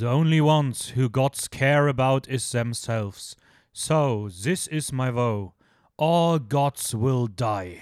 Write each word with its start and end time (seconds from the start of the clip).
The 0.00 0.08
only 0.08 0.40
ones 0.40 0.94
who 0.96 1.10
gods 1.10 1.46
care 1.46 1.86
about 1.86 2.26
is 2.26 2.52
themselves. 2.52 3.36
So, 3.70 4.30
this 4.30 4.66
is 4.66 4.92
my 4.94 5.10
vow. 5.10 5.52
All 5.98 6.38
gods 6.38 6.94
will 6.94 7.28
die. 7.28 7.80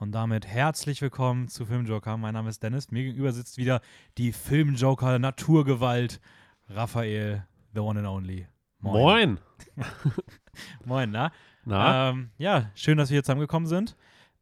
Und 0.00 0.10
damit 0.10 0.44
herzlich 0.44 1.00
willkommen 1.02 1.46
zu 1.46 1.64
Filmjoker. 1.64 2.16
Mein 2.16 2.34
Name 2.34 2.48
ist 2.50 2.64
Dennis. 2.64 2.90
Mir 2.90 3.04
gegenüber 3.04 3.30
sitzt 3.32 3.58
wieder 3.58 3.80
die 4.18 4.32
Filmjoker 4.32 5.20
Naturgewalt 5.20 6.20
Raphael, 6.68 7.46
the 7.74 7.80
one 7.80 7.96
and 7.96 8.08
only. 8.08 8.48
Moin. 8.80 9.38
Moin, 10.84 11.10
na? 11.12 11.30
Na? 11.64 12.08
Ähm, 12.08 12.30
ja, 12.38 12.72
schön, 12.74 12.98
dass 12.98 13.10
wir 13.10 13.14
hier 13.14 13.22
zusammengekommen 13.22 13.68
sind. 13.68 13.94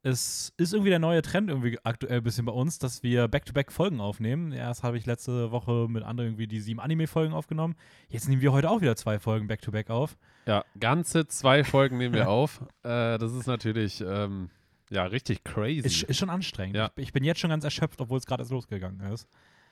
Es 0.06 0.52
ist 0.58 0.74
irgendwie 0.74 0.90
der 0.90 0.98
neue 0.98 1.22
Trend 1.22 1.48
irgendwie 1.48 1.78
aktuell 1.82 2.18
ein 2.18 2.22
bisschen 2.22 2.44
bei 2.44 2.52
uns, 2.52 2.78
dass 2.78 3.02
wir 3.02 3.26
Back-to-Back 3.26 3.72
Folgen 3.72 4.02
aufnehmen. 4.02 4.52
Erst 4.52 4.82
habe 4.82 4.98
ich 4.98 5.06
letzte 5.06 5.50
Woche 5.50 5.86
mit 5.88 6.02
anderen 6.04 6.28
irgendwie 6.30 6.46
die 6.46 6.60
sieben 6.60 6.78
Anime-Folgen 6.78 7.32
aufgenommen. 7.32 7.74
Jetzt 8.10 8.28
nehmen 8.28 8.42
wir 8.42 8.52
heute 8.52 8.68
auch 8.68 8.82
wieder 8.82 8.96
zwei 8.96 9.18
Folgen 9.18 9.46
Back-to-Back 9.46 9.88
auf. 9.88 10.18
ja, 10.44 10.62
ganze 10.78 11.26
zwei 11.26 11.64
Folgen 11.64 11.96
nehmen 11.96 12.14
wir 12.14 12.28
auf. 12.28 12.60
Äh, 12.82 13.16
das 13.16 13.32
ist 13.32 13.46
natürlich 13.46 14.02
ähm, 14.06 14.50
ja 14.90 15.04
richtig 15.04 15.42
crazy. 15.42 15.86
Ist, 15.86 16.02
ist 16.02 16.18
schon 16.18 16.28
anstrengend. 16.28 16.76
Ja. 16.76 16.90
Ich, 16.96 17.04
ich 17.04 17.12
bin 17.14 17.24
jetzt 17.24 17.40
schon 17.40 17.48
ganz 17.48 17.64
erschöpft, 17.64 17.98
obwohl 18.02 18.18
es 18.18 18.26
gerade 18.26 18.42
erst 18.42 18.52
losgegangen 18.52 19.00
ist. 19.10 19.26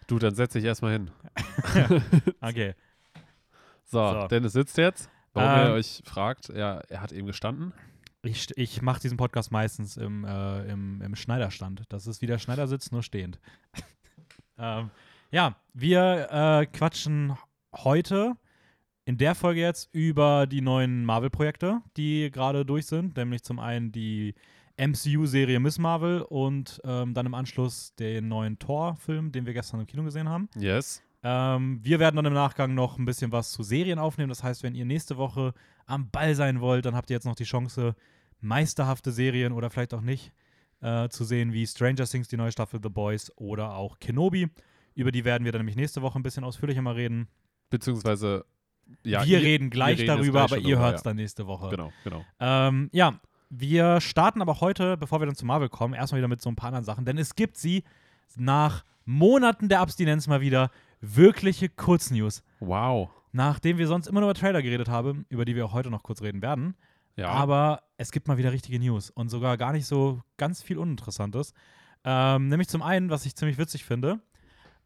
du, 0.07 0.19
dann 0.19 0.35
setz 0.35 0.55
dich 0.55 0.65
erstmal 0.65 0.93
hin. 0.93 1.11
Okay. 2.41 2.75
So, 3.85 3.99
So. 4.23 4.27
Dennis 4.29 4.55
sitzt 4.55 4.79
jetzt. 4.79 5.11
Warum 5.35 5.61
Ähm, 5.61 5.67
ihr 5.69 5.75
euch 5.75 6.03
fragt, 6.07 6.49
ja, 6.49 6.79
er 6.89 7.03
hat 7.03 7.12
eben 7.12 7.27
gestanden. 7.27 7.75
Ich, 8.25 8.57
ich 8.57 8.83
mache 8.83 9.01
diesen 9.01 9.17
Podcast 9.17 9.51
meistens 9.51 9.97
im, 9.97 10.25
äh, 10.25 10.71
im, 10.71 11.03
im 11.03 11.17
Schneiderstand. 11.17 11.83
Das 11.89 12.07
ist 12.07 12.23
wie 12.23 12.27
der 12.27 12.39
Schneidersitz, 12.39 12.93
nur 12.93 13.03
stehend. 13.03 13.41
ähm, 14.59 14.91
ja, 15.33 15.57
wir 15.75 16.29
äh, 16.31 16.67
quatschen 16.67 17.37
heute 17.75 18.37
in 19.05 19.19
der 19.19 19.35
Folge 19.35 19.61
jetzt 19.61 19.89
über 19.93 20.47
die 20.47 20.61
neuen 20.61 21.05
Marvel-Projekte, 21.05 21.81
die 21.97 22.31
gerade 22.31 22.65
durch 22.65 22.87
sind. 22.87 23.17
Nämlich 23.17 23.43
zum 23.43 23.59
einen 23.59 23.91
die 23.91 24.34
MCU-Serie 24.77 25.59
Miss 25.59 25.78
Marvel 25.78 26.23
und 26.23 26.81
ähm, 26.84 27.15
dann 27.15 27.27
im 27.27 27.34
Anschluss 27.34 27.95
den 27.97 28.28
neuen 28.28 28.59
Thor-Film, 28.59 29.33
den 29.33 29.47
wir 29.47 29.53
gestern 29.53 29.81
im 29.81 29.87
Kino 29.87 30.05
gesehen 30.05 30.28
haben. 30.28 30.48
Yes. 30.56 31.03
Ähm, 31.23 31.81
wir 31.83 31.98
werden 32.01 32.17
dann 32.17 32.27
im 32.27 32.33
Nachgang 32.33 32.75
noch 32.75 32.98
ein 32.98 33.05
bisschen 33.05 33.33
was 33.33 33.53
zu 33.53 33.62
Serien 33.62 33.98
aufnehmen. 33.98 34.28
Das 34.28 34.42
heißt, 34.42 34.62
wenn 34.62 34.75
ihr 34.75 34.84
nächste 34.84 35.17
Woche 35.17 35.55
am 35.87 36.11
Ball 36.11 36.34
sein 36.34 36.61
wollt, 36.61 36.84
dann 36.84 36.97
habt 36.97 37.11
ihr 37.11 37.15
jetzt 37.15 37.27
noch 37.27 37.37
die 37.37 37.45
Chance, 37.45 37.95
meisterhafte 38.41 39.12
Serien 39.12 39.53
oder 39.53 39.70
vielleicht 39.70 39.95
auch 39.95 40.00
nicht 40.00 40.33
äh, 40.81 41.09
zu 41.09 41.25
sehen, 41.25 41.53
wie 41.53 41.67
Stranger 41.67 42.05
Things, 42.06 42.28
die 42.28 42.37
neue 42.37 42.50
Staffel 42.53 42.81
The 42.83 42.89
Boys 42.89 43.33
oder 43.37 43.75
auch 43.77 43.98
Kenobi. 44.00 44.48
Über 44.95 45.12
die 45.12 45.25
werden 45.25 45.45
wir 45.45 45.53
dann 45.53 45.61
nämlich 45.61 45.77
nächste 45.77 46.03
Woche 46.03 46.19
ein 46.19 46.23
bisschen 46.23 46.45
ausführlicher 46.45 46.83
mal 46.83 46.95
reden. 46.95 47.28
Beziehungsweise, 47.70 48.45
ja. 49.05 49.25
wir 49.25 49.39
ihr- 49.39 49.45
reden 49.45 49.70
gleich 49.70 50.00
reden 50.00 50.09
darüber, 50.09 50.47
gleich 50.47 50.61
aber 50.61 50.69
ihr 50.69 50.78
hört 50.78 50.97
es 50.97 51.00
ja. 51.03 51.11
dann 51.11 51.17
nächste 51.17 51.47
Woche. 51.47 51.70
Genau, 51.70 51.93
genau. 52.05 52.25
Ähm, 52.41 52.91
ja, 52.93 53.20
wir 53.48 54.00
starten 54.00 54.43
aber 54.43 54.61
heute, 54.61 54.97
bevor 54.97 55.20
wir 55.20 55.27
dann 55.27 55.37
zu 55.37 55.47
Marvel 55.47 55.69
kommen, 55.69 55.95
erstmal 55.95 56.19
wieder 56.19 56.28
mit 56.28 56.43
so 56.43 56.50
ein 56.50 56.56
paar 56.56 56.69
anderen 56.69 56.84
Sachen, 56.84 57.05
denn 57.05 57.17
es 57.17 57.34
gibt 57.37 57.56
sie 57.56 57.84
nach 58.37 58.84
Monaten 59.05 59.69
der 59.69 59.81
Abstinenz 59.81 60.27
mal 60.27 60.41
wieder 60.41 60.70
wirkliche 61.03 61.69
Kurznews. 61.69 62.42
Wow. 62.61 63.11
Nachdem 63.33 63.77
wir 63.77 63.86
sonst 63.86 64.06
immer 64.06 64.20
nur 64.20 64.31
über 64.31 64.39
Trailer 64.39 64.62
geredet 64.62 64.89
haben, 64.89 65.27
über 65.28 65.44
die 65.44 65.55
wir 65.55 65.67
auch 65.67 65.72
heute 65.72 65.91
noch 65.91 66.03
kurz 66.03 66.22
reden 66.22 66.41
werden. 66.41 66.75
Ja. 67.17 67.28
Aber 67.28 67.83
es 67.98 68.11
gibt 68.11 68.28
mal 68.28 68.39
wieder 68.39 68.53
richtige 68.53 68.78
News 68.78 69.11
und 69.11 69.28
sogar 69.28 69.59
gar 69.59 69.72
nicht 69.72 69.86
so 69.86 70.22
ganz 70.39 70.62
viel 70.62 70.78
Uninteressantes. 70.78 71.53
Ähm, 72.05 72.48
nämlich 72.48 72.69
zum 72.69 72.83
einen, 72.83 73.11
was 73.11 73.27
ich 73.27 73.36
ziemlich 73.36 73.59
witzig 73.59 73.84
finde, 73.84 74.20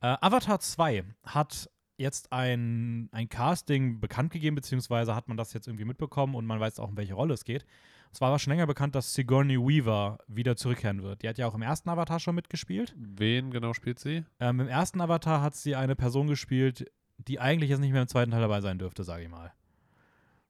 äh, 0.01 0.17
Avatar 0.21 0.59
2 0.59 1.05
hat 1.25 1.71
jetzt 1.99 2.33
ein, 2.33 3.09
ein 3.13 3.29
Casting 3.29 4.01
bekannt 4.01 4.33
gegeben, 4.33 4.57
beziehungsweise 4.57 5.15
hat 5.15 5.29
man 5.29 5.37
das 5.37 5.53
jetzt 5.53 5.67
irgendwie 5.67 5.85
mitbekommen 5.85 6.35
und 6.35 6.47
man 6.47 6.61
weiß 6.61 6.79
auch, 6.79 6.89
um 6.89 6.97
welche 6.97 7.15
Rolle 7.15 7.35
es 7.35 7.45
geht. 7.45 7.65
Es 8.13 8.21
war 8.21 8.29
aber 8.29 8.39
schon 8.39 8.53
länger 8.53 8.67
bekannt, 8.67 8.95
dass 8.95 9.13
Sigourney 9.15 9.59
Weaver 9.59 10.19
wieder 10.27 10.57
zurückkehren 10.57 11.03
wird. 11.03 11.23
Die 11.23 11.29
hat 11.29 11.37
ja 11.39 11.47
auch 11.47 11.55
im 11.55 11.63
ersten 11.63 11.89
Avatar 11.91 12.19
schon 12.21 12.35
mitgespielt. 12.35 12.95
Wen 12.97 13.51
genau 13.51 13.75
spielt 13.75 13.99
sie? 13.99 14.25
Ähm, 14.41 14.61
Im 14.61 14.69
ersten 14.69 15.01
Avatar 15.01 15.43
hat 15.43 15.55
sie 15.55 15.77
eine 15.77 15.95
Person 15.97 16.27
gespielt, 16.27 16.91
die 17.19 17.41
eigentlich 17.41 17.71
jetzt 17.71 17.81
nicht 17.81 17.93
mehr 17.93 18.03
im 18.03 18.09
zweiten 18.09 18.31
Teil 18.31 18.41
dabei 18.41 18.61
sein 18.61 18.79
dürfte, 18.79 19.05
sage 19.05 19.25
ich 19.25 19.29
mal. 19.29 19.53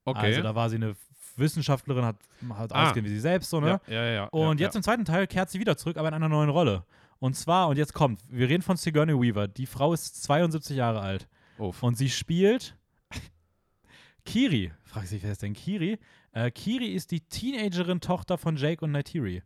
Okay. 0.05 0.27
Also 0.27 0.41
da 0.41 0.55
war 0.55 0.69
sie 0.69 0.77
eine 0.77 0.95
Wissenschaftlerin, 1.35 2.05
hat, 2.05 2.15
hat 2.53 2.73
Ah. 2.73 2.83
ausgesehen 2.83 3.05
wie 3.05 3.09
sie 3.09 3.19
selbst, 3.19 3.49
so, 3.49 3.59
ne? 3.59 3.81
ja, 3.87 3.93
ja, 3.93 4.11
ja. 4.11 4.23
Und 4.25 4.59
ja, 4.59 4.65
jetzt 4.67 4.75
im 4.75 4.81
zweiten 4.83 5.05
Teil 5.05 5.27
kehrt 5.27 5.49
sie 5.49 5.59
wieder 5.59 5.75
zurück, 5.77 5.97
aber 5.97 6.07
in 6.07 6.13
einer 6.13 6.29
neuen 6.29 6.49
Rolle. 6.49 6.85
Und 7.19 7.35
zwar, 7.35 7.67
und 7.67 7.77
jetzt 7.77 7.93
kommt, 7.93 8.21
wir 8.29 8.47
reden 8.47 8.61
von 8.63 8.77
Sigourney 8.77 9.13
Weaver. 9.13 9.47
Die 9.47 9.65
Frau 9.65 9.91
ist 9.93 10.23
72 10.23 10.77
Jahre 10.77 11.01
alt. 11.01 11.27
ja. 11.59 11.65
Uff. 11.65 11.81
Und 11.83 11.97
sie 11.97 12.09
spielt 12.09 12.77
Kiri. 14.25 14.71
Fragt 14.83 15.07
sich, 15.07 15.23
wer 15.23 15.31
ist 15.31 15.41
denn 15.41 15.53
Kiri? 15.53 15.99
Äh, 16.37 16.51
Kiri 16.51 16.89
ist 16.89 17.09
die 17.09 17.21
Teenagerin-Tochter 17.21 18.37
von 18.37 18.57
Jake 18.57 18.85
und 18.85 18.91
Neytiri. 18.91 19.41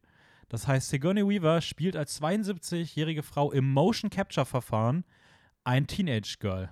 Das 0.50 0.68
heißt, 0.68 0.90
Sigourney 0.90 1.26
Weaver 1.26 1.62
spielt 1.62 1.96
als 1.96 2.22
72-jährige 2.22 3.24
Frau 3.24 3.54
im 3.54 3.72
Motion 3.72 4.10
Capture-Verfahren 4.10 5.06
ein 5.64 5.88
Teenage-Girl. 5.88 6.70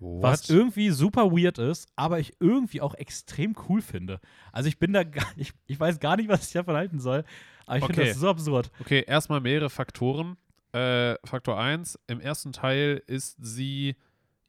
Was 0.00 0.48
What? 0.48 0.50
irgendwie 0.50 0.90
super 0.90 1.30
weird 1.30 1.58
ist, 1.58 1.86
aber 1.94 2.18
ich 2.18 2.32
irgendwie 2.40 2.80
auch 2.80 2.94
extrem 2.94 3.54
cool 3.68 3.82
finde. 3.82 4.18
Also 4.50 4.68
ich 4.68 4.80
bin 4.80 4.92
da 4.92 5.04
gar 5.04 5.26
ich, 5.36 5.52
ich 5.68 5.78
weiß 5.78 6.00
gar 6.00 6.16
nicht, 6.16 6.28
was 6.28 6.48
ich 6.48 6.52
davon 6.54 6.74
halten 6.74 6.98
soll, 6.98 7.22
aber 7.66 7.78
ich 7.78 7.84
finde 7.84 8.02
Okay. 8.02 8.10
das 8.10 8.18
so 8.18 8.28
absurd. 8.30 8.72
Okay, 8.80 9.04
erstmal 9.06 9.40
mehrere 9.40 9.70
Faktoren. 9.70 10.38
Äh, 10.72 11.14
Faktor 11.24 11.60
1, 11.60 12.00
im 12.08 12.20
ersten 12.20 12.52
Teil 12.52 13.00
ist 13.06 13.36
sie 13.40 13.94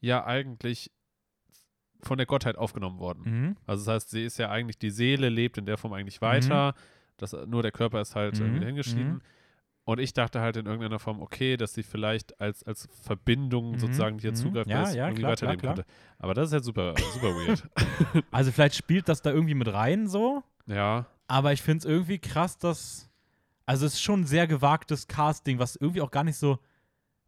ja 0.00 0.24
eigentlich 0.24 0.90
von 2.02 2.18
der 2.18 2.26
Gottheit 2.26 2.56
aufgenommen 2.56 2.98
worden. 2.98 3.22
Mhm. 3.24 3.56
Also 3.66 3.84
das 3.84 3.94
heißt, 3.94 4.10
sie 4.10 4.24
ist 4.24 4.38
ja 4.38 4.50
eigentlich, 4.50 4.78
die 4.78 4.90
Seele 4.90 5.28
lebt 5.28 5.58
in 5.58 5.66
der 5.66 5.76
Form 5.78 5.92
eigentlich 5.92 6.20
weiter. 6.20 6.74
Das, 7.16 7.32
nur 7.46 7.62
der 7.62 7.72
Körper 7.72 8.00
ist 8.00 8.16
halt 8.16 8.38
Mhm, 8.38 8.46
irgendwie 8.46 8.64
hingeschrieben. 8.66 9.12
mhm. 9.14 9.20
Und 9.84 9.98
ich 9.98 10.12
dachte 10.12 10.40
halt 10.40 10.56
in 10.56 10.66
irgendeiner 10.66 11.00
Form, 11.00 11.20
okay, 11.20 11.56
dass 11.56 11.74
sie 11.74 11.82
vielleicht 11.82 12.40
als, 12.40 12.62
als 12.62 12.88
Verbindung 13.02 13.72
Mhm, 13.72 13.78
sozusagen 13.78 14.18
hier 14.20 14.30
mhm. 14.30 14.36
zugreifen, 14.36 14.70
Ja, 14.70 14.90
ja, 14.90 15.06
irgendwie 15.06 15.22
klar, 15.22 15.32
weiterleben 15.32 15.60
klar, 15.60 15.74
klar. 15.74 15.84
konnte. 15.86 16.02
Aber 16.18 16.34
das 16.34 16.48
ist 16.48 16.52
halt 16.52 16.64
super, 16.64 16.94
super 16.96 17.28
weird. 17.34 17.64
Also 18.30 18.52
vielleicht 18.52 18.76
spielt 18.76 19.08
das 19.08 19.22
da 19.22 19.30
irgendwie 19.30 19.54
mit 19.54 19.72
rein 19.72 20.06
so, 20.06 20.42
ja, 20.66 21.06
aber 21.26 21.52
ich 21.52 21.62
finde 21.62 21.78
es 21.78 21.84
irgendwie 21.84 22.18
krass, 22.18 22.58
dass 22.58 23.08
also 23.66 23.86
es 23.86 23.94
ist 23.94 24.02
schon 24.02 24.20
ein 24.20 24.26
sehr 24.26 24.46
gewagtes 24.46 25.06
Casting, 25.08 25.58
was 25.58 25.76
irgendwie 25.76 26.00
auch 26.00 26.10
gar 26.10 26.24
nicht 26.24 26.36
so 26.36 26.58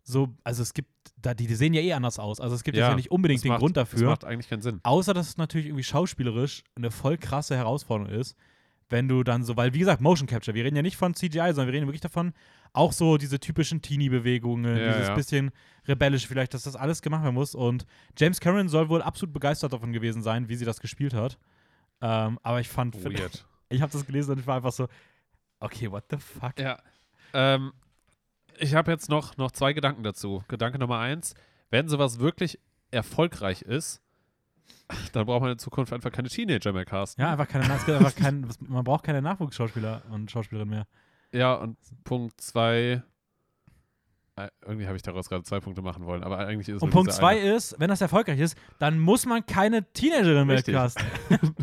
so 0.04 0.34
also 0.44 0.62
es 0.62 0.74
gibt 0.74 0.90
da 1.20 1.34
die, 1.34 1.46
die 1.46 1.54
sehen 1.54 1.74
ja 1.74 1.80
eh 1.80 1.92
anders 1.94 2.18
aus. 2.18 2.40
Also 2.40 2.54
es 2.54 2.62
gibt 2.62 2.76
jetzt 2.76 2.86
ja 2.86 2.94
nicht 2.94 3.10
unbedingt 3.10 3.38
das 3.38 3.42
den 3.42 3.48
macht, 3.52 3.60
Grund 3.60 3.76
Das 3.76 3.90
dafür. 3.90 4.08
macht 4.10 4.24
eigentlich 4.24 4.48
keinen 4.48 4.62
Sinn. 4.62 4.80
Außer, 4.82 5.14
dass 5.14 5.28
es 5.28 5.36
natürlich 5.38 5.66
irgendwie 5.66 5.84
schauspielerisch 5.84 6.62
eine 6.76 6.90
voll 6.90 7.16
krasse 7.16 7.56
Herausforderung 7.56 8.12
ist, 8.12 8.36
wenn 8.90 9.08
du 9.08 9.22
dann 9.24 9.42
so, 9.44 9.56
weil 9.56 9.72
wie 9.72 9.78
gesagt, 9.78 10.02
Motion 10.02 10.26
Capture, 10.28 10.54
wir 10.54 10.64
reden 10.64 10.76
ja 10.76 10.82
nicht 10.82 10.96
von 10.96 11.14
CGI, 11.14 11.38
sondern 11.48 11.66
wir 11.68 11.72
reden 11.72 11.86
wirklich 11.86 12.02
davon, 12.02 12.34
auch 12.74 12.92
so 12.92 13.16
diese 13.16 13.40
typischen 13.40 13.80
Teenie-Bewegungen, 13.80 14.76
Ja, 14.76 14.92
dieses 14.92 15.08
ja. 15.08 15.14
bisschen 15.14 15.50
rebellisch 15.88 16.26
vielleicht, 16.26 16.52
dass 16.52 16.64
das 16.64 16.76
alles 16.76 17.00
gemacht 17.00 17.22
werden 17.22 17.34
muss. 17.34 17.54
Und 17.54 17.86
James 18.18 18.40
Cameron 18.40 18.68
soll 18.68 18.88
wohl 18.90 19.00
absolut 19.00 19.32
begeistert 19.32 19.72
davon 19.72 19.92
gewesen 19.92 20.22
sein, 20.22 20.48
wie 20.48 20.56
sie 20.56 20.64
das 20.66 20.80
gespielt 20.80 21.14
hat. 21.14 21.38
Ähm, 22.02 22.38
aber 22.42 22.60
ich 22.60 22.68
fand, 22.68 23.02
Weird. 23.02 23.46
ich 23.70 23.80
habe 23.80 23.90
das 23.92 24.04
gelesen 24.04 24.32
und 24.32 24.40
ich 24.40 24.46
war 24.46 24.56
einfach 24.56 24.72
so, 24.72 24.88
okay, 25.60 25.90
what 25.90 26.04
the 26.10 26.18
fuck? 26.18 26.58
Ja. 26.58 26.78
Ähm, 27.32 27.72
ich 28.58 28.74
habe 28.74 28.90
jetzt 28.90 29.08
noch, 29.08 29.36
noch 29.36 29.50
zwei 29.50 29.72
Gedanken 29.72 30.02
dazu. 30.02 30.42
Gedanke 30.48 30.78
Nummer 30.78 30.98
eins: 30.98 31.34
Wenn 31.70 31.88
sowas 31.88 32.18
wirklich 32.18 32.58
erfolgreich 32.90 33.62
ist, 33.62 34.02
dann 35.12 35.26
braucht 35.26 35.42
man 35.42 35.52
in 35.52 35.58
Zukunft 35.58 35.92
einfach 35.92 36.12
keine 36.12 36.28
Teenager 36.28 36.72
mehr 36.72 36.84
casten. 36.84 37.22
Ja, 37.22 37.32
einfach 37.32 37.48
keine, 37.48 37.64
einfach 37.64 38.14
kein, 38.14 38.48
man 38.60 38.84
braucht 38.84 39.04
keine 39.04 39.22
Nachwuchsschauspieler 39.22 40.02
und 40.10 40.30
Schauspielerinnen 40.30 40.74
mehr. 40.74 40.86
Ja, 41.32 41.54
und 41.54 41.76
Punkt 42.04 42.40
zwei. 42.40 43.02
Äh, 44.36 44.48
irgendwie 44.62 44.86
habe 44.86 44.96
ich 44.96 45.02
daraus 45.02 45.28
gerade 45.28 45.44
zwei 45.44 45.60
Punkte 45.60 45.80
machen 45.80 46.06
wollen, 46.06 46.24
aber 46.24 46.38
eigentlich 46.38 46.68
ist 46.68 46.76
es 46.76 46.82
Und 46.82 46.90
Punkt 46.90 47.12
zwei 47.12 47.40
eine. 47.40 47.54
ist, 47.54 47.76
wenn 47.78 47.88
das 47.88 48.00
erfolgreich 48.00 48.40
ist, 48.40 48.58
dann 48.80 48.98
muss 48.98 49.26
man 49.26 49.46
keine 49.46 49.84
Teenagerin 49.92 50.46
mehr 50.46 50.62
casten. 50.62 51.06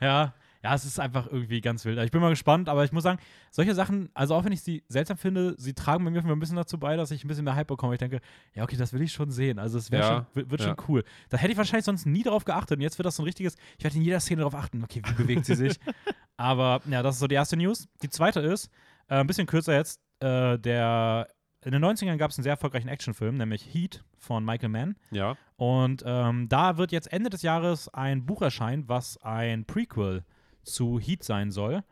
ja, 0.00 0.34
ja, 0.64 0.74
es 0.74 0.86
ist 0.86 0.98
einfach 0.98 1.26
irgendwie 1.26 1.60
ganz 1.60 1.84
wild. 1.84 1.98
Ich 1.98 2.10
bin 2.10 2.22
mal 2.22 2.30
gespannt, 2.30 2.70
aber 2.70 2.84
ich 2.86 2.90
muss 2.90 3.02
sagen, 3.02 3.18
solche 3.50 3.74
Sachen, 3.74 4.08
also 4.14 4.34
auch 4.34 4.46
wenn 4.46 4.52
ich 4.52 4.62
sie 4.62 4.82
seltsam 4.88 5.18
finde, 5.18 5.54
sie 5.58 5.74
tragen 5.74 6.02
bei 6.06 6.10
mir 6.10 6.24
ein 6.24 6.40
bisschen 6.40 6.56
dazu 6.56 6.78
bei, 6.78 6.96
dass 6.96 7.10
ich 7.10 7.22
ein 7.22 7.28
bisschen 7.28 7.44
mehr 7.44 7.54
Hype 7.54 7.66
bekomme. 7.66 7.92
Ich 7.92 7.98
denke, 7.98 8.22
ja, 8.54 8.62
okay, 8.62 8.78
das 8.78 8.94
will 8.94 9.02
ich 9.02 9.12
schon 9.12 9.30
sehen. 9.30 9.58
Also 9.58 9.76
es 9.76 9.90
Ja, 9.90 10.02
schon, 10.02 10.26
wird, 10.32 10.50
wird 10.50 10.60
ja. 10.62 10.68
schon 10.68 10.76
cool. 10.88 11.04
Da 11.28 11.36
hätte 11.36 11.52
ich 11.52 11.58
wahrscheinlich 11.58 11.84
sonst 11.84 12.06
nie 12.06 12.22
drauf 12.22 12.46
geachtet. 12.46 12.78
Und 12.78 12.80
jetzt 12.82 12.96
wird 12.96 13.04
das 13.04 13.16
so 13.16 13.22
ein 13.22 13.26
richtiges, 13.26 13.56
ich 13.76 13.84
werde 13.84 13.98
in 13.98 14.04
jeder 14.04 14.20
Szene 14.20 14.38
darauf 14.38 14.54
achten, 14.54 14.82
okay, 14.82 15.02
wie 15.06 15.22
bewegt 15.22 15.44
sie 15.44 15.54
sich. 15.54 15.78
aber 16.38 16.80
ja, 16.88 17.02
das 17.02 17.16
ist 17.16 17.20
so 17.20 17.26
die 17.26 17.34
erste 17.34 17.58
News. 17.58 17.86
Die 18.02 18.08
zweite 18.08 18.40
ist, 18.40 18.70
äh, 19.08 19.16
ein 19.16 19.26
bisschen 19.26 19.46
kürzer 19.46 19.74
jetzt, 19.74 20.00
äh, 20.20 20.58
der 20.58 21.28
in 21.62 21.72
den 21.72 21.84
90ern 21.84 22.16
gab 22.16 22.30
es 22.30 22.38
einen 22.38 22.42
sehr 22.42 22.52
erfolgreichen 22.54 22.88
Actionfilm, 22.88 23.36
nämlich 23.36 23.66
Heat 23.70 24.02
von 24.16 24.46
Michael 24.46 24.70
Mann. 24.70 24.96
Ja, 25.10 25.36
Und 25.56 26.02
ähm, 26.06 26.48
da 26.48 26.78
wird 26.78 26.90
jetzt 26.90 27.12
Ende 27.12 27.28
des 27.28 27.42
Jahres 27.42 27.92
ein 27.92 28.24
Buch 28.24 28.40
erscheinen, 28.40 28.88
was 28.88 29.18
ein 29.22 29.66
Prequel 29.66 30.24
zu 30.64 30.98
Heat 30.98 31.22
sein 31.22 31.50
soll. 31.50 31.84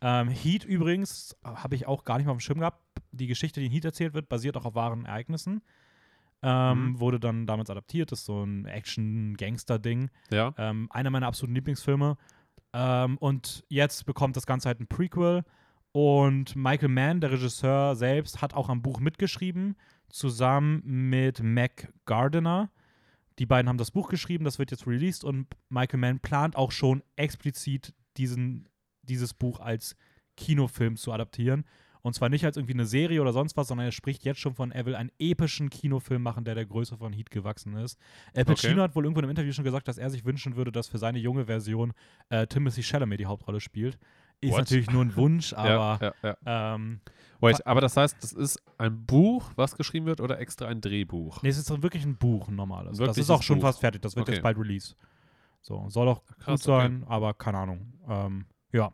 Ähm, 0.00 0.28
Heat 0.28 0.64
übrigens 0.64 1.36
habe 1.44 1.74
ich 1.74 1.86
auch 1.86 2.04
gar 2.04 2.16
nicht 2.16 2.26
mal 2.26 2.32
auf 2.32 2.38
dem 2.38 2.40
Schirm 2.40 2.60
gehabt. 2.60 2.82
Die 3.12 3.26
Geschichte, 3.26 3.60
die 3.60 3.66
in 3.66 3.72
Heat 3.72 3.84
erzählt 3.84 4.14
wird, 4.14 4.28
basiert 4.28 4.56
auch 4.56 4.64
auf 4.64 4.74
wahren 4.74 5.04
Ereignissen. 5.04 5.62
Ähm, 6.42 6.92
Mhm. 6.92 7.00
Wurde 7.00 7.20
dann 7.20 7.46
damals 7.46 7.68
adaptiert, 7.68 8.12
ist 8.12 8.24
so 8.24 8.42
ein 8.42 8.64
Action-Gangster-Ding. 8.64 10.10
Ja. 10.30 10.54
Ähm, 10.56 10.88
einer 10.90 11.10
meiner 11.10 11.26
absoluten 11.26 11.54
Lieblingsfilme. 11.54 12.16
Ähm, 12.72 13.18
und 13.18 13.64
jetzt 13.68 14.06
bekommt 14.06 14.36
das 14.36 14.46
Ganze 14.46 14.68
halt 14.68 14.80
ein 14.80 14.86
Prequel. 14.86 15.44
Und 15.92 16.56
Michael 16.56 16.88
Mann, 16.88 17.20
der 17.20 17.32
Regisseur 17.32 17.94
selbst, 17.96 18.40
hat 18.40 18.54
auch 18.54 18.68
am 18.68 18.80
Buch 18.80 19.00
mitgeschrieben, 19.00 19.76
zusammen 20.08 20.82
mit 20.84 21.42
Mac 21.42 21.92
Gardiner. 22.06 22.70
Die 23.38 23.46
beiden 23.46 23.68
haben 23.68 23.78
das 23.78 23.90
Buch 23.90 24.08
geschrieben, 24.08 24.44
das 24.44 24.58
wird 24.58 24.70
jetzt 24.70 24.86
released 24.86 25.24
und 25.24 25.46
Michael 25.68 25.98
Mann 25.98 26.20
plant 26.20 26.56
auch 26.56 26.72
schon 26.72 27.02
explizit 27.16 27.92
diesen, 28.16 28.68
dieses 29.02 29.34
Buch 29.34 29.60
als 29.60 29.96
Kinofilm 30.36 30.96
zu 30.96 31.12
adaptieren. 31.12 31.64
Und 32.02 32.14
zwar 32.14 32.30
nicht 32.30 32.46
als 32.46 32.56
irgendwie 32.56 32.72
eine 32.72 32.86
Serie 32.86 33.20
oder 33.20 33.34
sonst 33.34 33.58
was, 33.58 33.68
sondern 33.68 33.84
er 33.86 33.92
spricht 33.92 34.24
jetzt 34.24 34.40
schon 34.40 34.54
von, 34.54 34.72
er 34.72 34.86
will 34.86 34.94
einen 34.94 35.12
epischen 35.18 35.68
Kinofilm 35.68 36.22
machen, 36.22 36.44
der 36.44 36.54
der 36.54 36.64
Größe 36.64 36.96
von 36.96 37.12
Heat 37.12 37.30
gewachsen 37.30 37.76
ist. 37.76 37.98
Al 38.34 38.46
Pacino 38.46 38.72
Okay. 38.72 38.80
hat 38.80 38.96
wohl 38.96 39.04
irgendwo 39.04 39.20
in 39.20 39.24
einem 39.26 39.30
Interview 39.32 39.52
schon 39.52 39.64
gesagt, 39.64 39.86
dass 39.86 39.98
er 39.98 40.08
sich 40.08 40.24
wünschen 40.24 40.56
würde, 40.56 40.72
dass 40.72 40.88
für 40.88 40.96
seine 40.96 41.18
junge 41.18 41.44
Version 41.44 41.92
äh, 42.30 42.46
Timothy 42.46 42.82
Chalamet 42.82 43.20
die 43.20 43.26
Hauptrolle 43.26 43.60
spielt. 43.60 43.98
Ist 44.40 44.52
What? 44.52 44.60
natürlich 44.60 44.90
nur 44.90 45.04
ein 45.04 45.14
Wunsch, 45.14 45.52
aber 45.56 45.98
ja, 46.00 46.12
ja, 46.22 46.36
ja. 46.46 46.74
ähm, 46.74 47.00
Wait, 47.40 47.66
aber 47.66 47.82
das 47.82 47.98
heißt, 47.98 48.16
das 48.22 48.32
ist 48.32 48.62
ein 48.78 49.04
Buch, 49.04 49.50
was 49.56 49.76
geschrieben 49.76 50.06
wird, 50.06 50.22
oder 50.22 50.38
extra 50.40 50.68
ein 50.68 50.80
Drehbuch? 50.80 51.42
nee, 51.42 51.50
es 51.50 51.58
ist 51.58 51.82
wirklich 51.82 52.04
ein 52.06 52.16
Buch, 52.16 52.48
ein 52.48 52.54
normales. 52.56 52.92
das 52.92 52.98
Wirkliches 53.00 53.24
ist 53.26 53.30
auch 53.30 53.42
schon 53.42 53.58
Buch. 53.58 53.66
fast 53.66 53.80
fertig, 53.80 54.00
das 54.00 54.16
wird 54.16 54.22
Okay. 54.26 54.36
jetzt 54.36 54.42
bald 54.42 54.56
release. 54.56 54.94
So, 55.60 55.88
soll 55.88 56.08
auch 56.08 56.24
gut 56.24 56.38
Krass, 56.38 56.68
okay. 56.68 56.80
sein, 56.80 57.04
aber 57.06 57.34
keine 57.34 57.58
Ahnung. 57.58 57.92
Ähm, 58.08 58.46
ja. 58.72 58.92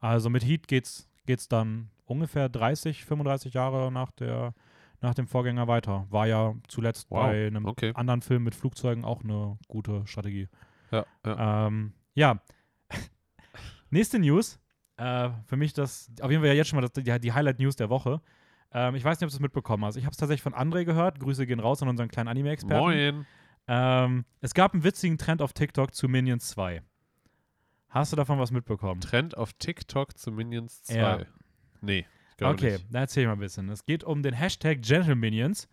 Also 0.00 0.28
mit 0.30 0.44
Heat 0.44 0.68
geht's, 0.68 1.08
geht's 1.26 1.48
dann 1.48 1.90
ungefähr 2.04 2.48
30, 2.48 3.04
35 3.04 3.54
Jahre 3.54 3.90
nach 3.92 4.10
der 4.10 4.54
nach 5.04 5.14
dem 5.14 5.28
Vorgänger 5.28 5.68
weiter. 5.68 6.06
War 6.10 6.26
ja 6.26 6.54
zuletzt 6.66 7.10
Wow, 7.10 7.24
bei 7.24 7.46
einem 7.46 7.66
okay. 7.66 7.92
anderen 7.94 8.22
Film 8.22 8.42
mit 8.42 8.54
Flugzeugen 8.54 9.04
auch 9.04 9.22
eine 9.22 9.58
gute 9.68 10.06
Strategie. 10.06 10.48
Ja, 10.90 11.04
ja. 11.24 11.66
Ähm, 11.66 11.92
ja. 12.14 12.40
Nächste 13.90 14.18
News. 14.18 14.58
Äh, 14.96 15.30
für 15.46 15.56
mich 15.56 15.72
das, 15.74 16.10
auf 16.20 16.30
jeden 16.30 16.42
Fall 16.42 16.48
ja 16.48 16.54
jetzt 16.54 16.68
schon 16.68 16.80
mal 16.80 16.88
das, 16.88 16.92
die, 16.92 17.20
die 17.20 17.32
Highlight-News 17.32 17.76
der 17.76 17.90
Woche. 17.90 18.20
Ähm, 18.72 18.94
ich 18.94 19.04
weiß 19.04 19.18
nicht, 19.20 19.26
ob 19.26 19.30
du 19.30 19.36
es 19.36 19.40
mitbekommen 19.40 19.84
hast. 19.84 19.96
Ich 19.96 20.04
habe 20.04 20.12
es 20.12 20.16
tatsächlich 20.16 20.42
von 20.42 20.54
André 20.54 20.84
gehört. 20.84 21.20
Grüße 21.20 21.46
gehen 21.46 21.60
raus 21.60 21.82
an 21.82 21.88
unseren 21.88 22.08
kleinen 22.08 22.28
Anime-Experten. 22.28 22.82
Moin. 22.82 23.26
Ähm, 23.66 24.24
es 24.40 24.54
gab 24.54 24.74
einen 24.74 24.84
witzigen 24.84 25.18
Trend 25.18 25.40
auf 25.42 25.52
TikTok 25.52 25.94
zu 25.94 26.08
Minions 26.08 26.48
2. 26.50 26.82
Hast 27.88 28.12
du 28.12 28.16
davon 28.16 28.38
was 28.38 28.50
mitbekommen? 28.50 29.00
Trend 29.00 29.36
auf 29.36 29.52
TikTok 29.54 30.18
zu 30.18 30.32
Minions 30.32 30.82
2. 30.84 30.94
Ja. 30.96 31.18
Nee, 31.80 32.06
Okay, 32.40 32.72
nicht. 32.72 32.86
dann 32.92 33.02
erzähl 33.02 33.22
ich 33.22 33.26
mal 33.28 33.34
ein 33.34 33.38
bisschen. 33.38 33.68
Es 33.68 33.86
geht 33.86 34.02
um 34.04 34.22
den 34.22 34.34
Hashtag 34.34 34.82
Gentle 34.82 35.14
Minions. 35.14 35.68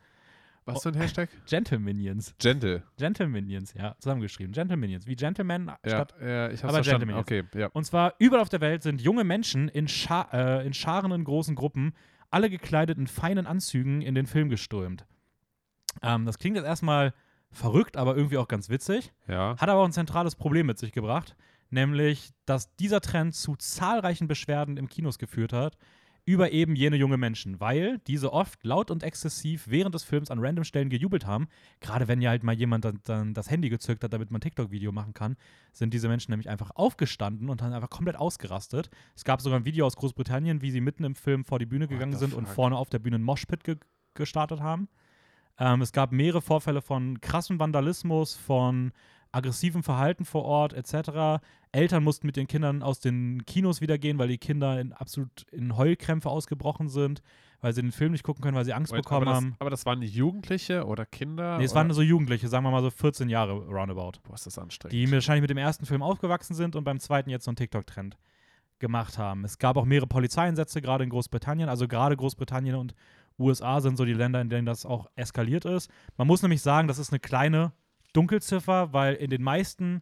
Was 0.63 0.83
für 0.83 0.89
ein 0.89 0.95
Hashtag? 0.95 1.29
Gentle 1.47 1.79
Minions. 1.79 2.35
Gentle. 2.37 2.83
Gentle 2.97 3.27
Minions, 3.27 3.73
ja, 3.73 3.95
zusammengeschrieben. 3.97 4.53
Gentle 4.53 4.77
Minions. 4.77 5.07
Wie 5.07 5.15
Gentleman 5.15 5.67
Ja, 5.67 5.77
statt 5.83 6.13
ja 6.21 6.49
ich 6.51 6.61
hab's 6.61 6.65
aber 6.65 6.73
verstanden. 6.83 7.07
Gentleman 7.07 7.21
Okay, 7.21 7.43
ja. 7.59 7.67
Und 7.73 7.83
zwar 7.85 8.13
überall 8.19 8.43
auf 8.43 8.49
der 8.49 8.61
Welt 8.61 8.83
sind 8.83 9.01
junge 9.01 9.23
Menschen 9.23 9.67
in, 9.69 9.87
Scha 9.87 10.29
äh, 10.31 10.65
in 10.65 10.73
Scharen 10.73 11.11
in 11.13 11.23
großen 11.23 11.55
Gruppen, 11.55 11.93
alle 12.29 12.49
gekleidet 12.51 12.99
in 12.99 13.07
feinen 13.07 13.47
Anzügen, 13.47 14.03
in 14.03 14.13
den 14.13 14.27
Film 14.27 14.49
geströmt. 14.49 15.07
Ähm, 16.03 16.25
das 16.27 16.37
klingt 16.37 16.55
jetzt 16.57 16.65
erstmal 16.67 17.15
verrückt, 17.51 17.97
aber 17.97 18.15
irgendwie 18.15 18.37
auch 18.37 18.47
ganz 18.47 18.69
witzig. 18.69 19.11
Ja. 19.27 19.55
Hat 19.57 19.69
aber 19.69 19.81
auch 19.81 19.85
ein 19.85 19.91
zentrales 19.91 20.35
Problem 20.35 20.67
mit 20.67 20.77
sich 20.77 20.91
gebracht, 20.91 21.35
nämlich, 21.69 22.31
dass 22.45 22.75
dieser 22.75 23.01
Trend 23.01 23.35
zu 23.35 23.55
zahlreichen 23.55 24.27
Beschwerden 24.27 24.77
im 24.77 24.87
Kinos 24.87 25.17
geführt 25.17 25.53
hat 25.53 25.77
über 26.25 26.51
eben 26.51 26.75
jene 26.75 26.97
junge 26.97 27.17
Menschen, 27.17 27.59
weil 27.59 27.97
diese 27.99 28.31
oft 28.31 28.63
laut 28.63 28.91
und 28.91 29.03
exzessiv 29.03 29.65
während 29.67 29.95
des 29.95 30.03
Films 30.03 30.29
an 30.29 30.39
random 30.39 30.63
Stellen 30.63 30.89
gejubelt 30.89 31.25
haben. 31.25 31.47
Gerade 31.79 32.07
wenn 32.07 32.21
ja 32.21 32.29
halt 32.29 32.43
mal 32.43 32.53
jemand 32.53 32.85
dann, 32.85 32.99
dann 33.03 33.33
das 33.33 33.49
Handy 33.49 33.69
gezückt 33.69 34.03
hat, 34.03 34.13
damit 34.13 34.29
man 34.29 34.37
ein 34.37 34.41
TikTok-Video 34.41 34.91
machen 34.91 35.13
kann, 35.13 35.35
sind 35.73 35.93
diese 35.93 36.07
Menschen 36.07 36.31
nämlich 36.31 36.49
einfach 36.49 36.71
aufgestanden 36.75 37.49
und 37.49 37.61
dann 37.61 37.73
einfach 37.73 37.89
komplett 37.89 38.17
ausgerastet. 38.17 38.89
Es 39.15 39.23
gab 39.23 39.41
sogar 39.41 39.59
ein 39.59 39.65
Video 39.65 39.85
aus 39.85 39.95
Großbritannien, 39.95 40.61
wie 40.61 40.71
sie 40.71 40.81
mitten 40.81 41.03
im 41.03 41.15
Film 41.15 41.43
vor 41.43 41.57
die 41.57 41.65
Bühne 41.65 41.87
gegangen 41.87 42.17
sind 42.17 42.33
und 42.33 42.47
vorne 42.47 42.77
auf 42.77 42.89
der 42.89 42.99
Bühne 42.99 43.17
ein 43.17 43.23
Moshpit 43.23 43.63
ge 43.63 43.77
gestartet 44.13 44.59
haben. 44.59 44.89
Ähm, 45.59 45.81
es 45.81 45.91
gab 45.91 46.11
mehrere 46.11 46.41
Vorfälle 46.41 46.81
von 46.81 47.21
krassem 47.21 47.59
Vandalismus, 47.59 48.35
von 48.35 48.91
aggressivem 49.31 49.83
Verhalten 49.83 50.25
vor 50.25 50.43
Ort 50.43 50.73
etc. 50.73 51.41
Eltern 51.71 52.03
mussten 52.03 52.27
mit 52.27 52.35
den 52.35 52.47
Kindern 52.47 52.83
aus 52.83 52.99
den 52.99 53.45
Kinos 53.45 53.79
wieder 53.79 53.97
gehen, 53.97 54.17
weil 54.17 54.27
die 54.27 54.37
Kinder 54.37 54.79
in 54.79 54.91
absolut 54.91 55.45
in 55.51 55.77
Heulkrämpfe 55.77 56.29
ausgebrochen 56.29 56.89
sind, 56.89 57.21
weil 57.61 57.73
sie 57.73 57.81
den 57.81 57.93
Film 57.93 58.11
nicht 58.11 58.23
gucken 58.23 58.43
können, 58.43 58.57
weil 58.57 58.65
sie 58.65 58.73
Angst 58.73 58.91
Wait, 58.91 59.03
bekommen 59.03 59.27
aber, 59.27 59.31
das, 59.31 59.35
haben. 59.37 59.55
aber 59.59 59.69
das 59.69 59.85
waren 59.85 60.01
Jugendliche 60.01 60.85
oder 60.85 61.05
Kinder? 61.05 61.57
Nee, 61.57 61.63
es 61.63 61.71
oder? 61.71 61.81
waren 61.81 61.93
so 61.93 62.01
Jugendliche, 62.01 62.49
sagen 62.49 62.65
wir 62.65 62.71
mal 62.71 62.81
so 62.81 62.89
14 62.89 63.29
Jahre 63.29 63.53
roundabout, 63.53 64.19
Boah, 64.23 64.33
ist 64.35 64.45
das 64.45 64.57
anstrengend. 64.57 64.93
die 64.93 65.09
wahrscheinlich 65.11 65.41
mit 65.41 65.49
dem 65.49 65.57
ersten 65.57 65.85
Film 65.85 66.01
aufgewachsen 66.01 66.53
sind 66.53 66.75
und 66.75 66.83
beim 66.83 66.99
zweiten 66.99 67.29
jetzt 67.29 67.45
so 67.45 67.51
einen 67.51 67.55
TikTok-Trend 67.55 68.17
gemacht 68.79 69.17
haben. 69.17 69.45
Es 69.45 69.59
gab 69.59 69.77
auch 69.77 69.85
mehrere 69.85 70.07
Polizeieinsätze, 70.07 70.81
gerade 70.81 71.05
in 71.05 71.09
Großbritannien. 71.09 71.69
Also 71.69 71.87
gerade 71.87 72.17
Großbritannien 72.17 72.75
und 72.75 72.95
USA 73.39 73.81
sind 73.81 73.97
so 73.97 74.05
die 74.05 74.13
Länder, 74.13 74.41
in 74.41 74.49
denen 74.49 74.65
das 74.65 74.85
auch 74.85 75.07
eskaliert 75.15 75.65
ist. 75.65 75.89
Man 76.17 76.27
muss 76.27 76.41
nämlich 76.41 76.61
sagen, 76.61 76.87
das 76.87 76.99
ist 76.99 77.11
eine 77.11 77.19
kleine 77.19 77.73
Dunkelziffer, 78.13 78.93
weil 78.93 79.15
in 79.15 79.29
den 79.29 79.41
meisten 79.41 80.01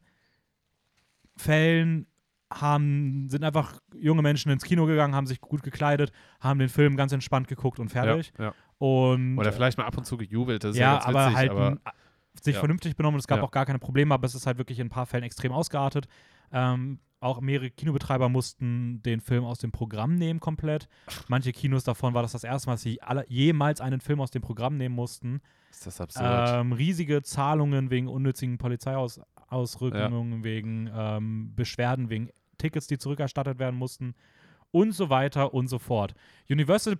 Fällen 1.37 2.07
haben, 2.51 3.29
sind 3.29 3.43
einfach 3.43 3.79
junge 3.95 4.21
Menschen 4.21 4.51
ins 4.51 4.63
Kino 4.63 4.85
gegangen, 4.85 5.15
haben 5.15 5.27
sich 5.27 5.39
gut 5.39 5.63
gekleidet, 5.63 6.11
haben 6.39 6.59
den 6.59 6.69
Film 6.69 6.97
ganz 6.97 7.11
entspannt 7.11 7.47
geguckt 7.47 7.79
und 7.79 7.89
fertig. 7.89 8.33
Ja, 8.37 8.45
ja. 8.45 8.53
Und 8.79 9.37
Oder 9.37 9.51
vielleicht 9.51 9.77
mal 9.77 9.85
ab 9.85 9.97
und 9.97 10.05
zu 10.05 10.17
gejubelt. 10.17 10.63
Das 10.63 10.71
ist 10.71 10.77
ja, 10.77 10.93
ja, 10.93 10.93
ganz 10.93 11.05
aber 11.05 11.25
witzig, 11.25 11.37
halt 11.37 11.51
aber 11.51 11.77
sich 12.41 12.57
vernünftig 12.57 12.95
benommen. 12.95 13.19
Es 13.19 13.27
gab 13.27 13.41
auch 13.43 13.51
gar 13.51 13.65
keine 13.65 13.79
Probleme, 13.79 14.13
aber 14.13 14.25
es 14.25 14.35
ist 14.35 14.47
halt 14.47 14.57
wirklich 14.57 14.79
in 14.79 14.87
ein 14.87 14.89
paar 14.89 15.05
Fällen 15.05 15.23
extrem 15.23 15.51
ausgeartet. 15.51 16.07
Ähm, 16.51 16.99
auch 17.21 17.41
mehrere 17.41 17.69
Kinobetreiber 17.69 18.29
mussten 18.29 19.01
den 19.03 19.19
Film 19.19 19.43
aus 19.43 19.59
dem 19.59 19.71
Programm 19.71 20.15
nehmen 20.15 20.39
komplett. 20.39 20.87
Manche 21.27 21.51
Kinos 21.51 21.83
davon 21.83 22.13
war 22.13 22.21
das 22.21 22.31
das 22.31 22.43
erste 22.43 22.67
Mal, 22.69 22.73
dass 22.75 22.81
sie 22.81 23.01
alle, 23.01 23.25
jemals 23.27 23.81
einen 23.81 23.99
Film 24.01 24.21
aus 24.21 24.31
dem 24.31 24.41
Programm 24.41 24.77
nehmen 24.77 24.95
mussten. 24.95 25.41
ist 25.69 25.85
das 25.85 25.99
absurd. 25.99 26.25
Ähm, 26.25 26.71
riesige 26.71 27.21
Zahlungen 27.21 27.89
wegen 27.89 28.07
unnützigen 28.07 28.57
Polizeiausrückungen, 28.57 30.43
wegen 30.43 30.89
ähm, 30.93 31.53
Beschwerden, 31.55 32.09
wegen 32.09 32.29
Tickets, 32.57 32.87
die 32.87 32.97
zurückerstattet 32.97 33.59
werden 33.59 33.75
mussten 33.77 34.15
und 34.71 34.91
so 34.91 35.09
weiter 35.09 35.53
und 35.53 35.67
so 35.67 35.79
fort. 35.79 36.13
Universal, 36.49 36.97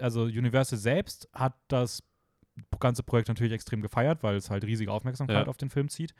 also 0.00 0.22
Universal 0.24 0.78
selbst 0.78 1.28
hat 1.32 1.54
das 1.68 2.02
ganze 2.80 3.02
Projekt 3.02 3.28
natürlich 3.28 3.52
extrem 3.52 3.82
gefeiert, 3.82 4.22
weil 4.22 4.36
es 4.36 4.50
halt 4.50 4.64
riesige 4.64 4.90
Aufmerksamkeit 4.90 5.44
Ja. 5.46 5.50
auf 5.50 5.56
den 5.58 5.68
Film 5.70 5.88
zieht. 5.88 6.14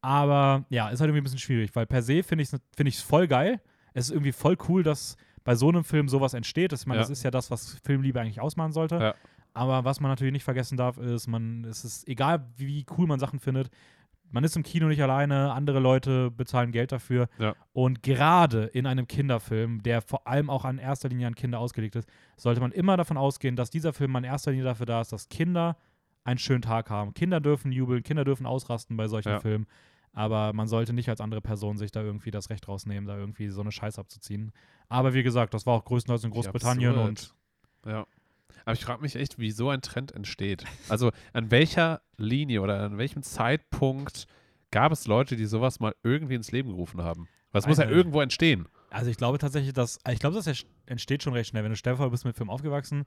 Aber 0.00 0.64
ja, 0.70 0.88
ist 0.88 1.00
halt 1.00 1.08
irgendwie 1.08 1.20
ein 1.22 1.24
bisschen 1.24 1.38
schwierig, 1.38 1.74
weil 1.74 1.86
per 1.86 2.02
se 2.02 2.22
finde 2.22 2.42
ich 2.42 2.52
es 2.52 2.60
find 2.76 2.88
ich's 2.88 3.02
voll 3.02 3.26
geil. 3.26 3.60
Es 3.94 4.06
ist 4.06 4.10
irgendwie 4.12 4.32
voll 4.32 4.56
cool, 4.68 4.82
dass 4.82 5.16
bei 5.44 5.54
so 5.54 5.68
einem 5.68 5.82
Film 5.84 6.08
sowas 6.08 6.34
entsteht. 6.34 6.72
Das, 6.72 6.82
ich 6.82 6.86
meine, 6.86 6.98
Ja. 6.98 7.02
das 7.02 7.10
ist 7.10 7.22
ja 7.22 7.30
das, 7.30 7.50
was 7.50 7.78
Filmliebe 7.84 8.20
eigentlich 8.20 8.40
ausmachen 8.40 8.72
sollte. 8.72 8.96
Ja. 8.96 9.14
Aber 9.54 9.84
was 9.84 9.98
man 10.00 10.10
natürlich 10.10 10.32
nicht 10.32 10.44
vergessen 10.44 10.76
darf, 10.76 10.98
ist, 10.98 11.26
man, 11.26 11.64
es 11.64 11.84
ist 11.84 12.06
egal, 12.06 12.46
wie 12.56 12.86
cool 12.96 13.06
man 13.06 13.18
Sachen 13.18 13.40
findet, 13.40 13.70
man 14.30 14.44
ist 14.44 14.56
im 14.56 14.62
Kino 14.62 14.86
nicht 14.88 15.02
alleine, 15.02 15.52
andere 15.52 15.80
Leute 15.80 16.30
bezahlen 16.30 16.70
Geld 16.70 16.92
dafür. 16.92 17.28
Ja. 17.38 17.54
Und 17.72 18.02
gerade 18.02 18.64
in 18.64 18.86
einem 18.86 19.08
Kinderfilm, 19.08 19.82
der 19.82 20.02
vor 20.02 20.28
allem 20.28 20.50
auch 20.50 20.64
an 20.66 20.78
erster 20.78 21.08
Linie 21.08 21.26
an 21.26 21.34
Kinder 21.34 21.58
ausgelegt 21.58 21.96
ist, 21.96 22.06
sollte 22.36 22.60
man 22.60 22.70
immer 22.72 22.96
davon 22.98 23.16
ausgehen, 23.16 23.56
dass 23.56 23.70
dieser 23.70 23.92
Film 23.94 24.14
in 24.16 24.24
erster 24.24 24.50
Linie 24.50 24.66
dafür 24.66 24.86
da 24.86 25.00
ist, 25.00 25.12
dass 25.12 25.28
Kinder 25.30 25.76
einen 26.28 26.38
schönen 26.38 26.62
Tag 26.62 26.90
haben. 26.90 27.14
Kinder 27.14 27.40
dürfen 27.40 27.72
jubeln, 27.72 28.02
Kinder 28.02 28.24
dürfen 28.24 28.46
ausrasten 28.46 28.96
bei 28.96 29.08
solchen 29.08 29.30
Ja. 29.30 29.40
Filmen. 29.40 29.66
Aber 30.12 30.52
man 30.52 30.66
sollte 30.68 30.92
nicht 30.92 31.08
als 31.08 31.20
andere 31.20 31.40
Person 31.40 31.76
sich 31.78 31.90
da 31.92 32.02
irgendwie 32.02 32.30
das 32.30 32.50
Recht 32.50 32.66
rausnehmen, 32.66 33.06
da 33.06 33.16
irgendwie 33.16 33.48
so 33.48 33.60
eine 33.60 33.70
Scheiße 33.72 34.00
abzuziehen. 34.00 34.52
Aber 34.88 35.14
wie 35.14 35.22
gesagt, 35.22 35.54
das 35.54 35.66
war 35.66 35.74
auch 35.74 35.84
größtenteils 35.84 36.24
in 36.24 36.30
Großbritannien 36.30 36.90
absurd. 36.90 37.08
und 37.08 37.34
Ja. 37.90 38.06
Aber 38.64 38.72
ich 38.72 38.84
frage 38.84 39.00
mich 39.02 39.14
echt, 39.16 39.38
wie 39.38 39.50
so 39.50 39.70
ein 39.70 39.80
Trend 39.82 40.12
entsteht. 40.12 40.64
Also 40.88 41.10
an 41.32 41.50
welcher 41.50 42.00
Linie 42.16 42.62
oder 42.62 42.80
an 42.80 42.98
welchem 42.98 43.22
Zeitpunkt 43.22 44.26
gab 44.70 44.92
es 44.92 45.06
Leute, 45.06 45.36
die 45.36 45.46
sowas 45.46 45.80
mal 45.80 45.94
irgendwie 46.02 46.34
ins 46.34 46.52
Leben 46.52 46.70
gerufen 46.70 47.02
haben? 47.02 47.28
Was 47.52 47.66
muss 47.66 47.78
ja 47.78 47.88
irgendwo 47.88 48.20
entstehen. 48.20 48.68
Also 48.90 49.10
ich 49.10 49.16
glaube 49.16 49.38
tatsächlich, 49.38 49.72
dass 49.72 49.98
ich 50.10 50.18
glaube, 50.18 50.36
das 50.36 50.64
entsteht 50.86 51.22
schon 51.22 51.32
recht 51.32 51.48
schnell, 51.50 51.62
wenn 51.64 51.70
du 51.70 51.76
Stefan 51.76 52.10
bist 52.10 52.24
mit 52.24 52.36
Film 52.36 52.50
aufgewachsen 52.50 53.04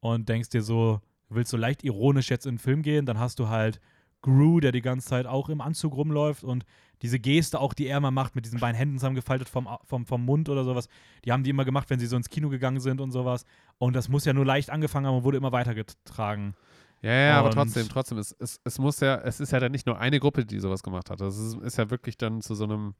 und 0.00 0.28
denkst 0.28 0.48
dir 0.50 0.62
so, 0.62 1.00
du 1.32 1.36
willst 1.36 1.50
so 1.50 1.56
leicht 1.56 1.82
ironisch 1.84 2.30
jetzt 2.30 2.46
in 2.46 2.54
den 2.54 2.58
Film 2.58 2.82
gehen, 2.82 3.06
dann 3.06 3.18
hast 3.18 3.38
du 3.38 3.48
halt 3.48 3.80
Gru, 4.20 4.60
der 4.60 4.70
die 4.70 4.82
ganze 4.82 5.08
Zeit 5.08 5.26
auch 5.26 5.48
im 5.48 5.60
Anzug 5.60 5.94
rumläuft 5.96 6.44
und 6.44 6.64
diese 7.00 7.18
Geste 7.18 7.58
auch, 7.58 7.74
die 7.74 7.86
er 7.86 7.96
immer 7.98 8.12
macht, 8.12 8.36
mit 8.36 8.44
diesen 8.44 8.60
beiden 8.60 8.76
Händen 8.76 8.98
zusammengefaltet 8.98 9.48
vom, 9.48 9.68
vom, 9.84 10.06
vom 10.06 10.24
Mund 10.24 10.48
oder 10.48 10.62
sowas, 10.62 10.88
die 11.24 11.32
haben 11.32 11.42
die 11.42 11.50
immer 11.50 11.64
gemacht, 11.64 11.90
wenn 11.90 11.98
sie 11.98 12.06
so 12.06 12.16
ins 12.16 12.30
Kino 12.30 12.48
gegangen 12.48 12.78
sind 12.78 13.00
und 13.00 13.10
sowas. 13.10 13.44
Und 13.78 13.96
das 13.96 14.08
muss 14.08 14.24
ja 14.24 14.32
nur 14.32 14.44
leicht 14.46 14.70
angefangen 14.70 15.06
haben 15.06 15.16
und 15.16 15.24
wurde 15.24 15.38
immer 15.38 15.50
weitergetragen. 15.50 16.54
Ja, 17.00 17.10
ja, 17.12 17.38
aber 17.38 17.48
Und- 17.48 17.54
trotzdem, 17.54 17.88
trotzdem, 17.88 18.18
es, 18.18 18.30
es, 18.38 18.60
es 18.62 18.78
muss 18.78 19.00
ja, 19.00 19.16
es 19.16 19.40
ist 19.40 19.50
ja 19.50 19.58
dann 19.58 19.72
nicht 19.72 19.86
nur 19.88 19.98
eine 19.98 20.20
Gruppe, 20.20 20.44
die 20.46 20.60
sowas 20.60 20.84
gemacht 20.84 21.10
hat. 21.10 21.20
Es 21.20 21.36
ist, 21.36 21.56
ist 21.56 21.76
ja 21.78 21.90
wirklich 21.90 22.16
dann 22.16 22.40
zu 22.42 22.54
so 22.54 22.62
einem, 22.62 22.94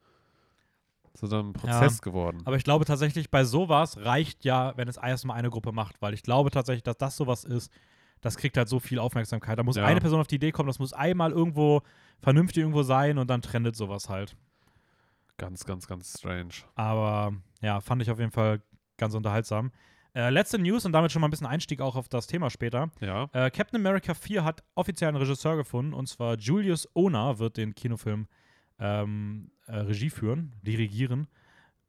zu 1.15 1.27
so 1.29 1.39
einem 1.39 1.53
Prozess 1.53 2.03
geworden. 2.03 2.41
Aber 2.45 2.57
ich 2.57 2.65
glaube 2.65 2.85
tatsächlich, 2.85 3.31
bei 3.31 3.45
sowas 3.45 3.99
reicht 3.99 4.45
ja, 4.45 4.77
wenn 4.77 4.89
es 4.89 4.97
erstmal 4.97 5.39
eine 5.39 5.51
Gruppe 5.51 5.71
macht, 5.71 6.03
weil 6.03 6.15
ich 6.15 6.25
glaube 6.25 6.51
tatsächlich, 6.51 6.83
dass 6.83 6.97
das 6.97 7.17
sowas 7.17 7.45
ist, 7.45 7.71
das 8.23 8.37
kriegt 8.39 8.57
halt 8.57 8.69
so 8.71 8.81
viel 8.81 8.99
Aufmerksamkeit. 8.99 9.59
Da 9.59 9.63
muss 9.63 9.77
Ja. 9.77 9.85
eine 9.85 10.01
Person 10.01 10.21
auf 10.21 10.27
die 10.27 10.37
Idee 10.37 10.51
kommen, 10.53 10.69
das 10.69 10.79
muss 10.79 10.95
einmal 10.95 11.33
irgendwo 11.33 11.83
vernünftig 12.21 12.63
irgendwo 12.63 12.83
sein 12.83 13.19
und 13.19 13.29
dann 13.29 13.43
trendet 13.43 13.77
sowas 13.77 14.09
halt. 14.09 14.35
Ganz, 15.39 15.65
ganz, 15.65 15.87
ganz 15.87 16.19
strange. 16.19 16.55
Aber 16.75 17.35
ja, 17.61 17.81
fand 17.81 18.01
ich 18.03 18.11
auf 18.11 18.19
jeden 18.19 18.31
Fall 18.31 18.63
ganz 18.97 19.15
unterhaltsam. 19.15 19.73
Äh, 20.15 20.29
letzte 20.31 20.59
News 20.59 20.85
und 20.85 20.93
damit 20.93 21.11
schon 21.11 21.21
mal 21.21 21.29
ein 21.29 21.31
bisschen 21.31 21.47
Einstieg 21.47 21.81
auch 21.81 21.97
auf 21.97 22.09
das 22.09 22.27
Thema 22.27 22.51
später. 22.51 22.91
Ja. 23.01 23.29
Äh, 23.33 23.51
Captain 23.51 23.81
America 23.81 24.13
4 24.15 24.45
hat 24.45 24.63
offiziell 24.75 25.09
einen 25.09 25.17
Regisseur 25.17 25.57
gefunden 25.57 25.95
und 25.95 26.07
zwar 26.07 26.37
Julius 26.37 26.87
Ona 26.95 27.39
wird 27.39 27.57
den 27.57 27.75
Kinofilm 27.75 28.29
ähm, 28.79 29.51
äh, 29.67 29.77
Regie 29.77 30.11
führen, 30.11 30.55
dirigieren, 30.63 31.29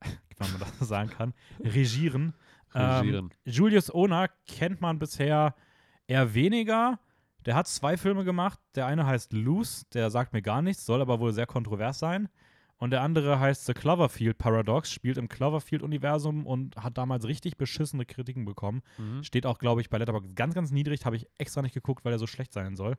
wenn 0.37 0.51
man 0.51 0.59
das 0.61 0.79
sagen 0.87 1.09
kann, 1.09 1.33
regieren. 1.59 2.33
Ähm, 2.73 2.81
Regieren. 3.01 3.29
Julius 3.45 3.93
Ona 3.93 4.29
kennt 4.47 4.79
man 4.81 4.97
bisher 4.99 5.53
eher 6.07 6.33
weniger. 6.33 6.99
Der 7.45 7.55
hat 7.55 7.67
zwei 7.67 7.97
Filme 7.97 8.23
gemacht. 8.23 8.59
Der 8.75 8.85
eine 8.85 9.05
heißt 9.05 9.33
Loose, 9.33 9.85
der 9.93 10.09
sagt 10.09 10.33
mir 10.33 10.41
gar 10.41 10.61
nichts, 10.61 10.85
soll 10.85 11.01
aber 11.01 11.19
wohl 11.19 11.33
sehr 11.33 11.45
kontrovers 11.45 11.99
sein. 11.99 12.29
Und 12.77 12.89
der 12.91 13.01
andere 13.01 13.39
heißt 13.39 13.65
The 13.65 13.73
Cloverfield 13.73 14.37
Paradox, 14.37 14.91
spielt 14.91 15.17
im 15.17 15.29
Cloverfield-Universum 15.29 16.45
und 16.45 16.75
hat 16.77 16.97
damals 16.97 17.25
richtig 17.25 17.57
beschissene 17.57 18.05
Kritiken 18.05 18.43
bekommen. 18.45 18.81
Mhm. 18.97 19.23
Steht 19.23 19.45
auch, 19.45 19.57
glaube 19.59 19.81
ich, 19.81 19.89
bei 19.89 19.97
Letterboxd 19.97 20.35
ganz, 20.35 20.53
ganz 20.53 20.71
niedrig. 20.71 21.05
Habe 21.05 21.15
ich 21.15 21.27
extra 21.37 21.61
nicht 21.61 21.73
geguckt, 21.73 22.03
weil 22.03 22.11
er 22.13 22.19
so 22.19 22.27
schlecht 22.27 22.51
sein 22.51 22.75
soll. 22.75 22.95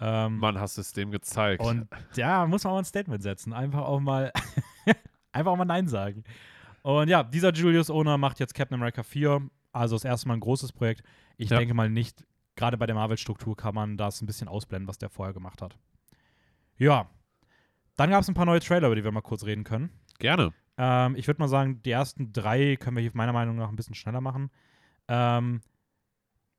Ähm, 0.00 0.38
Mann, 0.38 0.58
hast 0.58 0.76
du 0.78 0.80
es 0.80 0.92
dem 0.92 1.10
gezeigt. 1.10 1.62
und 1.62 1.86
da 2.16 2.46
muss 2.46 2.64
man 2.64 2.72
auch 2.72 2.78
ein 2.78 2.84
Statement 2.84 3.22
setzen. 3.22 3.52
Einfach 3.52 3.82
auch 3.82 4.00
mal, 4.00 4.32
einfach 5.32 5.52
auch 5.52 5.56
mal 5.56 5.64
Nein 5.64 5.86
sagen. 5.88 6.24
Und 6.82 7.08
ja, 7.08 7.22
dieser 7.22 7.52
Julius 7.52 7.90
Owner 7.90 8.16
macht 8.18 8.40
jetzt 8.40 8.54
Captain 8.54 8.74
America 8.76 9.02
4. 9.02 9.42
Also 9.72 9.94
das 9.94 10.04
erste 10.04 10.26
Mal 10.28 10.34
ein 10.34 10.40
großes 10.40 10.72
Projekt. 10.72 11.02
Ich 11.36 11.50
Ja. 11.50 11.58
denke 11.58 11.74
mal 11.74 11.90
nicht, 11.90 12.24
gerade 12.60 12.76
bei 12.76 12.84
der 12.86 12.94
Marvel-Struktur 12.94 13.56
kann 13.56 13.74
man 13.74 13.96
das 13.96 14.20
ein 14.20 14.26
bisschen 14.26 14.46
ausblenden, 14.48 14.86
was 14.86 14.98
der 14.98 15.08
vorher 15.08 15.32
gemacht 15.32 15.62
hat. 15.62 15.78
Ja. 16.76 17.08
Dann 17.96 18.10
gab 18.10 18.20
es 18.22 18.28
ein 18.28 18.34
paar 18.34 18.44
neue 18.46 18.60
Trailer, 18.60 18.86
über 18.88 18.96
die 18.96 19.04
wir 19.04 19.12
mal 19.12 19.22
kurz 19.22 19.44
reden 19.44 19.64
können. 19.64 19.90
Gerne. 20.18 20.52
Ähm, 20.76 21.16
ich 21.16 21.26
würde 21.26 21.40
mal 21.40 21.48
sagen, 21.48 21.82
die 21.82 21.90
ersten 21.90 22.32
drei 22.32 22.76
können 22.76 22.96
wir 22.96 23.02
hier 23.02 23.10
meiner 23.14 23.32
Meinung 23.32 23.56
nach 23.56 23.68
ein 23.70 23.76
bisschen 23.76 23.94
schneller 23.94 24.20
machen. 24.20 24.50
Ähm, 25.08 25.60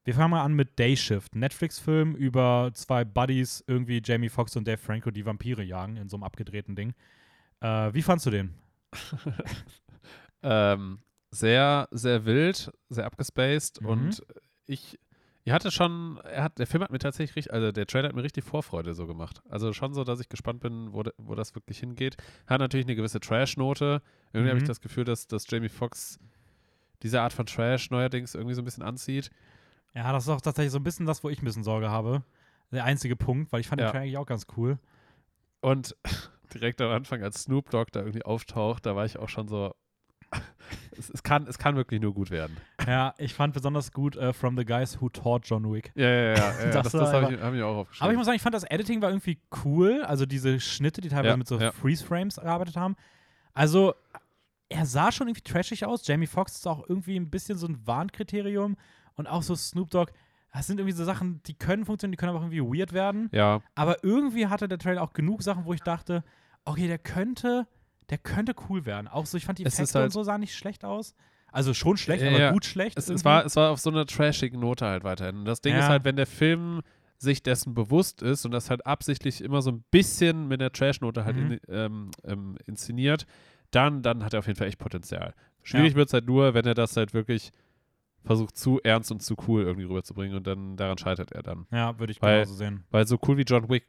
wir 0.03 0.15
fangen 0.15 0.31
mal 0.31 0.43
an 0.43 0.53
mit 0.53 0.79
Day 0.79 0.97
Shift, 0.97 1.35
Netflix-Film 1.35 2.15
über 2.15 2.71
zwei 2.73 3.05
Buddies, 3.05 3.63
irgendwie 3.67 4.01
Jamie 4.03 4.29
Foxx 4.29 4.55
und 4.55 4.67
Dave 4.67 4.77
Franco, 4.79 5.11
die 5.11 5.25
Vampire 5.25 5.61
jagen 5.63 5.97
in 5.97 6.09
so 6.09 6.17
einem 6.17 6.23
abgedrehten 6.23 6.75
Ding. 6.75 6.93
Äh, 7.59 7.93
wie 7.93 8.01
fandst 8.01 8.25
du 8.25 8.31
den? 8.31 8.55
Ähm, 10.43 10.99
sehr, 11.29 11.87
sehr 11.91 12.25
wild, 12.25 12.71
sehr 12.89 13.05
abgespaced 13.05 13.79
Mhm. 13.81 13.87
und 13.87 14.25
ich, 14.65 14.99
ich 15.43 15.51
hatte 15.51 15.71
schon, 15.71 16.19
er 16.23 16.43
hat, 16.43 16.59
der 16.59 16.67
Film 16.67 16.83
hat 16.83 16.91
mir 16.91 16.99
tatsächlich 16.99 17.35
richtig, 17.35 17.53
also 17.53 17.71
der 17.71 17.87
Trailer 17.87 18.09
hat 18.09 18.15
mir 18.15 18.23
richtig 18.23 18.43
Vorfreude 18.43 18.93
so 18.93 19.07
gemacht. 19.07 19.41
Also 19.49 19.73
schon 19.73 19.93
so, 19.93 20.03
dass 20.03 20.19
ich 20.19 20.29
gespannt 20.29 20.59
bin, 20.59 20.93
wo, 20.93 21.03
de, 21.03 21.13
wo 21.17 21.33
das 21.35 21.55
wirklich 21.55 21.79
hingeht. 21.79 22.17
Hat 22.47 22.59
natürlich 22.59 22.85
eine 22.85 22.95
gewisse 22.95 23.19
Trash-Note. 23.19 24.01
Irgendwie 24.33 24.49
habe 24.49 24.57
ich 24.59 24.63
Mhm. 24.63 24.67
das 24.67 24.81
Gefühl, 24.81 25.03
dass, 25.03 25.27
dass 25.27 25.49
Jamie 25.49 25.69
Foxx 25.69 26.19
diese 27.01 27.21
Art 27.21 27.33
von 27.33 27.45
Trash 27.47 27.89
neuerdings 27.89 28.35
irgendwie 28.35 28.53
so 28.53 28.61
ein 28.61 28.65
bisschen 28.65 28.83
anzieht. 28.83 29.31
Ja, 29.95 30.11
das 30.13 30.23
ist 30.23 30.29
auch 30.29 30.41
tatsächlich 30.41 30.71
so 30.71 30.77
ein 30.79 30.83
bisschen 30.83 31.05
das, 31.05 31.23
wo 31.23 31.29
ich 31.29 31.41
ein 31.41 31.45
bisschen 31.45 31.63
Sorge 31.63 31.89
habe. 31.89 32.23
Der 32.71 32.85
einzige 32.85 33.15
Punkt, 33.15 33.51
weil 33.51 33.59
ich 33.61 33.67
fand 33.67 33.81
Ja. 33.81 33.87
den 33.87 33.91
Trailer 33.91 34.03
eigentlich 34.03 34.17
auch 34.17 34.25
ganz 34.27 34.45
cool. 34.55 34.77
Und 35.59 35.95
direkt 36.53 36.79
am 36.81 36.91
Anfang, 36.91 37.23
als 37.23 37.43
Snoop 37.43 37.69
Dogg 37.71 37.87
da 37.91 38.01
irgendwie 38.01 38.23
auftaucht, 38.23 38.85
da 38.85 38.95
war 38.95 39.05
ich 39.05 39.17
auch 39.17 39.29
schon 39.29 39.47
so, 39.47 39.73
es, 40.97 41.09
es, 41.09 41.23
kann, 41.23 41.47
es 41.47 41.57
kann 41.57 41.75
wirklich 41.75 42.01
nur 42.01 42.13
gut 42.13 42.29
werden. 42.31 42.57
Ja, 42.87 43.13
ich 43.17 43.33
fand 43.33 43.53
besonders 43.53 43.91
gut 43.91 44.15
äh, 44.15 44.33
From 44.33 44.57
the 44.57 44.65
Guys 44.65 45.01
Who 45.01 45.09
Taught 45.09 45.45
John 45.47 45.71
Wick. 45.71 45.91
Ja, 45.95 46.07
ja, 46.09 46.21
ja. 46.21 46.35
ja, 46.35 46.53
Das 46.71 46.83
das 46.83 46.91
das 46.91 47.13
habe 47.13 47.33
ich, 47.33 47.41
hab 47.41 47.53
ich 47.53 47.61
auch 47.61 47.77
aufgeschrieben. 47.77 48.03
Aber 48.03 48.11
ich 48.13 48.17
muss 48.17 48.25
sagen, 48.25 48.35
ich 48.35 48.41
fand 48.41 48.55
das 48.55 48.63
Editing 48.63 49.01
war 49.01 49.09
irgendwie 49.09 49.39
cool. 49.65 50.03
Also 50.03 50.25
diese 50.25 50.59
Schnitte, 50.59 51.01
die 51.01 51.09
teilweise 51.09 51.29
Ja, 51.29 51.37
mit 51.37 51.47
so 51.47 51.59
ja. 51.59 51.71
Freeze-Frames 51.71 52.35
gearbeitet 52.35 52.75
haben. 52.77 52.95
Also 53.53 53.93
er 54.69 54.85
sah 54.85 55.11
schon 55.11 55.27
irgendwie 55.27 55.41
trashig 55.41 55.85
aus. 55.85 56.07
Jamie 56.07 56.27
Foxx 56.27 56.55
ist 56.55 56.67
auch 56.67 56.87
irgendwie 56.87 57.17
ein 57.17 57.29
bisschen 57.29 57.57
so 57.57 57.67
ein 57.67 57.85
Warnkriterium. 57.85 58.77
Und 59.15 59.27
auch 59.27 59.43
so 59.43 59.55
Snoop 59.55 59.89
Dogg. 59.91 60.11
Das 60.53 60.67
sind 60.67 60.79
irgendwie 60.79 60.95
so 60.95 61.03
Sachen, 61.05 61.41
die 61.43 61.53
können 61.53 61.85
funktionieren, 61.85 62.11
die 62.13 62.17
können 62.17 62.29
aber 62.31 62.39
auch 62.39 62.49
irgendwie 62.49 62.79
weird 62.79 62.91
werden. 62.93 63.29
ja, 63.31 63.61
Aber 63.75 64.03
irgendwie 64.03 64.47
hatte 64.47 64.67
der 64.67 64.77
Trailer 64.79 65.01
auch 65.01 65.13
genug 65.13 65.43
Sachen, 65.43 65.65
wo 65.65 65.73
ich 65.73 65.81
dachte, 65.81 66.23
okay, 66.65 66.87
der 66.87 66.97
könnte, 66.97 67.67
der 68.11 68.19
könnte 68.19 68.53
cool 68.69 68.85
werden. 68.85 69.07
Auch 69.07 69.25
so, 69.25 69.37
ich 69.37 69.45
fand 69.45 69.57
die 69.57 69.65
Es 69.65 69.73
Effekte 69.79 69.97
und 69.97 70.01
halt- 70.03 70.11
so 70.13 70.21
sahen 70.23 70.41
nicht 70.41 70.55
schlecht 70.55 70.85
aus. 70.85 71.15
Also 71.51 71.73
schon 71.73 71.97
schlecht, 71.97 72.23
Ja, 72.23 72.29
aber 72.29 72.51
gut 72.53 72.63
schlecht. 72.65 72.97
es, 72.97 73.09
es, 73.09 73.25
war, 73.25 73.43
es 73.45 73.55
war 73.55 73.71
auf 73.71 73.79
so 73.79 73.89
einer 73.89 74.05
trashigen 74.05 74.59
Note 74.59 74.85
halt 74.85 75.03
weiterhin. 75.03 75.37
Und 75.39 75.45
das 75.45 75.61
Ding 75.61 75.73
Ja. 75.73 75.79
ist 75.79 75.87
halt, 75.89 76.05
wenn 76.05 76.15
der 76.15 76.27
Film 76.27 76.81
sich 77.17 77.43
dessen 77.43 77.73
bewusst 77.73 78.21
ist 78.21 78.45
und 78.45 78.51
das 78.51 78.69
halt 78.69 78.85
absichtlich 78.85 79.41
immer 79.43 79.61
so 79.61 79.71
ein 79.71 79.83
bisschen 79.91 80.47
mit 80.47 80.61
der 80.61 80.71
Trash-Note 80.71 81.25
halt 81.25 81.35
Mhm. 81.35 81.51
in, 81.51 81.59
ähm, 81.69 82.11
ähm, 82.23 82.57
inszeniert, 82.65 83.25
dann, 83.71 84.01
dann 84.01 84.23
hat 84.23 84.33
er 84.33 84.39
auf 84.39 84.47
jeden 84.47 84.57
Fall 84.57 84.67
echt 84.67 84.79
Potenzial. 84.79 85.33
Schwierig 85.61 85.91
Ja. 85.91 85.97
wird 85.97 86.07
es 86.07 86.13
halt 86.13 86.25
nur, 86.25 86.53
wenn 86.53 86.65
er 86.65 86.73
das 86.73 86.95
halt 86.97 87.13
wirklich 87.13 87.51
versucht, 88.23 88.57
zu 88.57 88.79
ernst 88.83 89.11
und 89.11 89.21
zu 89.21 89.35
cool 89.47 89.63
irgendwie 89.63 89.85
rüberzubringen 89.85 90.37
und 90.37 90.47
dann 90.47 90.77
daran 90.77 90.97
scheitert 90.97 91.31
er 91.31 91.43
dann. 91.43 91.67
ja, 91.71 91.97
würde 91.99 92.11
ich 92.11 92.21
Weil- 92.21 92.41
genauso 92.43 92.53
sehen. 92.55 92.83
Weil 92.91 93.05
so 93.07 93.19
cool 93.27 93.37
wie 93.37 93.43
John 93.43 93.69
Wick 93.69 93.85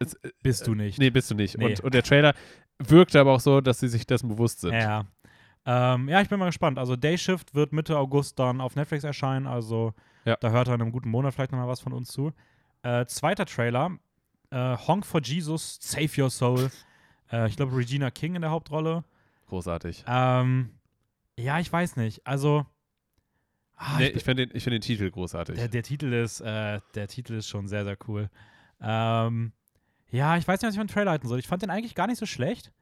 ist, 0.00 0.14
äh, 0.24 0.30
Bist 0.42 0.66
du 0.66 0.74
nicht. 0.74 0.98
Nee, 0.98 1.10
bist 1.10 1.30
du 1.30 1.34
nicht. 1.34 1.56
Nee. 1.56 1.66
Und, 1.66 1.80
und 1.80 1.94
der 1.94 2.02
Trailer 2.02 2.34
wirkte 2.78 3.20
aber 3.20 3.32
auch 3.34 3.40
so, 3.40 3.60
dass 3.60 3.78
sie 3.80 3.88
sich 3.88 4.06
dessen 4.06 4.28
bewusst 4.28 4.60
sind. 4.60 4.72
Ja. 4.74 5.04
Ähm, 5.66 6.08
ja, 6.08 6.20
ich 6.22 6.28
bin 6.28 6.38
mal 6.38 6.46
gespannt. 6.46 6.78
Also 6.78 6.96
Day 6.96 7.18
Shift 7.18 7.54
wird 7.54 7.72
Mitte 7.72 7.96
August 7.98 8.38
dann 8.38 8.60
auf 8.60 8.76
Netflix 8.76 9.04
erscheinen. 9.04 9.46
Also 9.46 9.94
Ja. 10.24 10.36
da 10.40 10.50
hört 10.50 10.68
er 10.68 10.74
in 10.74 10.82
einem 10.82 10.92
guten 10.92 11.10
Monat 11.10 11.34
vielleicht 11.34 11.52
nochmal 11.52 11.68
was 11.68 11.80
von 11.80 11.92
uns 11.92 12.08
zu. 12.08 12.32
Äh, 12.82 13.04
zweiter 13.06 13.44
Trailer. 13.44 13.98
Äh, 14.50 14.76
Honk 14.76 15.04
for 15.06 15.20
Jesus, 15.22 15.78
Save 15.80 16.10
Your 16.22 16.30
Soul. 16.30 16.70
äh, 17.30 17.46
ich 17.48 17.56
glaube, 17.56 17.76
Regina 17.76 18.10
King 18.10 18.34
in 18.36 18.42
der 18.42 18.50
Hauptrolle. 18.50 19.04
Großartig. 19.48 20.04
Ähm, 20.06 20.70
ja, 21.38 21.60
ich 21.60 21.70
weiß 21.70 21.96
nicht. 21.96 22.26
Also. 22.26 22.66
ah, 23.76 23.98
nee, 23.98 24.06
ich 24.08 24.16
ich 24.16 24.24
finde 24.24 24.46
den, 24.46 24.56
ich 24.56 24.64
find 24.64 24.74
den 24.74 24.80
Titel 24.80 25.10
großartig. 25.10 25.56
der, 25.56 25.68
der 25.68 25.82
Titel 25.82 26.12
ist, 26.12 26.40
äh, 26.40 26.80
der 26.94 27.08
Titel 27.08 27.34
ist 27.34 27.48
schon 27.48 27.68
sehr, 27.68 27.84
sehr 27.84 27.98
cool. 28.08 28.30
Ähm, 28.80 29.52
ja, 30.10 30.36
ich 30.36 30.46
weiß 30.46 30.60
nicht, 30.60 30.68
was 30.68 30.74
ich 30.74 30.78
von 30.78 30.86
dem 30.86 30.92
Trailer 30.92 31.10
halten 31.12 31.28
soll. 31.28 31.38
Ich 31.38 31.46
fand 31.48 31.62
den 31.62 31.70
eigentlich 31.70 31.94
gar 31.94 32.06
nicht 32.06 32.18
so 32.18 32.26
schlecht. 32.26 32.72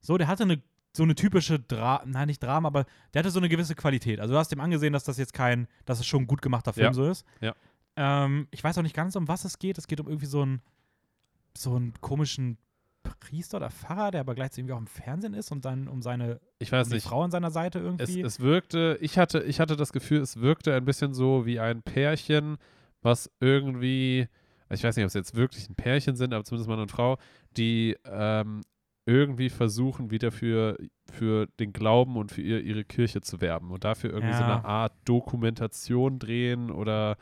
So, 0.00 0.18
der 0.18 0.26
hatte 0.28 0.42
eine 0.44 0.62
so 0.94 1.04
eine 1.04 1.14
typische 1.14 1.58
Dra 1.58 2.02
nein, 2.04 2.26
nicht 2.26 2.42
Drama, 2.42 2.68
aber 2.68 2.84
der 3.14 3.20
hatte 3.20 3.30
so 3.30 3.38
eine 3.40 3.48
gewisse 3.48 3.74
Qualität. 3.74 4.20
Also 4.20 4.34
du 4.34 4.38
hast 4.38 4.52
ihm 4.52 4.60
angesehen, 4.60 4.92
dass 4.92 5.04
das 5.04 5.16
jetzt 5.16 5.32
kein, 5.32 5.66
dass 5.86 6.00
es 6.00 6.06
schon 6.06 6.24
ein 6.24 6.26
gut 6.26 6.42
gemachter 6.42 6.74
Film 6.74 6.88
Ja. 6.88 6.92
so 6.92 7.06
ist. 7.08 7.24
Ja. 7.40 7.54
Ähm, 7.96 8.46
ich 8.50 8.62
weiß 8.62 8.76
auch 8.76 8.82
nicht 8.82 8.94
ganz, 8.94 9.16
um 9.16 9.26
was 9.26 9.44
es 9.46 9.58
geht. 9.58 9.78
Es 9.78 9.86
geht 9.86 10.00
um 10.00 10.06
irgendwie 10.08 10.26
so 10.26 10.42
einen 10.42 10.60
so 11.56 11.76
einen 11.76 11.94
komischen 12.02 12.58
Priester 13.20 13.56
oder 13.56 13.70
Pfarrer, 13.70 14.10
der 14.10 14.20
aber 14.20 14.34
gleichzeitig 14.34 14.60
irgendwie 14.64 14.74
auch 14.74 14.78
im 14.80 14.86
Fernsehen 14.86 15.34
ist 15.34 15.50
und 15.50 15.64
dann 15.64 15.88
um 15.88 16.02
seine 16.02 16.40
ich 16.58 16.70
um 16.72 16.78
weiß 16.78 16.88
die 16.88 16.94
nicht. 16.94 17.06
Frau 17.06 17.22
an 17.22 17.30
seiner 17.30 17.50
Seite 17.50 17.78
Es, 17.78 17.84
irgendwie. 17.84 18.20
es 18.20 18.40
wirkte, 18.40 18.98
ich 19.00 19.18
hatte, 19.18 19.42
ich 19.44 19.60
hatte 19.60 19.76
das 19.76 19.92
Gefühl, 19.92 20.20
es 20.20 20.40
wirkte 20.40 20.74
ein 20.74 20.84
bisschen 20.84 21.14
so 21.14 21.46
wie 21.46 21.58
ein 21.58 21.82
Pärchen, 21.82 22.58
was 23.02 23.30
irgendwie, 23.40 24.28
ich 24.74 24.84
weiß 24.84 24.96
nicht, 24.96 25.04
ob 25.04 25.08
es 25.08 25.14
jetzt 25.14 25.34
wirklich 25.34 25.68
ein 25.68 25.74
Pärchen 25.74 26.16
sind, 26.16 26.32
aber 26.34 26.44
zumindest 26.44 26.68
Mann 26.68 26.80
und 26.80 26.90
Frau, 26.90 27.18
die 27.56 27.96
ähm, 28.04 28.62
irgendwie 29.06 29.50
versuchen, 29.50 30.10
wieder 30.10 30.30
für, 30.30 30.76
für 31.10 31.46
den 31.58 31.72
Glauben 31.72 32.16
und 32.16 32.30
für 32.30 32.42
ihr, 32.42 32.60
ihre 32.62 32.84
Kirche 32.84 33.20
zu 33.20 33.40
werben 33.40 33.70
und 33.70 33.84
dafür 33.84 34.10
irgendwie 34.10 34.34
so 34.34 34.40
Ja. 34.42 34.56
eine 34.58 34.64
Art 34.64 34.92
Dokumentation 35.04 36.18
drehen 36.20 36.70
oder, 36.70 37.16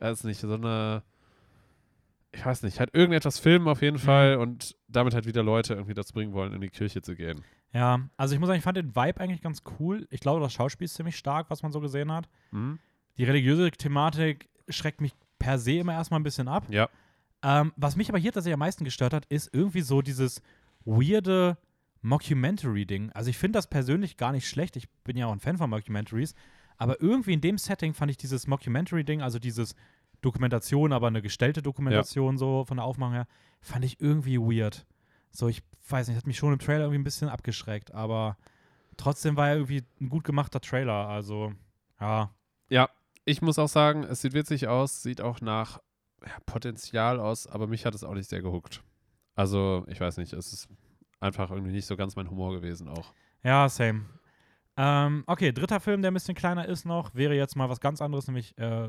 weiß 0.00 0.24
nicht, 0.24 0.40
so 0.40 0.52
eine, 0.52 1.02
ich 2.32 2.44
weiß 2.44 2.62
nicht, 2.62 2.80
halt 2.80 2.94
irgendetwas 2.94 3.38
filmen 3.38 3.68
auf 3.68 3.82
jeden 3.82 3.96
Mhm. 3.96 4.00
Fall 4.00 4.36
und 4.36 4.74
damit 4.88 5.14
halt 5.14 5.26
wieder 5.26 5.42
Leute 5.42 5.74
irgendwie 5.74 5.94
dazu 5.94 6.12
bringen 6.14 6.32
wollen, 6.32 6.52
in 6.52 6.60
die 6.60 6.70
Kirche 6.70 7.02
zu 7.02 7.14
gehen. 7.14 7.44
ja, 7.72 8.00
also 8.16 8.34
ich 8.34 8.40
muss 8.40 8.48
sagen, 8.48 8.58
ich 8.58 8.64
fand 8.64 8.76
den 8.76 8.94
Vibe 8.96 9.20
eigentlich 9.20 9.40
ganz 9.42 9.62
cool. 9.78 10.06
Ich 10.10 10.20
glaube, 10.20 10.40
das 10.40 10.52
Schauspiel 10.52 10.84
ist 10.86 10.94
ziemlich 10.94 11.16
stark, 11.16 11.48
was 11.50 11.62
man 11.62 11.72
so 11.72 11.80
gesehen 11.80 12.10
hat. 12.10 12.28
Mhm. 12.50 12.78
Die 13.18 13.24
religiöse 13.24 13.70
Thematik 13.70 14.48
schreckt 14.68 15.00
mich 15.00 15.12
per 15.42 15.58
se 15.58 15.72
immer 15.72 15.92
erstmal 15.92 16.20
ein 16.20 16.22
bisschen 16.22 16.46
ab. 16.46 16.64
Ja. 16.70 16.88
Ähm, 17.42 17.72
was 17.76 17.96
mich 17.96 18.08
aber 18.08 18.18
hier 18.18 18.32
tatsächlich 18.32 18.54
am 18.54 18.60
meisten 18.60 18.84
gestört 18.84 19.12
hat, 19.12 19.26
ist 19.26 19.52
irgendwie 19.52 19.80
so 19.80 20.00
dieses 20.00 20.40
weirde 20.84 21.58
Mockumentary-Ding. 22.02 23.10
Also 23.10 23.30
ich 23.30 23.38
finde 23.38 23.58
das 23.58 23.66
persönlich 23.66 24.16
gar 24.16 24.30
nicht 24.30 24.48
schlecht. 24.48 24.76
Ich 24.76 24.88
bin 25.02 25.16
ja 25.16 25.26
auch 25.26 25.32
ein 25.32 25.40
Fan 25.40 25.58
von 25.58 25.68
Mockumentaries. 25.68 26.34
Aber 26.76 27.00
irgendwie 27.00 27.32
in 27.32 27.40
dem 27.40 27.58
Setting 27.58 27.92
fand 27.92 28.12
ich 28.12 28.16
dieses 28.16 28.46
Mockumentary-Ding, 28.46 29.20
also 29.20 29.40
dieses 29.40 29.74
Dokumentation, 30.20 30.92
aber 30.92 31.08
eine 31.08 31.22
gestellte 31.22 31.60
Dokumentation 31.60 32.38
so 32.38 32.64
von 32.64 32.76
der 32.76 32.86
Aufmachung 32.86 33.14
her, 33.14 33.26
fand 33.60 33.84
ich 33.84 34.00
irgendwie 34.00 34.38
weird. 34.38 34.86
So, 35.32 35.48
ich 35.48 35.62
weiß 35.88 36.06
nicht, 36.06 36.16
hat 36.16 36.26
mich 36.26 36.38
schon 36.38 36.52
im 36.52 36.60
Trailer 36.60 36.84
irgendwie 36.84 37.00
ein 37.00 37.04
bisschen 37.04 37.28
abgeschreckt, 37.28 37.92
aber 37.92 38.36
trotzdem 38.96 39.36
war 39.36 39.48
er 39.48 39.56
irgendwie 39.56 39.82
ein 40.00 40.08
gut 40.08 40.22
gemachter 40.22 40.60
Trailer. 40.60 41.08
Also, 41.08 41.52
ja. 42.00 42.30
Ja, 42.68 42.88
ich 43.24 43.42
muss 43.42 43.58
auch 43.58 43.68
sagen, 43.68 44.04
es 44.04 44.22
sieht 44.22 44.34
witzig 44.34 44.68
aus, 44.68 45.02
sieht 45.02 45.20
auch 45.20 45.40
nach 45.40 45.78
ja, 46.24 46.32
Potenzial 46.46 47.20
aus, 47.20 47.46
aber 47.46 47.66
mich 47.66 47.86
hat 47.86 47.94
es 47.94 48.04
auch 48.04 48.14
nicht 48.14 48.28
sehr 48.28 48.42
gehuckt. 48.42 48.82
Also, 49.34 49.84
ich 49.88 50.00
weiß 50.00 50.18
nicht, 50.18 50.32
es 50.32 50.52
ist 50.52 50.68
einfach 51.20 51.50
irgendwie 51.50 51.72
nicht 51.72 51.86
so 51.86 51.96
ganz 51.96 52.16
mein 52.16 52.30
Humor 52.30 52.52
gewesen 52.52 52.88
auch. 52.88 53.12
Ja, 53.42 53.68
same. 53.68 54.04
Ähm, 54.76 55.24
okay, 55.26 55.52
dritter 55.52 55.80
Film, 55.80 56.02
der 56.02 56.10
ein 56.10 56.14
bisschen 56.14 56.34
kleiner 56.34 56.66
ist 56.66 56.84
noch, 56.84 57.14
wäre 57.14 57.34
jetzt 57.34 57.56
mal 57.56 57.68
was 57.68 57.80
ganz 57.80 58.00
anderes, 58.00 58.26
nämlich 58.26 58.56
äh, 58.58 58.88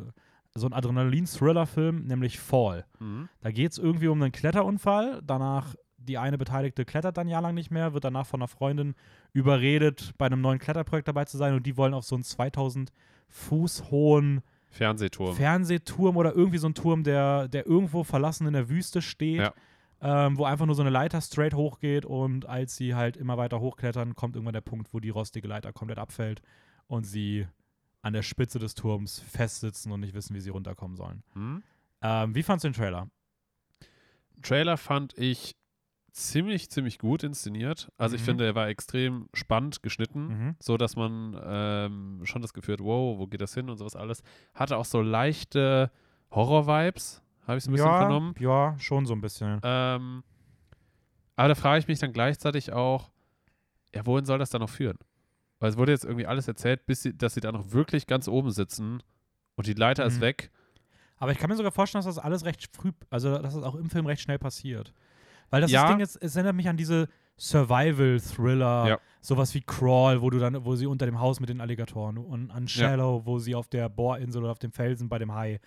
so 0.56 0.68
ein 0.68 0.74
Adrenalin-Thriller-Film, 0.74 2.06
nämlich 2.06 2.40
Fall. 2.40 2.86
Mhm. 3.00 3.30
Da 3.42 3.52
geht 3.52 3.72
es 3.72 3.78
irgendwie 3.78 4.08
um 4.08 4.22
einen 4.22 4.32
Kletterunfall. 4.32 5.22
Danach, 5.24 5.76
die 5.98 6.18
eine 6.18 6.38
Beteiligte 6.38 6.86
klettert 6.86 7.18
dann 7.18 7.28
jahrelang 7.28 7.56
nicht 7.56 7.72
mehr, 7.72 7.94
wird 7.94 8.04
danach 8.04 8.28
von 8.28 8.42
einer 8.42 8.48
Freundin 8.48 8.96
überredet, 9.34 10.14
bei 10.18 10.28
einem 10.28 10.42
neuen 10.42 10.60
Kletterprojekt 10.60 11.08
dabei 11.08 11.26
zu 11.26 11.38
sein 11.38 11.56
und 11.56 11.66
die 11.66 11.78
wollen 11.78 11.94
auf 11.94 12.06
so 12.06 12.16
einen 12.16 12.24
2000 12.24 12.92
Fuß 13.34 13.90
hohen 13.92 14.42
Fernsehturm. 14.70 15.36
Fernsehturm 15.36 16.18
oder 16.18 16.34
irgendwie 16.34 16.58
so 16.60 16.68
ein 16.68 16.74
Turm, 16.76 17.04
der, 17.04 17.48
der 17.48 17.66
irgendwo 17.68 18.04
verlassen 18.04 18.48
in 18.48 18.54
der 18.54 18.70
Wüste 18.70 19.02
steht, 19.02 19.40
Ja. 19.42 19.54
ähm, 20.02 20.38
wo 20.38 20.46
einfach 20.46 20.66
nur 20.66 20.76
so 20.76 20.82
eine 20.82 20.90
Leiter 20.92 21.20
straight 21.22 21.54
hochgeht 21.54 22.06
und 22.06 22.46
als 22.48 22.76
sie 22.76 22.96
halt 22.96 23.18
immer 23.18 23.38
weiter 23.38 23.60
hochklettern, 23.60 24.16
kommt 24.16 24.36
irgendwann 24.36 24.54
der 24.54 24.62
Punkt, 24.62 24.94
wo 24.94 25.00
die 25.00 25.10
rostige 25.10 25.48
Leiter 25.48 25.74
komplett 25.74 26.00
abfällt 26.00 26.42
und 26.88 27.04
sie 27.06 27.48
an 28.02 28.14
der 28.14 28.22
Spitze 28.24 28.60
des 28.60 28.76
Turms 28.76 29.20
festsitzen 29.20 29.92
und 29.92 30.00
nicht 30.02 30.14
wissen, 30.14 30.36
wie 30.36 30.40
sie 30.42 30.50
runterkommen 30.50 30.98
sollen. 30.98 31.24
Mhm. 31.36 31.64
Ähm, 32.02 32.36
wie 32.36 32.44
fandst 32.44 32.64
du 32.66 32.70
den 32.70 32.76
Trailer? 32.76 33.08
Trailer 34.42 34.78
fand 34.78 35.18
ich 35.18 35.56
ziemlich, 36.14 36.70
ziemlich 36.70 37.00
gut 37.00 37.24
inszeniert. 37.24 37.92
Also 37.98 38.16
ich 38.16 38.22
Mhm. 38.22 38.26
finde, 38.26 38.46
er 38.46 38.56
war 38.56 38.68
extrem 38.70 39.28
spannend 39.34 39.84
geschnitten, 39.84 40.28
Mhm. 40.28 40.56
so 40.60 40.78
dass 40.78 40.96
man 40.96 41.36
ähm, 41.44 42.22
schon 42.24 42.42
das 42.42 42.54
Gefühl 42.54 42.74
hat, 42.76 42.84
wow, 42.84 43.18
wo 43.18 43.28
geht 43.28 43.42
das 43.42 43.54
hin 43.54 43.70
und 43.70 43.78
sowas 43.78 43.96
alles. 43.96 44.22
Hatte 44.54 44.78
auch 44.78 44.86
so 44.86 45.02
leichte 45.02 45.92
Horror-Vibes, 46.32 47.22
habe 47.48 47.58
ich 47.58 47.64
so 47.64 47.70
ein 47.72 47.74
bisschen 47.74 47.88
ja, 47.92 47.98
vernommen. 47.98 48.34
ja, 48.40 48.76
schon 48.80 49.06
so 49.06 49.14
ein 49.14 49.22
bisschen. 49.22 49.60
Ähm, 49.64 50.24
aber 51.36 51.48
da 51.50 51.56
frage 51.56 51.80
ich 51.80 51.88
mich 51.88 52.00
dann 52.00 52.14
gleichzeitig 52.14 52.72
auch, 52.72 53.12
ja, 53.94 54.06
wohin 54.06 54.26
soll 54.26 54.40
das 54.40 54.50
dann 54.50 54.62
noch 54.62 54.70
führen? 54.70 54.98
Weil 55.60 55.70
es 55.72 55.78
wurde 55.78 55.92
jetzt 55.92 56.04
irgendwie 56.06 56.26
alles 56.28 56.48
erzählt, 56.48 56.86
bis 56.86 57.02
sie, 57.04 57.18
dass 57.18 57.34
sie 57.34 57.40
da 57.42 57.52
noch 57.52 57.72
wirklich 57.72 58.06
ganz 58.08 58.28
oben 58.28 58.52
sitzen 58.52 59.02
und 59.56 59.68
die 59.68 59.74
Leiter 59.74 60.06
ist 60.06 60.18
Mhm. 60.18 60.22
weg. 60.22 60.52
Aber 61.18 61.32
ich 61.32 61.38
kann 61.38 61.50
mir 61.50 61.56
sogar 61.56 61.72
vorstellen, 61.72 62.04
dass 62.04 62.16
das 62.16 62.24
alles 62.24 62.44
recht 62.46 62.70
früh, 62.76 62.92
also 63.10 63.38
dass 63.38 63.54
das 63.56 63.64
auch 63.64 63.76
im 63.76 63.90
Film 63.90 64.06
recht 64.06 64.22
schnell 64.22 64.40
passiert. 64.40 64.94
Weil 65.50 65.62
das, 65.62 65.72
Ja. 65.72 65.84
das 65.84 65.92
Ding 65.92 66.00
ist, 66.00 66.16
es 66.18 66.36
erinnert 66.36 66.56
mich 66.56 66.68
an 66.70 66.78
diese 66.78 67.08
Survival-Thriller, 67.38 68.88
Ja. 68.88 69.00
sowas 69.22 69.54
wie 69.54 69.62
Crawl, 69.62 70.22
wo 70.22 70.30
du 70.30 70.40
dann, 70.40 70.64
wo 70.66 70.76
sie 70.76 70.86
unter 70.86 71.06
dem 71.06 71.20
Haus 71.20 71.40
mit 71.40 71.50
den 71.50 71.62
Alligatoren 71.62 72.18
und 72.18 72.52
an 72.52 72.68
Shallow, 72.68 73.26
wo 73.26 73.40
sie 73.40 73.56
auf 73.56 73.68
der 73.68 73.90
Bohrinsel 73.90 74.42
oder 74.44 74.52
auf 74.52 74.60
dem 74.60 74.72
Felsen 74.72 75.10
bei 75.10 75.20
dem 75.20 75.34
Hai. 75.34 75.60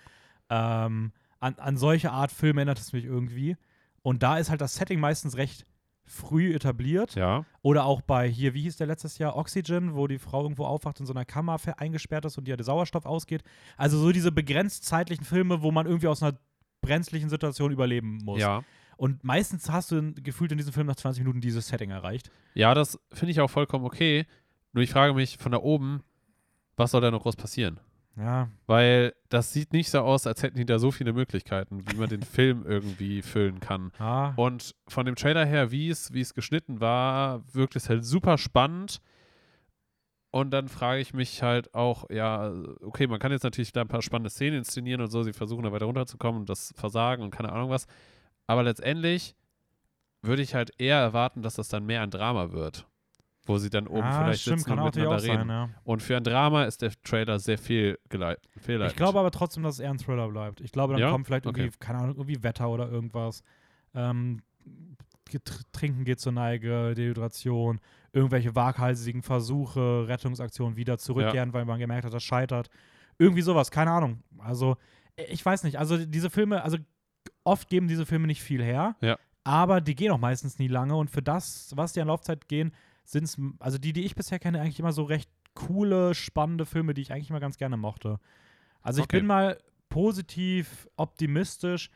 Ähm, 0.49 1.11
an, 1.39 1.55
an 1.57 1.77
solche 1.77 2.11
Art 2.11 2.31
Filme 2.31 2.61
erinnert 2.61 2.79
es 2.79 2.93
mich 2.93 3.05
irgendwie. 3.05 3.57
Und 4.01 4.23
da 4.23 4.37
ist 4.37 4.49
halt 4.49 4.61
das 4.61 4.75
Setting 4.75 4.99
meistens 4.99 5.37
recht 5.37 5.65
früh 6.05 6.53
etabliert. 6.55 7.15
Ja. 7.15 7.43
Oder 7.61 7.83
auch 7.83 8.01
bei 8.01 8.29
hier, 8.29 8.53
wie 8.53 8.61
hieß 8.61 8.77
der 8.77 8.87
letztes 8.87 9.17
Jahr? 9.17 9.35
Oxygen, 9.35 9.93
wo 9.93 10.07
die 10.07 10.19
Frau 10.19 10.43
irgendwo 10.43 10.63
aufwacht 10.65 10.99
in 11.01 11.05
so 11.05 11.13
einer 11.13 11.25
Kammer 11.25 11.57
eingesperrt 11.77 12.23
ist 12.25 12.37
und 12.37 12.47
ihr 12.47 12.55
der 12.55 12.63
Sauerstoff 12.63 13.05
ausgeht. 13.05 13.43
Also 13.75 13.97
so 13.99 14.11
diese 14.13 14.31
begrenzt 14.31 14.85
zeitlichen 14.85 15.25
Filme, 15.25 15.61
wo 15.61 15.71
man 15.71 15.85
irgendwie 15.85 16.07
aus 16.07 16.23
einer 16.23 16.37
brenzlichen 16.81 17.29
Situation 17.29 17.71
überleben 17.71 18.19
muss. 18.23 18.39
Ja. 18.39 18.63
Und 18.97 19.23
meistens 19.23 19.69
hast 19.69 19.91
du 19.91 20.13
gefühlt 20.15 20.51
in 20.51 20.57
diesem 20.57 20.73
Film 20.73 20.87
nach 20.87 20.95
20 20.95 21.23
Minuten 21.23 21.39
dieses 21.41 21.67
Setting 21.67 21.91
erreicht. 21.91 22.31
Ja, 22.55 22.73
das 22.73 22.99
finde 23.13 23.31
ich 23.31 23.39
auch 23.39 23.49
vollkommen 23.49 23.85
okay. 23.85 24.25
Nur 24.73 24.83
ich 24.83 24.91
frage 24.91 25.13
mich 25.13 25.37
von 25.37 25.51
da 25.51 25.59
oben, 25.59 26.03
was 26.75 26.91
soll 26.91 27.01
da 27.01 27.11
noch 27.11 27.21
groß 27.21 27.35
passieren? 27.35 27.79
Ja, 28.17 28.49
Weil 28.65 29.13
das 29.29 29.53
sieht 29.53 29.73
nicht 29.73 29.91
so 29.91 29.99
aus, 29.99 30.25
als 30.25 30.41
hätten 30.41 30.57
die 30.57 30.65
da 30.65 30.79
so 30.79 30.89
viele 30.89 31.13
Möglichkeiten, 31.13 31.83
wie 31.87 31.97
man 31.97 32.09
den 32.09 32.21
Film 32.23 32.65
irgendwie 32.65 33.21
füllen 33.21 33.59
kann. 33.59 33.91
ja. 33.99 34.33
Und 34.35 34.75
von 34.87 35.05
dem 35.05 35.15
Trailer 35.15 35.45
her, 35.45 35.69
wie 35.71 35.89
es, 35.89 36.13
wie 36.13 36.21
es 36.21 36.33
geschnitten 36.33 36.81
war, 36.81 37.43
wirkt 37.53 37.75
es 37.75 37.89
halt 37.89 38.03
super 38.03 38.39
spannend. 38.39 39.01
Und 40.31 40.51
dann 40.51 40.67
frage 40.67 40.99
ich 40.99 41.13
mich 41.13 41.43
halt 41.43 41.73
auch, 41.75 42.09
ja, 42.09 42.51
okay, 42.81 43.05
man 43.07 43.19
kann 43.19 43.31
jetzt 43.31 43.43
natürlich 43.43 43.71
da 43.71 43.81
ein 43.81 43.87
paar 43.87 44.01
spannende 44.01 44.29
Szenen 44.31 44.57
inszenieren 44.59 45.01
und 45.01 45.09
so, 45.09 45.21
sie 45.23 45.33
versuchen 45.33 45.63
da 45.63 45.71
weiter 45.71 45.85
runterzukommen 45.85 46.41
und 46.41 46.49
das 46.49 46.73
Versagen 46.75 47.21
und 47.23 47.31
keine 47.31 47.51
Ahnung 47.51 47.69
was. 47.69 47.85
Aber 48.47 48.63
letztendlich 48.63 49.35
würde 50.21 50.41
ich 50.41 50.55
halt 50.55 50.71
eher 50.79 50.97
erwarten, 50.97 51.41
dass 51.41 51.55
das 51.55 51.69
dann 51.69 51.85
mehr 51.85 52.01
ein 52.01 52.09
Drama 52.11 52.51
wird. 52.51 52.87
Wo 53.45 53.57
sie 53.57 53.69
dann 53.69 53.87
oben 53.87 53.99
ja, 54.07 54.11
vielleicht 54.23 54.41
stimmt, 54.41 54.59
sitzen 54.59 54.69
kann 54.69 54.79
und 54.79 54.85
miteinander 54.85 55.23
reden. 55.23 55.37
sein, 55.47 55.49
ja. 55.49 55.69
Und 55.85 56.01
für 56.03 56.17
ein 56.17 56.23
Drama 56.23 56.65
ist 56.65 56.81
der 56.81 56.91
Trailer 57.03 57.39
sehr 57.39 57.57
viel 57.57 57.97
fehlleitend. 58.09 58.91
Ich 58.91 58.95
glaube 58.97 59.19
aber 59.19 59.31
trotzdem, 59.31 59.63
dass 59.63 59.75
es 59.75 59.79
eher 59.79 59.91
ein 59.91 59.99
Thriller 59.99 60.27
bleibt. 60.27 60.59
Ich 60.59 60.71
glaube, 60.73 60.93
dann 60.93 61.01
Ja? 61.01 61.11
kommt 61.11 61.27
vielleicht 61.27 61.45
irgendwie, 61.45 61.67
Okay. 61.67 61.77
keine 61.79 61.99
Ahnung, 61.99 62.15
irgendwie 62.17 62.43
Wetter 62.43 62.69
oder 62.69 62.89
irgendwas. 62.89 63.43
Ähm, 63.93 64.41
Trinken 65.71 66.03
geht 66.05 66.19
zur 66.19 66.31
Neige, 66.31 66.93
Dehydration, 66.95 67.79
irgendwelche 68.13 68.55
waghalsigen 68.55 69.21
Versuche, 69.23 70.07
Rettungsaktionen 70.07 70.75
wieder 70.77 70.97
zurückkehren, 70.97 71.53
weil 71.53 71.65
man 71.65 71.79
gemerkt 71.79 72.05
hat, 72.05 72.13
das 72.13 72.23
scheitert. 72.23 72.69
Irgendwie 73.17 73.41
sowas, 73.41 73.71
keine 73.71 73.91
Ahnung. 73.91 74.23
Also, 74.39 74.77
ich 75.15 75.45
weiß 75.45 75.63
nicht. 75.63 75.79
Also, 75.79 75.97
diese 76.05 76.29
Filme, 76.29 76.63
also 76.63 76.77
oft 77.47 77.69
geben 77.69 77.87
diese 77.87 78.05
Filme 78.05 78.27
nicht 78.27 78.41
viel 78.43 78.61
her, 78.63 78.95
Ja. 79.01 79.17
aber 79.43 79.81
die 79.81 79.95
gehen 79.95 80.11
auch 80.11 80.19
meistens 80.19 80.59
nie 80.59 80.67
lange 80.67 80.95
und 80.95 81.09
für 81.09 81.21
das, 81.21 81.71
was 81.75 81.93
die 81.93 82.01
an 82.01 82.07
Laufzeit 82.07 82.47
gehen, 82.47 82.71
sind 83.03 83.23
es, 83.23 83.37
also 83.59 83.77
die, 83.77 83.93
die 83.93 84.03
ich 84.05 84.15
bisher 84.15 84.37
kenne, 84.39 84.59
eigentlich 84.61 84.79
immer 84.79 84.91
so 84.91 85.03
recht 85.03 85.29
coole, 85.53 86.13
spannende 86.13 86.65
Filme, 86.65 86.93
die 86.93 87.01
ich 87.01 87.11
eigentlich 87.11 87.29
immer 87.29 87.39
ganz 87.39 87.57
gerne 87.57 87.77
mochte. 87.77 88.19
Also 88.81 88.99
ich 88.99 89.05
Okay. 89.05 89.17
bin 89.19 89.25
mal 89.25 89.57
positiv 89.89 90.87
optimistisch, 90.97 91.89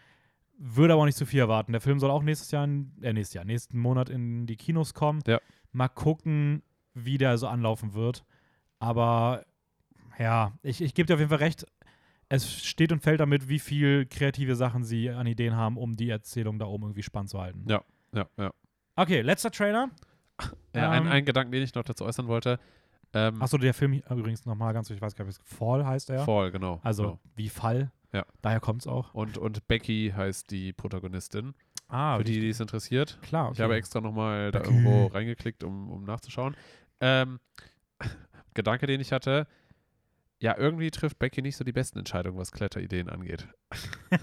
würde 0.58 0.94
aber 0.94 1.02
auch 1.04 1.06
nicht 1.06 1.18
zu 1.18 1.26
viel 1.26 1.40
erwarten. 1.42 1.72
Der 1.74 1.82
Film 1.82 2.00
soll 2.00 2.12
auch 2.12 2.24
nächstes 2.24 2.52
Jahr, 2.52 2.64
in, 2.64 2.92
äh, 3.02 3.14
nächstes 3.14 3.34
Jahr, 3.36 3.46
nächsten 3.46 3.78
Monat 3.78 4.10
in 4.10 4.46
die 4.48 4.56
Kinos 4.56 4.94
kommen. 4.94 5.22
Ja. 5.28 5.40
Mal 5.72 5.90
gucken, 5.90 6.64
wie 6.94 7.18
der 7.18 7.38
so 7.38 7.48
anlaufen 7.48 7.94
wird. 7.94 8.24
Aber 8.80 9.46
ja, 10.20 10.54
ich, 10.64 10.82
ich 10.82 10.94
gebe 10.94 11.08
dir 11.08 11.14
auf 11.16 11.20
jeden 11.20 11.30
Fall 11.30 11.40
recht. 11.40 11.66
Es 12.32 12.64
steht 12.64 12.94
und 12.94 13.02
fällt 13.04 13.20
damit, 13.20 13.50
wie 13.50 13.60
viel 13.60 14.06
kreative 14.06 14.56
Sachen 14.56 14.86
sie 14.86 15.10
an 15.10 15.28
Ideen 15.28 15.56
haben, 15.56 15.78
um 15.78 15.98
die 15.98 16.10
Erzählung 16.10 16.60
da 16.60 16.66
oben 16.66 16.84
irgendwie 16.84 17.04
spannend 17.04 17.30
zu 17.30 17.42
halten. 17.42 17.66
Ja, 17.68 17.84
ja, 18.16 18.26
ja. 18.38 18.52
Okay, 18.96 19.22
letzter 19.22 19.52
Trailer. 19.52 19.90
ja 20.74 20.90
ein, 20.90 21.08
Ähm, 21.08 21.12
ein 21.12 21.26
Gedanken, 21.26 21.52
den 21.52 21.62
ich 21.62 21.76
noch 21.76 21.84
dazu 21.84 22.06
äußern 22.06 22.28
wollte. 22.28 22.58
Ähm, 23.14 23.42
Achso, 23.42 23.58
der 23.58 23.74
Film 23.74 24.02
übrigens 24.10 24.46
nochmal 24.46 24.74
ganz, 24.74 24.90
ich 24.90 25.02
weiß 25.02 25.14
gar 25.14 25.26
nicht, 25.26 25.38
wie 25.38 25.42
es 25.44 25.58
Fall 25.58 25.86
heißt 25.86 26.10
er. 26.10 26.24
Fall, 26.24 26.52
genau. 26.52 26.80
Also 26.84 27.04
genau. 27.04 27.20
wie 27.36 27.50
Fall. 27.50 27.92
Ja. 28.14 28.26
Daher 28.42 28.62
kommt 28.62 28.82
es 28.82 28.88
auch. 28.88 29.14
Und, 29.14 29.38
und 29.38 29.68
Becky 29.68 30.14
heißt 30.16 30.52
die 30.52 30.72
Protagonistin. 30.72 31.54
Ah, 31.90 32.18
für 32.18 32.24
die, 32.24 32.40
die 32.40 32.50
es 32.50 32.62
interessiert. 32.62 33.20
klar. 33.22 33.48
Okay. 33.48 33.56
Ich 33.56 33.62
habe 33.62 33.76
extra 33.76 34.00
nochmal 34.00 34.52
da 34.52 34.62
irgendwo 34.62 35.08
reingeklickt, 35.08 35.66
um, 35.66 35.92
um 35.92 36.06
nachzuschauen. 36.06 36.56
Ähm, 37.02 37.42
Gedanke, 38.54 38.88
den 38.88 39.02
ich 39.02 39.12
hatte. 39.12 39.48
Ja, 40.42 40.58
irgendwie 40.58 40.90
trifft 40.92 41.20
Becky 41.20 41.42
nicht 41.42 41.56
so 41.56 41.64
die 41.64 41.72
besten 41.72 42.00
Entscheidungen, 42.00 42.38
was 42.38 42.52
Kletterideen 42.52 43.10
angeht. 43.10 43.48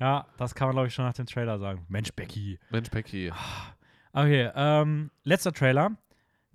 Ja, 0.00 0.26
das 0.36 0.54
kann 0.56 0.66
man, 0.68 0.74
glaube 0.74 0.88
ich, 0.88 0.94
schon 0.94 1.04
nach 1.04 1.12
dem 1.12 1.26
Trailer 1.26 1.58
sagen. 1.60 1.84
Mensch, 1.88 2.12
Becky. 2.12 2.58
Mensch, 2.70 2.90
Becky. 2.90 3.30
Okay, 4.12 4.50
ähm, 4.56 5.10
letzter 5.22 5.52
Trailer 5.52 5.92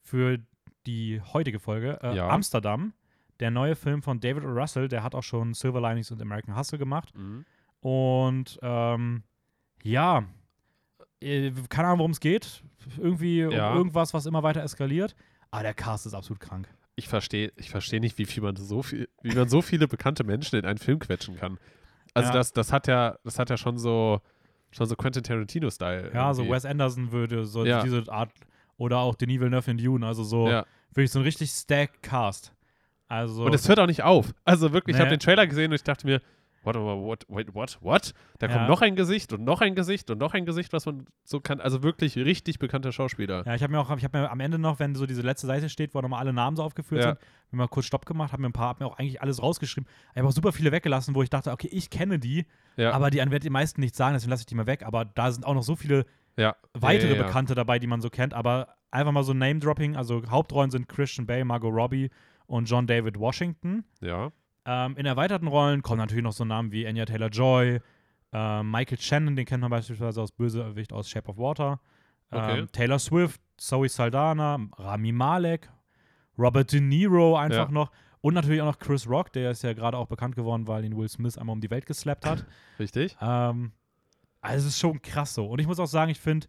für 0.02 0.40
die 0.86 1.22
heutige 1.34 1.60
Folge. 1.60 1.98
Äh, 2.02 2.16
Ja. 2.16 2.28
Amsterdam, 2.30 2.92
der 3.40 3.50
neue 3.52 3.76
Film 3.78 4.02
von 4.02 4.20
David 4.20 4.44
O. 4.44 4.48
Russell, 4.50 4.90
der 4.90 5.02
hat 5.02 5.16
auch 5.16 5.24
schon 5.24 5.54
Silver 5.54 5.80
Linings 5.80 6.12
und 6.12 6.22
American 6.22 6.58
Hustle 6.58 6.78
gemacht. 6.78 7.14
Mhm. 7.16 7.46
Und 7.80 8.60
ähm, 8.62 9.24
ja, 9.82 10.26
äh, 11.22 11.52
keine 11.70 11.88
Ahnung, 11.88 12.00
worum 12.00 12.12
es 12.12 12.20
geht. 12.20 12.64
Irgendwie 12.98 13.40
Ja. 13.44 13.72
um 13.72 13.78
irgendwas, 13.78 14.14
was 14.14 14.26
immer 14.26 14.44
weiter 14.44 14.62
eskaliert. 14.62 15.16
Aber 15.52 15.64
der 15.64 15.74
Cast 15.74 16.06
ist 16.06 16.14
absolut 16.14 16.42
krank. 16.42 16.68
Ich 17.00 17.08
verstehe 17.08 17.54
ich 17.56 17.70
versteh 17.70 18.00
nicht, 18.00 18.18
wie 18.18 18.26
viel 18.26 18.42
man 18.44 18.56
so 18.56 18.82
viel, 18.82 19.08
wie 19.22 19.34
man 19.36 19.48
so 19.48 19.62
viele 19.62 19.88
bekannte 19.88 20.24
Menschen 20.24 20.58
in 20.58 20.66
einen 20.66 20.80
Film 20.80 20.98
quetschen 21.00 21.38
kann. 21.38 21.60
Also 22.16 22.30
Ja. 22.30 22.34
das, 22.34 22.52
das 22.54 22.74
hat 22.74 22.88
ja, 22.88 23.18
das 23.24 23.38
hat 23.38 23.50
ja 23.52 23.56
schon 23.58 23.78
so, 23.78 24.20
schon 24.72 24.88
so 24.88 24.96
Quentin 24.96 25.22
Tarantino-Style. 25.24 26.12
Ja, 26.14 26.34
so 26.34 26.42
irgendwie. 26.42 26.56
Wes 26.56 26.66
Anderson 26.66 27.12
würde 27.12 27.46
so 27.46 27.64
Ja. 27.66 27.84
diese 27.84 28.04
Art 28.12 28.32
oder 28.78 28.98
auch 28.98 29.14
Denis 29.14 29.40
Villeneuve 29.40 29.70
in 29.72 29.78
Dune, 29.78 30.06
also 30.06 30.24
so 30.24 30.50
Ja. 30.50 30.66
wirklich 30.96 31.12
so 31.12 31.20
ein 31.20 31.24
richtig 31.24 31.52
stacked 31.52 32.02
Cast. 32.02 32.52
Also 33.08 33.46
Und 33.46 33.54
es 33.54 33.70
hört 33.70 33.80
auch 33.80 33.86
nicht 33.86 34.02
auf. 34.04 34.34
Also 34.44 34.74
wirklich, 34.74 34.96
ich 34.96 35.00
habe 35.00 35.12
Nee. 35.12 35.18
den 35.18 35.22
Trailer 35.22 35.46
gesehen 35.48 35.72
und 35.72 35.76
ich 35.76 35.84
dachte 35.84 36.06
mir, 36.08 36.20
what, 36.76 36.76
what, 36.76 36.98
what, 37.00 37.26
wait, 37.30 37.56
what, 37.56 37.78
what? 37.82 38.14
Da 38.40 38.48
Ja. 38.48 38.54
kommt 38.54 38.68
noch 38.68 38.82
ein 38.82 38.96
Gesicht 38.96 39.34
und 39.34 39.44
noch 39.44 39.62
ein 39.62 39.74
Gesicht 39.74 40.12
und 40.12 40.20
noch 40.20 40.34
ein 40.34 40.46
Gesicht, 40.46 40.74
was 40.74 40.86
man 40.86 41.06
so 41.24 41.40
kann. 41.40 41.60
Also 41.62 41.82
wirklich 41.82 42.16
richtig 42.18 42.60
bekannter 42.60 42.92
Schauspieler. 42.92 43.44
Ja, 43.46 43.56
ich 43.56 43.64
habe 43.64 43.72
mir 43.72 43.80
auch, 43.80 43.90
ich 43.98 44.04
habe 44.04 44.20
mir 44.20 44.30
am 44.30 44.40
Ende 44.40 44.60
noch, 44.60 44.80
wenn 44.80 44.94
so 44.94 45.06
diese 45.06 45.22
letzte 45.22 45.48
Seite 45.48 45.70
steht, 45.70 45.96
wo 45.96 46.02
nochmal 46.02 46.20
alle 46.20 46.34
Namen 46.34 46.56
so 46.58 46.64
aufgeführt 46.64 47.02
Ja. 47.04 47.10
sind, 47.12 47.20
mir 47.52 47.58
mal 47.60 47.68
kurz 47.68 47.86
Stopp 47.86 48.06
gemacht, 48.06 48.32
habe 48.34 48.42
mir 48.42 48.50
ein 48.50 48.54
paar, 48.54 48.68
habe 48.68 48.84
mir 48.84 48.90
auch 48.92 48.98
eigentlich 49.00 49.22
alles 49.22 49.42
rausgeschrieben. 49.42 49.90
Ich 50.12 50.18
habe 50.18 50.28
auch 50.28 50.32
super 50.34 50.52
viele 50.52 50.72
weggelassen, 50.72 51.16
wo 51.16 51.24
ich 51.24 51.30
dachte, 51.30 51.52
okay, 51.52 51.70
ich 51.72 51.90
kenne 51.90 52.20
die, 52.20 52.46
Ja, 52.76 52.92
aber 52.92 53.10
die 53.10 53.18
werden 53.18 53.40
die 53.40 53.50
meisten 53.50 53.82
nicht 53.82 53.96
sagen, 53.96 54.14
deswegen 54.14 54.30
lasse 54.32 54.42
ich 54.42 54.48
die 54.48 54.56
mal 54.56 54.68
weg. 54.68 54.84
Aber 54.86 55.06
da 55.06 55.32
sind 55.32 55.46
auch 55.46 55.54
noch 55.56 55.64
so 55.64 55.76
viele 55.76 56.06
ja. 56.38 56.56
weitere 56.74 57.10
ja, 57.10 57.16
ja, 57.16 57.22
ja. 57.22 57.28
Bekannte 57.28 57.56
dabei, 57.56 57.80
die 57.80 57.88
man 57.88 58.02
so 58.02 58.10
kennt. 58.10 58.34
Aber 58.34 58.76
einfach 58.92 59.12
mal 59.12 59.24
so 59.24 59.34
Name-Dropping, 59.34 59.96
also 59.96 60.22
Hauptrollen 60.30 60.70
sind 60.72 60.88
Christian 60.88 61.26
Bale, 61.26 61.46
Margot 61.46 61.74
Robbie 61.74 62.10
und 62.46 62.70
John 62.70 62.86
David 62.88 63.18
Washington. 63.20 63.84
Ja, 64.02 64.32
Ähm, 64.70 64.96
in 64.98 65.06
erweiterten 65.06 65.48
Rollen 65.48 65.82
kommen 65.82 66.00
natürlich 66.00 66.24
noch 66.24 66.34
so 66.34 66.44
Namen 66.46 66.72
wie 66.74 66.86
Anya 66.86 67.06
Taylor-Joy, 67.06 67.80
ähm, 68.34 68.70
Michael 68.72 69.00
Shannon, 69.00 69.36
den 69.38 69.46
kennt 69.46 69.62
man 69.62 69.72
beispielsweise 69.72 70.22
aus 70.22 70.32
Bösewicht 70.32 70.92
aus 70.94 71.10
Shape 71.10 71.30
of 71.30 71.38
Water, 71.38 71.80
Okay. 72.30 72.60
ähm, 72.60 72.68
Taylor 72.74 73.00
Swift, 73.00 73.40
Zoe 73.56 73.88
Saldana, 73.88 74.60
Rami 74.78 75.14
Malek, 75.14 75.70
Robert 76.38 76.72
De 76.74 76.82
Niro 76.82 77.38
einfach 77.38 77.68
Ja. 77.68 77.74
noch 77.74 77.92
Und 78.20 78.34
natürlich 78.34 78.62
auch 78.62 78.66
noch 78.66 78.80
Chris 78.80 79.08
Rock, 79.08 79.32
der 79.32 79.52
ist 79.52 79.64
ja 79.64 79.72
gerade 79.74 79.96
auch 79.96 80.08
bekannt 80.08 80.36
geworden, 80.36 80.68
weil 80.68 80.84
ihn 80.84 80.98
Will 80.98 81.08
Smith 81.08 81.38
einmal 81.38 81.54
um 81.54 81.62
die 81.62 81.70
Welt 81.70 81.86
geslappt 81.86 82.26
hat. 82.26 82.46
Richtig? 82.80 83.16
ähm, 83.22 83.72
also 84.42 84.68
es 84.68 84.74
ist 84.74 84.80
schon 84.80 85.02
krass 85.02 85.34
so. 85.34 85.46
Und 85.46 85.60
ich 85.60 85.68
muss 85.68 85.80
auch 85.80 85.88
sagen, 85.88 86.12
ich 86.12 86.20
finde 86.20 86.48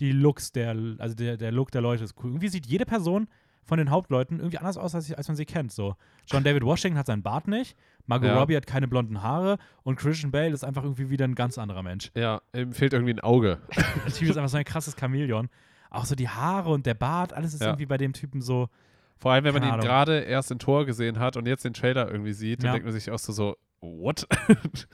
die 0.00 0.12
Looks 0.12 0.52
der, 0.52 0.76
also 0.98 1.14
der, 1.14 1.36
der 1.38 1.52
Look 1.52 1.70
der 1.70 1.80
Leute 1.80 2.04
ist 2.04 2.14
cool. 2.22 2.30
Irgendwie 2.30 2.48
sieht 2.48 2.66
jede 2.66 2.84
Person 2.84 3.28
von 3.64 3.78
den 3.78 3.90
Hauptleuten 3.90 4.38
irgendwie 4.38 4.58
anders 4.58 4.76
aus, 4.76 4.94
als, 4.94 5.12
als 5.12 5.28
man 5.28 5.36
sie 5.36 5.46
kennt. 5.46 5.72
So. 5.72 5.96
John 6.26 6.44
David 6.44 6.62
Washington 6.64 6.98
hat 6.98 7.06
seinen 7.06 7.22
Bart 7.22 7.48
nicht, 7.48 7.76
Margot 8.06 8.28
Ja. 8.28 8.38
Robbie 8.38 8.56
hat 8.56 8.66
keine 8.66 8.86
blonden 8.88 9.22
Haare 9.22 9.58
und 9.82 9.96
Christian 9.96 10.30
Bale 10.30 10.50
ist 10.50 10.64
einfach 10.64 10.82
irgendwie 10.82 11.10
wieder 11.10 11.24
ein 11.26 11.34
ganz 11.34 11.56
anderer 11.58 11.82
Mensch. 11.82 12.10
Ja, 12.14 12.40
ihm 12.54 12.72
fehlt 12.72 12.92
irgendwie 12.92 13.14
ein 13.14 13.20
Auge. 13.20 13.58
Der 14.06 14.12
Typ 14.12 14.28
ist 14.28 14.36
einfach 14.36 14.50
so 14.50 14.56
ein 14.58 14.64
krasses 14.64 14.96
Chamäleon. 14.98 15.48
Auch 15.90 16.04
so 16.04 16.14
die 16.14 16.28
Haare 16.28 16.70
und 16.70 16.86
der 16.86 16.94
Bart, 16.94 17.32
alles 17.32 17.54
ist 17.54 17.60
Ja. 17.60 17.68
irgendwie 17.68 17.86
bei 17.86 17.96
dem 17.96 18.12
Typen 18.12 18.40
so. 18.42 18.68
Vor 19.16 19.30
allem, 19.32 19.44
wenn 19.44 19.54
man 19.54 19.62
ihn 19.62 19.80
gerade 19.80 20.20
erst 20.20 20.50
in 20.50 20.58
Tor 20.58 20.84
gesehen 20.86 21.18
hat 21.20 21.36
und 21.36 21.46
jetzt 21.46 21.64
den 21.64 21.72
Trailer 21.72 22.10
irgendwie 22.10 22.32
sieht, 22.32 22.60
dann 22.62 22.66
Ja. 22.66 22.72
denkt 22.72 22.84
man 22.86 22.92
sich 22.92 23.10
auch 23.12 23.18
so, 23.18 23.32
so 23.32 23.56
what? 23.80 24.26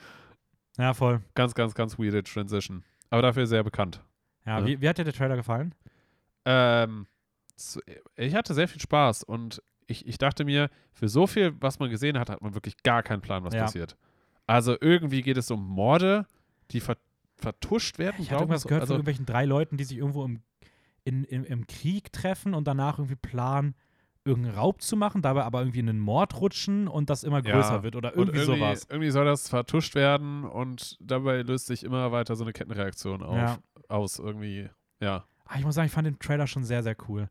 Ja, 0.77 0.93
voll. 0.93 1.21
ganz, 1.35 1.53
ganz, 1.53 1.73
ganz 1.73 1.99
weirde 1.99 2.23
Transition. 2.23 2.83
Aber 3.09 3.21
dafür 3.21 3.45
sehr 3.45 3.63
bekannt. 3.63 4.01
Ja, 4.45 4.59
Ja. 4.59 4.65
Wie, 4.65 4.79
wie 4.81 4.87
hat 4.89 4.97
dir 4.97 5.03
der 5.03 5.13
Trailer 5.13 5.35
gefallen? 5.35 5.75
Ähm, 6.45 7.07
ich 8.15 8.35
hatte 8.35 8.53
sehr 8.53 8.67
viel 8.67 8.81
Spaß 8.81 9.23
und 9.23 9.61
ich, 9.87 10.07
ich 10.07 10.17
dachte 10.17 10.45
mir, 10.45 10.69
für 10.93 11.09
so 11.09 11.27
viel, 11.27 11.53
was 11.59 11.79
man 11.79 11.89
gesehen 11.89 12.17
hat, 12.17 12.29
hat 12.29 12.41
man 12.41 12.53
wirklich 12.53 12.81
gar 12.83 13.03
keinen 13.03 13.21
Plan, 13.21 13.43
was 13.43 13.53
Ja. 13.53 13.63
passiert. 13.63 13.97
Also 14.47 14.75
irgendwie 14.79 15.21
geht 15.21 15.37
es 15.37 15.51
um 15.51 15.65
Morde, 15.67 16.25
die 16.71 16.79
ver 16.79 16.97
vertuscht 17.37 17.97
werden. 17.97 18.17
Ich 18.19 18.27
glaub 18.29 18.41
irgendwas 18.41 18.63
gehört 18.63 18.81
von 18.81 18.83
also, 18.83 18.93
irgendwelchen 18.93 19.25
drei 19.25 19.45
Leuten, 19.45 19.75
die 19.75 19.83
sich 19.83 19.97
irgendwo 19.97 20.23
im, 20.23 20.43
in, 21.03 21.23
im, 21.23 21.43
im 21.43 21.65
Krieg 21.65 22.11
treffen 22.13 22.53
und 22.53 22.67
danach 22.67 22.99
irgendwie 22.99 23.15
planen, 23.15 23.73
irgendeinen 24.23 24.55
Raub 24.55 24.83
zu 24.83 24.95
machen, 24.95 25.23
dabei 25.23 25.43
aber 25.43 25.61
irgendwie 25.61 25.79
in 25.79 25.89
einen 25.89 25.99
Mord 25.99 26.39
rutschen 26.39 26.87
und 26.87 27.09
das 27.09 27.23
immer 27.23 27.43
Ja. 27.43 27.53
größer 27.53 27.81
wird 27.81 27.95
oder 27.95 28.15
und 28.15 28.27
irgendwie, 28.27 28.45
sowas. 28.45 28.85
Irgendwie 28.89 29.09
soll 29.09 29.25
das 29.25 29.49
vertuscht 29.49 29.95
werden 29.95 30.43
und 30.43 30.97
dabei 31.01 31.41
löst 31.41 31.65
sich 31.65 31.83
immer 31.83 32.11
weiter 32.11 32.35
so 32.35 32.43
eine 32.43 32.53
Kettenreaktion 32.53 33.23
auf, 33.23 33.35
Ja. 33.35 33.57
aus. 33.89 34.19
Irgendwie, 34.19 34.69
ja. 34.99 35.25
Ah, 35.51 35.57
ich 35.59 35.65
muss 35.65 35.75
sagen, 35.75 35.87
ich 35.87 35.91
fand 35.91 36.07
den 36.07 36.17
Trailer 36.17 36.47
schon 36.47 36.63
sehr, 36.63 36.81
sehr 36.81 36.95
cool. 37.09 37.29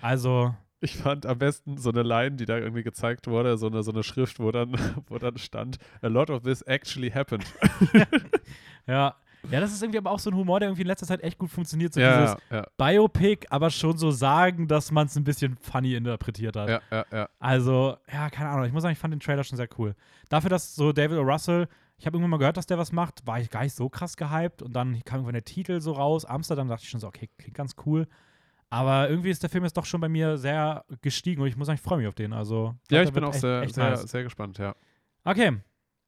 Also, 0.00 0.54
Ich 0.80 0.96
fand 0.96 1.26
am 1.26 1.38
besten 1.38 1.76
so 1.76 1.90
eine 1.90 2.02
Line, 2.02 2.36
die 2.36 2.44
da 2.46 2.56
irgendwie 2.56 2.82
gezeigt 2.82 3.26
wurde, 3.26 3.58
so 3.58 3.66
eine, 3.66 3.82
so 3.82 3.90
eine 3.90 4.02
Schrift, 4.02 4.38
wo 4.40 4.50
dann, 4.52 4.72
wo 5.08 5.18
dann 5.18 5.36
stand, 5.36 5.78
a 6.00 6.06
lot 6.06 6.30
of 6.30 6.42
this 6.44 6.62
actually 6.62 7.10
happened. 7.10 7.44
ja. 8.86 9.14
Ja, 9.50 9.60
das 9.60 9.72
ist 9.72 9.82
irgendwie 9.82 9.98
aber 9.98 10.10
auch 10.10 10.18
so 10.18 10.30
ein 10.30 10.36
Humor, 10.36 10.58
der 10.60 10.68
irgendwie 10.68 10.82
in 10.82 10.88
letzter 10.88 11.06
Zeit 11.06 11.22
echt 11.22 11.38
gut 11.38 11.50
funktioniert. 11.50 11.94
So 11.94 12.00
ja, 12.00 12.20
dieses 12.20 12.36
ja, 12.50 12.66
Biopic, 12.76 13.46
aber 13.50 13.70
schon 13.70 13.96
so 13.96 14.10
sagen, 14.10 14.66
dass 14.66 14.90
man 14.90 15.06
es 15.06 15.16
ein 15.16 15.22
bisschen 15.24 15.56
funny 15.60 15.94
interpretiert 15.94 16.56
hat. 16.56 16.68
ja, 16.68 16.80
ja, 16.90 17.04
ja. 17.12 17.28
Also, 17.38 17.96
ja, 18.12 18.30
keine 18.30 18.50
Ahnung. 18.50 18.64
Ich 18.64 18.72
muss 18.72 18.82
sagen, 18.82 18.92
ich 18.94 18.98
fand 18.98 19.12
den 19.12 19.20
Trailer 19.20 19.44
schon 19.44 19.56
sehr 19.56 19.68
cool. 19.78 19.94
Dafür, 20.28 20.50
dass 20.50 20.74
so 20.74 20.92
David 20.92 21.18
O. 21.18 21.22
Russell, 21.22 21.68
ich 21.98 22.06
habe 22.06 22.16
irgendwann 22.16 22.30
mal 22.30 22.36
gehört, 22.38 22.56
dass 22.56 22.66
der 22.66 22.78
was 22.78 22.92
macht, 22.92 23.26
war 23.26 23.40
ich 23.40 23.50
gar 23.50 23.62
nicht 23.64 23.74
so 23.74 23.88
krass 23.88 24.16
gehypt. 24.16 24.62
Und 24.62 24.72
dann 24.74 25.02
kam 25.04 25.16
irgendwann 25.16 25.32
der 25.34 25.44
Titel 25.44 25.80
so 25.80 25.92
raus. 25.92 26.24
Amsterdam 26.24 26.68
dachte 26.68 26.84
ich 26.84 26.90
schon 26.90 27.00
so, 27.00 27.08
okay, 27.08 27.28
klingt 27.38 27.56
ganz 27.56 27.74
cool. 27.86 28.06
Aber 28.70 29.08
irgendwie 29.08 29.30
ist 29.30 29.42
der 29.42 29.50
Film 29.50 29.64
jetzt 29.64 29.76
doch 29.76 29.86
schon 29.86 30.00
bei 30.00 30.08
mir 30.08 30.36
sehr 30.38 30.84
gestiegen 31.00 31.40
und 31.42 31.48
ich 31.48 31.56
muss 31.56 31.66
sagen, 31.66 31.76
ich 31.76 31.82
freue 31.82 31.98
mich 31.98 32.06
auf 32.06 32.14
den. 32.14 32.32
Also, 32.32 32.74
Ja, 32.90 33.02
ich 33.02 33.12
bin 33.12 33.24
auch 33.24 33.30
echt- 33.32 33.40
sehr, 33.40 33.62
echt 33.62 33.74
sehr, 33.74 33.90
nice. 33.90 34.02
sehr 34.02 34.22
gespannt, 34.22 34.58
ja. 34.58 34.74
Okay. 35.24 35.58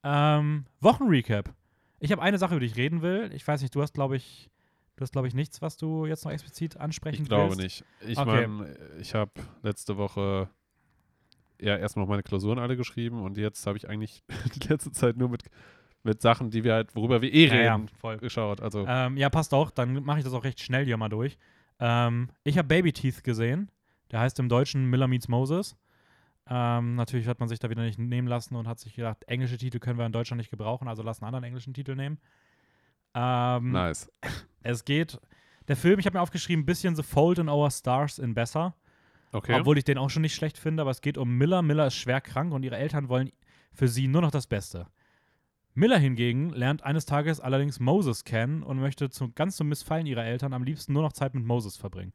Ähm, 0.04 0.66
Wochenrecap. 0.80 1.52
Ich 1.98 2.12
habe 2.12 2.22
eine 2.22 2.38
Sache, 2.38 2.54
über 2.54 2.60
die 2.60 2.66
ich 2.66 2.76
reden 2.76 3.02
will. 3.02 3.30
Ich 3.34 3.46
weiß 3.46 3.60
nicht, 3.62 3.74
du 3.74 3.82
hast, 3.82 3.92
glaube 3.94 4.16
ich, 4.16 4.50
du 4.96 5.02
hast, 5.02 5.12
glaube 5.12 5.26
ich, 5.28 5.34
nichts, 5.34 5.60
was 5.62 5.76
du 5.76 6.06
jetzt 6.06 6.24
noch 6.24 6.32
explizit 6.32 6.76
ansprechen 6.76 7.22
Ich 7.22 7.28
glaube 7.28 7.56
willst. 7.56 7.60
nicht. 7.60 7.84
Ich 8.06 8.18
Okay. 8.18 8.46
meine, 8.46 8.76
ich 9.00 9.14
habe 9.14 9.32
letzte 9.62 9.96
Woche 9.96 10.48
ja 11.60 11.76
erstmal 11.76 12.06
meine 12.06 12.22
Klausuren 12.22 12.58
alle 12.58 12.76
geschrieben 12.76 13.22
und 13.22 13.36
jetzt 13.36 13.66
habe 13.66 13.76
ich 13.76 13.88
eigentlich 13.88 14.22
die 14.62 14.68
letzte 14.68 14.92
Zeit 14.92 15.16
nur 15.16 15.28
mit, 15.28 15.44
mit 16.02 16.22
Sachen, 16.22 16.50
die 16.50 16.64
wir 16.64 16.74
halt, 16.74 16.94
worüber 16.96 17.20
wir 17.22 17.32
eh 17.32 17.46
Ja, 17.48 17.54
ja, 17.56 17.74
reden, 17.74 17.88
voll. 17.88 18.18
geschaut. 18.18 18.60
Also, 18.60 18.86
Ähm, 18.86 19.16
ja, 19.16 19.28
passt 19.28 19.52
auch. 19.52 19.70
Dann 19.70 20.02
mache 20.04 20.18
ich 20.18 20.24
das 20.24 20.32
auch 20.32 20.44
recht 20.44 20.60
schnell 20.60 20.84
hier 20.84 20.96
mal 20.96 21.08
durch. 21.08 21.36
Ähm, 21.78 22.30
ich 22.44 22.56
habe 22.58 22.68
Baby 22.68 22.92
Teeth 22.92 23.22
gesehen. 23.24 23.70
Der 24.10 24.20
heißt 24.20 24.38
im 24.40 24.48
Deutschen 24.48 24.86
Miller 24.86 25.06
Meets 25.08 25.28
Moses. 25.28 25.76
Ähm, 26.48 26.96
natürlich 26.96 27.28
hat 27.28 27.38
man 27.38 27.48
sich 27.48 27.58
da 27.60 27.70
wieder 27.70 27.82
nicht 27.82 27.98
nehmen 27.98 28.26
lassen 28.26 28.56
und 28.56 28.66
hat 28.66 28.80
sich 28.80 28.94
gedacht, 28.94 29.22
englische 29.28 29.56
Titel 29.56 29.78
können 29.78 29.98
wir 29.98 30.06
in 30.06 30.12
Deutschland 30.12 30.38
nicht 30.38 30.50
gebrauchen, 30.50 30.88
also 30.88 31.02
lassen 31.02 31.22
einen 31.24 31.28
anderen 31.28 31.44
englischen 31.44 31.74
Titel 31.74 31.94
nehmen. 31.94 32.18
Ähm, 33.14 33.72
nice. 33.72 34.10
Es 34.62 34.84
geht, 34.84 35.18
der 35.68 35.76
Film, 35.76 35.98
ich 36.00 36.06
habe 36.06 36.16
mir 36.18 36.22
aufgeschrieben, 36.22 36.66
bisschen 36.66 36.96
The 36.96 37.02
Fault 37.02 37.38
in 37.38 37.48
Our 37.48 37.70
Stars 37.70 38.18
in 38.18 38.34
Besser. 38.34 38.74
Okay. 39.32 39.54
Obwohl 39.60 39.78
ich 39.78 39.84
den 39.84 39.96
auch 39.96 40.10
schon 40.10 40.22
nicht 40.22 40.34
schlecht 40.34 40.58
finde, 40.58 40.80
aber 40.82 40.90
es 40.90 41.00
geht 41.02 41.16
um 41.16 41.36
Miller. 41.38 41.62
Miller 41.62 41.86
ist 41.86 41.94
schwer 41.94 42.20
krank 42.20 42.52
und 42.52 42.64
ihre 42.64 42.76
Eltern 42.76 43.08
wollen 43.08 43.30
für 43.72 43.86
sie 43.86 44.08
nur 44.08 44.22
noch 44.22 44.32
das 44.32 44.48
Beste. 44.48 44.88
Miller 45.74 45.98
hingegen 45.98 46.50
lernt 46.50 46.82
eines 46.82 47.06
Tages 47.06 47.40
allerdings 47.40 47.80
Moses 47.80 48.24
kennen 48.24 48.62
und 48.62 48.80
möchte 48.80 49.08
zu, 49.10 49.32
ganz 49.32 49.56
zum 49.56 49.68
Missfallen 49.68 50.06
ihrer 50.06 50.24
Eltern 50.24 50.52
am 50.52 50.64
liebsten 50.64 50.92
nur 50.92 51.02
noch 51.02 51.12
Zeit 51.12 51.34
mit 51.34 51.44
Moses 51.44 51.76
verbringen. 51.76 52.12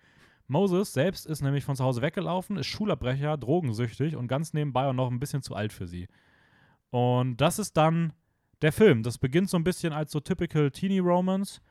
Moses 0.48 0.94
selbst 0.94 1.26
ist 1.26 1.42
nämlich 1.42 1.64
von 1.64 1.76
zu 1.76 1.84
Hause 1.84 2.02
weggelaufen, 2.02 2.58
ist 2.58 2.68
Schulabbrecher, 2.68 3.38
drogensüchtig 3.38 4.16
und 4.16 4.28
ganz 4.28 4.54
nebenbei 4.54 4.88
auch 4.88 4.94
noch 4.94 5.10
ein 5.10 5.20
bisschen 5.20 5.42
zu 5.42 5.56
alt 5.56 5.74
für 5.74 5.88
sie. 5.88 6.08
Und 6.92 7.38
das 7.38 7.58
ist 7.58 7.78
dann 7.78 8.14
der 8.62 8.72
Film. 8.72 9.04
Das 9.04 9.18
beginnt 9.18 9.50
so 9.50 9.58
ein 9.58 9.64
bisschen 9.64 9.94
als 9.94 10.12
so 10.12 10.20
typical 10.20 10.70
Teenie 10.70 11.00
Romance, 11.00 11.62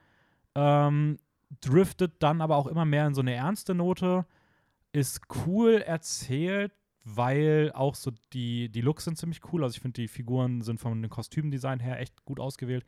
ähm, 0.54 1.18
driftet 1.60 2.14
dann 2.20 2.40
aber 2.40 2.56
auch 2.56 2.66
immer 2.66 2.84
mehr 2.84 3.06
in 3.06 3.14
so 3.14 3.20
eine 3.20 3.34
ernste 3.34 3.74
Note 3.74 4.26
ist 4.94 5.22
cool 5.44 5.82
erzählt, 5.84 6.72
weil 7.04 7.70
auch 7.74 7.94
so 7.94 8.10
die, 8.32 8.68
die 8.70 8.80
Looks 8.80 9.04
sind 9.04 9.18
ziemlich 9.18 9.40
cool. 9.52 9.62
Also 9.62 9.74
ich 9.76 9.80
finde, 9.82 10.00
die 10.00 10.08
Figuren 10.08 10.62
sind 10.62 10.80
von 10.80 11.00
dem 11.00 11.10
Kostümdesign 11.10 11.80
her 11.80 12.00
echt 12.00 12.24
gut 12.24 12.40
ausgewählt. 12.40 12.84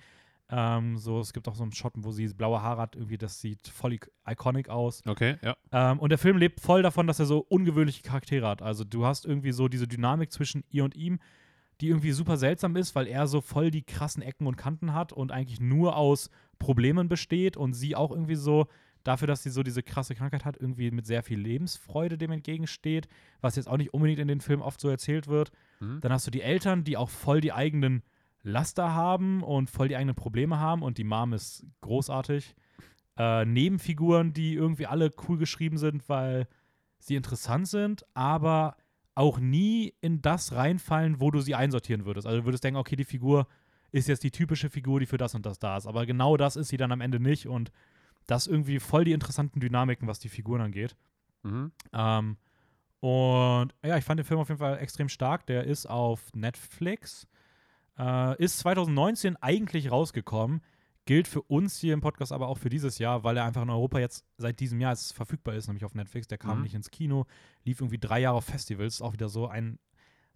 Ähm, 0.48 0.96
so, 0.96 1.18
es 1.18 1.32
gibt 1.32 1.48
auch 1.48 1.56
so 1.56 1.64
einen 1.64 1.72
Shot, 1.72 1.92
wo 1.96 2.12
sie 2.12 2.28
blaue 2.28 2.62
Haare 2.62 2.80
hat, 2.80 2.94
irgendwie, 2.94 3.18
das 3.18 3.40
sieht 3.40 3.66
voll 3.66 3.94
ic- 3.94 4.08
iconic 4.28 4.68
aus. 4.68 5.02
okay, 5.06 5.36
ja. 5.42 5.56
Ähm, 5.72 5.98
und 5.98 6.10
der 6.10 6.18
Film 6.18 6.36
lebt 6.36 6.60
voll 6.60 6.82
davon, 6.82 7.08
dass 7.08 7.18
er 7.18 7.26
so 7.26 7.40
ungewöhnliche 7.40 8.02
Charaktere 8.02 8.46
hat. 8.46 8.62
Also 8.62 8.84
du 8.84 9.04
hast 9.04 9.26
irgendwie 9.26 9.50
so 9.50 9.66
diese 9.66 9.88
Dynamik 9.88 10.30
zwischen 10.32 10.62
ihr 10.70 10.84
und 10.84 10.94
ihm, 10.94 11.18
die 11.80 11.88
irgendwie 11.88 12.12
super 12.12 12.36
seltsam 12.36 12.76
ist, 12.76 12.94
weil 12.94 13.08
er 13.08 13.26
so 13.26 13.40
voll 13.40 13.70
die 13.72 13.82
krassen 13.82 14.22
Ecken 14.22 14.46
und 14.46 14.56
Kanten 14.56 14.94
hat 14.94 15.12
und 15.12 15.32
eigentlich 15.32 15.60
nur 15.60 15.96
aus 15.96 16.30
Problemen 16.60 17.08
besteht 17.08 17.56
und 17.56 17.74
sie 17.74 17.96
auch 17.96 18.12
irgendwie 18.12 18.36
so 18.36 18.66
dafür, 19.06 19.28
dass 19.28 19.42
sie 19.42 19.50
so 19.50 19.62
diese 19.62 19.82
krasse 19.82 20.14
Krankheit 20.14 20.44
hat, 20.44 20.56
irgendwie 20.56 20.90
mit 20.90 21.06
sehr 21.06 21.22
viel 21.22 21.38
Lebensfreude 21.38 22.18
dem 22.18 22.32
entgegensteht, 22.32 23.08
was 23.40 23.56
jetzt 23.56 23.68
auch 23.68 23.76
nicht 23.76 23.94
unbedingt 23.94 24.18
in 24.18 24.28
den 24.28 24.40
Filmen 24.40 24.62
oft 24.62 24.80
so 24.80 24.88
erzählt 24.88 25.26
wird. 25.28 25.50
Mhm. 25.80 26.00
Dann 26.00 26.12
hast 26.12 26.26
du 26.26 26.30
die 26.30 26.42
Eltern, 26.42 26.84
die 26.84 26.96
auch 26.96 27.10
voll 27.10 27.40
die 27.40 27.52
eigenen 27.52 28.02
Laster 28.42 28.94
haben 28.94 29.42
und 29.42 29.70
voll 29.70 29.88
die 29.88 29.96
eigenen 29.96 30.14
Probleme 30.14 30.58
haben 30.58 30.82
und 30.82 30.98
die 30.98 31.04
Mom 31.04 31.32
ist 31.32 31.66
großartig. 31.80 32.54
Äh, 33.18 33.44
Nebenfiguren, 33.44 34.32
die 34.32 34.54
irgendwie 34.54 34.86
alle 34.86 35.10
cool 35.28 35.38
geschrieben 35.38 35.78
sind, 35.78 36.08
weil 36.08 36.46
sie 36.98 37.16
interessant 37.16 37.68
sind, 37.68 38.04
aber 38.14 38.76
auch 39.14 39.38
nie 39.38 39.94
in 40.00 40.20
das 40.20 40.52
reinfallen, 40.54 41.20
wo 41.20 41.30
du 41.30 41.40
sie 41.40 41.54
einsortieren 41.54 42.04
würdest. 42.04 42.26
Also 42.26 42.40
du 42.40 42.44
würdest 42.44 42.62
denken, 42.62 42.78
okay, 42.78 42.96
die 42.96 43.04
Figur 43.04 43.46
ist 43.90 44.08
jetzt 44.08 44.22
die 44.22 44.30
typische 44.30 44.68
Figur, 44.68 45.00
die 45.00 45.06
für 45.06 45.16
das 45.16 45.34
und 45.34 45.46
das 45.46 45.58
da 45.58 45.76
ist. 45.76 45.86
Aber 45.86 46.04
genau 46.04 46.36
das 46.36 46.56
ist 46.56 46.68
sie 46.68 46.76
dann 46.76 46.92
am 46.92 47.00
Ende 47.00 47.18
nicht 47.18 47.46
und 47.46 47.72
das 48.26 48.46
irgendwie 48.46 48.80
voll 48.80 49.04
die 49.04 49.12
interessanten 49.12 49.60
Dynamiken, 49.60 50.08
was 50.08 50.18
die 50.18 50.28
Figuren 50.28 50.60
angeht. 50.60 50.96
Mhm. 51.42 51.72
Ähm, 51.92 52.36
und 53.00 53.74
ja, 53.84 53.96
ich 53.96 54.04
fand 54.04 54.18
den 54.18 54.24
Film 54.24 54.40
auf 54.40 54.48
jeden 54.48 54.58
Fall 54.58 54.78
extrem 54.78 55.08
stark. 55.08 55.46
Der 55.46 55.64
ist 55.64 55.86
auf 55.86 56.32
Netflix. 56.34 57.26
Äh, 57.98 58.42
ist 58.42 58.58
2019 58.60 59.36
eigentlich 59.36 59.90
rausgekommen. 59.90 60.60
Gilt 61.04 61.28
für 61.28 61.42
uns 61.42 61.78
hier 61.78 61.94
im 61.94 62.00
Podcast 62.00 62.32
aber 62.32 62.48
auch 62.48 62.58
für 62.58 62.68
dieses 62.68 62.98
Jahr, 62.98 63.22
weil 63.22 63.36
er 63.36 63.44
einfach 63.44 63.62
in 63.62 63.70
Europa 63.70 64.00
jetzt 64.00 64.24
seit 64.38 64.58
diesem 64.58 64.80
Jahr 64.80 64.90
jetzt 64.92 65.12
verfügbar 65.12 65.54
ist, 65.54 65.68
nämlich 65.68 65.84
auf 65.84 65.94
Netflix. 65.94 66.26
Der 66.26 66.38
kam 66.38 66.58
Mhm. 66.58 66.62
nicht 66.64 66.74
ins 66.74 66.90
Kino, 66.90 67.26
lief 67.64 67.80
irgendwie 67.80 67.98
drei 67.98 68.20
Jahre 68.20 68.36
auf 68.38 68.44
Festivals. 68.44 68.94
Ist 68.94 69.02
auch 69.02 69.12
wieder 69.12 69.28
so 69.28 69.46
ein 69.46 69.78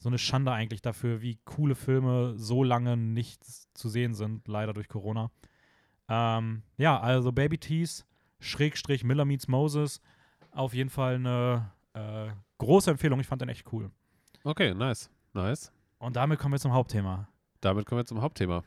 so 0.02 0.08
eine 0.08 0.16
Schande 0.16 0.50
eigentlich 0.50 0.80
dafür, 0.80 1.20
wie 1.20 1.38
coole 1.44 1.74
Filme 1.74 2.32
so 2.38 2.64
lange 2.64 2.96
nicht 2.96 3.44
zu 3.44 3.90
sehen 3.90 4.14
sind, 4.14 4.48
leider 4.48 4.72
durch 4.72 4.88
Corona. 4.88 5.30
Ähm, 6.10 6.62
ja, 6.76 6.98
also 7.00 7.32
Baby 7.32 7.56
Tees, 7.58 8.04
Schrägstrich 8.40 9.04
Miller 9.04 9.24
Meets 9.24 9.48
Moses, 9.48 10.00
auf 10.50 10.74
jeden 10.74 10.90
Fall 10.90 11.14
eine 11.14 11.70
äh, 11.94 12.28
große 12.58 12.90
Empfehlung. 12.90 13.20
Ich 13.20 13.26
fand 13.26 13.40
den 13.42 13.48
echt 13.48 13.72
cool. 13.72 13.90
Okay, 14.44 14.74
nice. 14.74 15.08
Nice. 15.32 15.72
Und 15.98 16.16
damit 16.16 16.38
kommen 16.40 16.54
wir 16.54 16.58
zum 16.58 16.72
Hauptthema. 16.72 17.28
Damit 17.60 17.86
kommen 17.86 18.00
wir 18.00 18.06
zum 18.06 18.20
Hauptthema. 18.22 18.64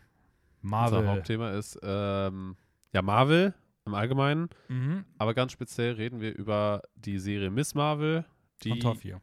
Marvel. 0.62 1.00
Unser 1.00 1.12
Hauptthema 1.12 1.50
ist 1.52 1.78
ähm, 1.84 2.56
ja 2.94 3.02
Marvel 3.02 3.54
im 3.86 3.94
Allgemeinen, 3.96 4.50
Mhm. 4.70 5.04
aber 5.18 5.34
ganz 5.34 5.52
speziell 5.52 5.94
reden 5.96 6.22
wir 6.22 6.34
über 6.36 6.84
die 6.96 7.20
Serie 7.20 7.50
Miss 7.50 7.76
Marvel, 7.76 8.24
die 8.64 8.70
Von 8.70 8.80
Tor 8.80 8.96
4. 8.96 9.20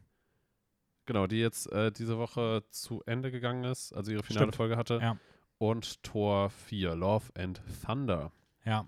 genau, 1.07 1.25
die 1.25 1.39
jetzt 1.39 1.71
äh, 1.71 1.91
diese 1.91 2.19
Woche 2.19 2.63
zu 2.69 3.01
Ende 3.07 3.31
gegangen 3.31 3.63
ist, 3.63 3.91
also 3.93 4.11
ihre 4.11 4.21
finale 4.21 4.43
Stimmt. 4.47 4.55
Folge 4.57 4.77
hatte. 4.77 4.99
Ja. 5.01 5.17
Und 5.61 6.01
Tor 6.01 6.49
4, 6.49 6.95
Love 6.95 7.25
and 7.37 7.61
Thunder. 7.85 8.31
Ja. 8.65 8.87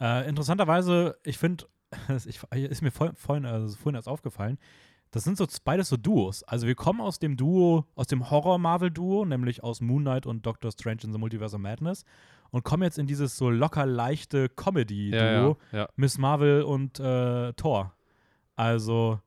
Äh, 0.00 0.28
interessanterweise, 0.28 1.16
ich 1.24 1.36
finde, 1.36 1.66
ist 2.14 2.80
mir 2.80 2.92
voll, 2.92 3.12
vorhin, 3.16 3.44
also 3.44 3.76
vorhin 3.76 3.96
erst 3.96 4.06
aufgefallen, 4.06 4.56
das 5.10 5.24
sind 5.24 5.36
so 5.36 5.48
beides 5.64 5.88
so 5.88 5.96
Duos. 5.96 6.44
Also 6.44 6.68
wir 6.68 6.76
kommen 6.76 7.00
aus 7.00 7.18
dem 7.18 7.36
Duo, 7.36 7.86
aus 7.96 8.06
dem 8.06 8.30
Horror-Marvel-Duo, 8.30 9.24
nämlich 9.24 9.64
aus 9.64 9.80
Moon 9.80 10.02
Knight 10.02 10.24
und 10.24 10.46
Doctor 10.46 10.70
Strange 10.70 11.00
in 11.02 11.12
the 11.12 11.18
Multiverse 11.18 11.56
of 11.56 11.60
Madness 11.60 12.04
und 12.52 12.62
kommen 12.62 12.84
jetzt 12.84 12.98
in 12.98 13.08
dieses 13.08 13.36
so 13.36 13.50
locker 13.50 13.84
leichte 13.84 14.48
Comedy-Duo, 14.48 15.18
Ja, 15.18 15.42
ja, 15.42 15.56
ja. 15.72 15.88
Miss 15.96 16.18
Marvel 16.18 16.62
und 16.62 17.00
äh, 17.00 17.52
Thor. 17.54 17.96
Also 18.54 19.18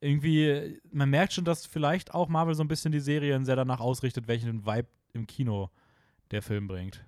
irgendwie, 0.00 0.80
man 0.90 1.10
merkt 1.10 1.32
schon, 1.32 1.44
dass 1.44 1.64
vielleicht 1.64 2.12
auch 2.12 2.28
Marvel 2.28 2.56
so 2.56 2.64
ein 2.64 2.68
bisschen 2.68 2.90
die 2.90 2.98
Serien 2.98 3.44
sehr 3.44 3.54
danach 3.54 3.78
ausrichtet, 3.78 4.26
welchen 4.26 4.66
Vibe 4.66 4.88
im 5.12 5.28
Kino 5.28 5.70
der 6.30 6.42
Film 6.42 6.66
bringt. 6.68 7.04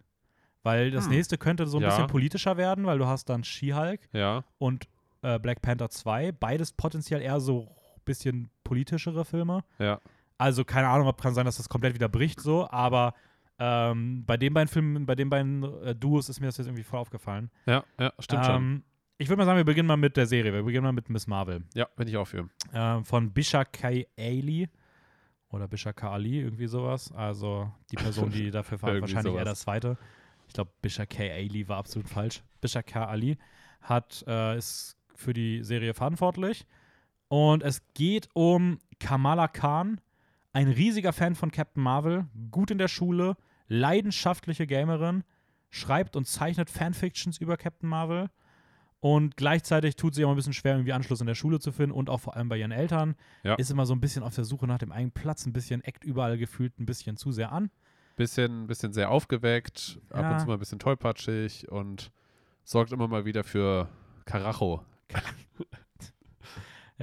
Weil 0.63 0.91
das 0.93 1.05
Hm. 1.07 1.13
nächste 1.13 1.39
könnte 1.39 1.67
so 1.67 1.79
ein 1.79 1.83
Ja. 1.83 1.89
bisschen 1.89 2.07
politischer 2.07 2.57
werden, 2.57 2.87
weil 2.87 2.99
du 2.99 3.07
hast 3.07 3.29
dann 3.29 3.43
She-Hulk 3.45 4.01
Ja, 4.13 4.45
und 4.59 4.87
äh, 5.23 5.39
Black 5.39 5.61
Panther 5.63 5.89
2, 5.91 6.33
beides 6.33 6.73
potenziell 6.73 7.21
eher 7.23 7.41
so 7.41 7.69
ein 7.97 8.01
bisschen 8.05 8.51
politischere 8.65 9.25
Filme. 9.25 9.65
ja. 9.79 10.01
Also 10.39 10.65
keine 10.65 10.89
Ahnung, 10.89 11.07
ob 11.07 11.21
kann 11.23 11.35
sein, 11.35 11.45
dass 11.45 11.59
das 11.59 11.69
komplett 11.69 11.95
wieder 11.95 12.09
bricht 12.09 12.41
so, 12.41 12.69
aber 12.69 13.15
ähm, 13.61 14.25
bei 14.27 14.37
den 14.37 14.53
beiden 14.53 14.67
Filmen, 14.67 15.07
bei 15.07 15.15
den 15.15 15.31
beiden 15.31 15.63
äh, 15.85 15.95
Duos 15.95 16.29
ist 16.29 16.41
mir 16.41 16.47
das 16.47 16.57
jetzt 16.57 16.67
irgendwie 16.67 16.83
voll 16.83 16.99
aufgefallen. 16.99 17.49
Ja, 17.67 17.85
ja, 18.01 18.13
stimmt 18.19 18.47
schon. 18.47 18.57
ähm, 18.57 18.83
Ich 19.19 19.29
würde 19.29 19.39
mal 19.39 19.45
sagen, 19.45 19.59
wir 19.59 19.65
beginnen 19.65 19.87
mal 19.87 19.97
mit 19.97 20.17
der 20.17 20.27
Serie. 20.27 20.53
Wir 20.53 20.65
beginnen 20.65 20.83
mal 20.83 20.91
mit 20.93 21.09
Miss 21.11 21.29
Marvel. 21.29 21.63
Ja, 21.75 21.87
bin 21.95 22.09
ich 22.09 22.17
auch 22.17 22.25
für. 22.27 22.49
Ähm, 22.75 23.05
von 23.05 23.31
Bisha 23.33 23.65
K. 23.65 24.05
Ali 24.19 24.69
oder 25.53 25.69
Bisha 25.69 25.93
K. 25.93 26.11
Ali, 26.11 26.41
irgendwie 26.41 26.67
sowas. 26.67 27.13
Also 27.13 27.71
die 27.91 27.97
Person, 27.97 28.31
die 28.31 28.51
dafür 28.51 28.83
war, 28.83 29.01
wahrscheinlich 29.01 29.35
eher 29.35 29.41
sowas. 29.41 29.45
das 29.45 29.61
zweite. 29.61 29.99
Ich 30.49 30.55
glaube, 30.55 30.71
Bisha 30.83 31.07
K. 31.07 31.31
Ali 31.31 31.69
war 31.69 31.79
absolut 31.79 32.09
falsch. 32.09 32.43
Bisha 32.61 32.83
K. 32.83 33.05
Ali 33.07 33.39
hat, 33.81 34.25
äh, 34.27 34.57
ist 34.57 34.97
für 35.15 35.33
die 35.33 35.63
Serie 35.63 35.95
verantwortlich. 35.95 36.67
Und 37.29 37.63
es 37.63 37.83
geht 37.95 38.29
um 38.35 38.79
Kamala 38.99 39.49
Khan, 39.49 40.01
ein 40.53 40.69
riesiger 40.69 41.13
Fan 41.13 41.35
von 41.35 41.51
Captain 41.51 41.83
Marvel, 41.83 42.27
gut 42.51 42.71
in 42.71 42.79
der 42.79 42.89
Schule, 42.89 43.37
leidenschaftliche 43.69 44.67
Gamerin, 44.67 45.25
schreibt 45.71 46.17
und 46.17 46.27
zeichnet 46.27 46.69
Fanfictions 46.69 47.39
über 47.39 47.57
Captain 47.57 47.89
Marvel. 47.89 48.29
Und 49.05 49.37
gleichzeitig 49.37 49.97
tut 49.97 50.15
sie 50.15 50.25
auch 50.25 50.31
ein 50.31 50.37
bisschen 50.37 50.53
schwer, 50.53 50.75
irgendwie 50.75 50.93
Anschluss 50.93 51.21
in 51.21 51.27
der 51.27 51.35
Schule 51.35 51.59
zu 51.59 51.73
finden 51.73 51.91
und 51.91 52.09
auch 52.09 52.21
vor 52.21 52.37
allem 52.37 52.49
bei 52.49 52.57
ihren 52.57 52.71
Eltern. 52.71 53.17
Ja. 53.43 53.57
Ist 53.57 53.69
immer 53.73 53.85
so 53.85 53.95
ein 53.95 54.01
bisschen 54.01 54.23
auf 54.23 54.37
der 54.37 54.45
Suche 54.45 54.69
nach 54.69 54.79
dem 54.79 54.93
eigenen 54.93 55.11
Platz, 55.11 55.45
ein 55.45 55.53
bisschen 55.53 55.83
eckt 55.83 56.05
überall 56.05 56.39
gefühlt 56.39 56.79
ein 56.79 56.87
bisschen 56.87 57.17
zu 57.17 57.33
sehr 57.33 57.51
an. 57.51 57.73
Bisschen, 58.15 58.69
bisschen 58.69 58.93
sehr 58.93 59.11
aufgeweckt, 59.11 59.99
ab 60.11 60.21
Ja. 60.23 60.33
und 60.35 60.39
zu 60.41 60.47
mal 60.47 60.53
ein 60.53 60.59
bisschen 60.61 60.79
tollpatschig 60.79 61.69
und 61.69 62.13
sorgt 62.63 62.93
immer 62.93 63.09
mal 63.09 63.25
wieder 63.25 63.43
für 63.43 63.89
Karacho. 64.25 64.85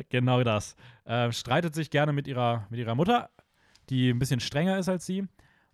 Genau 0.09 0.43
das. 0.43 0.77
Äh, 1.03 1.31
streitet 1.33 1.75
sich 1.75 1.89
gerne 1.89 2.13
mit 2.13 2.25
ihrer, 2.27 2.65
mit 2.69 2.79
ihrer 2.79 2.95
Mutter, 2.95 3.29
die 3.89 4.09
ein 4.09 4.19
bisschen 4.19 4.39
strenger 4.39 4.77
ist 4.77 4.88
als 4.88 5.05
sie. 5.05 5.25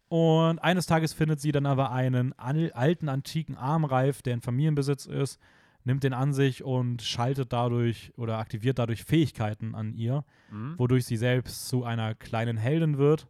Und 0.07 0.57
eines 0.59 0.87
Tages 0.87 1.13
findet 1.13 1.39
sie 1.41 1.51
dann 1.51 1.65
aber 1.67 1.91
einen 1.91 2.33
al- 2.39 2.71
alten, 2.71 3.07
antiken 3.09 3.55
Armreif, 3.55 4.21
der 4.23 4.33
in 4.35 4.41
Familienbesitz 4.41 5.05
ist, 5.05 5.39
nimmt 5.85 6.03
den 6.03 6.13
an 6.13 6.33
sich 6.33 6.63
und 6.63 7.01
schaltet 7.01 7.53
dadurch 7.53 8.11
oder 8.17 8.37
aktiviert 8.39 8.77
dadurch 8.79 9.03
Fähigkeiten 9.03 9.73
an 9.75 9.93
ihr, 9.93 10.25
Mhm. 10.51 10.77
wodurch 10.77 11.05
sie 11.05 11.17
selbst 11.17 11.67
zu 11.67 11.83
einer 11.83 12.13
kleinen 12.15 12.57
Heldin 12.57 12.97
wird. 12.97 13.27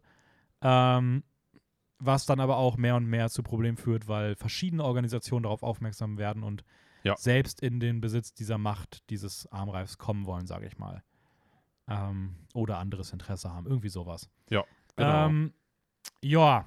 Ähm, 0.62 1.22
was 1.98 2.26
dann 2.26 2.40
aber 2.40 2.56
auch 2.58 2.76
mehr 2.76 2.96
und 2.96 3.06
mehr 3.06 3.30
zu 3.30 3.42
Problemen 3.42 3.76
führt, 3.78 4.06
weil 4.08 4.34
verschiedene 4.36 4.84
Organisationen 4.84 5.44
darauf 5.44 5.62
aufmerksam 5.62 6.18
werden 6.18 6.42
und 6.42 6.62
Ja. 7.04 7.14
selbst 7.16 7.60
in 7.62 7.78
den 7.80 8.00
Besitz 8.00 8.34
dieser 8.34 8.58
Macht, 8.58 9.08
dieses 9.10 9.46
Armreifs 9.52 9.96
kommen 9.96 10.26
wollen, 10.26 10.46
sage 10.46 10.66
ich 10.66 10.76
mal. 10.76 11.02
Ähm, 11.88 12.34
oder 12.52 12.78
anderes 12.78 13.12
Interesse 13.12 13.52
haben, 13.52 13.66
irgendwie 13.66 13.88
sowas. 13.88 14.28
Genau. 14.48 15.26
Ähm, 15.26 15.52
ja, 16.20 16.66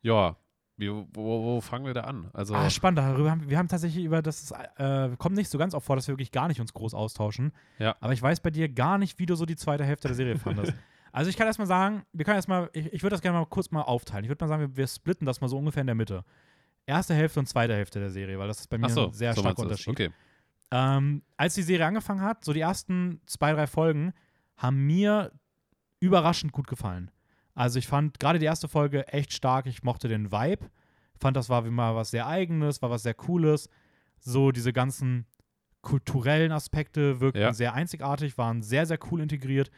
ja, 0.00 0.36
wie, 0.82 0.90
wo, 0.90 1.06
wo 1.42 1.60
fangen 1.60 1.86
wir 1.86 1.94
da 1.94 2.02
an? 2.02 2.28
Also, 2.32 2.54
ah, 2.54 2.68
spannend. 2.68 2.98
Darüber 2.98 3.30
haben, 3.30 3.48
wir 3.48 3.56
haben 3.56 3.68
tatsächlich 3.68 4.04
über 4.04 4.20
das, 4.20 4.52
äh, 4.76 5.10
kommt 5.16 5.36
nicht 5.36 5.48
so 5.48 5.58
ganz 5.58 5.74
oft 5.74 5.86
vor, 5.86 5.96
dass 5.96 6.08
wir 6.08 6.12
wirklich 6.12 6.32
gar 6.32 6.48
nicht 6.48 6.60
uns 6.60 6.74
groß 6.74 6.92
austauschen. 6.94 7.52
Ja. 7.78 7.96
Aber 8.00 8.12
ich 8.12 8.20
weiß 8.20 8.40
bei 8.40 8.50
dir 8.50 8.68
gar 8.68 8.98
nicht, 8.98 9.18
wie 9.18 9.26
du 9.26 9.34
so 9.34 9.46
die 9.46 9.56
zweite 9.56 9.84
Hälfte 9.84 10.08
der 10.08 10.14
Serie 10.14 10.36
fandest. 10.36 10.74
Also 11.14 11.28
ich 11.28 11.36
kann 11.36 11.46
erstmal 11.46 11.66
sagen, 11.66 12.06
wir 12.14 12.24
können 12.24 12.36
erstmal, 12.36 12.70
ich, 12.72 12.90
ich 12.90 13.02
würde 13.02 13.12
das 13.12 13.20
gerne 13.20 13.38
mal 13.38 13.44
kurz 13.44 13.70
mal 13.70 13.82
aufteilen. 13.82 14.24
Ich 14.24 14.30
würde 14.30 14.42
mal 14.42 14.48
sagen, 14.48 14.62
wir, 14.62 14.76
wir 14.78 14.86
splitten 14.86 15.26
das 15.26 15.42
mal 15.42 15.48
so 15.48 15.58
ungefähr 15.58 15.82
in 15.82 15.86
der 15.86 15.94
Mitte. 15.94 16.24
Erste 16.86 17.12
Hälfte 17.12 17.38
und 17.38 17.44
zweite 17.44 17.74
Hälfte 17.74 18.00
der 18.00 18.08
Serie, 18.08 18.38
weil 18.38 18.48
das 18.48 18.60
ist 18.60 18.68
bei 18.68 18.78
mir 18.78 18.88
so, 18.88 19.08
ein 19.08 19.12
sehr 19.12 19.34
so 19.34 19.42
starker. 19.42 19.60
Unterschied. 19.60 19.88
Okay. 19.88 20.10
Ähm, 20.70 21.22
als 21.36 21.54
die 21.54 21.62
Serie 21.62 21.84
angefangen 21.84 22.22
hat, 22.22 22.46
so 22.46 22.54
die 22.54 22.60
ersten 22.60 23.20
zwei, 23.26 23.52
drei 23.52 23.66
Folgen, 23.66 24.14
haben 24.56 24.86
mir 24.86 25.32
überraschend 26.00 26.50
gut 26.52 26.66
gefallen. 26.66 27.10
Also 27.54 27.78
ich 27.78 27.86
fand 27.86 28.18
gerade 28.18 28.38
die 28.38 28.46
erste 28.46 28.68
Folge 28.68 29.06
echt 29.08 29.32
stark. 29.32 29.66
Ich 29.66 29.82
mochte 29.82 30.08
den 30.08 30.32
Vibe. 30.32 30.70
Fand, 31.18 31.36
das 31.36 31.48
war 31.48 31.64
wie 31.64 31.70
mal 31.70 31.94
was 31.94 32.10
sehr 32.10 32.26
Eigenes, 32.26 32.82
war 32.82 32.90
was 32.90 33.02
sehr 33.02 33.14
Cooles. 33.14 33.68
So 34.18 34.52
diese 34.52 34.72
ganzen 34.72 35.26
kulturellen 35.82 36.52
Aspekte 36.52 37.20
wirkten 37.20 37.42
Ja. 37.42 37.52
sehr 37.52 37.74
einzigartig, 37.74 38.38
waren 38.38 38.62
sehr, 38.62 38.86
sehr 38.86 38.98
cool 39.10 39.20
integriert. 39.20 39.70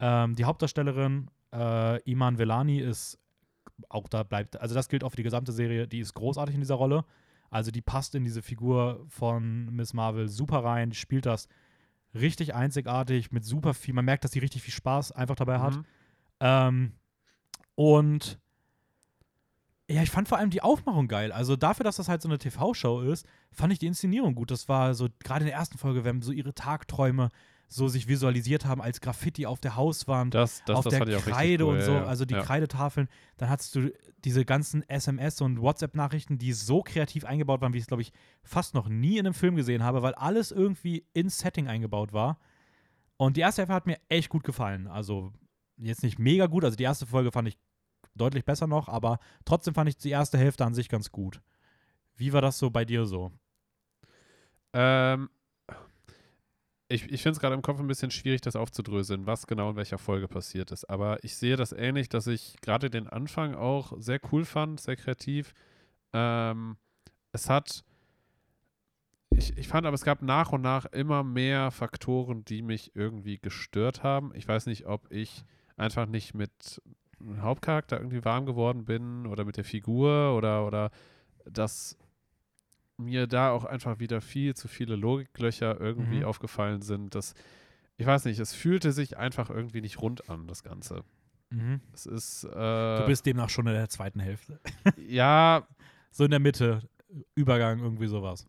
Ähm, 0.00 0.34
die 0.34 0.44
Hauptdarstellerin 0.44 1.30
äh, 1.52 2.02
Iman 2.10 2.38
Velani 2.38 2.80
ist 2.80 3.18
auch 3.88 4.08
da 4.08 4.22
bleibt, 4.22 4.60
also 4.60 4.74
das 4.74 4.88
gilt 4.88 5.04
auch 5.04 5.10
für 5.10 5.16
die 5.16 5.22
gesamte 5.22 5.52
Serie, 5.52 5.86
die 5.88 6.00
ist 6.00 6.14
großartig 6.14 6.54
in 6.54 6.60
dieser 6.60 6.74
Rolle. 6.74 7.04
Also 7.50 7.70
die 7.70 7.82
passt 7.82 8.14
in 8.14 8.24
diese 8.24 8.42
Figur 8.42 9.04
von 9.08 9.66
Miss 9.66 9.92
Marvel 9.92 10.28
super 10.28 10.64
rein, 10.64 10.90
die 10.90 10.96
spielt 10.96 11.26
das 11.26 11.48
richtig 12.14 12.54
einzigartig 12.54 13.30
mit 13.30 13.44
super 13.44 13.74
viel, 13.74 13.94
man 13.94 14.04
merkt, 14.04 14.24
dass 14.24 14.32
sie 14.32 14.38
richtig 14.40 14.62
viel 14.62 14.74
Spaß 14.74 15.12
einfach 15.12 15.36
dabei 15.36 15.58
hat. 15.60 15.76
Mhm. 15.76 15.84
Ähm, 16.40 16.92
und 17.74 18.38
ja, 19.88 20.02
ich 20.02 20.10
fand 20.10 20.28
vor 20.28 20.38
allem 20.38 20.50
die 20.50 20.62
Aufmachung 20.62 21.08
geil. 21.08 21.32
Also 21.32 21.56
dafür, 21.56 21.84
dass 21.84 21.96
das 21.96 22.08
halt 22.08 22.22
so 22.22 22.28
eine 22.28 22.38
TV-Show 22.38 23.00
ist, 23.02 23.26
fand 23.50 23.72
ich 23.72 23.78
die 23.78 23.86
Inszenierung 23.86 24.34
gut. 24.34 24.50
Das 24.50 24.68
war 24.68 24.94
so, 24.94 25.08
gerade 25.22 25.40
in 25.44 25.48
der 25.48 25.56
ersten 25.56 25.76
Folge, 25.76 26.04
wenn 26.04 26.22
so 26.22 26.32
ihre 26.32 26.54
Tagträume 26.54 27.30
so 27.68 27.88
sich 27.88 28.06
visualisiert 28.06 28.66
haben 28.66 28.82
als 28.82 29.00
Graffiti 29.00 29.46
auf 29.46 29.60
der 29.60 29.76
Hauswand, 29.76 30.34
Das, 30.34 30.62
das, 30.66 30.76
auf 30.76 30.84
das 30.84 30.92
der 30.92 31.18
Kreide 31.20 31.64
cool. 31.64 31.72
und 31.72 31.78
ja, 31.80 31.84
so, 31.84 31.92
ja. 31.92 32.04
also 32.04 32.24
die 32.24 32.34
ja. 32.34 32.42
Kreidetafeln, 32.42 33.08
dann 33.38 33.48
hattest 33.48 33.74
du 33.74 33.90
diese 34.24 34.44
ganzen 34.44 34.86
SMS 34.88 35.40
und 35.40 35.60
WhatsApp-Nachrichten, 35.60 36.38
die 36.38 36.52
so 36.52 36.82
kreativ 36.82 37.24
eingebaut 37.24 37.60
waren, 37.60 37.72
wie 37.72 37.78
ich 37.78 37.84
es, 37.84 37.88
glaube 37.88 38.02
ich, 38.02 38.12
fast 38.42 38.74
noch 38.74 38.88
nie 38.88 39.18
in 39.18 39.26
einem 39.26 39.34
Film 39.34 39.56
gesehen 39.56 39.82
habe, 39.82 40.02
weil 40.02 40.14
alles 40.14 40.52
irgendwie 40.52 41.06
ins 41.14 41.38
Setting 41.38 41.66
eingebaut 41.66 42.12
war. 42.12 42.38
Und 43.16 43.36
die 43.36 43.40
erste 43.40 43.62
Hälfte 43.62 43.74
hat 43.74 43.86
mir 43.86 43.98
echt 44.08 44.28
gut 44.28 44.44
gefallen. 44.44 44.86
Also 44.86 45.32
jetzt 45.76 46.02
nicht 46.02 46.18
mega 46.18 46.46
gut, 46.46 46.64
also 46.64 46.76
die 46.76 46.84
erste 46.84 47.06
Folge 47.06 47.32
fand 47.32 47.48
ich 47.48 47.58
deutlich 48.14 48.44
besser 48.44 48.66
noch, 48.66 48.88
aber 48.88 49.18
trotzdem 49.44 49.74
fand 49.74 49.88
ich 49.88 49.96
die 49.96 50.10
erste 50.10 50.38
Hälfte 50.38 50.64
an 50.64 50.74
sich 50.74 50.88
ganz 50.88 51.10
gut. 51.10 51.40
Wie 52.16 52.32
war 52.32 52.42
das 52.42 52.58
so 52.58 52.70
bei 52.70 52.84
dir 52.84 53.06
so? 53.06 53.32
Ähm, 54.74 55.28
ich 56.88 57.10
ich 57.10 57.22
finde 57.22 57.36
es 57.36 57.40
gerade 57.40 57.54
im 57.54 57.62
Kopf 57.62 57.80
ein 57.80 57.86
bisschen 57.86 58.10
schwierig, 58.10 58.40
das 58.42 58.56
aufzudröseln, 58.56 59.26
was 59.26 59.46
genau 59.46 59.70
in 59.70 59.76
welcher 59.76 59.98
Folge 59.98 60.28
passiert 60.28 60.70
ist. 60.72 60.84
Aber 60.84 61.22
ich 61.24 61.36
sehe 61.36 61.56
das 61.56 61.72
ähnlich, 61.72 62.08
dass 62.08 62.26
ich 62.26 62.56
gerade 62.60 62.90
den 62.90 63.08
Anfang 63.08 63.54
auch 63.54 63.94
sehr 63.98 64.20
cool 64.30 64.44
fand, 64.44 64.80
sehr 64.80 64.96
kreativ. 64.96 65.54
Ähm, 66.12 66.76
es 67.32 67.48
hat. 67.48 67.84
Ich, 69.34 69.56
ich 69.56 69.66
fand 69.66 69.86
aber, 69.86 69.94
es 69.94 70.04
gab 70.04 70.20
nach 70.20 70.52
und 70.52 70.60
nach 70.60 70.84
immer 70.84 71.24
mehr 71.24 71.70
Faktoren, 71.70 72.44
die 72.44 72.60
mich 72.60 72.94
irgendwie 72.94 73.38
gestört 73.38 74.02
haben. 74.02 74.30
Ich 74.34 74.46
weiß 74.46 74.66
nicht, 74.66 74.86
ob 74.86 75.10
ich 75.10 75.44
einfach 75.76 76.06
nicht 76.06 76.34
mit 76.34 76.80
dem 77.20 77.42
Hauptcharakter 77.42 77.98
irgendwie 77.98 78.24
warm 78.24 78.46
geworden 78.46 78.84
bin 78.84 79.26
oder 79.26 79.44
mit 79.44 79.56
der 79.56 79.64
Figur 79.64 80.36
oder, 80.36 80.66
oder 80.66 80.90
dass 81.44 81.96
mir 82.96 83.26
da 83.26 83.50
auch 83.50 83.64
einfach 83.64 83.98
wieder 83.98 84.20
viel 84.20 84.54
zu 84.54 84.68
viele 84.68 84.96
Logiklöcher 84.96 85.80
irgendwie 85.80 86.18
Mhm. 86.20 86.24
aufgefallen 86.24 86.82
sind. 86.82 87.14
Dass, 87.14 87.34
ich 87.96 88.06
weiß 88.06 88.24
nicht, 88.26 88.38
es 88.38 88.54
fühlte 88.54 88.92
sich 88.92 89.16
einfach 89.16 89.50
irgendwie 89.50 89.80
nicht 89.80 90.00
rund 90.00 90.28
an, 90.28 90.46
das 90.46 90.62
Ganze. 90.62 91.04
Es 91.92 92.06
ist, 92.06 92.44
Du 92.44 92.50
äh, 93.02 93.06
bist 93.06 93.26
demnach 93.26 93.50
schon 93.50 93.66
in 93.66 93.74
der 93.74 93.88
zweiten 93.90 94.20
Hälfte. 94.20 94.58
ja, 94.96 95.66
So 96.10 96.24
in 96.24 96.30
der 96.30 96.40
Mitte, 96.40 96.80
Übergang, 97.34 97.80
irgendwie 97.80 98.06
sowas. 98.06 98.46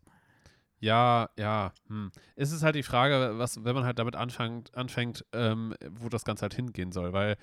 Ja, 0.80 1.30
ja. 1.38 1.72
Hm. 1.88 2.10
Es 2.36 2.52
ist 2.52 2.62
halt 2.62 2.74
die 2.74 2.82
Frage, 2.82 3.38
was, 3.38 3.64
wenn 3.64 3.74
man 3.74 3.84
halt 3.84 3.98
damit 3.98 4.16
anfängt, 4.16 4.74
anfängt 4.76 5.24
ähm, 5.32 5.74
wo 5.90 6.08
das 6.08 6.24
Ganze 6.24 6.42
halt 6.42 6.54
hingehen 6.54 6.92
soll, 6.92 7.12
weil 7.12 7.36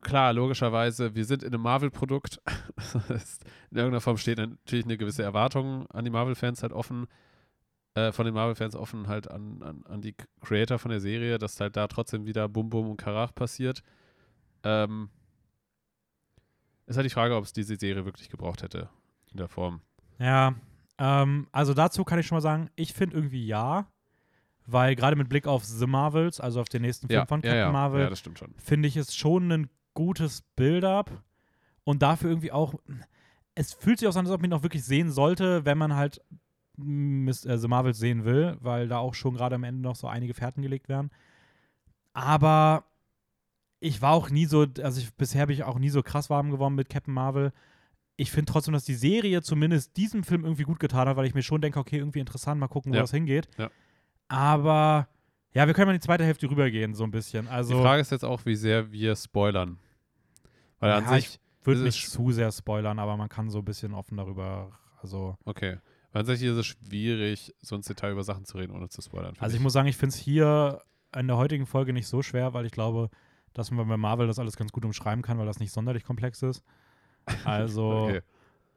klar, 0.00 0.32
logischerweise, 0.32 1.14
wir 1.14 1.24
sind 1.24 1.42
in 1.42 1.52
einem 1.52 1.62
Marvel-Produkt. 1.62 2.40
In 3.70 3.76
irgendeiner 3.76 4.00
Form 4.00 4.16
steht 4.16 4.38
natürlich 4.38 4.84
eine 4.84 4.96
gewisse 4.96 5.22
Erwartung 5.22 5.86
an 5.90 6.04
die 6.04 6.10
Marvel-Fans 6.10 6.62
halt 6.62 6.72
offen, 6.72 7.06
äh, 7.94 8.12
von 8.12 8.24
den 8.24 8.34
Marvel-Fans 8.34 8.74
offen 8.74 9.08
halt 9.08 9.30
an, 9.30 9.62
an, 9.62 9.84
an 9.86 10.00
die 10.00 10.14
Creator 10.40 10.78
von 10.78 10.90
der 10.90 11.00
Serie, 11.00 11.38
dass 11.38 11.60
halt 11.60 11.76
da 11.76 11.86
trotzdem 11.86 12.26
wieder 12.26 12.48
Bum 12.48 12.70
Bum 12.70 12.90
und 12.90 12.96
Karach 12.96 13.34
passiert. 13.34 13.82
Ähm, 14.64 15.10
ist 16.86 16.96
halt 16.96 17.06
die 17.06 17.10
Frage, 17.10 17.36
ob 17.36 17.44
es 17.44 17.52
diese 17.52 17.76
Serie 17.76 18.04
wirklich 18.04 18.28
gebraucht 18.28 18.62
hätte 18.62 18.88
in 19.30 19.36
der 19.36 19.48
Form. 19.48 19.80
Ja, 20.18 20.54
ähm, 21.00 21.48
also 21.50 21.74
dazu 21.74 22.04
kann 22.04 22.18
ich 22.20 22.26
schon 22.26 22.36
mal 22.36 22.42
sagen, 22.42 22.68
ich 22.76 22.92
finde 22.92 23.16
irgendwie 23.16 23.44
ja, 23.46 23.86
weil 24.66 24.94
gerade 24.94 25.16
mit 25.16 25.28
Blick 25.28 25.46
auf 25.46 25.64
The 25.64 25.86
Marvels, 25.86 26.38
also 26.40 26.60
auf 26.60 26.68
den 26.68 26.82
nächsten 26.82 27.08
Film 27.08 27.20
Ja, 27.20 27.26
von 27.26 27.40
Captain 27.40 27.58
ja. 27.58 27.72
Marvel, 27.72 28.08
Ja, 28.08 28.14
schon. 28.14 28.54
finde 28.56 28.86
ich 28.86 28.96
es 28.96 29.16
schon 29.16 29.50
ein 29.50 29.70
gutes 29.94 30.42
Build-up 30.54 31.10
und 31.84 32.02
dafür 32.02 32.30
irgendwie 32.30 32.52
auch, 32.52 32.74
es 33.54 33.72
fühlt 33.72 33.98
sich 33.98 34.06
auch 34.06 34.12
so 34.12 34.20
an, 34.20 34.26
als 34.26 34.34
ob 34.34 34.42
man 34.42 34.50
ihn 34.50 34.54
auch 34.54 34.62
wirklich 34.62 34.84
sehen 34.84 35.10
sollte, 35.10 35.64
wenn 35.64 35.78
man 35.78 35.96
halt 35.96 36.20
Miss, 36.76 37.44
äh, 37.44 37.58
The 37.58 37.66
Marvels 37.68 37.98
sehen 37.98 38.24
will, 38.24 38.56
weil 38.60 38.86
da 38.86 38.98
auch 38.98 39.14
schon 39.14 39.34
gerade 39.34 39.56
am 39.56 39.64
Ende 39.64 39.80
noch 39.82 39.96
so 39.96 40.06
einige 40.06 40.34
Fährten 40.34 40.62
gelegt 40.62 40.88
werden. 40.88 41.10
Aber 42.12 42.84
ich 43.80 44.02
war 44.02 44.12
auch 44.12 44.30
nie 44.30 44.46
so, 44.46 44.66
also 44.82 45.00
ich, 45.00 45.14
bisher 45.14 45.46
bin 45.46 45.54
ich 45.54 45.64
auch 45.64 45.78
nie 45.78 45.90
so 45.90 46.02
krass 46.02 46.30
warm 46.30 46.50
geworden 46.50 46.74
mit 46.74 46.88
Captain 46.90 47.14
Marvel. 47.14 47.52
Ich 48.20 48.30
finde 48.30 48.52
trotzdem, 48.52 48.72
dass 48.74 48.84
die 48.84 48.94
Serie 48.94 49.42
zumindest 49.42 49.96
diesem 49.96 50.24
Film 50.24 50.44
irgendwie 50.44 50.64
gut 50.64 50.78
getan 50.80 51.08
hat, 51.08 51.16
weil 51.16 51.26
ich 51.26 51.34
mir 51.34 51.42
schon 51.42 51.60
denke, 51.60 51.78
okay, 51.78 51.98
irgendwie 51.98 52.20
interessant, 52.20 52.60
mal 52.60 52.68
gucken, 52.68 52.92
wo 52.92 52.96
Ja. 52.96 53.02
das 53.02 53.10
hingeht. 53.10 53.48
Ja. 53.58 53.70
Aber 54.28 55.08
ja, 55.52 55.66
wir 55.66 55.74
können 55.74 55.86
mal 55.86 55.94
in 55.94 56.00
die 56.00 56.04
zweite 56.06 56.24
Hälfte 56.24 56.48
rübergehen, 56.48 56.94
so 56.94 57.04
ein 57.04 57.10
bisschen. 57.10 57.48
Also 57.48 57.74
die 57.74 57.80
Frage 57.82 58.00
ist 58.00 58.10
jetzt 58.12 58.24
auch, 58.24 58.44
wie 58.46 58.54
sehr 58.54 58.92
wir 58.92 59.16
spoilern. 59.16 59.78
Weil 60.78 60.92
an 60.92 61.04
Ja, 61.04 61.10
sich, 61.16 61.26
ich 61.60 61.66
würde 61.66 61.82
nicht 61.82 62.04
es- 62.06 62.12
zu 62.12 62.30
sehr 62.30 62.52
spoilern, 62.52 62.98
aber 62.98 63.16
man 63.16 63.28
kann 63.28 63.50
so 63.50 63.58
ein 63.58 63.64
bisschen 63.64 63.92
offen 63.94 64.16
darüber, 64.16 64.78
also 65.02 65.36
okay. 65.44 65.78
Weil 66.12 66.20
an 66.20 66.26
sich 66.26 66.42
ist 66.42 66.56
es 66.56 66.66
schwierig, 66.66 67.54
so 67.60 67.76
ins 67.76 67.86
Detail 67.86 68.12
über 68.12 68.24
Sachen 68.24 68.44
zu 68.44 68.58
reden, 68.58 68.72
ohne 68.72 68.88
zu 68.88 69.00
spoilern. 69.02 69.34
Also 69.38 69.56
ich 69.56 69.62
muss 69.62 69.72
sagen, 69.72 69.88
ich 69.88 69.96
finde 69.96 70.14
es 70.14 70.20
hier 70.20 70.80
in 71.16 71.26
der 71.28 71.36
heutigen 71.36 71.66
Folge 71.66 71.92
nicht 71.92 72.06
so 72.08 72.22
schwer, 72.22 72.52
weil 72.54 72.66
ich 72.66 72.72
glaube, 72.72 73.10
dass 73.52 73.70
man 73.70 73.86
bei 73.88 73.96
Marvel 73.96 74.26
das 74.26 74.38
alles 74.38 74.56
ganz 74.56 74.72
gut 74.72 74.84
umschreiben 74.84 75.22
kann, 75.22 75.38
weil 75.38 75.46
das 75.46 75.58
nicht 75.60 75.72
sonderlich 75.72 76.04
komplex 76.04 76.42
ist. 76.42 76.62
Also, 77.44 77.84
Okay. 78.08 78.20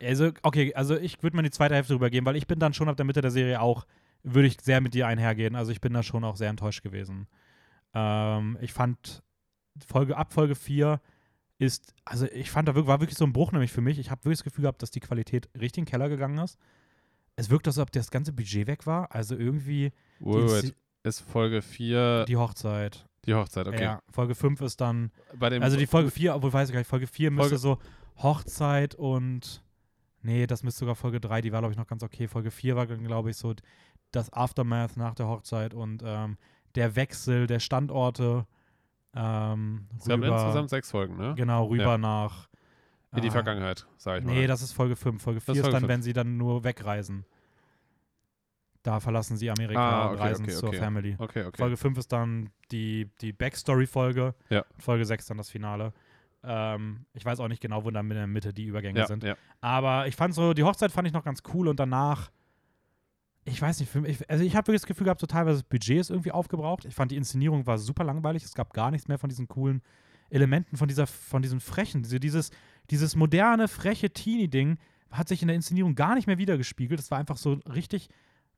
also 0.01 0.31
okay, 0.43 0.73
also 0.75 0.97
ich 0.97 1.21
würde 1.23 1.35
mal 1.35 1.41
in 1.41 1.45
die 1.45 1.51
zweite 1.51 1.75
Hälfte 1.75 1.93
rübergehen, 1.95 2.25
weil 2.25 2.35
ich 2.35 2.47
bin 2.47 2.59
dann 2.59 2.73
schon 2.73 2.89
ab 2.89 2.95
der 2.97 3.05
Mitte 3.05 3.21
der 3.21 3.31
Serie 3.31 3.61
auch, 3.61 3.85
würde 4.23 4.47
ich 4.47 4.57
sehr 4.61 4.81
mit 4.81 4.93
dir 4.93 5.07
einhergehen. 5.07 5.55
Also 5.55 5.71
ich 5.71 5.81
bin 5.81 5.93
da 5.93 6.03
schon 6.03 6.23
auch 6.23 6.35
sehr 6.37 6.49
enttäuscht 6.49 6.83
gewesen. 6.83 7.27
Ähm, 7.93 8.57
ich 8.61 8.73
fand 8.73 9.23
Folge 9.85 10.17
ab 10.17 10.33
Folge 10.33 10.55
4 10.55 10.99
ist, 11.59 11.93
also 12.05 12.25
ich 12.25 12.51
fand 12.51 12.67
da 12.67 12.75
wirklich, 12.75 12.87
war 12.87 12.99
wirklich 12.99 13.17
so 13.17 13.25
ein 13.25 13.33
Bruch 13.33 13.51
nämlich 13.51 13.71
für 13.71 13.81
mich. 13.81 13.99
Ich 13.99 14.11
habe 14.11 14.25
wirklich 14.25 14.39
das 14.39 14.43
Gefühl 14.43 14.63
gehabt, 14.63 14.81
dass 14.81 14.91
die 14.91 14.99
Qualität 14.99 15.49
richtig 15.59 15.79
in 15.79 15.85
den 15.85 15.91
Keller 15.91 16.09
gegangen 16.09 16.37
ist. 16.39 16.57
Es 17.35 17.49
wirkt, 17.49 17.67
als 17.67 17.77
ob 17.79 17.91
das 17.91 18.11
ganze 18.11 18.31
Budget 18.33 18.67
weg 18.67 18.85
war. 18.85 19.13
Also 19.13 19.35
irgendwie 19.35 19.91
Wait, 20.19 20.49
wait. 20.63 20.75
Ist 21.03 21.19
Folge 21.21 21.61
4 21.61 22.25
die 22.27 22.37
Hochzeit. 22.37 23.05
die 23.25 23.33
Hochzeit, 23.33 23.67
okay. 23.67 23.83
Ja, 23.83 24.01
Folge 24.09 24.35
5 24.35 24.61
ist 24.61 24.79
dann, 24.79 25.11
Bei 25.37 25.49
dem, 25.49 25.61
also 25.63 25.75
die 25.77 25.87
Folge 25.87 26.11
4, 26.11 26.35
obwohl 26.35 26.53
weiß 26.53 26.69
ich 26.69 26.73
gar 26.73 26.79
nicht, 26.79 26.87
Folge 26.87 27.07
4 27.07 27.29
müsste 27.31 27.57
Folge- 27.57 27.57
so 27.57 27.77
Hochzeit 28.17 28.95
und, 28.95 29.63
nee, 30.21 30.47
das 30.47 30.63
müsste 30.63 30.79
sogar 30.79 30.95
Folge 30.95 31.19
3, 31.19 31.41
die 31.41 31.51
war, 31.51 31.59
glaube 31.59 31.73
ich, 31.73 31.77
noch 31.77 31.87
ganz 31.87 32.03
okay. 32.03 32.27
Folge 32.27 32.51
4 32.51 32.75
war, 32.75 32.85
glaube 32.87 33.29
ich, 33.29 33.37
so 33.37 33.53
das 34.11 34.31
Aftermath 34.31 34.97
nach 34.97 35.15
der 35.15 35.27
Hochzeit 35.27 35.73
und 35.73 36.03
ähm, 36.05 36.37
der 36.75 36.95
Wechsel 36.95 37.47
der 37.47 37.59
Standorte 37.59 38.45
ähm, 39.15 39.87
es 39.99 40.05
gab 40.05 40.21
insgesamt 40.23 40.69
sechs 40.69 40.89
Folgen, 40.91 41.17
ne? 41.17 41.33
genau, 41.35 41.65
rüber 41.65 41.83
Ja. 41.83 41.97
nach 41.97 42.49
In 43.15 43.21
die 43.21 43.27
ah, 43.29 43.31
Vergangenheit, 43.31 43.85
sag 43.97 44.19
ich 44.19 44.25
mal. 44.25 44.33
Nee, 44.33 44.47
das 44.47 44.61
ist 44.63 44.73
Folge 44.73 44.95
5. 44.95 45.21
Folge 45.21 45.39
4 45.39 45.51
ist 45.53 45.57
ist, 45.57 45.61
Folge 45.61 45.73
dann, 45.73 45.81
fünf. 45.81 45.89
wenn 45.89 46.01
sie 46.01 46.13
dann 46.13 46.37
nur 46.37 46.63
wegreisen. 46.63 47.25
Da 48.81 48.99
verlassen 48.99 49.37
sie 49.37 49.49
Amerika 49.49 49.79
Ah, 49.79 50.07
und 50.07 50.15
okay, 50.15 50.23
reisen 50.23 50.43
okay, 50.45 50.53
zur 50.53 50.69
okay. 50.69 50.79
Family. 50.79 51.15
okay, 51.19 51.45
okay. 51.45 51.57
Folge 51.57 51.77
5 51.77 51.97
ist 51.99 52.11
dann 52.11 52.49
die, 52.71 53.09
die 53.21 53.31
Backstory-Folge. 53.31 54.33
Ja. 54.49 54.65
Folge 54.79 55.05
6 55.05 55.27
dann 55.27 55.37
das 55.37 55.49
Finale. 55.49 55.93
Ähm, 56.43 57.05
ich 57.13 57.23
weiß 57.23 57.39
auch 57.39 57.47
nicht 57.47 57.61
genau, 57.61 57.85
wo 57.85 57.91
dann 57.91 58.09
in 58.09 58.17
der 58.17 58.27
Mitte 58.27 58.53
die 58.53 58.65
Übergänge 58.65 58.99
ja, 58.99 59.07
sind. 59.07 59.23
ja. 59.23 59.35
Aber 59.61 60.07
ich 60.07 60.15
fand 60.15 60.33
so, 60.33 60.53
die 60.53 60.63
Hochzeit 60.63 60.91
fand 60.91 61.07
ich 61.07 61.13
noch 61.13 61.23
ganz 61.23 61.41
cool 61.53 61.67
und 61.67 61.79
danach, 61.79 62.31
ich 63.45 63.61
weiß 63.61 63.79
nicht, 63.79 63.93
mich, 63.95 64.29
also 64.29 64.43
ich 64.43 64.55
habe 64.55 64.67
wirklich 64.67 64.81
das 64.81 64.87
Gefühl 64.87 65.05
gehabt, 65.05 65.21
so 65.21 65.27
teilweise 65.27 65.59
das 65.59 65.63
Budget 65.63 65.99
ist 65.99 66.09
irgendwie 66.09 66.31
aufgebraucht. 66.31 66.85
Ich 66.85 66.95
fand 66.95 67.11
die 67.11 67.17
Inszenierung 67.17 67.65
war 67.65 67.77
super 67.77 68.03
langweilig. 68.03 68.43
Es 68.43 68.53
gab 68.53 68.73
gar 68.73 68.91
nichts 68.91 69.07
mehr 69.07 69.17
von 69.17 69.29
diesen 69.29 69.47
coolen 69.47 69.81
Elementen, 70.29 70.77
von 70.77 70.87
dieser, 70.87 71.07
von 71.07 71.41
diesen 71.41 71.59
frechen, 71.59 72.03
diese, 72.03 72.19
dieses, 72.19 72.51
dieses 72.89 73.15
moderne, 73.15 73.67
freche 73.67 74.11
Teenie-Ding 74.11 74.77
hat 75.11 75.27
sich 75.27 75.41
in 75.41 75.47
der 75.47 75.55
Inszenierung 75.55 75.95
gar 75.95 76.15
nicht 76.15 76.25
mehr 76.25 76.39
wiedergespiegelt. 76.39 76.99
Es 76.99 77.11
war 77.11 77.19
einfach 77.19 77.37
so 77.37 77.53
richtig, 77.71 78.09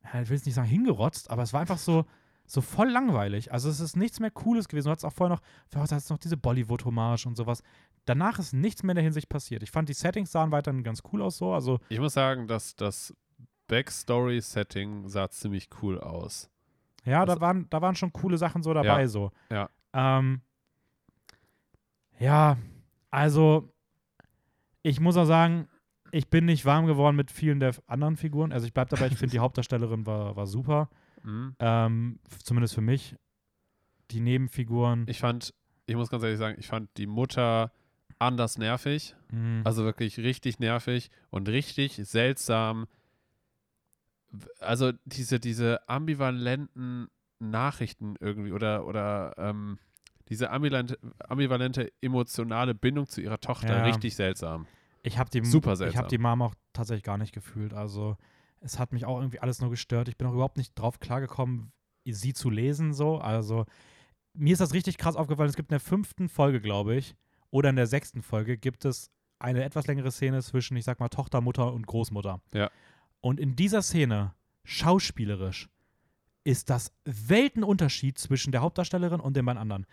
ich 0.02 0.28
will 0.30 0.36
jetzt 0.36 0.46
nicht 0.46 0.54
sagen 0.54 0.68
hingerotzt, 0.68 1.30
aber 1.30 1.42
es 1.42 1.52
war 1.52 1.60
einfach 1.60 1.78
so, 1.78 2.06
so 2.46 2.60
voll 2.60 2.88
langweilig. 2.90 3.52
Also 3.52 3.68
es 3.68 3.80
ist 3.80 3.96
nichts 3.96 4.20
mehr 4.20 4.30
Cooles 4.30 4.68
gewesen. 4.68 4.86
Du 4.86 4.90
hattest 4.92 5.04
auch 5.04 5.12
vorher 5.12 5.36
noch, 5.36 5.42
du 5.70 5.78
hattest 5.80 6.10
noch 6.10 6.18
diese 6.18 6.36
Bollywood-Hommage 6.36 7.26
und 7.26 7.36
sowas. 7.36 7.62
Danach 8.04 8.38
ist 8.38 8.52
nichts 8.52 8.82
mehr 8.82 8.92
in 8.92 8.96
der 8.96 9.04
Hinsicht 9.04 9.28
passiert. 9.28 9.62
Ich 9.62 9.70
fand, 9.70 9.88
die 9.88 9.92
Settings 9.94 10.30
sahen 10.30 10.52
weiterhin 10.52 10.82
ganz 10.84 11.02
cool 11.12 11.22
aus 11.22 11.38
so. 11.38 11.52
Also 11.52 11.80
Ich 11.88 11.98
muss 11.98 12.12
sagen, 12.14 12.46
dass 12.46 12.76
das 12.76 13.12
Backstory-Setting 13.68 15.08
sah 15.08 15.28
ziemlich 15.30 15.68
cool 15.82 15.98
aus. 16.00 16.48
ja, 17.04 17.24
da 17.24 17.32
Also- 17.34 17.40
waren, 17.40 17.66
da 17.70 17.82
waren 17.82 17.94
schon 17.96 18.12
coole 18.12 18.38
Sachen 18.38 18.62
so 18.62 18.72
dabei 18.74 19.02
Ja, 19.02 19.08
so. 19.08 19.30
ja. 19.50 19.68
Ähm, 19.92 20.40
ja, 22.18 22.56
also 23.10 23.72
ich 24.82 25.00
muss 25.00 25.16
auch 25.16 25.24
sagen, 25.24 25.68
ich 26.12 26.28
bin 26.30 26.44
nicht 26.44 26.64
warm 26.64 26.86
geworden 26.86 27.16
mit 27.16 27.30
vielen 27.30 27.60
der 27.60 27.74
anderen 27.86 28.16
Figuren. 28.16 28.52
Also 28.52 28.66
ich 28.66 28.72
bleib 28.74 28.88
dabei, 28.90 29.08
ich 29.08 29.16
finde 29.18 29.32
die 29.32 29.38
Hauptdarstellerin 29.40 30.06
war, 30.06 30.36
war 30.36 30.46
super. 30.46 30.88
Mhm. 31.26 31.56
Ähm, 31.58 32.18
zumindest 32.42 32.74
für 32.74 32.80
mich. 32.80 33.16
Die 34.12 34.20
Nebenfiguren. 34.20 35.04
Ich 35.08 35.18
fand, 35.18 35.52
ich 35.86 35.96
muss 35.96 36.08
ganz 36.08 36.22
ehrlich 36.22 36.38
sagen, 36.38 36.56
ich 36.58 36.68
fand 36.68 36.88
die 36.96 37.06
Mutter 37.06 37.72
anders 38.18 38.56
nervig. 38.56 39.14
mh, 39.32 39.62
Also 39.64 39.84
wirklich 39.84 40.18
richtig 40.18 40.58
nervig 40.60 41.10
und 41.30 41.48
richtig 41.48 41.96
seltsam. 42.04 42.86
Also 44.60 44.92
diese, 45.04 45.40
diese 45.40 45.88
ambivalenten 45.88 47.08
Nachrichten 47.38 48.14
irgendwie 48.20 48.52
oder, 48.52 48.86
oder 48.86 49.34
ähm, 49.38 49.78
diese 50.28 50.50
ambivalente, 50.50 50.98
ambivalente 51.28 51.92
emotionale 52.00 52.74
Bindung 52.74 53.06
zu 53.08 53.20
ihrer 53.20 53.38
Tochter 53.40 53.78
Ja. 53.78 53.82
richtig 53.84 54.14
seltsam. 54.16 54.66
ich 55.02 55.18
habe 55.18 55.30
die, 55.30 55.44
super 55.44 55.72
ich 55.72 55.78
seltsam. 55.78 56.08
die 56.08 56.18
Mom 56.18 56.42
auch 56.42 56.54
tatsächlich 56.72 57.04
gar 57.04 57.18
nicht 57.18 57.32
gefühlt. 57.32 57.74
Also 57.74 58.16
es 58.60 58.78
hat 58.78 58.92
mich 58.92 59.04
auch 59.04 59.18
irgendwie 59.18 59.40
alles 59.40 59.60
nur 59.60 59.70
gestört. 59.70 60.08
Ich 60.08 60.16
bin 60.16 60.26
auch 60.26 60.32
überhaupt 60.32 60.56
nicht 60.56 60.74
drauf 60.74 61.00
klargekommen, 61.00 61.72
sie 62.04 62.34
zu 62.34 62.50
lesen 62.50 62.92
so. 62.92 63.18
Also 63.18 63.66
mir 64.34 64.52
ist 64.52 64.60
das 64.60 64.74
richtig 64.74 64.98
krass 64.98 65.16
aufgefallen. 65.16 65.48
Es 65.48 65.56
gibt 65.56 65.70
in 65.70 65.74
der 65.74 65.80
fünften 65.80 66.28
Folge, 66.28 66.60
glaube 66.60 66.96
ich, 66.96 67.16
oder 67.50 67.70
in 67.70 67.76
der 67.76 67.86
sechsten 67.86 68.22
Folge 68.22 68.58
gibt 68.58 68.84
es 68.84 69.10
eine 69.38 69.64
etwas 69.64 69.86
längere 69.86 70.10
Szene 70.10 70.42
zwischen, 70.42 70.76
ich 70.76 70.84
sag 70.84 71.00
mal, 71.00 71.08
Tochter, 71.08 71.40
Mutter 71.40 71.72
und 71.72 71.86
Großmutter. 71.86 72.40
Ja. 72.52 72.70
Und 73.20 73.40
in 73.40 73.56
dieser 73.56 73.82
Szene, 73.82 74.34
schauspielerisch, 74.64 75.68
ist 76.44 76.70
das 76.70 76.92
Weltenunterschied 77.04 78.18
zwischen 78.18 78.52
der 78.52 78.60
Hauptdarstellerin 78.60 79.20
und 79.20 79.36
den 79.36 79.44
beiden 79.44 79.60
anderen. 79.60 79.86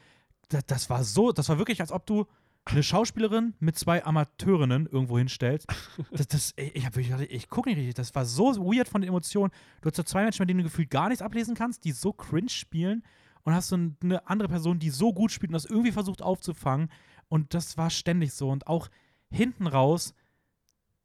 Das, 0.50 0.66
das 0.66 0.90
war 0.90 1.04
so, 1.04 1.32
das 1.32 1.50
war 1.50 1.58
wirklich, 1.58 1.82
als 1.82 1.92
ob 1.92 2.06
du 2.06 2.28
eine 2.66 2.84
Schauspielerin 2.84 3.54
mit 3.60 3.78
zwei 3.78 4.04
Amateurinnen 4.06 4.88
irgendwo 4.88 5.18
hinstellst. 5.18 5.68
Das, 6.12 6.28
das, 6.28 6.54
ich 6.56 6.90
gedacht, 6.92 7.28
ich 7.30 7.50
gucke 7.50 7.70
nicht 7.70 7.78
richtig. 7.78 7.96
Das 7.96 8.16
war 8.16 8.26
so 8.26 8.56
weird 8.58 8.88
von 8.88 9.02
den 9.02 9.10
Emotionen. 9.10 9.52
Du 9.82 9.90
hast 9.90 9.96
so 9.96 10.04
zwei 10.04 10.24
Menschen, 10.24 10.40
bei 10.40 10.46
denen 10.46 10.60
du 10.60 10.64
gefühlt 10.64 10.90
gar 10.90 11.10
nichts 11.10 11.22
ablesen 11.22 11.56
kannst, 11.56 11.84
die 11.86 11.92
so 11.92 12.14
cringe 12.14 12.50
spielen 12.50 13.04
und 13.44 13.54
hast 13.54 13.70
so 13.70 13.76
eine 13.76 14.28
andere 14.28 14.48
Person, 14.48 14.80
die 14.80 14.90
so 14.90 15.14
gut 15.14 15.32
spielt 15.32 15.50
und 15.50 15.54
das 15.54 15.66
irgendwie 15.66 15.92
versucht 15.92 16.22
aufzufangen. 16.22 16.90
Und 17.28 17.54
das 17.54 17.78
war 17.78 17.90
ständig 17.90 18.34
so. 18.34 18.50
Und 18.50 18.68
auch 18.68 18.90
hinten 19.30 19.68
raus, 19.68 20.14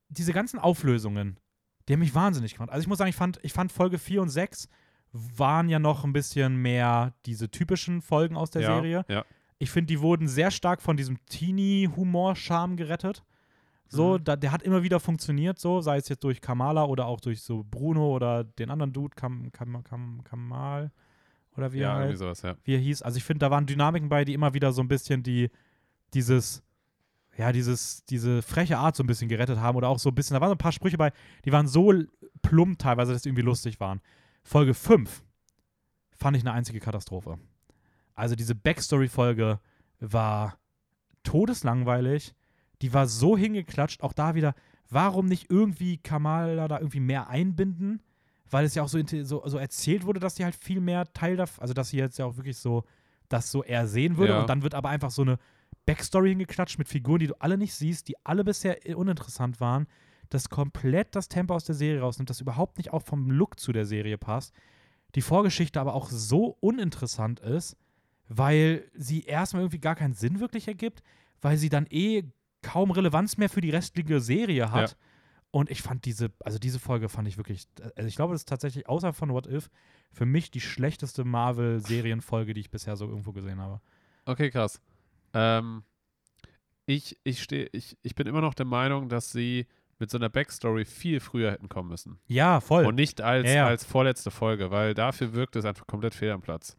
diese 0.09 0.33
ganzen 0.33 0.59
Auflösungen, 0.59 1.39
die 1.89 1.95
haben 1.95 2.01
mich 2.01 2.15
wahnsinnig 2.15 2.55
gemacht. 2.55 2.71
Also 2.71 2.83
ich 2.83 2.89
muss 2.89 2.99
sagen, 2.99 3.11
ich 3.11 3.17
fand, 3.17 3.41
ich 3.43 3.53
fand 3.53 3.73
Folge 3.73 3.99
4 3.99 4.23
und 4.23 4.29
6 4.29 4.69
waren 5.13 5.69
ja 5.69 5.79
noch 5.79 6.05
ein 6.05 6.13
bisschen 6.13 6.57
mehr 6.57 7.15
diese 7.27 7.51
typischen 7.51 8.03
Folgen 8.03 8.37
aus 8.37 8.51
der 8.51 8.63
ja, 8.63 8.75
Serie. 8.75 9.05
Ja. 9.09 9.25
Ich 9.59 9.71
finde, 9.71 9.87
die 9.87 10.01
wurden 10.01 10.29
sehr 10.29 10.51
stark 10.51 10.81
von 10.81 10.97
diesem 10.97 11.25
Teenie-Humor-Charme 11.27 12.77
gerettet. 12.77 13.25
So, 13.89 14.19
Mhm. 14.19 14.25
da, 14.25 14.37
der 14.37 14.53
hat 14.53 14.63
immer 14.63 14.83
wieder 14.83 15.01
funktioniert, 15.01 15.59
so, 15.59 15.81
sei 15.81 15.97
es 15.97 16.09
jetzt 16.09 16.23
durch 16.23 16.41
Kamala 16.41 16.85
oder 16.85 17.07
auch 17.07 17.21
durch 17.21 17.41
so 17.43 17.65
Bruno 17.69 18.15
oder 18.15 18.45
den 18.45 18.71
anderen 18.71 18.93
Dude, 18.93 19.15
Kam, 19.17 19.51
Kam, 19.51 19.83
Kam, 19.83 20.23
Kamal 20.25 20.93
oder 21.57 21.73
wie, 21.73 21.79
er 21.79 21.83
ja, 21.83 21.93
halt, 21.95 22.01
irgendwie 22.03 22.19
sowas, 22.19 22.43
ja. 22.43 22.55
wie 22.65 22.75
er 22.75 22.81
hieß. 22.81 23.03
Also 23.03 23.17
ich 23.17 23.25
finde, 23.25 23.41
da 23.41 23.51
waren 23.51 23.67
Dynamiken 23.67 24.09
bei, 24.11 24.25
die 24.27 24.35
immer 24.35 24.53
wieder 24.53 24.73
so 24.73 24.83
ein 24.83 24.89
bisschen 24.89 25.23
die, 25.23 25.51
dieses, 26.13 26.63
ja, 27.39 27.51
dieses, 27.51 28.05
diese 28.05 28.43
freche 28.43 28.77
Art 28.77 28.95
so 28.95 29.03
ein 29.03 29.07
bisschen 29.07 29.29
gerettet 29.29 29.59
haben 29.59 29.77
oder 29.77 29.89
auch 29.89 29.99
so 29.99 30.11
ein 30.11 30.15
bisschen, 30.15 30.35
da 30.35 30.41
waren 30.43 30.51
so 30.51 30.55
ein 30.55 30.59
paar 30.59 30.73
Sprüche 30.73 30.99
bei, 30.99 31.11
die 31.47 31.53
waren 31.53 31.67
so 31.67 31.93
plump 32.43 32.79
teilweise, 32.79 33.13
dass 33.15 33.23
die 33.23 33.31
irgendwie 33.31 33.43
lustig 33.43 33.81
waren. 33.81 34.03
Folge 34.45 34.75
5 34.75 35.25
fand 36.15 36.37
ich 36.37 36.43
eine 36.43 36.53
einzige 36.53 36.79
Katastrophe. 36.79 37.39
Also 38.19 38.35
diese 38.35 38.55
Backstory-Folge 38.55 39.61
war 40.01 40.59
todeslangweilig. 41.23 42.35
Die 42.83 42.93
war 42.93 43.07
so 43.07 43.37
hingeklatscht, 43.37 44.03
auch 44.03 44.13
da 44.13 44.35
wieder, 44.35 44.55
warum 44.89 45.27
nicht 45.27 45.51
irgendwie 45.51 45.99
Kamala 45.99 46.69
da 46.69 46.79
irgendwie 46.79 47.01
mehr 47.01 47.29
einbinden? 47.29 48.03
Weil 48.51 48.65
es 48.65 48.75
ja 48.75 48.83
auch 48.83 48.89
so, 48.89 49.01
so, 49.23 49.43
so 49.47 49.59
erzählt 49.59 50.05
wurde, 50.05 50.21
dass 50.21 50.37
sie 50.37 50.45
halt 50.45 50.55
viel 50.55 50.81
mehr 50.81 51.13
Teil 51.13 51.37
davon, 51.37 51.61
also 51.63 51.75
dass 51.75 51.91
sie 51.91 51.99
jetzt 51.99 52.19
ja 52.19 52.25
auch 52.25 52.37
wirklich 52.37 52.59
so 52.59 52.85
das 53.29 53.51
so 53.51 53.63
eher 53.63 53.87
sehen 53.87 54.17
würde. 54.17 54.33
Ja. 54.33 54.41
Und 54.41 54.49
dann 54.49 54.63
wird 54.63 54.75
aber 54.75 54.89
einfach 54.89 55.11
so 55.11 55.23
eine 55.23 55.39
Backstory 55.87 56.31
hingeklatscht 56.31 56.79
mit 56.79 56.89
Figuren, 56.89 57.19
die 57.19 57.27
du 57.27 57.41
alle 57.41 57.59
nicht 57.59 57.75
siehst, 57.75 58.09
die 58.09 58.17
alle 58.25 58.45
bisher 58.45 58.79
uninteressant 58.97 59.61
waren, 59.61 59.87
das 60.31 60.49
komplett 60.49 61.15
das 61.15 61.29
Tempo 61.29 61.55
aus 61.55 61.65
der 61.65 61.75
Serie 61.75 62.01
rausnimmt, 62.01 62.31
das 62.31 62.41
überhaupt 62.41 62.79
nicht 62.79 62.93
auch 62.93 63.03
vom 63.03 63.31
Look 63.31 63.61
zu 63.61 63.73
der 63.73 63.87
Serie 63.87 64.19
passt. 64.19 64.55
die 65.15 65.23
Vorgeschichte 65.23 65.81
aber 65.81 65.95
auch 65.95 66.11
so 66.11 66.57
uninteressant 66.61 67.41
ist, 67.41 67.77
weil 68.29 68.85
sie 68.95 69.23
erstmal 69.23 69.63
irgendwie 69.63 69.81
gar 69.81 69.95
keinen 69.95 70.15
Sinn 70.15 70.41
wirklich 70.41 70.69
ergibt, 70.69 71.03
weil 71.41 71.57
sie 71.57 71.69
dann 71.69 71.87
eh 71.91 72.25
kaum 72.63 72.91
Relevanz 72.91 73.37
mehr 73.37 73.49
für 73.49 73.61
die 73.61 73.71
restliche 73.71 74.21
Serie 74.21 74.71
hat. 74.71 74.91
Ja. 74.91 74.97
Und 75.51 75.71
ich 75.71 75.81
fand 75.81 76.05
diese, 76.05 76.31
also 76.41 76.59
diese 76.59 76.79
Folge 76.79 77.09
fand 77.09 77.27
ich 77.27 77.39
wirklich, 77.39 77.67
also 77.97 78.07
ich 78.07 78.17
glaube, 78.17 78.35
das 78.35 78.43
ist 78.43 78.49
tatsächlich 78.49 78.89
außer 78.89 79.13
von 79.15 79.31
What 79.31 79.47
If 79.47 79.71
für 80.13 80.27
mich 80.27 80.51
die 80.51 80.61
schlechteste 80.61 81.25
Marvel-Serienfolge, 81.25 82.53
die 82.53 82.61
ich 82.61 82.71
bisher 82.71 82.97
so 82.97 83.07
irgendwo 83.07 83.33
gesehen 83.33 83.61
habe. 83.61 83.81
Okay, 84.27 84.51
krass. 84.51 84.81
Ähm, 85.33 85.85
ich, 86.85 87.19
ich, 87.25 87.43
steh, 87.43 87.69
ich, 87.73 87.97
ich 88.03 88.15
bin 88.15 88.27
immer 88.27 88.41
noch 88.41 88.55
der 88.55 88.67
Meinung, 88.67 89.09
dass 89.09 89.33
sie 89.33 89.67
mit 89.99 90.11
so 90.11 90.19
einer 90.19 90.29
Backstory 90.29 90.85
viel 90.85 91.21
früher 91.21 91.51
hätten 91.51 91.69
kommen 91.69 91.89
müssen. 91.89 92.19
Ja, 92.27 92.61
voll. 92.61 92.87
Und 92.87 92.95
nicht 92.95 93.21
als, 93.21 93.47
Ja, 93.47 93.55
ja. 93.55 93.67
als 93.67 93.85
vorletzte 93.85 94.31
Folge, 94.31 94.71
weil 94.71 94.95
dafür 94.95 95.33
wirkt 95.33 95.57
es 95.57 95.65
einfach 95.65 95.87
komplett 95.87 96.15
fehl 96.15 96.31
am 96.31 96.41
Platz. 96.41 96.77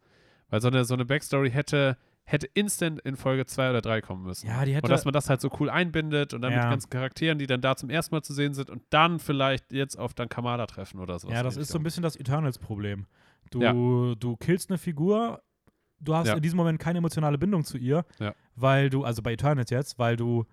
Weil 0.50 0.60
so 0.60 0.68
eine, 0.68 0.84
so 0.84 0.94
eine 0.94 1.04
Backstory 1.04 1.50
hätte, 1.50 1.96
hätte 2.24 2.46
instant 2.54 3.00
in 3.00 3.16
Folge 3.16 3.46
2 3.46 3.70
oder 3.70 3.80
3 3.80 4.00
kommen 4.02 4.24
müssen. 4.24 4.46
ja, 4.46 4.64
die 4.64 4.74
hätte. 4.74 4.84
Und 4.84 4.90
dass 4.90 5.04
man 5.04 5.12
das 5.14 5.30
halt 5.30 5.40
so 5.40 5.50
cool 5.58 5.70
einbindet 5.70 6.34
und 6.34 6.42
dann 6.42 6.52
mit 6.52 6.62
Ja. 6.62 6.68
ganzen 6.70 6.90
Charakteren, 6.90 7.38
die 7.38 7.46
dann 7.46 7.60
da 7.60 7.76
zum 7.76 7.88
ersten 7.90 8.14
Mal 8.14 8.22
zu 8.22 8.34
sehen 8.34 8.52
sind 8.54 8.68
und 8.70 8.82
dann 8.90 9.18
vielleicht 9.18 9.72
jetzt 9.72 9.96
auf 9.98 10.12
dann 10.14 10.28
Kamala 10.28 10.66
treffen 10.66 11.00
oder 11.00 11.18
sowas. 11.18 11.34
ja, 11.34 11.42
das 11.42 11.56
ist 11.56 11.70
so 11.70 11.78
ein 11.78 11.82
bisschen 11.82 12.02
das 12.02 12.16
Eternals-Problem. 12.16 13.06
Du, 13.50 13.62
Ja. 13.62 13.72
du 13.72 14.36
killst 14.36 14.70
eine 14.70 14.78
Figur, 14.78 15.42
du 15.98 16.14
hast 16.14 16.28
Ja. 16.28 16.34
in 16.34 16.42
diesem 16.42 16.56
Moment 16.56 16.78
keine 16.78 16.98
emotionale 16.98 17.38
Bindung 17.38 17.64
zu 17.64 17.78
ihr, 17.78 18.04
weil 18.54 18.90
du, 18.90 19.04
also 19.04 19.22
bei 19.22 19.32
Eternals 19.32 19.70
jetzt, 19.70 19.98
weil 19.98 20.16
du 20.16 20.46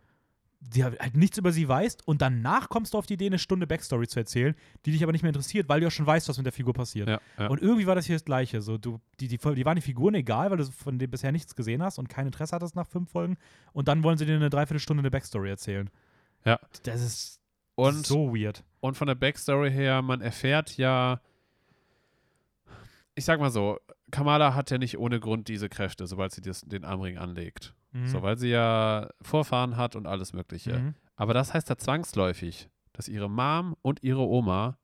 die 0.59 0.83
halt 0.83 1.15
nichts 1.15 1.37
über 1.37 1.51
sie 1.51 1.67
weißt 1.67 2.07
und 2.07 2.21
danach 2.21 2.69
kommst 2.69 2.93
du 2.93 2.97
auf 2.97 3.05
die 3.05 3.13
Idee, 3.13 3.27
eine 3.27 3.39
Stunde 3.39 3.67
Backstory 3.67 4.07
zu 4.07 4.19
erzählen, 4.19 4.55
die 4.85 4.91
dich 4.91 5.03
aber 5.03 5.11
nicht 5.11 5.21
mehr 5.21 5.29
interessiert, 5.29 5.69
weil 5.69 5.79
du 5.79 5.85
ja 5.85 5.91
schon 5.91 6.07
weißt, 6.07 6.27
was 6.27 6.37
mit 6.37 6.45
der 6.45 6.53
Figur 6.53 6.73
passiert. 6.73 7.07
Ja, 7.07 7.19
ja. 7.37 7.47
Und 7.47 7.61
irgendwie 7.61 7.85
war 7.85 7.95
das 7.95 8.05
hier 8.05 8.15
das 8.15 8.25
Gleiche. 8.25 8.61
So, 8.61 8.77
du, 8.77 8.99
die, 9.19 9.27
die, 9.27 9.37
die 9.37 9.65
waren 9.65 9.75
die 9.75 9.81
Figuren 9.81 10.15
egal, 10.15 10.49
weil 10.49 10.57
du 10.57 10.65
von 10.65 10.97
denen 10.97 11.11
bisher 11.11 11.31
nichts 11.31 11.55
gesehen 11.55 11.83
hast 11.83 11.99
und 11.99 12.09
kein 12.09 12.25
Interesse 12.25 12.55
hattest 12.55 12.75
nach 12.75 12.87
fünf 12.87 13.11
Folgen. 13.11 13.37
Und 13.71 13.87
dann 13.87 14.03
wollen 14.03 14.17
sie 14.17 14.25
dir 14.25 14.35
eine 14.35 14.49
Dreiviertelstunde 14.49 15.01
eine 15.01 15.11
Backstory 15.11 15.49
erzählen. 15.49 15.89
Ja. 16.43 16.59
Das 16.83 17.01
ist 17.01 17.39
und, 17.75 18.07
so 18.07 18.35
weird. 18.35 18.63
und 18.79 18.97
von 18.97 19.07
der 19.07 19.15
Backstory 19.15 19.71
her, 19.71 20.01
man 20.01 20.21
erfährt 20.21 20.77
ja, 20.77 21.21
ich 23.13 23.25
sag 23.25 23.39
mal 23.39 23.51
so, 23.51 23.77
Kamala 24.09 24.55
hat 24.55 24.71
ja 24.71 24.79
nicht 24.79 24.97
ohne 24.97 25.19
Grund 25.19 25.47
diese 25.47 25.69
Kräfte, 25.69 26.07
sobald 26.07 26.31
sie 26.31 26.41
das, 26.41 26.61
den 26.61 26.83
Armring 26.83 27.17
anlegt. 27.17 27.75
Mhm. 28.01 28.07
So, 28.07 28.21
weil 28.21 28.37
sie 28.37 28.49
ja 28.49 29.09
Vorfahren 29.21 29.77
hat 29.77 29.95
und 29.95 30.05
alles 30.07 30.33
Mögliche. 30.33 30.77
Mhm. 30.79 30.95
Aber 31.15 31.33
das 31.33 31.53
heißt 31.53 31.69
ja 31.69 31.77
zwangsläufig, 31.77 32.69
dass 32.93 33.07
ihre 33.07 33.29
Mom 33.29 33.75
und 33.81 34.03
ihre 34.03 34.21
Oma 34.27 34.77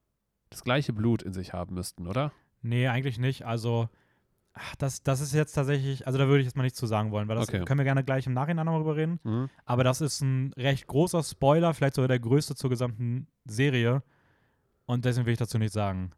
das 0.50 0.64
gleiche 0.64 0.94
Blut 0.94 1.22
in 1.24 1.34
sich 1.34 1.54
haben 1.54 1.76
müssten, 1.76 2.08
oder? 2.08 2.32
Nee, 2.62 2.88
eigentlich 2.88 3.18
nicht. 3.20 3.46
Also, 3.46 3.90
ach, 4.54 4.76
das, 4.78 5.04
das 5.04 5.20
ist 5.20 5.34
jetzt 5.34 5.54
tatsächlich, 5.54 6.06
also 6.08 6.18
da 6.20 6.28
würde 6.28 6.40
ich 6.40 6.46
jetzt 6.46 6.56
mal 6.56 6.64
nichts 6.64 6.78
zu 6.80 6.86
sagen 6.86 7.12
wollen, 7.12 7.28
weil 7.28 7.36
das 7.36 7.50
Okay. 7.50 7.64
können 7.66 7.80
wir 7.80 7.86
gerne 7.86 8.04
gleich 8.04 8.26
im 8.28 8.34
Nachhinein 8.34 8.66
nochmal 8.66 8.82
drüber 8.82 8.96
reden. 8.96 9.20
Mhm. 9.24 9.50
Aber 9.66 9.84
das 9.84 10.02
ist 10.02 10.22
ein 10.22 10.54
recht 10.58 10.88
großer 10.88 11.24
Spoiler, 11.24 11.74
vielleicht 11.74 11.96
sogar 11.96 12.08
der 12.08 12.20
größte 12.20 12.56
zur 12.56 12.70
gesamten 12.70 13.28
Serie. 13.46 14.04
Und 14.86 15.06
deswegen 15.06 15.26
will 15.26 15.34
ich 15.34 15.40
dazu 15.40 15.58
nichts 15.58 15.74
sagen. 15.74 16.12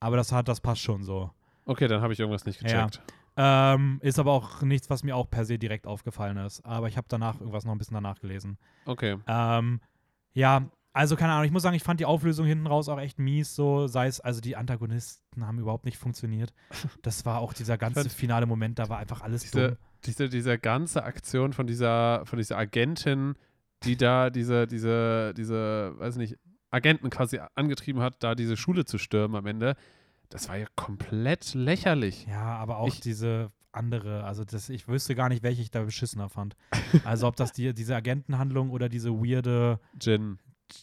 Aber 0.00 0.16
das 0.16 0.32
hat, 0.32 0.48
das 0.48 0.60
passt 0.60 0.80
schon 0.82 1.02
so. 1.02 1.30
Okay, 1.64 1.88
dann 1.88 2.00
habe 2.02 2.12
ich 2.12 2.20
irgendwas 2.20 2.44
nicht 2.44 2.62
Ja. 2.68 2.88
Ähm, 3.36 3.98
ist 4.02 4.18
aber 4.18 4.32
auch 4.32 4.62
nichts, 4.62 4.88
was 4.88 5.02
mir 5.02 5.14
auch 5.14 5.28
per 5.28 5.44
se 5.44 5.58
direkt 5.58 5.86
aufgefallen 5.86 6.38
ist. 6.38 6.64
Aber 6.64 6.88
ich 6.88 6.96
habe 6.96 7.06
danach 7.08 7.38
irgendwas 7.40 7.64
noch 7.64 7.72
ein 7.72 7.78
bisschen 7.78 7.94
danach 7.94 8.18
gelesen. 8.20 8.58
Okay. 8.86 9.16
Ähm, 9.26 9.80
ja, 10.32 10.70
also 10.96 11.14
keine 11.14 11.32
Ahnung, 11.32 11.44
ich 11.44 11.52
muss 11.52 11.62
sagen, 11.62 11.76
ich 11.76 11.82
fand 11.82 12.00
die 12.00 12.06
Auflösung 12.06 12.46
hinten 12.46 12.66
raus 12.66 12.88
auch 12.88 12.98
echt 12.98 13.18
mies, 13.18 13.54
so 13.54 13.86
sei 13.86 14.06
es, 14.06 14.18
also 14.20 14.40
die 14.40 14.56
Antagonisten 14.56 15.46
haben 15.46 15.58
überhaupt 15.58 15.84
nicht 15.84 15.98
funktioniert. 15.98 16.54
Das 17.02 17.26
war 17.26 17.40
auch 17.40 17.52
dieser 17.52 17.76
ganze 17.76 18.08
finale 18.08 18.46
Moment, 18.46 18.78
da 18.78 18.88
war 18.88 18.96
einfach 18.98 19.20
alles 19.20 19.42
Diese, 19.42 19.68
dumm. 19.68 19.76
diese, 20.06 20.28
diese 20.30 20.58
ganze 20.58 21.04
Aktion 21.04 21.52
von 21.52 21.66
dieser, 21.66 22.24
von 22.24 22.38
dieser 22.38 22.56
Agentin, 22.56 23.34
die 23.82 23.98
da 23.98 24.30
diese, 24.30 24.66
diese, 24.66 25.34
diese, 25.36 25.94
weiß 25.98 26.16
nicht, 26.16 26.38
Agenten 26.70 27.10
quasi 27.10 27.40
angetrieben 27.54 28.00
hat, 28.00 28.22
da 28.22 28.34
diese 28.34 28.56
Schule 28.56 28.86
zu 28.86 28.96
stürmen 28.96 29.36
am 29.36 29.46
Ende, 29.46 29.76
das 30.28 30.48
war 30.48 30.56
ja 30.56 30.66
komplett 30.76 31.54
lächerlich. 31.54 32.26
Ja, 32.26 32.56
aber 32.56 32.78
auch 32.78 32.88
Ich- 32.88 33.00
diese 33.00 33.50
andere, 33.72 34.24
also 34.24 34.44
das, 34.44 34.68
ich 34.70 34.88
wüsste 34.88 35.14
gar 35.14 35.28
nicht, 35.28 35.42
welche 35.42 35.60
ich 35.60 35.70
da 35.70 35.82
beschissener 35.82 36.28
fand. 36.30 36.56
Also 37.04 37.26
ob 37.28 37.36
das 37.36 37.52
die, 37.52 37.74
diese 37.74 37.94
Agentenhandlung 37.94 38.70
oder 38.70 38.88
diese 38.88 39.12
weirde 39.12 39.80
Jin. 40.00 40.38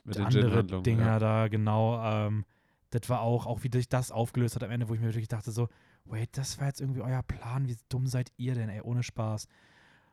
Mit 0.05 0.15
den 0.15 0.25
andere 0.25 0.41
Jin-Handlungen, 0.47 0.83
Dinger 0.83 1.05
ja. 1.05 1.19
da, 1.19 1.47
genau. 1.47 2.01
Ähm, 2.03 2.45
das 2.91 3.09
war 3.09 3.21
auch, 3.21 3.47
auch 3.47 3.63
wie 3.63 3.69
sich 3.73 3.89
das 3.89 4.11
aufgelöst 4.11 4.55
hat 4.55 4.63
am 4.63 4.69
Ende, 4.71 4.87
wo 4.87 4.93
ich 4.93 4.99
mir 4.99 5.07
wirklich 5.07 5.27
dachte 5.27 5.51
so, 5.51 5.67
wait, 6.05 6.29
das 6.37 6.59
war 6.59 6.67
jetzt 6.67 6.81
irgendwie 6.81 7.01
euer 7.01 7.23
Plan, 7.23 7.67
wie 7.67 7.75
dumm 7.89 8.05
seid 8.07 8.31
ihr 8.37 8.53
denn, 8.53 8.69
ey, 8.69 8.81
ohne 8.81 9.01
Spaß. 9.03 9.47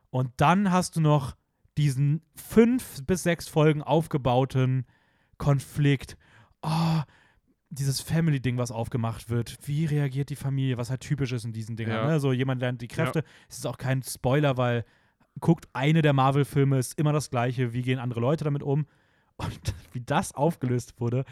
Und 0.09 0.31
dann 0.37 0.71
hast 0.71 0.95
du 0.95 1.01
noch 1.01 1.35
diesen 1.77 2.21
fünf 2.35 3.05
bis 3.05 3.23
sechs 3.23 3.47
Folgen 3.47 3.81
aufgebauten 3.83 4.85
Konflikt. 5.37 6.17
Oh, 6.63 7.01
dieses 7.71 8.01
Family-Ding, 8.01 8.57
was 8.57 8.69
aufgemacht 8.71 9.29
wird. 9.29 9.57
Wie 9.65 9.85
reagiert 9.85 10.29
die 10.29 10.35
Familie, 10.35 10.77
was 10.77 10.89
halt 10.89 11.01
typisch 11.01 11.31
ist 11.31 11.45
in 11.45 11.53
diesen 11.53 11.75
Dingern. 11.77 11.95
Ja. 11.95 12.07
Ne? 12.07 12.19
So 12.19 12.33
jemand 12.33 12.61
lernt 12.61 12.81
die 12.81 12.87
Kräfte. 12.87 13.23
Es 13.49 13.57
ist 13.57 13.65
auch 13.65 13.77
kein 13.77 14.03
Spoiler, 14.03 14.57
weil 14.57 14.85
guckt, 15.39 15.67
eine 15.73 16.01
der 16.01 16.13
Marvel-Filme 16.13 16.77
ist 16.77 16.99
immer 16.99 17.13
das 17.13 17.29
gleiche. 17.29 17.73
Wie 17.73 17.81
gehen 17.81 17.97
andere 17.99 18.19
Leute 18.19 18.43
damit 18.43 18.61
um? 18.61 18.85
Und 19.37 19.59
wie 19.93 20.01
das 20.01 20.35
aufgelöst 20.35 20.99
wurde. 20.99 21.23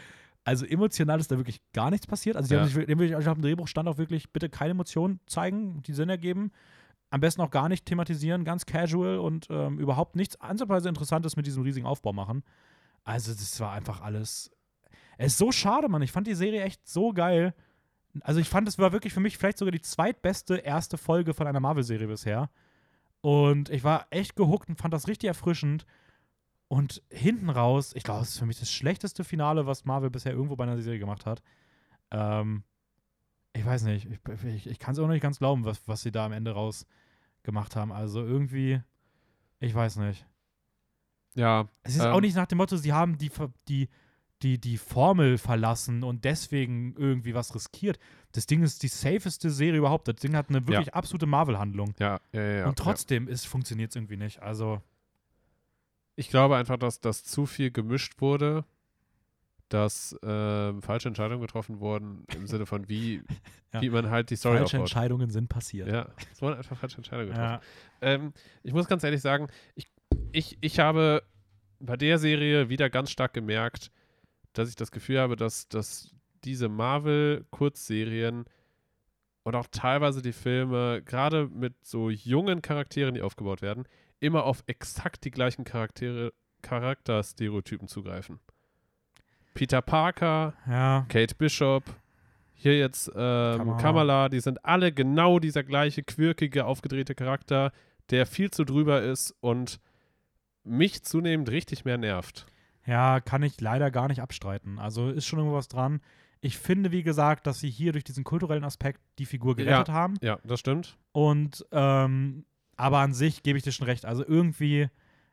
Also 0.42 0.64
emotional 0.64 1.20
ist 1.20 1.30
da 1.30 1.36
wirklich 1.36 1.60
gar 1.74 1.90
nichts 1.90 2.06
passiert. 2.06 2.36
Also 2.36 2.48
die 2.48 2.54
Ja. 2.54 2.60
haben 2.60 2.66
sich, 2.68 2.76
wirklich- 2.76 3.10
ich 3.12 3.26
habe 3.26 3.36
im 3.38 3.42
Drehbuch 3.42 3.68
stand 3.68 3.86
auch 3.88 3.98
wirklich, 3.98 4.32
bitte 4.32 4.48
keine 4.48 4.70
Emotionen 4.70 5.20
zeigen, 5.26 5.82
die 5.82 5.92
Sinn 5.92 6.08
ergeben. 6.08 6.50
Am 7.10 7.20
besten 7.20 7.42
auch 7.42 7.50
gar 7.50 7.68
nicht 7.68 7.84
thematisieren, 7.84 8.44
ganz 8.44 8.64
casual 8.64 9.18
und 9.18 9.48
ähm, 9.50 9.78
überhaupt 9.78 10.16
nichts 10.16 10.40
ansatzweise 10.40 10.88
Interessantes 10.88 11.36
mit 11.36 11.46
diesem 11.46 11.62
riesigen 11.62 11.84
Aufbau 11.86 12.12
machen. 12.14 12.42
Also 13.04 13.32
das 13.32 13.60
war 13.60 13.72
einfach 13.72 14.00
alles. 14.00 14.50
Es 15.22 15.32
ist 15.32 15.38
so 15.38 15.52
schade, 15.52 15.88
Mann. 15.88 16.00
Ich 16.00 16.12
fand 16.12 16.26
die 16.26 16.34
Serie 16.34 16.62
echt 16.62 16.88
so 16.88 17.12
geil. 17.12 17.54
Also 18.22 18.40
ich 18.40 18.48
fand, 18.48 18.66
es 18.68 18.78
war 18.78 18.92
wirklich 18.92 19.12
für 19.12 19.20
mich 19.20 19.36
vielleicht 19.36 19.58
sogar 19.58 19.70
die 19.70 19.82
zweitbeste 19.82 20.56
erste 20.56 20.96
Folge 20.96 21.34
von 21.34 21.46
einer 21.46 21.60
Marvel-Serie 21.60 22.06
bisher. 22.06 22.48
Und 23.20 23.68
ich 23.68 23.84
war 23.84 24.06
echt 24.10 24.34
gehuckt 24.34 24.70
und 24.70 24.76
fand 24.80 24.94
das 24.94 25.08
richtig 25.08 25.28
erfrischend. 25.28 25.84
Und 26.68 27.02
hinten 27.10 27.50
raus, 27.50 27.92
ich 27.94 28.02
glaube, 28.02 28.22
es 28.22 28.30
ist 28.30 28.38
für 28.38 28.46
mich 28.46 28.60
das 28.60 28.72
schlechteste 28.72 29.22
Finale, 29.22 29.66
was 29.66 29.84
Marvel 29.84 30.08
bisher 30.08 30.32
irgendwo 30.32 30.56
bei 30.56 30.64
einer 30.64 30.80
Serie 30.80 30.98
gemacht 30.98 31.26
hat. 31.26 31.42
Ähm, 32.10 32.64
ich 33.52 33.66
weiß 33.66 33.82
nicht, 33.82 34.08
ich, 34.10 34.44
ich, 34.44 34.66
ich 34.68 34.78
kann 34.78 34.92
es 34.92 34.98
auch 35.00 35.06
noch 35.06 35.12
nicht 35.12 35.22
ganz 35.22 35.38
glauben, 35.38 35.66
was, 35.66 35.86
was 35.86 36.00
sie 36.00 36.12
da 36.12 36.24
am 36.24 36.32
Ende 36.32 36.52
raus 36.52 36.86
gemacht 37.42 37.76
haben. 37.76 37.92
Also 37.92 38.24
irgendwie, 38.24 38.80
ich 39.58 39.74
weiß 39.74 39.96
nicht. 39.96 40.24
Ja, 41.34 41.68
Es 41.82 41.96
ist 41.96 42.04
Ähm. 42.04 42.12
auch 42.12 42.20
nicht 42.22 42.36
nach 42.36 42.46
dem 42.46 42.56
Motto, 42.56 42.76
sie 42.78 42.92
haben 42.94 43.18
die, 43.18 43.30
die, 43.68 43.88
die, 44.42 44.58
die 44.58 44.78
Formel 44.78 45.38
verlassen 45.38 46.02
und 46.02 46.24
deswegen 46.24 46.94
irgendwie 46.96 47.34
was 47.34 47.54
riskiert. 47.54 47.98
Das 48.32 48.46
Ding 48.46 48.62
ist 48.62 48.82
die 48.82 48.88
safeste 48.88 49.50
Serie 49.50 49.78
überhaupt. 49.78 50.08
Das 50.08 50.16
Ding 50.16 50.34
hat 50.36 50.48
eine 50.48 50.66
wirklich 50.66 50.94
absolute 50.94 51.26
Marvel-Handlung. 51.26 51.94
ja, 51.98 52.20
ja, 52.32 52.42
ja. 52.42 52.52
ja 52.58 52.66
und 52.68 52.78
trotzdem 52.78 53.28
funktioniert 53.36 53.90
es 53.90 53.96
irgendwie 53.96 54.16
nicht. 54.16 54.40
Also, 54.40 54.80
Ich 56.16 56.28
glaube 56.30 56.56
einfach, 56.56 56.76
dass 56.78 57.00
das 57.00 57.24
zu 57.24 57.46
viel 57.46 57.70
gemischt 57.70 58.20
wurde, 58.20 58.64
dass 59.68 60.16
ähm, 60.24 60.82
falsche 60.82 61.08
Entscheidungen 61.08 61.40
getroffen 61.40 61.78
wurden 61.80 62.24
im 62.34 62.46
Sinne 62.46 62.66
von 62.66 62.88
wie, 62.88 63.22
Ja. 63.72 63.80
wie 63.82 63.90
man 63.90 64.10
halt 64.10 64.30
die 64.30 64.36
Story 64.36 64.58
falsche 64.58 64.78
aufbaut. 64.78 64.88
Entscheidungen 64.90 65.30
sind 65.30 65.48
passiert. 65.48 65.86
Ja, 65.88 66.08
es 66.32 66.42
wurden 66.42 66.56
einfach 66.56 66.76
falsche 66.76 66.96
Entscheidungen 66.96 67.28
getroffen. 67.28 67.60
Ja. 68.02 68.08
Ähm, 68.14 68.32
ich 68.64 68.72
muss 68.72 68.88
ganz 68.88 69.04
ehrlich 69.04 69.20
sagen, 69.20 69.46
ich, 69.76 69.86
ich, 70.32 70.58
ich 70.60 70.80
habe 70.80 71.22
bei 71.78 71.96
der 71.96 72.18
Serie 72.18 72.68
wieder 72.68 72.90
ganz 72.90 73.10
stark 73.12 73.32
gemerkt, 73.32 73.92
dass 74.52 74.68
ich 74.68 74.76
das 74.76 74.90
Gefühl 74.90 75.20
habe, 75.20 75.36
dass, 75.36 75.68
dass 75.68 76.14
diese 76.44 76.68
Marvel-Kurzserien 76.68 78.44
und 79.42 79.54
auch 79.54 79.66
teilweise 79.70 80.22
die 80.22 80.32
Filme, 80.32 81.02
gerade 81.02 81.48
mit 81.48 81.74
so 81.82 82.10
jungen 82.10 82.62
Charakteren, 82.62 83.14
die 83.14 83.22
aufgebaut 83.22 83.62
werden, 83.62 83.84
immer 84.20 84.44
auf 84.44 84.62
exakt 84.66 85.24
die 85.24 85.30
gleichen 85.30 85.64
Charaktere, 85.64 86.32
Charakterstereotypen 86.62 87.88
zugreifen. 87.88 88.38
Peter 89.54 89.82
Parker, 89.82 90.54
ja. 90.66 91.06
Kate 91.08 91.34
Bishop, 91.34 91.84
hier 92.54 92.78
jetzt 92.78 93.08
ähm, 93.08 93.58
Kamala. 93.58 93.76
Kamala. 93.78 94.28
die 94.28 94.40
sind 94.40 94.64
alle 94.64 94.92
genau 94.92 95.38
dieser 95.38 95.64
gleiche 95.64 96.02
quirkige, 96.02 96.66
aufgedrehte 96.66 97.14
Charakter, 97.14 97.72
der 98.10 98.26
viel 98.26 98.50
zu 98.50 98.64
drüber 98.64 99.02
ist 99.02 99.34
und 99.40 99.80
mich 100.62 101.02
zunehmend 101.02 101.50
richtig 101.50 101.84
mehr 101.84 101.96
nervt. 101.96 102.46
Ja, 102.86 103.20
kann 103.20 103.42
ich 103.42 103.60
leider 103.60 103.90
gar 103.90 104.08
nicht 104.08 104.20
abstreiten. 104.20 104.78
Also 104.78 105.10
ist 105.10 105.26
schon 105.26 105.38
irgendwas 105.38 105.68
dran. 105.68 106.00
Ich 106.40 106.56
finde, 106.56 106.90
wie 106.90 107.02
gesagt, 107.02 107.46
dass 107.46 107.60
sie 107.60 107.70
hier 107.70 107.92
durch 107.92 108.04
diesen 108.04 108.24
kulturellen 108.24 108.64
Aspekt 108.64 109.00
die 109.18 109.26
Figur 109.26 109.56
gerettet 109.56 109.90
haben. 109.90 110.14
Ja, 110.22 110.38
das 110.44 110.60
stimmt. 110.60 110.96
Und 111.12 111.66
ähm, 111.70 112.44
aber 112.76 112.98
an 112.98 113.12
sich 113.12 113.42
gebe 113.42 113.58
ich 113.58 113.64
dir 113.64 113.72
schon 113.72 113.86
recht. 113.86 114.06
Also 114.06 114.24
irgendwie, 114.26 114.88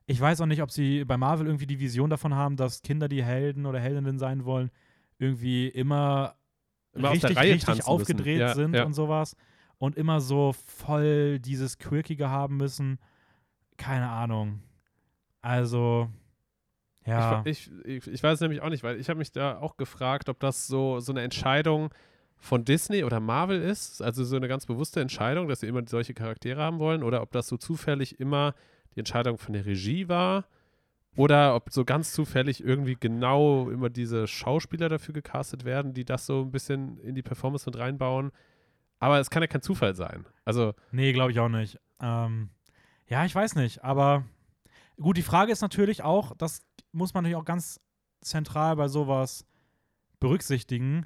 ich 0.05 0.19
weiß 0.19 0.41
auch 0.41 0.45
nicht, 0.47 0.61
ob 0.61 0.71
sie 0.71 1.05
bei 1.05 1.15
Marvel 1.15 1.47
irgendwie 1.47 1.67
die 1.67 1.79
Vision 1.79 2.09
davon 2.09 2.35
haben, 2.35 2.57
dass 2.57 2.81
Kinder, 2.81 3.07
die 3.07 3.23
Helden 3.23 3.65
oder 3.65 3.79
Heldinnen 3.79 4.19
sein 4.19 4.43
wollen, 4.43 4.69
irgendwie 5.17 5.69
immer 5.69 6.35
immer 6.93 7.11
richtig, 7.11 7.37
Reihe 7.37 7.53
richtig 7.53 7.85
aufgedreht. 7.85 8.39
Ja, 8.39 8.53
sind 8.53 8.75
ja. 8.75 8.83
und 8.83 8.93
sowas 8.93 9.35
und 9.77 9.95
immer 9.95 10.19
so 10.19 10.53
voll 10.53 11.39
dieses 11.39 11.77
Quirkige 11.77 12.29
haben 12.29 12.57
müssen. 12.57 12.99
Keine 13.77 14.09
Ahnung. 14.09 14.61
Also, 15.41 16.09
ja. 17.07 17.41
Ich, 17.45 17.71
ich, 17.85 18.07
ich, 18.07 18.23
weiß 18.23 18.35
es 18.35 18.41
nämlich 18.41 18.61
auch 18.61 18.69
nicht, 18.69 18.83
weil 18.83 18.99
ich 18.99 19.09
habe 19.09 19.19
mich 19.19 19.31
da 19.31 19.57
auch 19.57 19.77
gefragt, 19.77 20.29
ob 20.29 20.39
das 20.39 20.67
so, 20.67 20.99
so 20.99 21.11
eine 21.11 21.21
Entscheidung 21.21 21.89
von 22.37 22.65
Disney 22.65 23.03
oder 23.03 23.19
Marvel 23.19 23.61
ist, 23.61 24.01
also 24.01 24.23
so 24.23 24.35
eine 24.35 24.47
ganz 24.47 24.65
bewusste 24.65 25.01
Entscheidung, 25.01 25.47
dass 25.47 25.61
sie 25.61 25.67
immer 25.67 25.81
solche 25.87 26.13
Charaktere 26.13 26.61
haben 26.61 26.79
wollen, 26.79 27.03
oder 27.03 27.21
ob 27.21 27.31
das 27.31 27.47
so 27.47 27.57
zufällig 27.57 28.19
immer 28.19 28.53
die 28.95 28.99
Entscheidung 28.99 29.37
von 29.37 29.53
der 29.53 29.65
Regie 29.65 30.07
war, 30.07 30.45
oder 31.15 31.55
ob 31.55 31.71
so 31.71 31.83
ganz 31.83 32.13
zufällig 32.13 32.63
irgendwie 32.63 32.95
genau 32.99 33.69
immer 33.71 33.89
diese 33.89 34.27
Schauspieler 34.27 34.87
dafür 34.87 35.15
gecastet 35.15 35.65
werden, 35.65 35.93
die 35.93 36.05
das 36.05 36.27
so 36.27 36.41
ein 36.41 36.51
bisschen 36.51 36.99
in 36.99 37.15
die 37.15 37.23
Performance 37.23 37.67
mit 37.67 37.79
reinbauen. 37.79 38.31
Aber 38.99 39.19
es 39.19 39.29
kann 39.29 39.41
ja 39.41 39.47
kein 39.47 39.61
Zufall 39.63 39.95
sein. 39.95 40.25
Also, 40.45 40.73
Nee, 40.91 41.13
glaube 41.13 41.31
ich 41.31 41.39
auch 41.39 41.49
nicht. 41.49 41.79
Ähm, 41.99 42.49
ja, 43.07 43.25
ich 43.25 43.33
weiß 43.33 43.55
nicht, 43.55 43.83
aber 43.83 44.25
gut, 44.99 45.17
die 45.17 45.23
Frage 45.23 45.51
ist 45.51 45.61
natürlich 45.61 46.03
auch, 46.03 46.35
das 46.37 46.66
muss 46.97 47.13
man 47.13 47.23
natürlich 47.23 47.39
auch 47.41 47.45
ganz 47.45 47.79
zentral 48.21 48.75
bei 48.75 48.87
sowas 48.87 49.45
berücksichtigen, 50.19 51.05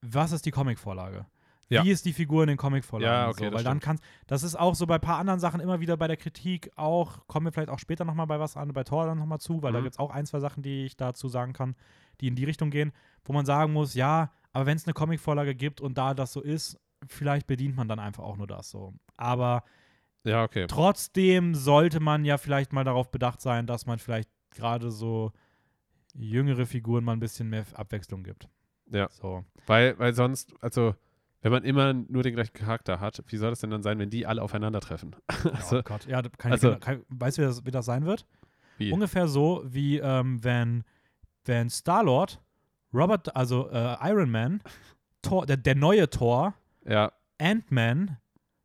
was 0.00 0.32
ist 0.32 0.46
die 0.46 0.50
Comicvorlage? 0.50 1.26
Ja. 1.68 1.84
Wie 1.84 1.90
ist 1.90 2.04
die 2.04 2.12
Figur 2.12 2.42
in 2.42 2.48
den 2.48 2.56
Comicvorlagen? 2.58 3.12
Ja, 3.12 3.28
okay, 3.30 3.44
so? 3.44 3.50
das 3.50 3.54
Weil 3.58 3.64
dann 3.64 3.80
kannst, 3.80 4.04
das 4.26 4.42
ist 4.42 4.56
auch 4.56 4.74
so 4.74 4.86
bei 4.86 4.96
ein 4.96 5.00
paar 5.00 5.18
anderen 5.18 5.40
Sachen 5.40 5.60
immer 5.60 5.80
wieder 5.80 5.96
bei 5.96 6.06
der 6.06 6.18
Kritik 6.18 6.70
auch, 6.76 7.26
kommen 7.28 7.46
wir 7.46 7.52
vielleicht 7.52 7.70
auch 7.70 7.78
später 7.78 8.04
nochmal 8.04 8.26
bei 8.26 8.38
was 8.38 8.56
an, 8.56 8.72
bei 8.72 8.84
Thor 8.84 9.06
dann 9.06 9.18
nochmal 9.18 9.38
zu, 9.38 9.62
weil 9.62 9.72
da 9.72 9.78
Mhm. 9.80 9.84
gibt 9.84 9.94
es 9.94 9.98
auch 9.98 10.10
ein, 10.10 10.26
zwei 10.26 10.40
Sachen, 10.40 10.62
die 10.62 10.84
ich 10.84 10.96
dazu 10.96 11.28
sagen 11.28 11.54
kann, 11.54 11.74
die 12.20 12.28
in 12.28 12.34
die 12.34 12.44
Richtung 12.44 12.70
gehen, 12.70 12.92
wo 13.24 13.32
man 13.32 13.46
sagen 13.46 13.72
muss, 13.72 13.94
ja, 13.94 14.32
aber 14.52 14.66
wenn 14.66 14.76
es 14.76 14.86
eine 14.86 14.92
Comicvorlage 14.92 15.54
gibt 15.54 15.80
und 15.80 15.96
da 15.96 16.12
das 16.12 16.32
so 16.32 16.42
ist, 16.42 16.78
vielleicht 17.06 17.46
bedient 17.46 17.74
man 17.74 17.88
dann 17.88 17.98
einfach 17.98 18.22
auch 18.22 18.36
nur 18.36 18.46
das 18.46 18.68
so. 18.68 18.92
Aber 19.16 19.64
ja, 20.24 20.44
okay. 20.44 20.66
Trotzdem 20.68 21.54
sollte 21.54 22.00
man 22.00 22.24
ja 22.24 22.36
vielleicht 22.38 22.72
mal 22.72 22.84
darauf 22.84 23.10
bedacht 23.10 23.40
sein, 23.40 23.66
dass 23.66 23.86
man 23.86 23.98
vielleicht 23.98 24.28
gerade 24.52 24.90
so 24.90 25.32
jüngere 26.14 26.66
Figuren 26.66 27.04
mal 27.04 27.12
ein 27.12 27.20
bisschen 27.20 27.48
mehr 27.48 27.64
Abwechslung 27.74 28.22
gibt. 28.22 28.48
Ja. 28.90 29.08
So. 29.10 29.44
Weil, 29.66 29.98
weil 29.98 30.12
sonst, 30.14 30.54
also, 30.60 30.94
wenn 31.40 31.52
man 31.52 31.64
immer 31.64 31.92
nur 31.92 32.22
den 32.22 32.34
gleichen 32.34 32.52
Charakter 32.52 33.00
hat, 33.00 33.22
wie 33.26 33.36
soll 33.36 33.50
das 33.50 33.60
denn 33.60 33.70
dann 33.70 33.82
sein, 33.82 33.98
wenn 33.98 34.10
die 34.10 34.26
alle 34.26 34.42
aufeinandertreffen? 34.42 35.16
Also, 35.54 35.78
oh 35.78 35.82
Gott. 35.82 36.06
Ja, 36.06 36.22
kann 36.22 36.52
also- 36.52 36.72
ich, 36.72 36.80
kann, 36.80 37.02
weißt 37.08 37.38
du, 37.38 37.42
wie 37.42 37.46
das, 37.46 37.66
wie 37.66 37.70
das 37.70 37.86
sein 37.86 38.04
wird? 38.04 38.26
wie? 38.78 38.92
Ungefähr 38.92 39.28
so, 39.28 39.62
wie 39.66 39.98
ähm, 39.98 40.42
wenn, 40.44 40.84
wenn 41.44 41.70
Star-Lord, 41.70 42.40
Robert, 42.92 43.34
also 43.34 43.70
äh, 43.70 43.96
Iron 44.02 44.30
Man, 44.30 44.60
Thor, 45.22 45.46
der, 45.46 45.56
der 45.56 45.74
neue 45.74 46.10
Thor, 46.10 46.54
Ja, 46.84 47.12
Ant-Man 47.38 48.18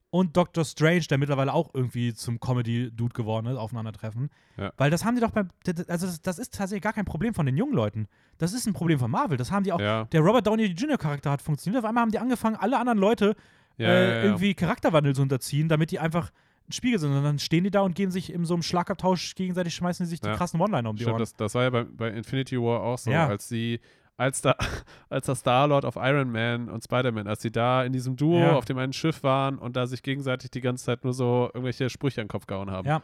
und 0.10 0.38
Doctor 0.38 0.64
Strange, 0.64 1.01
der 1.10 1.18
mittlerweile 1.18 1.53
auch 1.53 1.74
irgendwie 1.74 2.14
zum 2.14 2.39
Comedy-Dude 2.39 3.14
geworden 3.14 3.47
ist, 3.47 3.58
aufeinandertreffen. 3.58 4.30
Ja. 4.55 4.72
Weil 4.78 4.89
das 4.89 5.03
haben 5.03 5.16
die 5.16 5.22
doch 5.22 5.32
beim. 5.32 5.49
Also, 5.88 6.08
das, 6.08 6.22
das 6.22 6.39
ist 6.39 6.53
tatsächlich 6.53 6.84
gar 6.84 6.93
kein 6.93 7.05
Problem 7.05 7.34
von 7.34 7.45
den 7.45 7.58
jungen 7.58 7.74
Leuten. 7.74 8.08
Das 8.38 8.53
ist 8.53 8.66
ein 8.68 8.74
Problem 8.74 8.99
von 8.99 9.12
Marvel. 9.12 9.38
Das 9.38 9.51
haben 9.51 9.64
die 9.64 9.74
auch. 9.74 9.80
ja, 9.80 10.05
Der 10.05 10.22
Robert 10.22 10.47
Downey 10.47 10.66
Jr.-Charakter 10.66 11.30
hat 11.30 11.41
funktioniert. 11.41 11.84
Auf 11.84 11.88
einmal 11.88 12.03
haben 12.03 12.12
die 12.12 12.20
angefangen, 12.20 12.55
alle 12.55 12.80
anderen 12.80 12.99
Leute 12.99 13.36
ja, 13.78 13.88
äh, 13.89 14.24
irgendwie 14.24 14.53
Charakterwandel 14.53 15.14
zu 15.14 15.22
unterziehen, 15.22 15.68
damit 15.68 15.91
die 15.91 15.99
einfach 15.99 16.32
ein 16.70 16.72
Spiegel 16.72 16.99
sind. 16.99 17.12
Und 17.12 17.24
dann 17.24 17.39
stehen 17.39 17.64
die 17.64 17.72
da 17.72 17.82
und 17.82 17.95
geben 17.95 18.12
sich 18.12 18.32
in 18.32 18.45
so 18.45 18.53
einem 18.53 18.64
Schlagabtausch 18.64 19.36
gegenseitig, 19.36 19.76
schmeißen 19.76 20.05
die 20.05 20.10
sich 20.10 20.22
die 20.22 20.30
krassen 20.30 20.60
One-Liner 20.60 20.89
um 20.89 20.95
die 20.95 21.03
Stimmt, 21.03 21.16
Ohren. 21.16 21.20
das, 21.22 21.36
das 21.36 21.53
war 21.53 21.64
ja 21.64 21.70
bei, 21.70 21.84
bei 21.84 22.10
Infinity 22.10 22.58
War 22.58 22.82
auch 22.82 22.97
so, 22.97 23.12
als 23.12 23.47
sie, 23.47 23.80
als 24.18 24.41
da, 24.41 24.55
als 25.09 25.28
der 25.28 25.36
Star-Lord 25.36 25.86
auf 25.86 25.95
Iron 25.95 26.32
Man 26.32 26.70
und 26.70 26.84
Spider-Man, 26.84 27.28
als 27.28 27.41
sie 27.41 27.51
da 27.51 27.84
in 27.84 27.93
diesem 27.93 28.15
Duo 28.18 28.39
Ja. 28.39 28.55
auf 28.55 28.65
dem 28.65 28.78
einen 28.78 28.93
Schiff 28.93 29.24
waren 29.24 29.57
und 29.57 29.76
da 29.76 29.88
sich 29.88 30.03
gegenseitig 30.03 30.51
die 30.51 30.61
ganze 30.61 30.86
Zeit 30.86 31.03
nur 31.03 31.13
so 31.13 31.49
irgendwelche 31.53 31.89
Sprüche 31.89 32.22
an 32.22 32.26
den 32.26 32.32
Kopf 32.32 32.47
gehauen 32.47 32.72
haben. 32.72 32.88
Ja. 32.88 33.01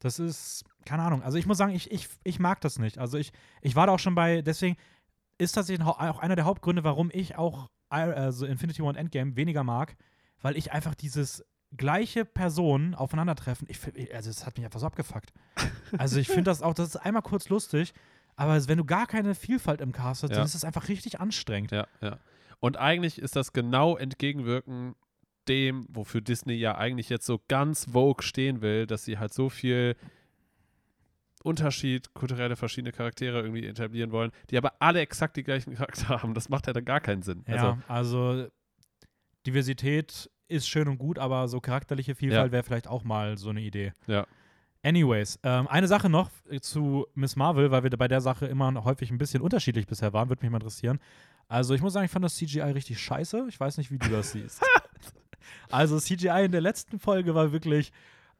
Das 0.00 0.20
ist, 0.20 0.64
keine 0.84 1.02
Ahnung. 1.02 1.22
Also 1.24 1.38
ich 1.38 1.46
muss 1.46 1.58
sagen, 1.58 1.72
ich, 1.74 1.90
ich, 1.90 2.08
ich 2.22 2.38
mag 2.38 2.60
das 2.60 2.78
nicht. 2.78 2.98
Also 2.98 3.18
ich, 3.18 3.32
ich 3.62 3.74
war 3.74 3.88
da 3.88 3.92
auch 3.94 3.98
schon 3.98 4.14
bei, 4.14 4.42
deswegen 4.42 4.76
ist 5.38 5.52
tatsächlich 5.52 5.84
auch 5.86 6.18
einer 6.20 6.36
der 6.36 6.44
Hauptgründe, 6.44 6.84
warum 6.84 7.10
ich 7.12 7.36
auch 7.36 7.68
also 7.88 8.46
Infinity 8.46 8.80
War 8.82 8.90
und 8.90 8.96
Endgame 8.96 9.34
weniger 9.36 9.64
mag, 9.64 9.96
weil 10.40 10.56
ich 10.56 10.72
einfach 10.72 10.94
dieses 10.94 11.44
gleiche 11.76 12.24
Personen 12.24 12.94
aufeinandertreffen, 12.94 13.66
ich, 13.70 14.14
also 14.14 14.30
es 14.30 14.46
hat 14.46 14.56
mich 14.56 14.64
einfach 14.66 14.80
so 14.80 14.86
abgefuckt. 14.86 15.32
Also 15.98 16.18
ich 16.20 16.28
finde 16.28 16.44
das 16.44 16.62
auch, 16.62 16.74
das 16.74 16.90
ist 16.90 16.96
einmal 16.96 17.22
kurz 17.22 17.48
lustig, 17.48 17.92
aber 18.38 18.66
wenn 18.68 18.78
du 18.78 18.84
gar 18.84 19.06
keine 19.06 19.34
Vielfalt 19.34 19.80
im 19.80 19.92
Cast 19.92 20.22
hast, 20.22 20.30
Ja. 20.30 20.36
dann 20.36 20.46
ist 20.46 20.54
es 20.54 20.64
einfach 20.64 20.88
richtig 20.88 21.20
anstrengend. 21.20 21.72
Ja, 21.72 21.86
ja. 22.00 22.18
Und 22.60 22.76
eigentlich 22.76 23.18
ist 23.20 23.36
das 23.36 23.52
genau 23.52 23.96
entgegenwirken 23.96 24.94
dem, 25.48 25.86
wofür 25.88 26.20
Disney 26.20 26.54
ja 26.54 26.76
eigentlich 26.76 27.08
jetzt 27.08 27.26
so 27.26 27.40
ganz 27.48 27.86
vogue 27.92 28.22
stehen 28.22 28.60
will, 28.62 28.86
dass 28.86 29.04
sie 29.04 29.18
halt 29.18 29.32
so 29.34 29.48
viel 29.48 29.96
Unterschied, 31.42 32.12
kulturelle 32.14 32.56
verschiedene 32.56 32.92
Charaktere 32.92 33.40
irgendwie 33.40 33.64
etablieren 33.66 34.10
wollen, 34.10 34.32
die 34.50 34.58
aber 34.58 34.74
alle 34.80 35.00
exakt 35.00 35.36
die 35.36 35.44
gleichen 35.44 35.74
Charakter 35.74 36.08
haben. 36.22 36.34
Das 36.34 36.48
macht 36.48 36.66
ja 36.66 36.72
dann 36.72 36.84
gar 36.84 37.00
keinen 37.00 37.22
Sinn. 37.22 37.44
Ja, 37.46 37.78
also, 37.88 38.48
Diversität 39.46 40.28
ist 40.48 40.68
schön 40.68 40.88
und 40.88 40.98
gut, 40.98 41.18
aber 41.18 41.46
so 41.48 41.60
charakterliche 41.60 42.14
Vielfalt 42.14 42.46
Ja. 42.48 42.52
wäre 42.52 42.62
vielleicht 42.64 42.88
auch 42.88 43.04
mal 43.04 43.38
so 43.38 43.50
eine 43.50 43.60
Idee. 43.60 43.92
Ja. 44.06 44.26
Anyways, 44.82 45.38
ähm, 45.42 45.66
eine 45.66 45.88
Sache 45.88 46.08
noch 46.08 46.30
zu 46.60 47.06
Miss 47.14 47.36
Marvel, 47.36 47.70
weil 47.70 47.82
wir 47.82 47.90
bei 47.90 48.08
der 48.08 48.20
Sache 48.20 48.46
immer 48.46 48.84
häufig 48.84 49.10
ein 49.10 49.18
bisschen 49.18 49.42
unterschiedlich 49.42 49.86
bisher 49.86 50.12
waren, 50.12 50.28
würde 50.28 50.42
mich 50.42 50.50
mal 50.50 50.58
interessieren. 50.58 51.00
Also 51.48 51.74
ich 51.74 51.82
muss 51.82 51.94
sagen, 51.94 52.04
ich 52.06 52.10
fand 52.12 52.24
das 52.24 52.36
CGI 52.36 52.60
richtig 52.60 53.00
scheiße. 53.00 53.46
Ich 53.48 53.58
weiß 53.58 53.78
nicht, 53.78 53.90
wie 53.90 53.98
du 53.98 54.08
das 54.08 54.32
siehst. 54.32 54.62
Also 55.70 55.98
CGI 55.98 56.44
in 56.44 56.52
der 56.52 56.60
letzten 56.60 56.98
Folge 56.98 57.34
war 57.34 57.52
wirklich, 57.52 57.90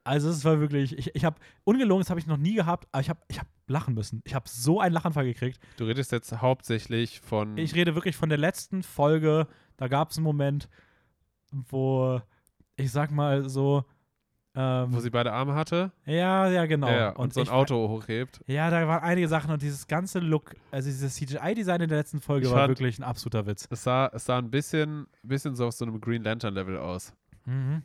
also 0.03 0.29
es 0.29 0.45
war 0.45 0.59
wirklich, 0.59 0.97
ich, 0.97 1.15
ich 1.15 1.25
habe, 1.25 1.37
ungelogen, 1.63 2.01
das 2.01 2.09
habe 2.09 2.19
ich 2.19 2.27
noch 2.27 2.37
nie 2.37 2.53
gehabt, 2.53 2.87
aber 2.91 3.01
ich 3.01 3.09
habe 3.09 3.19
ich 3.27 3.39
hab 3.39 3.47
lachen 3.67 3.93
müssen. 3.93 4.21
Ich 4.25 4.35
habe 4.35 4.49
so 4.49 4.79
einen 4.79 4.93
Lachanfall 4.93 5.25
gekriegt. 5.25 5.59
Du 5.77 5.85
redest 5.85 6.11
jetzt 6.11 6.31
hauptsächlich 6.41 7.19
von. 7.21 7.57
Ich 7.57 7.75
rede 7.75 7.95
wirklich 7.95 8.15
von 8.15 8.29
der 8.29 8.37
letzten 8.37 8.83
Folge. 8.83 9.47
Da 9.77 9.87
gab 9.87 10.11
es 10.11 10.17
einen 10.17 10.23
Moment, 10.23 10.69
wo 11.51 12.21
ich 12.75 12.91
sag 12.91 13.11
mal 13.11 13.49
so. 13.49 13.85
Ähm, 14.61 14.93
wo 14.93 14.99
sie 14.99 15.09
beide 15.09 15.31
Arme 15.31 15.55
hatte 15.55 15.93
ja, 16.05 16.49
ja, 16.49 16.65
genau. 16.65 16.87
ja, 16.87 16.97
ja, 16.97 17.09
und, 17.11 17.33
so 17.33 17.39
ein 17.39 17.47
Auto 17.47 17.87
hochhebt. 17.87 18.41
Ja, 18.45 18.69
da 18.69 18.85
waren 18.89 19.01
einige 19.03 19.29
Sachen 19.29 19.51
und 19.51 19.61
dieses 19.61 19.87
ganze 19.87 20.19
Look, 20.19 20.53
also 20.69 20.89
dieses 20.89 21.15
CGI-Design 21.15 21.79
in 21.79 21.87
der 21.87 21.99
letzten 21.99 22.19
Folge 22.19 22.47
Ich 22.47 22.51
war 22.51 22.59
fand- 22.67 22.71
wirklich 22.71 22.99
ein 22.99 23.03
absoluter 23.03 23.45
Witz. 23.45 23.67
Es 23.69 23.83
sah, 23.83 24.07
es 24.13 24.25
sah 24.25 24.37
ein 24.37 24.51
bisschen, 24.51 25.07
bisschen 25.23 25.55
so 25.55 25.67
auf 25.67 25.73
so 25.73 25.85
einem 25.85 26.01
Green 26.01 26.23
Lantern-Level 26.23 26.77
aus. 26.77 27.13
Mhm. 27.45 27.83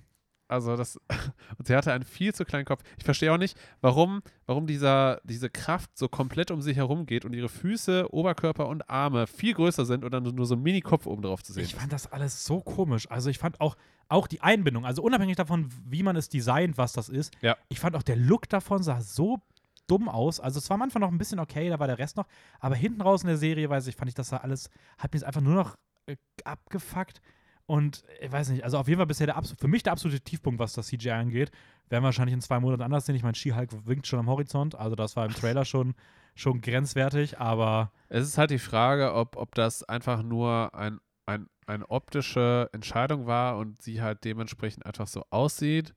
Also 0.54 0.76
das, 0.76 0.96
und 1.58 1.66
sie 1.66 1.76
hatte 1.76 1.92
einen 1.92 2.04
viel 2.04 2.34
zu 2.34 2.44
kleinen 2.44 2.64
Kopf. 2.64 2.82
Ich 2.96 3.04
verstehe 3.04 3.32
auch 3.32 3.38
nicht, 3.38 3.56
warum, 3.80 4.22
warum 4.46 4.66
dieser, 4.66 5.20
diese 5.24 5.50
Kraft 5.50 5.90
so 5.98 6.08
komplett 6.08 6.50
um 6.50 6.62
sie 6.62 6.74
herum 6.74 7.06
geht 7.06 7.24
und 7.24 7.32
ihre 7.34 7.48
Füße, 7.48 8.12
Oberkörper 8.12 8.66
und 8.68 8.88
Arme 8.88 9.26
viel 9.26 9.54
größer 9.54 9.84
sind 9.84 10.04
und 10.04 10.12
dann 10.12 10.22
nur 10.24 10.46
so 10.46 10.54
ein 10.54 10.62
Mini-Kopf 10.62 11.06
oben 11.06 11.22
drauf 11.22 11.42
zu 11.42 11.52
sehen. 11.52 11.64
Ich 11.64 11.74
fand 11.74 11.92
das 11.92 12.10
alles 12.10 12.44
so 12.44 12.60
komisch. 12.60 13.10
Also 13.10 13.30
ich 13.30 13.38
fand 13.38 13.60
auch, 13.60 13.76
auch 14.08 14.26
die 14.26 14.40
Einbindung, 14.40 14.84
also 14.86 15.02
unabhängig 15.02 15.36
davon, 15.36 15.68
wie 15.84 16.02
man 16.02 16.16
es 16.16 16.28
designt, 16.28 16.78
was 16.78 16.92
das 16.92 17.08
ist, 17.08 17.34
Ja. 17.42 17.56
ich 17.68 17.80
fand 17.80 17.96
auch 17.96 18.02
der 18.02 18.16
Look 18.16 18.48
davon 18.48 18.82
sah 18.82 19.00
so 19.00 19.38
dumm 19.86 20.08
aus. 20.08 20.40
Also 20.40 20.58
es 20.58 20.70
war 20.70 20.76
am 20.76 20.82
Anfang 20.82 21.00
noch 21.00 21.10
ein 21.12 21.18
bisschen 21.18 21.38
okay, 21.38 21.68
da 21.68 21.78
war 21.78 21.86
der 21.86 21.98
Rest 21.98 22.16
noch, 22.16 22.26
aber 22.60 22.74
hinten 22.74 23.02
raus 23.02 23.22
in 23.22 23.28
der 23.28 23.36
Serie, 23.36 23.68
weiß 23.68 23.86
ich, 23.86 23.96
fand 23.96 24.08
ich 24.08 24.14
das 24.14 24.30
da 24.30 24.38
alles, 24.38 24.70
hat 24.98 25.14
jetzt 25.14 25.24
einfach 25.24 25.40
nur 25.42 25.54
noch 25.54 25.76
äh, 26.06 26.16
abgefuckt. 26.44 27.20
Und 27.66 28.04
ich 28.20 28.30
weiß 28.30 28.50
nicht, 28.50 28.62
also 28.62 28.78
auf 28.78 28.88
jeden 28.88 28.98
Fall 28.98 29.06
bisher 29.06 29.26
der 29.26 29.40
für 29.42 29.68
mich 29.68 29.82
der 29.82 29.92
absolute 29.92 30.20
Tiefpunkt, 30.20 30.58
was 30.58 30.74
das 30.74 30.88
CGI 30.88 31.10
angeht. 31.10 31.50
Werden 31.88 32.02
wir 32.02 32.06
wahrscheinlich 32.06 32.34
in 32.34 32.40
zwei 32.40 32.60
Monaten 32.60 32.82
anders 32.82 33.06
sehen. 33.06 33.14
Ich 33.14 33.22
meine, 33.22 33.34
She-Hulk 33.34 33.86
winkt 33.86 34.06
schon 34.06 34.18
am 34.18 34.28
Horizont, 34.28 34.74
also 34.74 34.96
das 34.96 35.16
war 35.16 35.24
im 35.26 35.32
Trailer 35.32 35.64
schon, 35.64 35.94
schon 36.34 36.60
grenzwertig, 36.60 37.38
aber 37.38 37.92
Es 38.08 38.26
ist 38.26 38.38
halt 38.38 38.50
die 38.50 38.58
Frage, 38.58 39.14
ob, 39.14 39.36
ob 39.36 39.54
das 39.54 39.82
einfach 39.82 40.22
nur 40.22 40.74
ein, 40.74 40.98
ein, 41.26 41.48
eine 41.66 41.88
optische 41.90 42.68
Entscheidung 42.72 43.26
war 43.26 43.56
und 43.56 43.80
sie 43.80 44.02
halt 44.02 44.24
dementsprechend 44.24 44.84
einfach 44.84 45.06
so 45.06 45.24
aussieht 45.30 45.94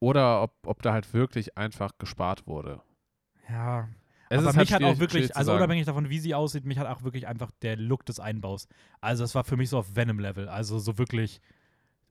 oder 0.00 0.42
ob, 0.42 0.54
ob 0.66 0.82
da 0.82 0.92
halt 0.92 1.12
wirklich 1.14 1.56
einfach 1.56 1.92
gespart 1.98 2.46
wurde. 2.46 2.82
ja, 3.48 3.88
Es 4.30 4.38
aber 4.38 4.52
mich 4.58 4.72
halt 4.72 4.82
hat 4.82 4.90
auch 4.90 4.98
wirklich, 4.98 5.34
also 5.36 5.54
unabhängig 5.54 5.86
davon, 5.86 6.08
wie 6.10 6.18
sie 6.18 6.34
aussieht, 6.34 6.64
mich 6.64 6.78
hat 6.78 6.86
auch 6.86 7.02
wirklich 7.02 7.26
einfach 7.26 7.50
der 7.62 7.76
Look 7.76 8.04
des 8.04 8.20
Einbaus. 8.20 8.68
Also 9.00 9.24
es 9.24 9.34
war 9.34 9.44
für 9.44 9.56
mich 9.56 9.70
so 9.70 9.78
auf 9.78 9.96
Venom-Level. 9.96 10.48
Also 10.48 10.78
so 10.78 10.98
wirklich, 10.98 11.40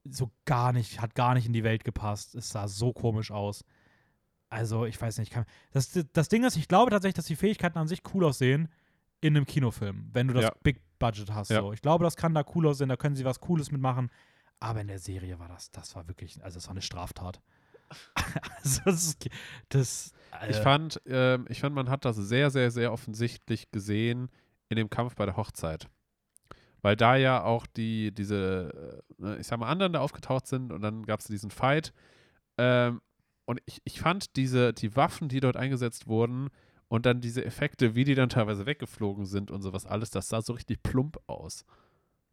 so 0.03 0.31
gar 0.45 0.73
nicht, 0.73 1.01
hat 1.01 1.15
gar 1.15 1.33
nicht 1.33 1.45
in 1.45 1.53
die 1.53 1.63
Welt 1.63 1.83
gepasst. 1.83 2.35
Es 2.35 2.49
sah 2.49 2.67
so 2.67 2.93
komisch 2.93 3.31
aus. 3.31 3.63
Also 4.49 4.85
ich 4.85 4.99
weiß 4.99 5.17
nicht, 5.19 5.31
kann, 5.31 5.45
das, 5.71 5.91
das 6.13 6.29
Ding 6.29 6.43
ist, 6.43 6.55
ich 6.55 6.67
glaube 6.67 6.89
tatsächlich, 6.91 7.15
dass 7.15 7.25
die 7.25 7.35
Fähigkeiten 7.35 7.77
an 7.77 7.87
sich 7.87 8.01
cool 8.13 8.23
aussehen 8.23 8.69
in 9.21 9.35
einem 9.35 9.45
Kinofilm, 9.45 10.09
wenn 10.13 10.27
du 10.27 10.33
das 10.33 10.45
Ja. 10.45 10.53
Big 10.63 10.81
Budget 10.99 11.31
hast. 11.31 11.49
Ja. 11.49 11.61
So. 11.61 11.73
Ich 11.73 11.81
glaube, 11.81 12.03
das 12.03 12.15
kann 12.15 12.33
da 12.33 12.43
cool 12.55 12.67
aussehen, 12.67 12.89
da 12.89 12.95
können 12.95 13.15
sie 13.15 13.25
was 13.25 13.39
Cooles 13.39 13.71
mitmachen. 13.71 14.09
Aber 14.59 14.81
in 14.81 14.87
der 14.87 14.99
Serie 14.99 15.37
war 15.39 15.47
das, 15.47 15.71
das 15.71 15.95
war 15.95 16.07
wirklich, 16.07 16.43
also 16.43 16.57
es 16.57 16.65
war 16.65 16.71
eine 16.71 16.81
Straftat. 16.81 17.41
also 18.63 18.81
das, 18.85 19.03
ist- 19.07 19.29
das 19.69 20.11
Ich 20.49 20.57
äh, 20.57 20.61
fand, 20.61 21.01
ähm, 21.05 21.45
ich 21.49 21.59
fand, 21.61 21.73
man 21.75 21.89
hat 21.89 22.05
das 22.05 22.15
sehr, 22.17 22.49
sehr, 22.51 22.71
sehr 22.71 22.91
offensichtlich 22.91 23.71
gesehen 23.71 24.29
in 24.69 24.75
dem 24.77 24.89
Kampf 24.89 25.15
bei 25.15 25.25
der 25.25 25.37
Hochzeit. 25.37 25.87
weil 26.81 26.95
da 26.95 27.15
ja 27.15 27.43
auch 27.43 27.65
die, 27.65 28.11
diese, 28.13 29.01
äh, 29.21 29.39
ich 29.39 29.47
sag 29.47 29.59
mal, 29.59 29.67
anderen 29.69 29.93
da 29.93 29.99
aufgetaucht 30.01 30.47
sind 30.47 30.71
und 30.71 30.81
dann 30.81 31.05
gab 31.05 31.19
es 31.21 31.27
diesen 31.27 31.51
Fight. 31.51 31.93
Ähm, 32.57 33.01
und 33.45 33.61
ich, 33.65 33.79
ich 33.85 33.99
fand 34.01 34.35
diese, 34.35 34.73
die 34.73 34.95
Waffen, 34.95 35.29
die 35.29 35.39
dort 35.39 35.55
eingesetzt 35.57 36.07
wurden 36.07 36.49
und 36.89 37.05
dann 37.05 37.21
diese 37.21 37.43
Effekte, 37.45 37.95
wie 37.95 38.03
die 38.03 38.15
dann 38.15 38.29
teilweise 38.29 38.65
weggeflogen 38.65 39.25
sind 39.25 39.51
und 39.51 39.61
sowas 39.61 39.85
alles, 39.85 40.09
das 40.11 40.27
sah 40.29 40.41
so 40.41 40.53
richtig 40.53 40.83
plump 40.83 41.17
aus. 41.27 41.65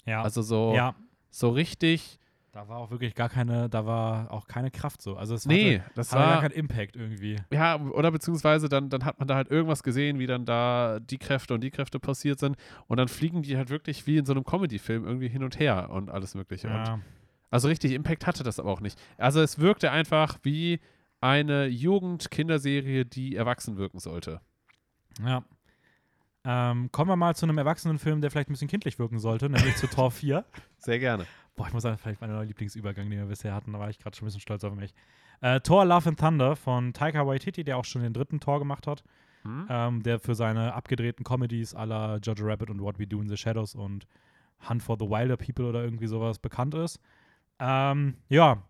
Ja. 0.07 0.23
Also 0.23 0.43
so, 0.43 0.75
ja, 0.75 0.95
so 1.31 1.51
richtig, 1.51 2.19
da 2.55 2.69
war 2.69 2.79
auch 2.79 2.93
wirklich 2.93 3.17
gar 3.17 3.29
keine, 3.29 3.69
da 3.69 3.85
war 3.85 4.31
auch 4.31 4.47
keine 4.47 4.71
Kraft 4.71 5.03
so. 5.03 5.17
Also 5.17 5.35
es 5.35 5.45
nee, 5.45 5.81
hatte, 5.81 5.91
das 5.97 6.13
hatte 6.13 6.23
gar 6.23 6.35
war, 6.35 6.41
keinen 6.43 6.53
Impact 6.53 6.95
irgendwie. 6.95 7.37
ja, 7.53 7.81
oder 7.81 8.13
beziehungsweise 8.13 8.69
dann, 8.69 8.91
dann 8.91 9.05
hat 9.05 9.19
man 9.19 9.27
da 9.27 9.35
halt 9.35 9.51
irgendwas 9.51 9.83
gesehen, 9.83 10.21
wie 10.21 10.27
dann 10.29 10.45
da 10.45 11.01
die 11.01 11.19
Kräfte 11.19 11.55
und 11.55 11.63
die 11.63 11.73
Kräfte 11.73 11.99
passiert 11.99 12.39
sind 12.39 12.57
und 12.87 12.97
dann 12.97 13.09
fliegen 13.09 13.43
die 13.43 13.57
halt 13.57 13.71
wirklich 13.71 14.07
wie 14.07 14.19
in 14.19 14.25
so 14.25 14.33
einem 14.33 14.45
Comedy-Film 14.45 15.05
irgendwie 15.05 15.29
hin 15.29 15.43
und 15.43 15.59
her 15.59 15.91
und 15.91 16.11
alles 16.11 16.37
mögliche. 16.37 16.69
Und 16.69 16.75
Ja. 16.75 17.01
Also 17.51 17.69
richtig 17.69 17.93
Impact 17.93 18.25
hatte 18.27 18.45
das 18.45 18.61
aber 18.61 18.71
auch 18.71 18.81
nicht. 18.81 19.01
Also 19.19 19.41
es 19.41 19.59
wirkte 19.59 19.91
einfach 19.91 20.39
wie 20.45 20.81
eine 21.21 21.67
Jugend-Kinderserie, 21.67 23.05
die 23.05 23.35
erwachsen 23.35 23.77
wirken 23.77 23.99
sollte. 23.99 24.41
Ja. 25.25 25.45
Ähm, 26.45 26.93
kommen 26.93 27.11
wir 27.11 27.17
mal 27.17 27.35
zu 27.35 27.47
einem 27.47 27.59
Erwachsenenfilm, 27.59 28.21
der 28.21 28.31
vielleicht 28.31 28.51
ein 28.51 28.53
bisschen 28.53 28.69
kindlich 28.69 28.99
wirken 28.99 29.19
sollte, 29.19 29.49
nämlich 29.49 29.77
zu 29.77 29.87
Tor 29.89 30.11
4. 30.11 30.45
Sehr 30.79 30.99
gerne. 30.99 31.27
Boah, 31.57 31.69
ich 31.69 31.73
muss 31.73 31.83
sagen, 31.85 31.99
vielleicht 31.99 32.21
mein 32.21 32.31
neuer 32.31 32.45
Lieblingsübergang, 32.45 33.09
den 33.09 33.21
wir 33.21 33.27
bisher 33.27 33.55
hatten. 33.55 33.73
Da 33.73 33.79
war 33.79 33.89
ich 33.89 33.99
gerade 33.99 34.17
schon 34.17 34.25
ein 34.25 34.29
bisschen 34.29 34.41
stolz 34.41 34.65
auf 34.65 34.75
mich. 34.75 34.95
Äh, 35.41 35.61
Thor 35.61 35.85
Love 35.85 36.09
and 36.09 36.19
Thunder 36.19 36.57
von 36.57 36.93
Taika 36.93 37.27
Waititi, 37.27 37.63
der 37.63 37.77
auch 37.79 37.85
schon 37.85 38.03
den 38.03 38.13
dritten 38.13 38.41
Tor 38.41 38.59
gemacht 38.59 38.87
hat. 38.87 39.05
Hm? 39.43 39.67
Ähm, 39.69 40.03
der 40.03 40.19
für 40.19 40.35
seine 40.35 40.75
abgedrehten 40.75 41.25
Comedies 41.25 41.73
la 41.73 42.17
Jojo 42.17 42.47
Rabbit 42.47 42.71
und 42.71 42.81
What 42.81 42.99
We 42.99 43.07
Do 43.07 43.21
in 43.21 43.29
the 43.29 43.37
Shadows 43.37 43.75
und 43.75 44.07
Hunt 44.69 44.83
for 44.83 44.97
the 44.99 45.07
Wilder 45.07 45.37
People 45.37 45.67
oder 45.67 45.85
irgendwie 45.85 46.07
sowas 46.07 46.39
bekannt 46.39 46.75
ist. 46.75 46.99
Ähm, 47.59 48.17
ja, 48.29 48.63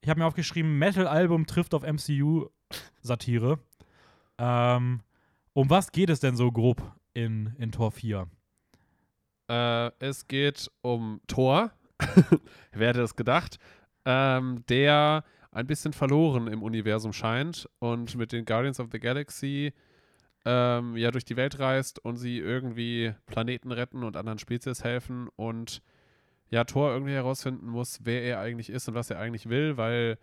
ich 0.00 0.08
habe 0.08 0.20
mir 0.20 0.26
aufgeschrieben, 0.26 0.78
Metal-Album 0.78 1.46
trifft 1.46 1.74
auf 1.74 1.82
MCU-Satire. 1.82 3.58
Ähm, 4.38 5.00
um 5.52 5.68
was 5.68 5.92
geht 5.92 6.08
es 6.08 6.20
denn 6.20 6.36
so 6.36 6.50
grob 6.50 6.80
in, 7.12 7.54
in 7.58 7.72
Tor 7.72 7.90
4? 7.90 8.26
Äh, 9.48 9.90
es 9.98 10.26
geht 10.26 10.70
um 10.80 11.20
Thor. 11.26 11.72
Wer 12.72 12.88
hätte 12.88 13.02
es 13.02 13.16
gedacht? 13.16 13.58
Ähm, 14.04 14.64
der 14.68 15.24
ein 15.52 15.66
bisschen 15.66 15.92
verloren 15.92 16.46
im 16.46 16.62
Universum 16.62 17.12
scheint 17.12 17.68
und 17.80 18.14
mit 18.16 18.32
den 18.32 18.44
Guardians 18.44 18.80
of 18.80 18.88
the 18.92 19.00
Galaxy 19.00 19.72
ähm, 20.44 20.96
ja 20.96 21.10
durch 21.10 21.24
die 21.24 21.36
Welt 21.36 21.58
reist 21.58 21.98
und 22.04 22.16
sie 22.16 22.38
irgendwie 22.38 23.14
Planeten 23.26 23.72
retten 23.72 24.04
und 24.04 24.16
anderen 24.16 24.38
Spezies 24.38 24.84
helfen 24.84 25.28
und 25.36 25.82
ja, 26.50 26.64
Thor 26.64 26.90
irgendwie 26.92 27.12
herausfinden 27.12 27.68
muss, 27.68 28.00
wer 28.02 28.22
er 28.22 28.40
eigentlich 28.40 28.70
ist 28.70 28.88
und 28.88 28.94
was 28.94 29.10
er 29.10 29.18
eigentlich 29.18 29.48
will, 29.48 29.76
weil 29.76 30.18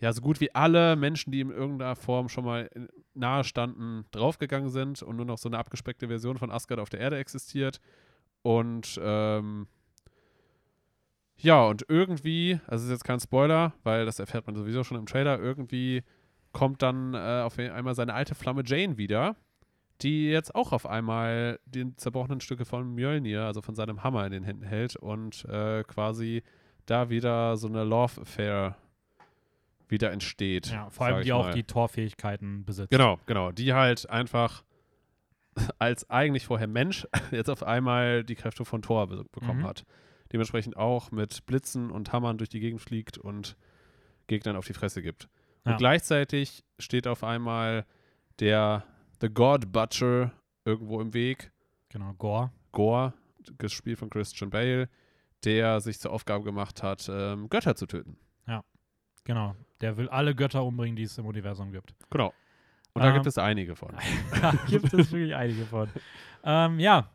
ja 0.00 0.12
so 0.12 0.22
gut 0.22 0.40
wie 0.40 0.54
alle 0.54 0.96
Menschen, 0.96 1.30
die 1.30 1.40
ihm 1.40 1.50
in 1.50 1.56
irgendeiner 1.56 1.94
Form 1.96 2.28
schon 2.28 2.44
mal 2.44 2.68
in- 2.74 2.88
nahe 3.14 3.44
standen, 3.44 4.04
draufgegangen 4.12 4.70
sind 4.70 5.02
und 5.02 5.16
nur 5.16 5.26
noch 5.26 5.38
so 5.38 5.48
eine 5.48 5.58
abgespeckte 5.58 6.08
Version 6.08 6.38
von 6.38 6.50
Asgard 6.50 6.80
auf 6.80 6.88
der 6.88 7.00
Erde 7.00 7.18
existiert. 7.18 7.80
Und 8.42 8.98
ähm, 9.02 9.68
ja, 11.42 11.64
und 11.64 11.84
irgendwie, 11.88 12.60
also 12.66 12.84
ist 12.84 12.90
jetzt 12.90 13.04
kein 13.04 13.20
Spoiler, 13.20 13.72
weil 13.82 14.04
das 14.06 14.18
erfährt 14.18 14.46
man 14.46 14.56
sowieso 14.56 14.84
schon 14.84 14.96
im 14.98 15.06
Trailer, 15.06 15.38
irgendwie 15.38 16.02
kommt 16.52 16.82
dann 16.82 17.14
äh, 17.14 17.42
auf 17.44 17.58
einmal 17.58 17.94
seine 17.94 18.14
alte 18.14 18.34
Flamme 18.34 18.62
Jane 18.64 18.98
wieder, 18.98 19.36
die 20.02 20.28
jetzt 20.30 20.54
auch 20.54 20.72
auf 20.72 20.86
einmal 20.86 21.60
die 21.66 21.94
zerbrochenen 21.96 22.40
Stücke 22.40 22.64
von 22.64 22.94
Mjölnir, 22.94 23.44
also 23.44 23.62
von 23.62 23.74
seinem 23.74 24.02
Hammer 24.02 24.24
in 24.26 24.32
den 24.32 24.44
Händen 24.44 24.64
hält 24.64 24.96
und 24.96 25.44
äh, 25.44 25.84
quasi 25.84 26.42
da 26.86 27.10
wieder 27.10 27.56
so 27.56 27.68
eine 27.68 27.84
Love 27.84 28.22
Affair 28.22 28.76
wieder 29.88 30.10
entsteht. 30.12 30.68
Ja, 30.68 30.88
vor 30.90 31.06
allem 31.06 31.22
die 31.22 31.32
auch 31.32 31.46
mal. 31.46 31.52
die 31.54 31.64
Torfähigkeiten 31.64 32.64
besitzt. 32.64 32.90
Genau, 32.90 33.18
genau. 33.26 33.52
Die 33.52 33.74
halt 33.74 34.08
einfach 34.08 34.62
als 35.78 36.08
eigentlich 36.08 36.46
vorher 36.46 36.68
Mensch 36.68 37.06
jetzt 37.30 37.50
auf 37.50 37.62
einmal 37.62 38.24
die 38.24 38.34
Kräfte 38.36 38.64
von 38.64 38.82
Thor 38.82 39.06
be 39.08 39.24
bekommen 39.32 39.60
Mhm. 39.60 39.66
hat. 39.66 39.84
Dementsprechend 40.32 40.76
auch 40.76 41.10
mit 41.10 41.44
Blitzen 41.46 41.90
und 41.90 42.12
Hammern 42.12 42.38
durch 42.38 42.48
die 42.48 42.60
Gegend 42.60 42.80
fliegt 42.80 43.18
und 43.18 43.56
Gegnern 44.26 44.56
auf 44.56 44.66
die 44.66 44.72
Fresse 44.74 45.02
gibt. 45.02 45.28
Ja. 45.64 45.72
Und 45.72 45.78
gleichzeitig 45.78 46.64
steht 46.78 47.06
auf 47.06 47.24
einmal 47.24 47.84
der 48.38 48.84
The 49.20 49.28
God 49.28 49.72
Butcher 49.72 50.32
irgendwo 50.64 51.00
im 51.00 51.12
Weg. 51.14 51.52
Genau, 51.88 52.12
Gore. 52.14 52.52
Gore, 52.72 53.12
gespielt 53.58 53.98
von 53.98 54.08
Christian 54.10 54.50
Bale, 54.50 54.88
der 55.44 55.80
sich 55.80 55.98
zur 55.98 56.12
Aufgabe 56.12 56.44
gemacht 56.44 56.82
hat, 56.82 57.10
ähm, 57.12 57.48
Götter 57.48 57.74
zu 57.74 57.86
töten. 57.86 58.16
Genau. 59.24 59.54
Der 59.80 59.96
will 59.96 60.08
alle 60.08 60.34
Götter 60.34 60.64
umbringen, 60.64 60.96
die 60.96 61.04
es 61.04 61.18
im 61.18 61.26
Universum 61.26 61.72
gibt. 61.72 61.94
Genau. 62.10 62.32
Und 62.94 63.02
da 63.02 63.08
Ähm, 63.08 63.14
gibt 63.14 63.26
es 63.26 63.38
einige 63.38 63.76
von. 63.76 63.94
da 64.40 64.52
gibt 64.66 64.92
es 64.92 65.12
wirklich 65.12 65.34
einige 65.34 65.64
von. 65.66 65.88
Ähm, 66.42 66.80
ja. 66.80 67.10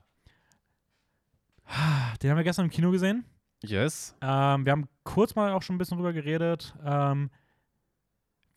Den 2.21 2.29
haben 2.31 2.37
wir 2.37 2.43
gestern 2.43 2.65
im 2.65 2.71
Kino 2.71 2.91
gesehen. 2.91 3.25
Yes. 3.63 4.15
Ähm, 4.21 4.65
wir 4.65 4.71
haben 4.71 4.87
kurz 5.03 5.35
mal 5.35 5.51
auch 5.53 5.61
schon 5.61 5.75
ein 5.75 5.79
bisschen 5.79 5.97
drüber 5.97 6.13
geredet. 6.13 6.75
Ähm, 6.83 7.29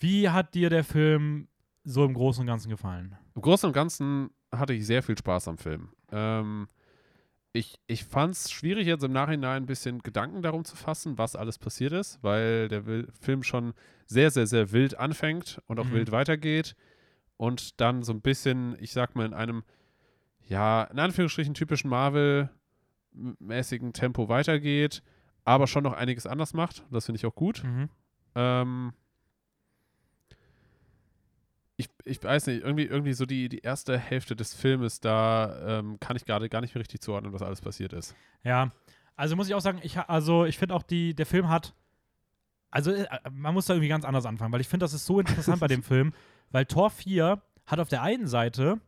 wie 0.01 0.29
hat 0.29 0.55
dir 0.55 0.71
der 0.71 0.85
Film 0.85 1.49
so 1.85 2.05
im 2.05 2.15
Großen 2.15 2.41
und 2.43 2.47
Ganzen 2.47 2.69
gefallen? 2.71 3.17
Im 3.35 3.43
Großen 3.43 3.67
und 3.67 3.73
Ganzen 3.73 4.31
hatte 4.55 4.73
ich 4.75 4.87
sehr 4.87 5.03
viel 5.03 5.17
Spaß 5.17 5.49
am 5.49 5.59
Film. 5.59 5.89
Ähm, 6.13 6.69
ich 7.53 7.81
ich 7.87 8.05
fand 8.05 8.35
es 8.35 8.51
schwierig, 8.51 8.87
jetzt 8.87 9.03
im 9.05 9.13
Nachhinein 9.13 9.63
ein 9.63 9.67
bisschen 9.67 10.03
Gedanken 10.03 10.43
darum 10.43 10.65
zu 10.65 10.77
fassen, 10.77 11.17
was 11.19 11.35
alles 11.35 11.59
passiert 11.59 11.93
ist, 11.93 12.23
weil 12.23 12.69
der 12.69 12.83
Film 13.21 13.43
schon 13.43 13.73
sehr, 14.07 14.31
sehr, 14.31 14.47
sehr 14.47 14.71
wild 14.73 14.99
anfängt 14.99 15.61
und 15.67 15.81
auch 15.81 15.87
Mhm. 15.87 15.93
wild 15.93 16.13
weitergeht 16.13 16.77
und 17.37 17.81
dann 17.81 18.03
so 18.03 18.13
ein 18.13 18.21
bisschen, 18.21 18.77
ich 18.81 18.93
sag 18.93 19.17
mal, 19.17 19.27
in 19.27 19.35
einem, 19.35 19.65
ja, 20.47 20.85
in 20.85 20.99
Anführungsstrichen 20.99 21.55
typischen 21.55 21.91
Marvel-mäßigen 23.19 23.93
Tempo 23.93 24.29
weitergeht, 24.29 25.03
aber 25.45 25.67
schon 25.67 25.85
noch 25.85 25.93
einiges 25.93 26.27
anders 26.27 26.55
macht. 26.55 26.85
Das 26.91 27.07
finde 27.07 27.19
ich 27.19 27.27
auch 27.27 27.35
gut. 27.35 27.65
Mhm. 27.65 27.89
Ähm, 28.35 28.93
ich, 31.77 31.89
ich 32.05 32.23
weiß 32.23 32.49
nicht, 32.49 32.65
irgendwie, 32.65 32.85
irgendwie 32.85 33.13
so 33.13 33.25
die, 33.25 33.49
die 33.49 33.61
erste 33.61 33.99
Hälfte 33.99 34.35
des 34.35 34.55
Filmes, 34.55 35.01
da 35.01 35.79
ähm, 35.79 36.01
kann 36.01 36.17
ich 36.17 36.25
gerade 36.25 36.49
gar 36.49 36.61
nicht 36.61 36.75
mehr 36.75 36.81
richtig 36.81 37.01
zuordnen, 37.01 37.33
was 37.33 37.43
alles 37.43 37.61
passiert 37.61 37.93
ist. 37.93 38.15
Ja, 38.43 38.71
also 39.17 39.37
muss 39.37 39.49
ich 39.49 39.55
auch 39.55 39.61
sagen, 39.61 39.81
ich, 39.83 39.99
also 39.99 40.45
ich 40.45 40.59
finde 40.59 40.75
auch, 40.75 40.83
die, 40.83 41.15
der 41.15 41.27
Film 41.27 41.49
hat, 41.49 41.75
also 42.71 42.91
äh, 42.93 43.07
man 43.31 43.55
muss 43.55 43.67
da 43.67 43.75
irgendwie 43.75 43.89
ganz 43.89 44.05
anders 44.05 44.27
anfangen, 44.27 44.53
weil 44.53 44.61
ich 44.61 44.69
finde, 44.69 44.85
das 44.85 44.93
ist 44.93 45.07
so 45.07 45.21
interessant 45.21 45.61
bei 45.61 45.69
dem 45.69 45.83
Film, 45.85 46.13
weil 46.51 46.67
Tor 46.67 46.91
4 46.91 47.41
hat 47.67 47.79
auf 47.79 47.89
der 47.89 48.03
einen 48.03 48.27
Seite 48.27 48.81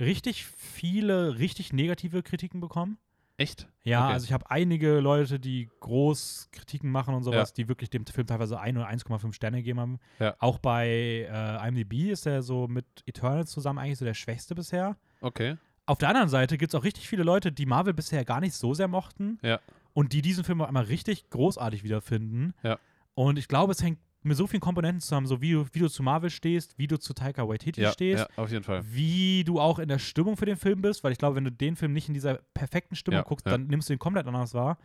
richtig 0.00 0.44
viele, 0.44 1.38
richtig 1.38 1.72
negative 1.72 2.22
Kritiken 2.22 2.60
bekommen. 2.60 2.98
Echt? 3.38 3.68
Ja, 3.84 4.04
Okay. 4.04 4.12
also 4.14 4.24
ich 4.26 4.32
habe 4.34 4.50
einige 4.50 4.98
Leute, 5.00 5.40
die 5.40 5.70
groß 5.80 6.48
Kritiken 6.52 6.90
machen 6.90 7.14
und 7.14 7.22
sowas, 7.22 7.50
Ja. 7.50 7.54
die 7.56 7.68
wirklich 7.68 7.88
dem 7.88 8.04
Film 8.04 8.26
teilweise 8.26 8.60
1 8.60 8.76
oder 8.76 8.88
1,5 8.88 9.32
Sterne 9.32 9.58
gegeben 9.58 9.80
haben. 9.80 9.98
Ja. 10.18 10.34
Auch 10.40 10.58
bei 10.58 10.86
äh, 11.30 11.68
IMDb 11.68 12.10
ist 12.10 12.26
er 12.26 12.42
so 12.42 12.68
mit 12.68 12.84
Eternals 13.06 13.50
zusammen 13.50 13.78
eigentlich 13.78 13.98
so 13.98 14.04
der 14.04 14.14
schwächste 14.14 14.54
bisher. 14.54 14.96
Okay. 15.22 15.56
Auf 15.86 15.98
der 15.98 16.08
anderen 16.10 16.28
Seite 16.28 16.58
gibt 16.58 16.74
es 16.74 16.78
auch 16.78 16.84
richtig 16.84 17.08
viele 17.08 17.22
Leute, 17.22 17.50
die 17.50 17.64
Marvel 17.64 17.94
bisher 17.94 18.24
gar 18.24 18.40
nicht 18.40 18.52
so 18.54 18.74
sehr 18.74 18.88
mochten. 18.88 19.38
Ja. 19.42 19.58
Und 19.94 20.12
die 20.12 20.20
diesen 20.20 20.44
Film 20.44 20.60
auch 20.60 20.68
einmal 20.68 20.84
richtig 20.84 21.30
großartig 21.30 21.82
wiederfinden. 21.84 22.52
Ja. 22.62 22.78
Und 23.14 23.38
ich 23.38 23.48
glaube, 23.48 23.72
es 23.72 23.82
hängt 23.82 23.98
mit 24.28 24.36
so 24.36 24.46
vielen 24.46 24.60
Komponenten 24.60 25.00
zusammen, 25.00 25.26
so 25.26 25.40
wie 25.40 25.52
du, 25.52 25.66
wie 25.72 25.78
du 25.80 25.88
zu 25.88 26.02
Marvel 26.02 26.30
stehst, 26.30 26.78
wie 26.78 26.86
du 26.86 26.98
zu 26.98 27.14
Taika 27.14 27.48
Waititi 27.48 27.80
Ja, 27.82 27.90
stehst, 27.92 28.28
ja, 28.28 28.42
auf 28.42 28.50
jeden 28.50 28.64
Fall. 28.64 28.82
wie 28.86 29.42
du 29.44 29.60
auch 29.60 29.78
in 29.78 29.88
der 29.88 29.98
Stimmung 29.98 30.36
für 30.36 30.46
den 30.46 30.56
Film 30.56 30.80
bist, 30.82 31.02
weil 31.04 31.12
ich 31.12 31.18
glaube, 31.18 31.36
wenn 31.36 31.44
du 31.44 31.52
den 31.52 31.76
Film 31.76 31.92
nicht 31.92 32.08
in 32.08 32.14
dieser 32.14 32.34
perfekten 32.54 32.94
Stimmung 32.94 33.18
Ja, 33.18 33.24
guckst, 33.24 33.46
dann 33.46 33.66
nimmst 33.66 33.88
du 33.88 33.94
ihn 33.94 33.98
komplett 33.98 34.26
anders 34.26 34.54
wahr. 34.54 34.78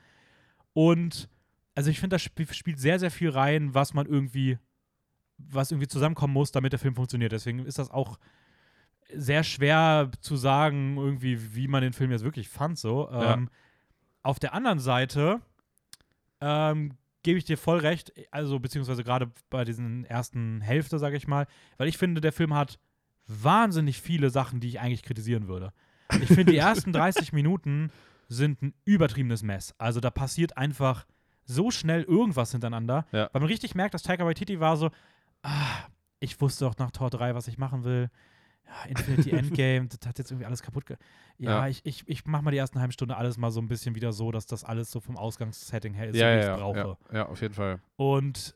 Und 0.73 1.29
also 1.75 1.89
ich 1.89 1.99
finde, 1.99 2.15
da 2.15 2.17
sp 2.21 2.45
spielt 2.51 2.79
sehr, 2.79 2.99
sehr 2.99 3.11
viel 3.11 3.29
rein, 3.29 3.73
was 3.73 3.93
man 3.93 4.05
irgendwie, 4.05 4.57
was 5.37 5.71
irgendwie 5.71 5.87
zusammenkommen 5.87 6.33
muss, 6.33 6.51
damit 6.51 6.71
der 6.71 6.79
Film 6.79 6.95
funktioniert. 6.95 7.31
Deswegen 7.31 7.59
ist 7.65 7.79
das 7.79 7.91
auch 7.91 8.19
sehr 9.13 9.43
schwer 9.43 10.09
zu 10.21 10.35
sagen, 10.35 10.97
irgendwie, 10.97 11.55
wie 11.55 11.67
man 11.67 11.81
den 11.81 11.93
Film 11.93 12.11
jetzt 12.11 12.23
wirklich 12.23 12.49
fand. 12.49 12.77
So. 12.79 13.09
Ähm, 13.11 13.49
auf 14.21 14.39
der 14.39 14.53
anderen 14.53 14.79
Seite 14.79 15.41
ähm, 16.41 16.93
gebe 17.23 17.37
ich 17.37 17.45
dir 17.45 17.57
voll 17.57 17.79
recht, 17.79 18.13
also 18.31 18.59
beziehungsweise 18.59 19.03
gerade 19.03 19.31
bei 19.49 19.63
diesen 19.65 20.05
ersten 20.05 20.61
Hälfte, 20.61 20.99
sage 20.99 21.17
ich 21.17 21.27
mal, 21.27 21.47
weil 21.77 21.87
ich 21.87 21.97
finde, 21.97 22.21
der 22.21 22.31
Film 22.33 22.53
hat 22.53 22.79
wahnsinnig 23.27 24.01
viele 24.01 24.29
Sachen, 24.29 24.59
die 24.59 24.67
ich 24.67 24.79
eigentlich 24.79 25.03
kritisieren 25.03 25.47
würde. 25.47 25.71
Ich 26.21 26.27
finde, 26.27 26.51
die 26.51 26.57
ersten 26.57 26.91
30 26.93 27.33
Minuten 27.33 27.91
sind 28.27 28.61
ein 28.61 28.73
übertriebenes 28.85 29.43
Mess. 29.43 29.73
Also 29.77 29.99
da 29.99 30.09
passiert 30.11 30.57
einfach 30.57 31.05
so 31.45 31.71
schnell 31.71 32.03
irgendwas 32.03 32.51
hintereinander, 32.51 33.05
Ja. 33.11 33.29
weil 33.31 33.41
man 33.41 33.49
richtig 33.49 33.75
merkt, 33.75 33.93
dass 33.93 34.03
Taika 34.03 34.25
Waititi 34.25 34.59
war 34.59 34.77
so, 34.77 34.89
ah, 35.43 35.87
ich 36.19 36.39
wusste 36.41 36.65
doch 36.65 36.77
nach 36.77 36.91
Tor 36.91 37.09
3, 37.09 37.35
was 37.35 37.47
ich 37.47 37.57
machen 37.57 37.83
will. 37.83 38.09
Ja, 38.65 38.89
Infinity 38.89 39.31
Endgame, 39.31 39.87
das 39.87 40.07
hat 40.07 40.17
jetzt 40.17 40.31
irgendwie 40.31 40.45
alles 40.45 40.61
kaputt. 40.61 40.85
Ge 40.85 40.97
ja, 41.37 41.51
Ja. 41.61 41.67
ich, 41.67 41.81
ich, 41.85 42.03
ich 42.07 42.25
mach 42.25 42.41
mal 42.41 42.51
die 42.51 42.57
ersten 42.57 42.79
halben 42.79 42.91
Stunde 42.93 43.15
alles 43.17 43.37
mal 43.37 43.51
so 43.51 43.59
ein 43.61 43.67
bisschen 43.67 43.95
wieder 43.95 44.13
so, 44.13 44.31
dass 44.31 44.45
das 44.45 44.63
alles 44.63 44.91
so 44.91 44.99
vom 44.99 45.17
Ausgangssetting 45.17 45.93
her 45.93 46.07
ist, 46.09 46.15
ja, 46.17 46.29
ja, 46.29 46.53
ich 46.53 46.59
brauche. 46.59 46.77
ja, 46.79 46.97
ja, 47.17 47.25
auf 47.27 47.41
jeden 47.41 47.53
Fall. 47.53 47.79
Und 47.95 48.55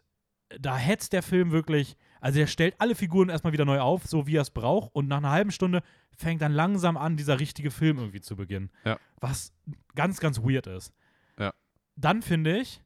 da 0.60 0.78
hetzt 0.78 1.12
der 1.12 1.24
Film 1.24 1.52
wirklich, 1.52 1.98
also 2.22 2.40
der 2.40 2.48
stellt 2.48 2.76
alle 2.80 2.96
Figuren 2.96 3.28
erstmal 3.30 3.52
wieder 3.54 3.66
neu 3.66 3.80
auf, 3.82 4.06
so 4.06 4.28
wie 4.28 4.38
er 4.38 4.42
es 4.44 4.50
braucht. 4.50 4.96
Und 4.96 5.08
nach 5.10 5.18
einer 5.18 5.32
halben 5.32 5.52
Stunde 5.52 5.82
fängt 6.16 6.42
dann 6.42 6.54
langsam 6.54 6.96
an, 6.96 7.18
dieser 7.18 7.40
richtige 7.40 7.70
Film 7.70 7.98
irgendwie 7.98 8.22
zu 8.22 8.36
beginnen. 8.38 8.72
Ja. 8.86 8.98
Was 9.20 9.52
ganz, 9.94 10.20
ganz 10.22 10.40
weird 10.42 10.68
ist. 10.68 10.94
Ja. 11.38 11.54
Dann 11.98 12.22
finde 12.22 12.58
ich, 12.60 12.82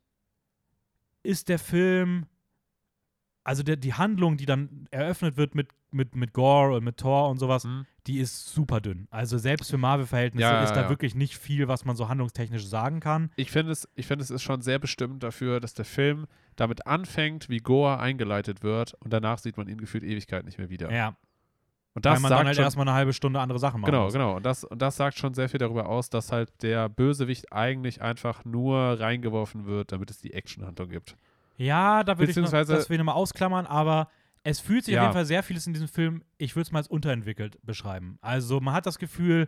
ist 1.23 1.49
der 1.49 1.59
Film, 1.59 2.25
also 3.43 3.61
der, 3.61 3.75
die 3.75 3.93
Handlung, 3.93 4.37
die 4.37 4.47
dann 4.47 4.87
eröffnet 4.89 5.37
wird 5.37 5.53
mit, 5.53 5.69
mit, 5.93 6.15
mit 6.15 6.33
Gore 6.33 6.75
und 6.75 6.83
mit 6.83 6.97
Thor 6.97 7.29
und 7.29 7.37
sowas, 7.39 7.63
Hm? 7.63 7.85
die 8.07 8.19
ist 8.19 8.53
super 8.53 8.81
dünn. 8.81 9.07
Also 9.11 9.37
selbst 9.37 9.69
für 9.69 9.77
Marvel-Verhältnisse 9.77 10.43
Ja, 10.43 10.63
ist 10.63 10.73
da 10.73 10.83
ja. 10.83 10.89
wirklich 10.89 11.13
nicht 11.15 11.37
viel, 11.37 11.67
was 11.67 11.85
man 11.85 11.95
so 11.95 12.09
handlungstechnisch 12.09 12.65
sagen 12.65 12.99
kann. 12.99 13.29
Ich 13.35 13.51
finde 13.51 13.71
es, 13.71 13.87
ich 13.95 14.07
finde 14.07 14.23
es 14.23 14.31
ist 14.31 14.41
schon 14.43 14.61
sehr 14.61 14.79
bestimmt 14.79 15.21
dafür, 15.23 15.59
dass 15.59 15.73
der 15.73 15.85
Film 15.85 16.25
damit 16.55 16.87
anfängt, 16.87 17.49
wie 17.49 17.57
Goa 17.59 17.97
eingeleitet 17.97 18.63
wird 18.63 18.93
und 18.95 19.11
danach 19.13 19.37
sieht 19.37 19.57
man 19.57 19.67
ihn 19.67 19.77
gefühlt 19.79 20.03
Ewigkeit 20.03 20.45
nicht 20.45 20.57
mehr 20.57 20.69
wieder. 20.69 20.91
Ja. 20.91 21.15
Und 21.93 22.05
Weil 22.05 22.13
das 22.13 22.21
man 22.21 22.29
sagt 22.29 22.39
dann 22.39 22.47
halt 22.47 22.55
schon, 22.55 22.63
erstmal 22.63 22.87
eine 22.87 22.95
halbe 22.95 23.11
Stunde 23.11 23.39
andere 23.41 23.59
Sachen 23.59 23.81
machen 23.81 23.91
genau, 23.91 24.05
muss. 24.05 24.13
genau. 24.13 24.35
Und 24.37 24.45
das, 24.45 24.63
und 24.63 24.81
das 24.81 24.95
sagt 24.95 25.17
schon 25.17 25.33
sehr 25.33 25.49
viel 25.49 25.57
darüber 25.57 25.89
aus, 25.89 26.09
dass 26.09 26.31
halt 26.31 26.49
der 26.63 26.87
Bösewicht 26.87 27.51
eigentlich 27.51 28.01
einfach 28.01 28.45
nur 28.45 28.77
reingeworfen 28.99 29.65
wird, 29.65 29.91
damit 29.91 30.09
es 30.09 30.19
die 30.19 30.33
Actionhandlung 30.33 30.87
gibt. 30.87 31.17
Ja, 31.57 32.03
da 32.03 32.17
würde 32.17 32.31
ich 32.31 32.37
noch, 32.37 32.49
das 32.49 32.89
will 32.89 32.95
ich 32.95 32.97
nochmal 32.97 33.15
ausklammern, 33.15 33.65
aber 33.67 34.07
es 34.43 34.59
fühlt 34.59 34.85
sich 34.85 34.95
Ja. 34.95 35.01
auf 35.01 35.05
jeden 35.07 35.13
Fall 35.13 35.25
sehr 35.25 35.43
vieles 35.43 35.67
in 35.67 35.73
diesem 35.73 35.87
Film, 35.87 36.23
ich 36.37 36.55
würde 36.55 36.63
es 36.63 36.71
mal 36.71 36.79
als 36.79 36.87
unterentwickelt 36.87 37.57
beschreiben. 37.63 38.17
Also 38.21 38.59
man 38.59 38.73
hat 38.73 38.85
das 38.85 38.97
Gefühl, 38.99 39.47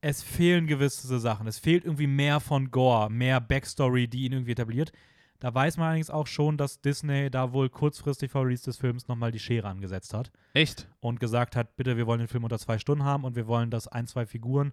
es 0.00 0.22
fehlen 0.22 0.66
gewisse 0.66 1.18
Sachen. 1.18 1.46
Es 1.46 1.58
fehlt 1.58 1.84
irgendwie 1.84 2.06
mehr 2.06 2.40
von 2.40 2.70
Gore, 2.70 3.10
mehr 3.10 3.40
Backstory, 3.40 4.08
die 4.08 4.24
ihn 4.26 4.32
irgendwie 4.32 4.52
etabliert. 4.52 4.92
Da 5.38 5.54
weiß 5.54 5.76
man 5.76 5.88
allerdings 5.88 6.08
auch 6.10 6.26
schon, 6.26 6.56
dass 6.56 6.80
Disney 6.80 7.30
da 7.30 7.52
wohl 7.52 7.68
kurzfristig 7.68 8.30
vor 8.30 8.44
Release 8.44 8.64
des 8.64 8.78
Films 8.78 9.06
nochmal 9.08 9.32
die 9.32 9.38
Schere 9.38 9.68
angesetzt 9.68 10.14
hat 10.14 10.30
Echt? 10.54 10.88
und 11.00 11.20
gesagt 11.20 11.56
hat, 11.56 11.76
bitte, 11.76 11.96
wir 11.98 12.06
wollen 12.06 12.20
den 12.20 12.28
Film 12.28 12.44
unter 12.44 12.58
zwei 12.58 12.78
Stunden 12.78 13.04
haben 13.04 13.24
und 13.24 13.36
wir 13.36 13.46
wollen, 13.46 13.70
dass 13.70 13.86
ein, 13.88 14.06
zwei 14.06 14.24
Figuren, 14.26 14.72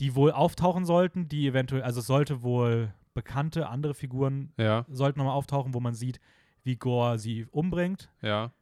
die 0.00 0.14
wohl 0.14 0.30
auftauchen 0.32 0.84
sollten, 0.84 1.28
die 1.28 1.46
eventuell, 1.46 1.82
also 1.82 2.00
es 2.00 2.06
sollte 2.06 2.42
wohl 2.42 2.92
bekannte 3.14 3.68
andere 3.68 3.94
Figuren 3.94 4.52
Ja, 4.58 4.84
sollten 4.88 5.18
nochmal 5.18 5.34
auftauchen, 5.36 5.72
wo 5.74 5.80
man 5.80 5.94
sieht, 5.94 6.18
wie 6.62 6.76
Gore 6.76 7.18
sie 7.18 7.46
umbringt, 7.50 8.10
ja. 8.20 8.52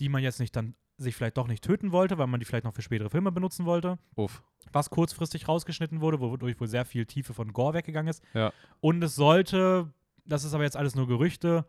Die 0.00 0.08
man 0.08 0.22
jetzt 0.22 0.40
nicht 0.40 0.54
dann 0.56 0.74
sich 0.96 1.14
vielleicht 1.16 1.36
doch 1.38 1.46
nicht 1.46 1.64
töten 1.64 1.92
wollte, 1.92 2.18
weil 2.18 2.26
man 2.26 2.40
die 2.40 2.46
vielleicht 2.46 2.64
noch 2.64 2.74
für 2.74 2.82
spätere 2.82 3.08
Filme 3.08 3.32
benutzen 3.32 3.64
wollte, 3.64 3.98
Uff. 4.16 4.42
was 4.72 4.90
kurzfristig 4.90 5.48
rausgeschnitten 5.48 6.00
wurde, 6.02 6.20
wodurch 6.20 6.60
wohl 6.60 6.66
sehr 6.68 6.84
viel 6.84 7.06
Tiefe 7.06 7.32
von 7.32 7.52
Gore 7.54 7.72
weggegangen 7.74 8.10
ist. 8.10 8.22
Ja. 8.34 8.52
Und 8.80 9.02
es 9.02 9.14
sollte, 9.14 9.92
das 10.26 10.44
ist 10.44 10.52
aber 10.52 10.64
jetzt 10.64 10.76
alles 10.76 10.94
nur 10.94 11.06
Gerüchte, 11.06 11.64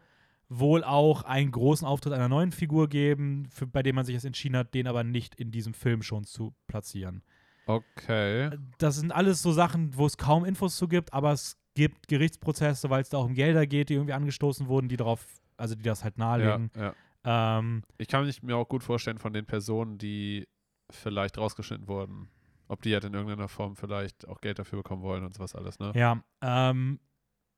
wohl 0.49 0.83
auch 0.83 1.23
einen 1.23 1.51
großen 1.51 1.87
Auftritt 1.87 2.11
einer 2.11 2.27
neuen 2.27 2.51
Figur 2.51 2.89
geben, 2.89 3.47
für, 3.49 3.65
bei 3.67 3.83
dem 3.83 3.95
man 3.95 4.03
sich 4.03 4.13
jetzt 4.15 4.25
entschieden 4.25 4.57
hat, 4.57 4.73
den 4.73 4.85
aber 4.85 5.05
nicht 5.05 5.35
in 5.35 5.49
diesem 5.49 5.73
Film 5.73 6.01
schon 6.03 6.25
zu 6.25 6.53
platzieren. 6.67 7.23
Okay. 7.65 8.49
Das 8.79 8.97
sind 8.97 9.13
alles 9.13 9.41
so 9.41 9.53
Sachen, 9.53 9.95
wo 9.95 10.05
es 10.05 10.17
kaum 10.17 10.43
Infos 10.43 10.75
zu 10.75 10.89
gibt, 10.89 11.13
aber 11.13 11.31
es 11.31 11.57
gibt 11.73 12.09
Gerichtsprozesse, 12.09 12.89
weil 12.89 13.01
es 13.01 13.07
da 13.09 13.17
auch 13.19 13.25
um 13.25 13.33
Gelder 13.33 13.65
geht, 13.65 13.87
die 13.87 13.93
irgendwie 13.93 14.11
angestoßen 14.13 14.67
wurden, 14.67 14.89
die 14.89 14.97
darauf, 14.97 15.25
also 15.55 15.73
die 15.75 15.83
das 15.83 16.03
halt 16.03 16.17
Ja, 16.17 16.25
nahelegen. 16.25 16.69
ja. 16.75 16.93
Ähm, 17.23 17.83
Ich 17.97 18.07
kann 18.07 18.25
mich 18.25 18.41
mir 18.43 18.57
auch 18.57 18.67
gut 18.67 18.83
vorstellen 18.83 19.17
von 19.17 19.33
den 19.33 19.45
Personen, 19.45 19.97
die 19.97 20.47
vielleicht 20.89 21.37
rausgeschnitten 21.37 21.87
wurden, 21.87 22.29
ob 22.67 22.81
die 22.81 22.93
halt 22.93 23.03
in 23.03 23.13
irgendeiner 23.13 23.47
Form 23.47 23.75
vielleicht 23.75 24.27
auch 24.27 24.41
Geld 24.41 24.59
dafür 24.59 24.79
bekommen 24.79 25.03
wollen 25.03 25.23
und 25.23 25.33
sowas 25.33 25.55
alles, 25.55 25.79
ne? 25.79 25.91
ja, 25.95 26.23
ähm, 26.41 26.99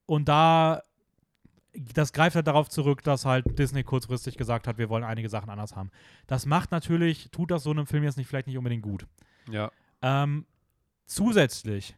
und 0.05 0.27
da, 0.27 0.81
das 1.73 2.13
greift 2.13 2.35
halt 2.35 2.47
darauf 2.47 2.69
zurück, 2.69 3.03
dass 3.03 3.25
halt 3.25 3.57
Disney 3.57 3.83
kurzfristig 3.83 4.37
gesagt 4.37 4.67
hat, 4.67 4.77
wir 4.77 4.89
wollen 4.89 5.03
einige 5.03 5.29
Sachen 5.29 5.49
anders 5.49 5.75
haben. 5.75 5.89
Das 6.27 6.45
macht 6.45 6.71
natürlich, 6.71 7.31
tut 7.31 7.51
das 7.51 7.63
so 7.63 7.71
einem 7.71 7.87
Film 7.87 8.03
jetzt 8.03 8.17
nicht 8.17 8.27
vielleicht 8.27 8.47
nicht 8.47 8.57
unbedingt 8.57 8.83
gut. 8.83 9.07
Ja. 9.49 9.71
Ähm, 10.01 10.45
zusätzlich, 11.05 11.95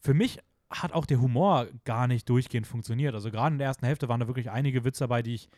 für 0.00 0.14
mich 0.14 0.38
hat 0.70 0.92
auch 0.92 1.06
der 1.06 1.20
Humor 1.20 1.66
gar 1.84 2.06
nicht 2.06 2.28
durchgehend 2.28 2.66
funktioniert. 2.66 3.14
Also 3.14 3.30
gerade 3.30 3.54
in 3.54 3.58
der 3.58 3.68
ersten 3.68 3.86
Hälfte 3.86 4.08
waren 4.08 4.20
da 4.20 4.26
wirklich 4.26 4.50
einige 4.50 4.84
Witze 4.84 5.04
dabei, 5.04 5.22
die 5.22 5.34
ich, 5.34 5.48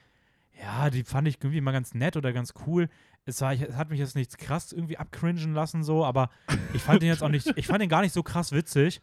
ja, 0.59 0.91
die 0.91 1.05
fand 1.05 1.29
ich 1.29 1.37
irgendwie 1.41 1.61
mal 1.61 1.73
ganz 1.73 1.95
nett 1.95 2.17
oder 2.17 2.33
ganz 2.33 2.55
cool. 2.67 2.89
Es, 3.25 3.41
war, 3.41 3.53
es 3.53 3.77
hat 3.77 3.91
mich 3.91 3.99
jetzt 3.99 4.17
nichts 4.17 4.37
krass 4.37 4.73
irgendwie 4.73 4.99
abcringen 4.99 5.55
lassen, 5.55 5.83
so, 5.83 6.05
aber 6.05 6.31
ich 6.75 6.83
fand 6.83 7.03
den 7.03 7.09
jetzt 7.09 7.23
auch 7.23 7.29
nicht, 7.29 7.47
ich 7.57 7.67
fand 7.67 7.81
den 7.81 7.89
gar 7.89 8.03
nicht 8.03 8.13
so 8.13 8.23
krass 8.23 8.53
witzig. 8.53 9.01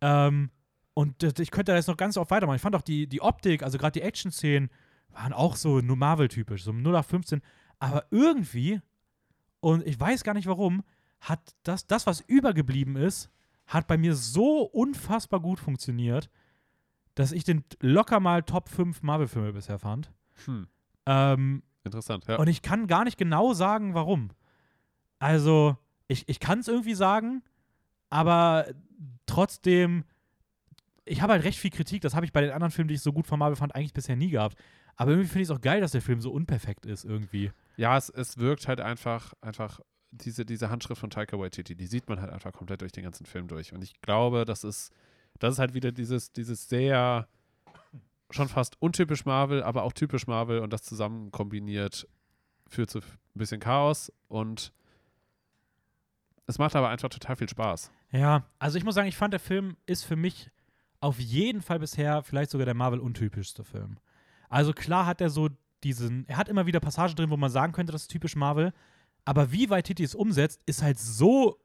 Ähm, 0.00 0.50
und 0.94 1.22
ich 1.22 1.50
könnte 1.50 1.72
da 1.72 1.76
jetzt 1.76 1.88
noch 1.88 1.96
ganz 1.96 2.16
oft 2.16 2.30
weitermachen. 2.30 2.56
Ich 2.56 2.62
fand 2.62 2.74
auch 2.74 2.82
die, 2.82 3.06
die 3.06 3.20
Optik, 3.20 3.62
also 3.62 3.78
gerade 3.78 3.92
die 3.92 4.02
Action-Szenen, 4.02 4.70
waren 5.10 5.32
auch 5.32 5.56
so 5.56 5.80
nur 5.80 5.96
Marvel-typisch, 5.96 6.64
so 6.64 6.72
0815. 6.72 7.40
Aber 7.78 8.06
irgendwie, 8.10 8.80
und 9.60 9.86
ich 9.86 9.98
weiß 9.98 10.24
gar 10.24 10.34
nicht 10.34 10.46
warum, 10.46 10.82
hat 11.20 11.54
das, 11.62 11.86
das, 11.86 12.06
was 12.06 12.20
übergeblieben 12.20 12.96
ist, 12.96 13.30
hat 13.66 13.86
bei 13.86 13.98
mir 13.98 14.14
so 14.14 14.62
unfassbar 14.62 15.40
gut 15.40 15.60
funktioniert, 15.60 16.30
dass 17.14 17.32
ich 17.32 17.44
den 17.44 17.64
locker 17.80 18.20
mal 18.20 18.42
Top 18.42 18.68
5 18.68 19.02
Marvel-Filme 19.02 19.52
bisher 19.52 19.78
fand. 19.78 20.12
Hm. 20.44 20.66
Ähm, 21.06 21.62
Interessant, 21.84 22.26
ja. 22.26 22.36
und 22.36 22.48
ich 22.48 22.62
kann 22.62 22.86
gar 22.86 23.04
nicht 23.04 23.16
genau 23.16 23.54
sagen, 23.54 23.94
warum. 23.94 24.30
Also, 25.18 25.76
ich, 26.06 26.28
ich 26.28 26.40
kann 26.40 26.60
es 26.60 26.68
irgendwie 26.68 26.94
sagen, 26.94 27.42
aber 28.10 28.66
trotzdem, 29.26 30.04
ich 31.04 31.22
habe 31.22 31.32
halt 31.32 31.44
recht 31.44 31.58
viel 31.58 31.70
Kritik. 31.70 32.02
Das 32.02 32.14
habe 32.14 32.26
ich 32.26 32.32
bei 32.32 32.40
den 32.40 32.50
anderen 32.50 32.70
Filmen, 32.70 32.88
die 32.88 32.94
ich 32.94 33.02
so 33.02 33.12
gut 33.12 33.26
von 33.26 33.38
Marvel 33.38 33.56
fand, 33.56 33.74
eigentlich 33.74 33.92
bisher 33.92 34.16
nie 34.16 34.30
gehabt. 34.30 34.58
Aber 34.96 35.12
irgendwie 35.12 35.28
finde 35.28 35.42
ich 35.42 35.48
es 35.48 35.56
auch 35.56 35.60
geil, 35.60 35.80
dass 35.80 35.92
der 35.92 36.02
Film 36.02 36.20
so 36.20 36.32
unperfekt 36.32 36.84
ist, 36.84 37.04
irgendwie. 37.04 37.52
Ja, 37.76 37.96
es, 37.96 38.08
es 38.08 38.38
wirkt 38.38 38.66
halt 38.66 38.80
einfach, 38.80 39.32
einfach 39.40 39.80
diese, 40.10 40.44
diese 40.44 40.70
Handschrift 40.70 41.00
von 41.00 41.10
Taika 41.10 41.38
Waititi, 41.38 41.76
die 41.76 41.86
sieht 41.86 42.08
man 42.08 42.20
halt 42.20 42.32
einfach 42.32 42.52
komplett 42.52 42.80
durch 42.80 42.92
den 42.92 43.04
ganzen 43.04 43.26
Film 43.26 43.46
durch. 43.46 43.72
Und 43.72 43.82
ich 43.84 44.00
glaube, 44.00 44.44
das 44.44 44.64
ist, 44.64 44.92
das 45.38 45.54
ist 45.54 45.58
halt 45.58 45.74
wieder 45.74 45.92
dieses, 45.92 46.32
dieses 46.32 46.68
sehr 46.68 47.28
schon 48.30 48.48
fast 48.48 48.80
untypisch 48.80 49.24
Marvel, 49.24 49.62
aber 49.62 49.82
auch 49.82 49.92
typisch 49.92 50.26
Marvel 50.26 50.60
und 50.60 50.72
das 50.72 50.82
zusammen 50.82 51.30
kombiniert 51.30 52.06
führt 52.68 52.90
zu 52.90 52.98
ein 52.98 53.04
bisschen 53.34 53.60
Chaos 53.60 54.12
und 54.28 54.72
es 56.46 56.58
macht 56.58 56.76
aber 56.76 56.88
einfach 56.88 57.08
total 57.08 57.36
viel 57.36 57.48
Spaß. 57.48 57.90
Ja, 58.10 58.44
also 58.58 58.78
ich 58.78 58.84
muss 58.84 58.94
sagen, 58.94 59.08
ich 59.08 59.16
fand, 59.16 59.32
der 59.32 59.40
Film 59.40 59.76
ist 59.86 60.04
für 60.04 60.16
mich 60.16 60.50
auf 61.00 61.18
jeden 61.18 61.62
Fall 61.62 61.78
bisher 61.78 62.22
vielleicht 62.22 62.50
sogar 62.50 62.64
der 62.64 62.74
Marvel-untypischste 62.74 63.64
Film. 63.64 63.98
Also 64.48 64.72
klar 64.72 65.06
hat 65.06 65.20
er 65.20 65.30
so 65.30 65.48
diesen, 65.84 66.26
er 66.26 66.36
hat 66.36 66.48
immer 66.48 66.66
wieder 66.66 66.80
Passagen 66.80 67.14
drin, 67.14 67.30
wo 67.30 67.36
man 67.36 67.50
sagen 67.50 67.72
könnte, 67.72 67.92
das 67.92 68.02
ist 68.02 68.10
typisch 68.10 68.34
Marvel, 68.34 68.72
aber 69.24 69.52
wie 69.52 69.70
weit 69.70 69.86
Titi 69.86 70.02
es 70.02 70.14
umsetzt, 70.14 70.62
ist 70.66 70.82
halt 70.82 70.98
so 70.98 71.60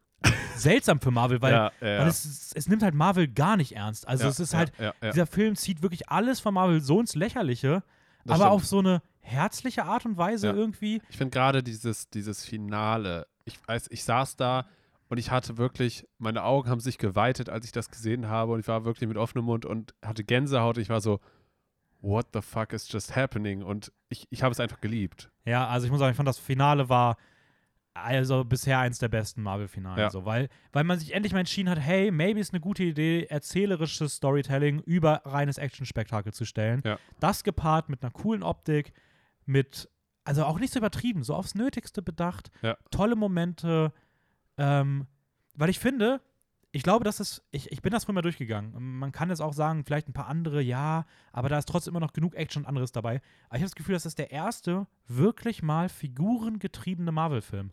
seltsam 0.55 0.99
für 0.99 1.11
Marvel, 1.11 1.41
weil, 1.41 1.53
ja, 1.53 1.71
ja, 1.81 1.99
weil 1.99 2.07
es, 2.07 2.51
es 2.55 2.67
nimmt 2.67 2.83
halt 2.83 2.95
Marvel 2.95 3.27
gar 3.27 3.57
nicht 3.57 3.75
ernst. 3.75 4.07
Also 4.07 4.27
es 4.27 4.39
ist 4.39 4.53
halt, 4.53 4.71
dieser 5.03 5.27
Film 5.27 5.55
zieht 5.55 5.81
wirklich 5.81 6.09
alles 6.09 6.39
von 6.39 6.53
Marvel 6.53 6.81
so 6.81 6.99
ins 6.99 7.15
Lächerliche, 7.15 7.83
das 8.25 8.35
aber 8.35 8.45
stimmt. 8.45 8.55
auf 8.55 8.65
so 8.65 8.79
eine 8.79 9.01
herzliche 9.19 9.85
Art 9.85 10.05
und 10.05 10.17
Weise 10.17 10.49
irgendwie. 10.49 11.01
Ich 11.09 11.17
finde 11.17 11.31
gerade 11.31 11.63
dieses, 11.63 12.09
dieses 12.09 12.45
Finale, 12.45 13.27
ich 13.45 13.57
weiß, 13.67 13.87
ich 13.89 14.03
saß 14.03 14.35
da 14.35 14.65
und 15.09 15.17
ich 15.17 15.31
hatte 15.31 15.57
wirklich, 15.57 16.07
meine 16.17 16.43
Augen 16.43 16.69
haben 16.69 16.79
sich 16.79 16.97
geweitet, 16.97 17.49
als 17.49 17.65
ich 17.65 17.71
das 17.71 17.89
gesehen 17.89 18.27
habe 18.27 18.51
und 18.53 18.59
ich 18.59 18.67
war 18.67 18.85
wirklich 18.85 19.07
mit 19.07 19.17
offenem 19.17 19.45
Mund 19.45 19.65
und 19.65 19.93
hatte 20.03 20.23
Gänsehaut. 20.23 20.77
Ich 20.77 20.89
war 20.89 21.01
so, 21.01 21.19
what 22.01 22.27
the 22.33 22.41
fuck 22.41 22.73
is 22.73 22.91
just 22.91 23.15
happening? 23.15 23.63
Und 23.63 23.91
ich, 24.09 24.27
ich 24.29 24.43
habe 24.43 24.51
es 24.51 24.59
einfach 24.59 24.81
geliebt. 24.81 25.31
Ja, 25.45 25.67
also 25.67 25.85
ich 25.85 25.91
muss 25.91 25.99
sagen, 25.99 26.11
ich 26.11 26.17
fand 26.17 26.27
das 26.27 26.39
Finale 26.39 26.89
war 26.89 27.17
also 27.93 28.43
bisher 28.43 28.79
eins 28.79 28.97
der 28.99 29.07
besten 29.09 29.43
Marvel-Finale. 29.43 30.01
Ja. 30.01 30.09
So, 30.09 30.25
weil, 30.25 30.49
weil 30.71 30.83
man 30.83 30.99
sich 30.99 31.13
endlich 31.13 31.33
mal 31.33 31.39
entschieden 31.39 31.69
hat, 31.69 31.79
hey, 31.79 32.11
maybe 32.11 32.39
ist 32.39 32.53
eine 32.53 32.59
gute 32.59 32.83
Idee, 32.83 33.25
erzählerisches 33.25 34.15
Storytelling 34.15 34.79
über 34.81 35.21
reines 35.25 35.57
Action-Spektakel 35.57 36.33
zu 36.33 36.45
stellen. 36.45 36.81
Ja. 36.83 36.97
Das 37.19 37.43
gepaart 37.43 37.89
mit 37.89 38.01
einer 38.03 38.11
coolen 38.11 38.41
Optik, 38.43 38.93
mit, 39.45 39.89
also 40.23 40.45
auch 40.45 40.59
nicht 40.59 40.73
so 40.73 40.79
übertrieben, 40.79 41.23
so 41.23 41.35
aufs 41.35 41.53
Nötigste 41.55 42.01
bedacht, 42.01 42.49
Ja. 42.61 42.77
tolle 42.89 43.15
Momente, 43.15 43.93
ähm, 44.57 45.07
weil 45.55 45.69
ich 45.69 45.79
finde, 45.79 46.21
ich 46.71 46.81
glaube, 46.81 47.03
das 47.03 47.19
ist, 47.19 47.43
ich, 47.51 47.71
ich 47.71 47.83
bin 47.83 47.91
das 47.91 48.05
früher 48.05 48.15
mal 48.15 48.21
durchgegangen. 48.23 48.73
Man 48.97 49.11
kann 49.11 49.29
jetzt 49.29 49.41
auch 49.41 49.53
sagen, 49.53 49.85
vielleicht 49.85 50.07
ein 50.09 50.13
paar 50.13 50.27
andere, 50.27 50.59
ja, 50.59 51.05
aber 51.31 51.47
da 51.47 51.59
ist 51.59 51.67
trotzdem 51.69 51.91
immer 51.91 51.99
noch 51.99 52.13
genug 52.13 52.33
Action 52.33 52.63
und 52.63 52.67
anderes 52.67 52.91
dabei. 52.91 53.21
Aber 53.47 53.57
ich 53.57 53.61
habe 53.61 53.65
das 53.65 53.75
Gefühl, 53.75 53.93
das 53.93 54.07
ist 54.07 54.17
der 54.17 54.31
erste 54.31 54.87
wirklich 55.07 55.61
mal 55.61 55.87
figurengetriebene 55.89 57.11
Marvel-Film. 57.11 57.71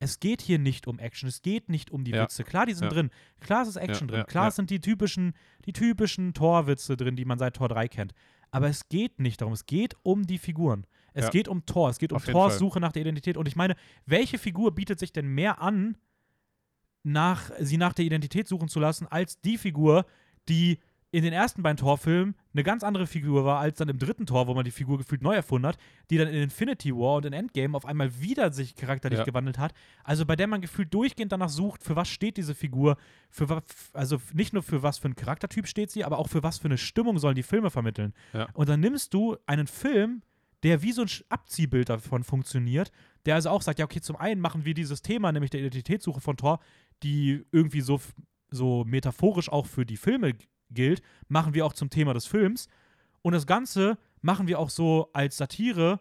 Es 0.00 0.20
geht 0.20 0.42
hier 0.42 0.58
nicht 0.58 0.86
um 0.86 0.98
Action, 0.98 1.28
es 1.28 1.42
geht 1.42 1.68
nicht 1.68 1.90
um 1.90 2.04
die 2.04 2.12
Ja. 2.12 2.22
Witze. 2.22 2.44
Klar, 2.44 2.66
die 2.66 2.74
sind 2.74 2.84
Ja. 2.84 2.90
drin. 2.90 3.10
Klar, 3.40 3.62
es 3.62 3.68
ist 3.68 3.76
Action 3.76 4.06
drin. 4.08 4.24
Klar, 4.26 4.50
sind 4.50 4.70
die 4.70 4.80
typischen, 4.80 5.34
die 5.64 5.72
typischen 5.72 6.34
Torwitze 6.34 6.96
drin, 6.96 7.16
die 7.16 7.24
man 7.24 7.38
seit 7.38 7.56
Tor 7.56 7.68
3 7.68 7.88
kennt. 7.88 8.14
Aber 8.50 8.68
es 8.68 8.88
geht 8.88 9.18
nicht 9.18 9.40
darum. 9.40 9.52
Es 9.52 9.66
geht 9.66 9.96
um 10.04 10.26
die 10.26 10.38
Figuren. 10.38 10.86
Es 11.14 11.30
geht 11.30 11.48
um 11.48 11.66
Thor, 11.66 11.90
es 11.90 11.98
geht 11.98 12.12
um 12.12 12.20
Fall. 12.20 12.50
Suche 12.52 12.78
nach 12.78 12.92
der 12.92 13.02
Identität. 13.02 13.36
Und 13.36 13.48
ich 13.48 13.56
meine, 13.56 13.74
welche 14.06 14.38
Figur 14.38 14.72
bietet 14.72 15.00
sich 15.00 15.12
denn 15.12 15.26
mehr 15.26 15.60
an, 15.60 15.96
nach, 17.02 17.50
sie 17.58 17.76
nach 17.76 17.92
der 17.92 18.04
Identität 18.04 18.46
suchen 18.46 18.68
zu 18.68 18.78
lassen, 18.80 19.06
als 19.06 19.40
die 19.40 19.58
Figur, 19.58 20.06
die 20.48 20.78
in 21.10 21.22
den 21.22 21.32
ersten 21.32 21.62
beiden 21.62 21.78
Torfilmen 21.78 22.34
eine 22.52 22.62
ganz 22.62 22.82
andere 22.84 23.06
Figur 23.06 23.44
war, 23.44 23.60
als 23.60 23.78
dann 23.78 23.88
im 23.88 23.98
dritten 23.98 24.26
Tor, 24.26 24.46
wo 24.46 24.52
man 24.54 24.64
die 24.64 24.70
Figur 24.70 24.98
gefühlt 24.98 25.22
neu 25.22 25.34
erfunden 25.34 25.66
hat, 25.66 25.78
die 26.10 26.18
dann 26.18 26.28
in 26.28 26.34
Infinity 26.34 26.94
War 26.94 27.16
und 27.16 27.24
in 27.24 27.32
Endgame 27.32 27.74
auf 27.74 27.86
einmal 27.86 28.20
wieder 28.20 28.52
sich 28.52 28.74
charakterlich 28.76 29.20
Ja. 29.20 29.24
gewandelt 29.24 29.56
hat. 29.58 29.72
Also 30.04 30.26
bei 30.26 30.36
der 30.36 30.46
man 30.46 30.60
gefühlt 30.60 30.92
durchgehend 30.92 31.32
danach 31.32 31.48
sucht, 31.48 31.82
für 31.82 31.96
was 31.96 32.08
steht 32.08 32.36
diese 32.36 32.54
Figur, 32.54 32.98
für 33.30 33.48
was, 33.48 33.62
also 33.94 34.20
nicht 34.34 34.52
nur 34.52 34.62
für 34.62 34.82
was 34.82 34.98
für 34.98 35.06
einen 35.06 35.16
Charaktertyp 35.16 35.66
steht 35.66 35.90
sie, 35.90 36.04
aber 36.04 36.18
auch 36.18 36.28
für 36.28 36.42
was 36.42 36.58
für 36.58 36.68
eine 36.68 36.76
Stimmung 36.78 37.18
sollen 37.18 37.36
die 37.36 37.42
Filme 37.42 37.70
vermitteln. 37.70 38.12
Ja. 38.34 38.48
Und 38.52 38.68
dann 38.68 38.80
nimmst 38.80 39.14
du 39.14 39.36
einen 39.46 39.66
Film, 39.66 40.20
der 40.62 40.82
wie 40.82 40.92
so 40.92 41.02
ein 41.02 41.08
Abziehbild 41.30 41.88
davon 41.88 42.22
funktioniert, 42.22 42.90
der 43.24 43.36
also 43.36 43.48
auch 43.48 43.62
sagt, 43.62 43.78
ja, 43.78 43.86
okay, 43.86 44.02
zum 44.02 44.16
einen 44.16 44.42
machen 44.42 44.66
wir 44.66 44.74
dieses 44.74 45.00
Thema, 45.00 45.32
nämlich 45.32 45.50
der 45.50 45.60
Identitätssuche 45.60 46.20
von 46.20 46.36
Thor, 46.36 46.58
die 47.02 47.44
irgendwie 47.50 47.80
so, 47.80 47.98
so 48.50 48.84
metaphorisch 48.84 49.48
auch 49.48 49.64
für 49.66 49.86
die 49.86 49.96
Filme 49.96 50.34
gilt, 50.70 51.02
machen 51.28 51.54
wir 51.54 51.66
auch 51.66 51.72
zum 51.72 51.90
Thema 51.90 52.14
des 52.14 52.26
Films. 52.26 52.68
Und 53.22 53.32
das 53.32 53.46
Ganze 53.46 53.98
machen 54.20 54.46
wir 54.46 54.58
auch 54.58 54.70
so 54.70 55.10
als 55.12 55.36
Satire 55.36 56.00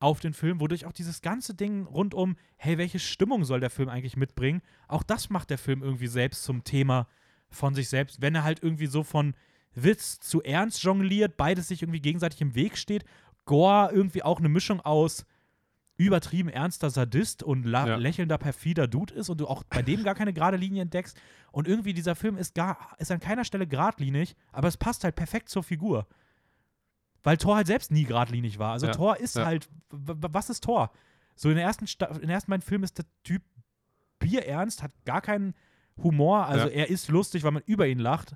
auf 0.00 0.20
den 0.20 0.34
Film, 0.34 0.60
wodurch 0.60 0.84
auch 0.86 0.92
dieses 0.92 1.22
ganze 1.22 1.54
Ding 1.54 1.86
rund 1.86 2.14
um, 2.14 2.36
hey, 2.56 2.76
welche 2.78 2.98
Stimmung 2.98 3.44
soll 3.44 3.60
der 3.60 3.70
Film 3.70 3.88
eigentlich 3.88 4.16
mitbringen, 4.16 4.60
auch 4.86 5.02
das 5.02 5.30
macht 5.30 5.50
der 5.50 5.58
Film 5.58 5.82
irgendwie 5.82 6.08
selbst 6.08 6.44
zum 6.44 6.64
Thema 6.64 7.08
von 7.48 7.74
sich 7.74 7.88
selbst, 7.88 8.20
wenn 8.20 8.34
er 8.34 8.44
halt 8.44 8.62
irgendwie 8.62 8.86
so 8.86 9.02
von 9.02 9.34
Witz 9.74 10.20
zu 10.20 10.42
Ernst 10.42 10.82
jongliert, 10.82 11.36
beides 11.36 11.68
sich 11.68 11.82
irgendwie 11.82 12.00
gegenseitig 12.00 12.40
im 12.40 12.54
Weg 12.54 12.76
steht. 12.76 13.04
Gore 13.44 13.90
irgendwie 13.92 14.22
auch 14.22 14.38
eine 14.38 14.48
Mischung 14.48 14.80
aus 14.80 15.26
übertrieben 15.96 16.48
ernster 16.48 16.90
Sadist 16.90 17.42
und 17.42 17.64
Ja. 17.66 17.96
lächelnder 17.96 18.38
perfider 18.38 18.88
Dude 18.88 19.14
ist 19.14 19.28
und 19.28 19.38
du 19.38 19.46
auch 19.46 19.62
bei 19.64 19.82
dem 19.82 20.02
gar 20.02 20.14
keine 20.14 20.32
gerade 20.32 20.56
Linie 20.56 20.82
entdeckst. 20.82 21.16
Und 21.52 21.68
irgendwie 21.68 21.92
dieser 21.94 22.16
Film 22.16 22.36
ist, 22.36 22.54
gar, 22.54 22.96
ist 22.98 23.12
an 23.12 23.20
keiner 23.20 23.44
Stelle 23.44 23.66
geradlinig, 23.66 24.34
aber 24.52 24.68
es 24.68 24.76
passt 24.76 25.04
halt 25.04 25.14
perfekt 25.14 25.48
zur 25.48 25.62
Figur. 25.62 26.06
Weil 27.22 27.36
Thor 27.36 27.56
halt 27.56 27.66
selbst 27.68 27.90
nie 27.90 28.04
geradlinig 28.04 28.58
war. 28.58 28.72
Also 28.72 28.86
Ja, 28.86 28.92
Thor 28.92 29.16
ist 29.18 29.36
ja. 29.36 29.46
halt, 29.46 29.68
was 29.90 30.50
ist 30.50 30.64
Thor? 30.64 30.90
So 31.36 31.48
in 31.48 31.56
den 31.56 31.64
ersten, 31.64 31.86
Sta 31.86 32.06
in 32.06 32.20
den 32.22 32.30
ersten 32.30 32.50
beiden 32.50 32.62
Filmen 32.62 32.84
ist 32.84 32.98
der 32.98 33.06
Typ 33.22 33.42
bierernst, 34.18 34.82
hat 34.82 34.92
gar 35.04 35.20
keinen 35.20 35.54
Humor. 35.96 36.46
Also 36.46 36.68
er 36.68 36.90
ist 36.90 37.08
lustig, 37.08 37.44
weil 37.44 37.52
man 37.52 37.62
über 37.66 37.86
ihn 37.86 37.98
lacht, 37.98 38.34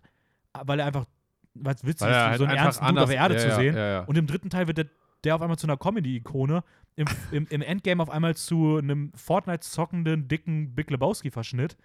weil 0.52 0.80
er 0.80 0.86
einfach, 0.86 1.06
weil 1.54 1.74
es 1.74 1.84
witzig 1.84 2.06
Weil 2.06 2.12
ist, 2.12 2.16
halt 2.18 2.38
so 2.38 2.44
einen 2.44 2.56
ernsten 2.56 2.84
Dude 2.84 2.88
anders 2.88 3.04
auf 3.04 3.10
der 3.10 3.18
Erde 3.18 3.36
zu 3.36 3.54
sehen. 3.56 4.06
Und 4.06 4.16
im 4.16 4.26
dritten 4.26 4.48
Teil 4.48 4.68
wird 4.68 4.78
der, 4.78 4.86
der 5.28 5.34
auf 5.36 5.42
einmal 5.42 5.58
zu 5.58 5.66
einer 5.66 5.76
Comedy-Ikone. 5.76 6.64
Im, 6.96 7.06
im, 7.32 7.46
Im 7.48 7.62
Endgame 7.62 8.02
auf 8.02 8.10
einmal 8.10 8.34
zu 8.34 8.78
einem 8.78 9.12
Fortnite-zockenden, 9.14 10.26
dicken 10.26 10.74
Big 10.74 10.90
Lebowski-Verschnitt. 10.90 11.76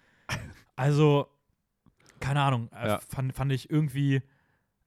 Also, 0.76 1.28
keine 2.20 2.40
Ahnung. 2.42 2.68
äh, 2.72 2.88
Ja. 2.88 2.98
Fand, 3.00 3.34
fand 3.34 3.52
ich 3.52 3.70
irgendwie. 3.70 4.22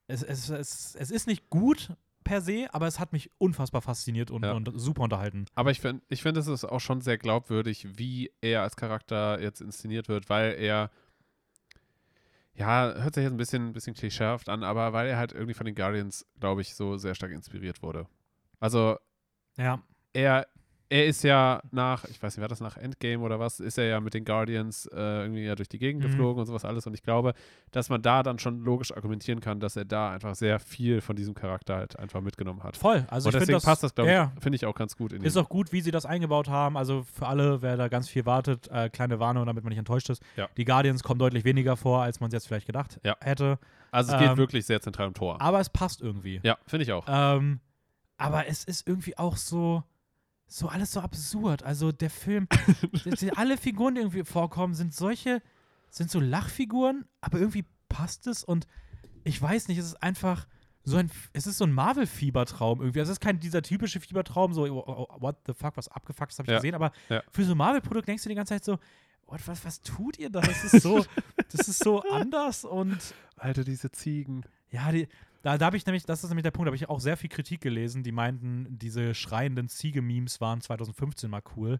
Es, 0.08 0.24
es, 0.24 0.50
es, 0.50 0.96
es 0.96 1.12
ist 1.12 1.28
nicht 1.28 1.50
gut 1.50 1.92
per 2.24 2.42
se, 2.42 2.68
aber 2.74 2.88
es 2.88 3.00
hat 3.00 3.14
mich 3.14 3.30
unfassbar 3.38 3.82
fasziniert 3.82 4.32
und, 4.32 4.44
Ja. 4.44 4.52
und 4.54 4.70
super 4.76 5.04
unterhalten. 5.04 5.46
Aber 5.56 5.72
ich 5.72 5.80
finde, 5.80 6.02
ich 6.10 6.22
find, 6.24 6.36
es 6.38 6.48
ist 6.48 6.66
auch 6.66 6.80
schon 6.82 7.00
sehr 7.02 7.18
glaubwürdig, 7.18 7.88
wie 7.98 8.32
er 8.42 8.64
als 8.64 8.76
Charakter 8.76 9.40
jetzt 9.42 9.62
inszeniert 9.62 10.10
wird, 10.10 10.30
weil 10.30 10.56
er, 10.56 10.90
ja, 12.54 12.94
hört 12.96 13.14
sich 13.16 13.24
jetzt 13.24 13.32
ein 13.34 13.38
bisschen, 13.38 13.72
bisschen 13.74 13.94
klischeehaft 13.94 14.50
an, 14.50 14.64
aber 14.64 14.92
weil 14.92 15.08
er 15.08 15.18
halt 15.18 15.32
irgendwie 15.32 15.54
von 15.54 15.66
den 15.66 15.76
Guardians, 15.76 16.26
glaube 16.40 16.62
ich, 16.62 16.74
so 16.76 16.98
sehr 16.98 17.16
stark 17.16 17.32
inspiriert 17.32 17.82
wurde. 17.82 18.08
Also 18.60 18.98
Ja. 19.58 19.80
er, 20.14 20.48
er 20.90 21.06
ist 21.06 21.22
ja 21.24 21.62
nach, 21.72 22.06
ich 22.06 22.24
weiß 22.24 22.38
nicht, 22.38 22.42
war 22.42 22.48
das 22.48 22.62
nach 22.62 22.78
Endgame 22.78 23.22
oder 23.22 23.42
was, 23.42 23.60
ist 23.60 23.78
er 23.78 23.86
ja 23.88 24.00
mit 24.00 24.14
den 24.14 24.24
Guardians 24.24 24.86
äh, 24.86 24.96
irgendwie 25.24 25.44
ja 25.44 25.54
durch 25.54 25.68
die 25.68 25.80
Gegend 25.80 26.02
Mhm. 26.02 26.08
geflogen 26.08 26.40
und 26.40 26.46
sowas 26.46 26.64
alles. 26.64 26.88
Und 26.88 26.94
ich 26.94 27.04
glaube, 27.04 27.34
dass 27.72 27.90
man 27.90 28.02
da 28.02 28.24
dann 28.24 28.40
schon 28.40 28.64
logisch 28.64 28.94
argumentieren 28.96 29.42
kann, 29.42 29.60
dass 29.60 29.76
er 29.76 29.84
da 29.84 30.12
einfach 30.12 30.34
sehr 30.36 30.60
viel 30.62 31.02
von 31.02 31.18
diesem 31.18 31.34
Charakter 31.34 31.76
halt 31.76 32.00
einfach 32.00 32.22
mitgenommen 32.22 32.64
hat. 32.64 32.78
Voll. 32.78 33.06
Also 33.10 33.28
und 33.28 33.36
ich 33.36 33.40
deswegen 33.40 33.58
das, 33.58 33.66
passt 33.66 33.84
das, 33.84 33.94
glaube 33.94 34.12
ja, 34.12 34.32
ich, 34.38 34.42
finde 34.44 34.56
ich 34.56 34.66
auch 34.66 34.76
ganz 34.76 34.96
gut 34.96 35.12
in 35.12 35.24
Ist 35.24 35.36
ihn. 35.36 35.42
auch 35.42 35.50
gut, 35.50 35.74
wie 35.74 35.82
sie 35.82 35.92
das 35.92 36.06
eingebaut 36.06 36.48
haben. 36.48 36.78
Also 36.78 37.04
für 37.04 37.28
alle, 37.28 37.62
wer 37.62 37.76
da 37.76 37.90
ganz 37.90 38.08
viel 38.08 38.26
wartet, 38.26 38.70
äh, 38.72 38.90
kleine 38.90 39.20
Warnung, 39.20 39.46
damit 39.46 39.66
man 39.66 39.70
nicht 39.72 39.80
enttäuscht 39.80 40.10
ist. 40.10 40.24
Ja. 40.38 40.48
Die 40.56 40.64
Guardians 40.64 41.04
kommen 41.04 41.20
deutlich 41.20 41.44
weniger 41.44 41.76
vor, 41.76 42.02
als 42.04 42.22
man 42.22 42.28
es 42.30 42.34
jetzt 42.34 42.48
vielleicht 42.48 42.66
gedacht 42.68 42.98
Ja. 43.04 43.18
hätte. 43.20 43.60
Also 43.92 44.14
es 44.14 44.20
geht 44.22 44.32
ähm, 44.32 44.38
wirklich 44.38 44.66
sehr 44.66 44.80
zentral 44.80 45.08
um 45.08 45.14
Tor. 45.14 45.42
Aber 45.42 45.60
es 45.60 45.70
passt 45.70 46.02
irgendwie. 46.02 46.40
Ja, 46.44 46.58
finde 46.66 46.84
ich 46.84 46.94
auch. 46.94 47.06
Ähm, 47.10 47.60
aber 48.18 48.48
es 48.48 48.64
ist 48.64 48.88
irgendwie 48.88 49.18
auch 49.18 49.38
so, 49.38 49.84
so 50.48 50.68
alles 50.70 50.92
so 50.92 51.00
absurd. 51.02 51.64
Also 51.64 51.92
der 51.92 52.10
Film, 52.10 52.48
alle 53.36 53.58
Figuren, 53.58 53.96
die 53.96 54.02
irgendwie 54.02 54.24
vorkommen, 54.24 54.74
sind 54.74 54.94
solche, 54.94 55.42
sind 55.90 56.10
so 56.12 56.20
Lachfiguren, 56.20 57.06
aber 57.22 57.40
irgendwie 57.40 57.66
passt 57.90 58.28
es 58.28 58.44
und 58.44 58.68
ich 59.24 59.42
weiß 59.42 59.68
nicht, 59.68 59.78
es 59.78 59.86
ist 59.88 60.04
einfach 60.04 60.48
so 60.84 60.96
ein, 60.98 61.12
es 61.34 61.48
ist 61.48 61.58
so 61.58 61.66
ein 61.66 61.74
Marvel-Fiebertraum 61.74 62.80
irgendwie. 62.80 63.00
Also 63.02 63.12
es 63.12 63.18
ist 63.18 63.22
kein 63.22 63.40
dieser 63.42 63.62
typische 63.62 64.00
Fiebertraum, 64.00 64.54
so, 64.54 64.64
oh, 64.66 64.84
oh, 64.88 65.22
what 65.22 65.36
the 65.46 65.54
fuck, 65.54 65.76
was 65.76 65.90
abgefuckt 65.90 66.32
habe 66.40 66.44
ich 66.44 66.50
Ja. 66.52 66.56
gesehen, 66.58 66.76
aber 66.76 66.92
Ja. 67.10 67.22
für 67.32 67.44
so 67.44 67.52
ein 67.52 67.58
Marvel-Produkt 67.58 68.08
denkst 68.08 68.24
du 68.24 68.30
die 68.30 68.36
ganze 68.36 68.54
Zeit 68.54 68.64
so, 68.64 68.80
what, 69.26 69.46
was, 69.48 69.66
was 69.66 69.82
tut 69.82 70.18
ihr 70.18 70.30
da? 70.30 70.40
Das 70.40 70.64
ist 70.64 70.82
so, 70.82 71.04
das 71.52 71.68
ist 71.68 71.80
so 71.84 72.02
anders 72.10 72.64
und 72.64 72.98
Alter, 73.36 73.66
diese 73.66 73.92
Ziegen. 73.92 74.44
ja, 74.72 74.90
die, 74.94 75.10
da, 75.48 75.58
da 75.58 75.66
habe 75.68 75.78
ich 75.78 75.86
nämlich, 75.86 76.04
das 76.06 76.24
ist 76.24 76.30
nämlich 76.30 76.44
der 76.44 76.52
Punkt, 76.52 76.66
da 76.66 76.70
habe 76.70 76.76
ich 76.76 76.90
auch 76.90 77.00
sehr 77.00 77.16
viel 77.16 77.30
Kritik 77.30 77.62
gelesen, 77.62 78.04
die 78.04 78.12
meinten, 78.12 78.68
diese 78.78 79.14
schreienden 79.14 79.70
Ziege-Memes 79.70 80.42
waren 80.42 80.60
2015 80.60 81.30
mal 81.30 81.42
cool. 81.56 81.80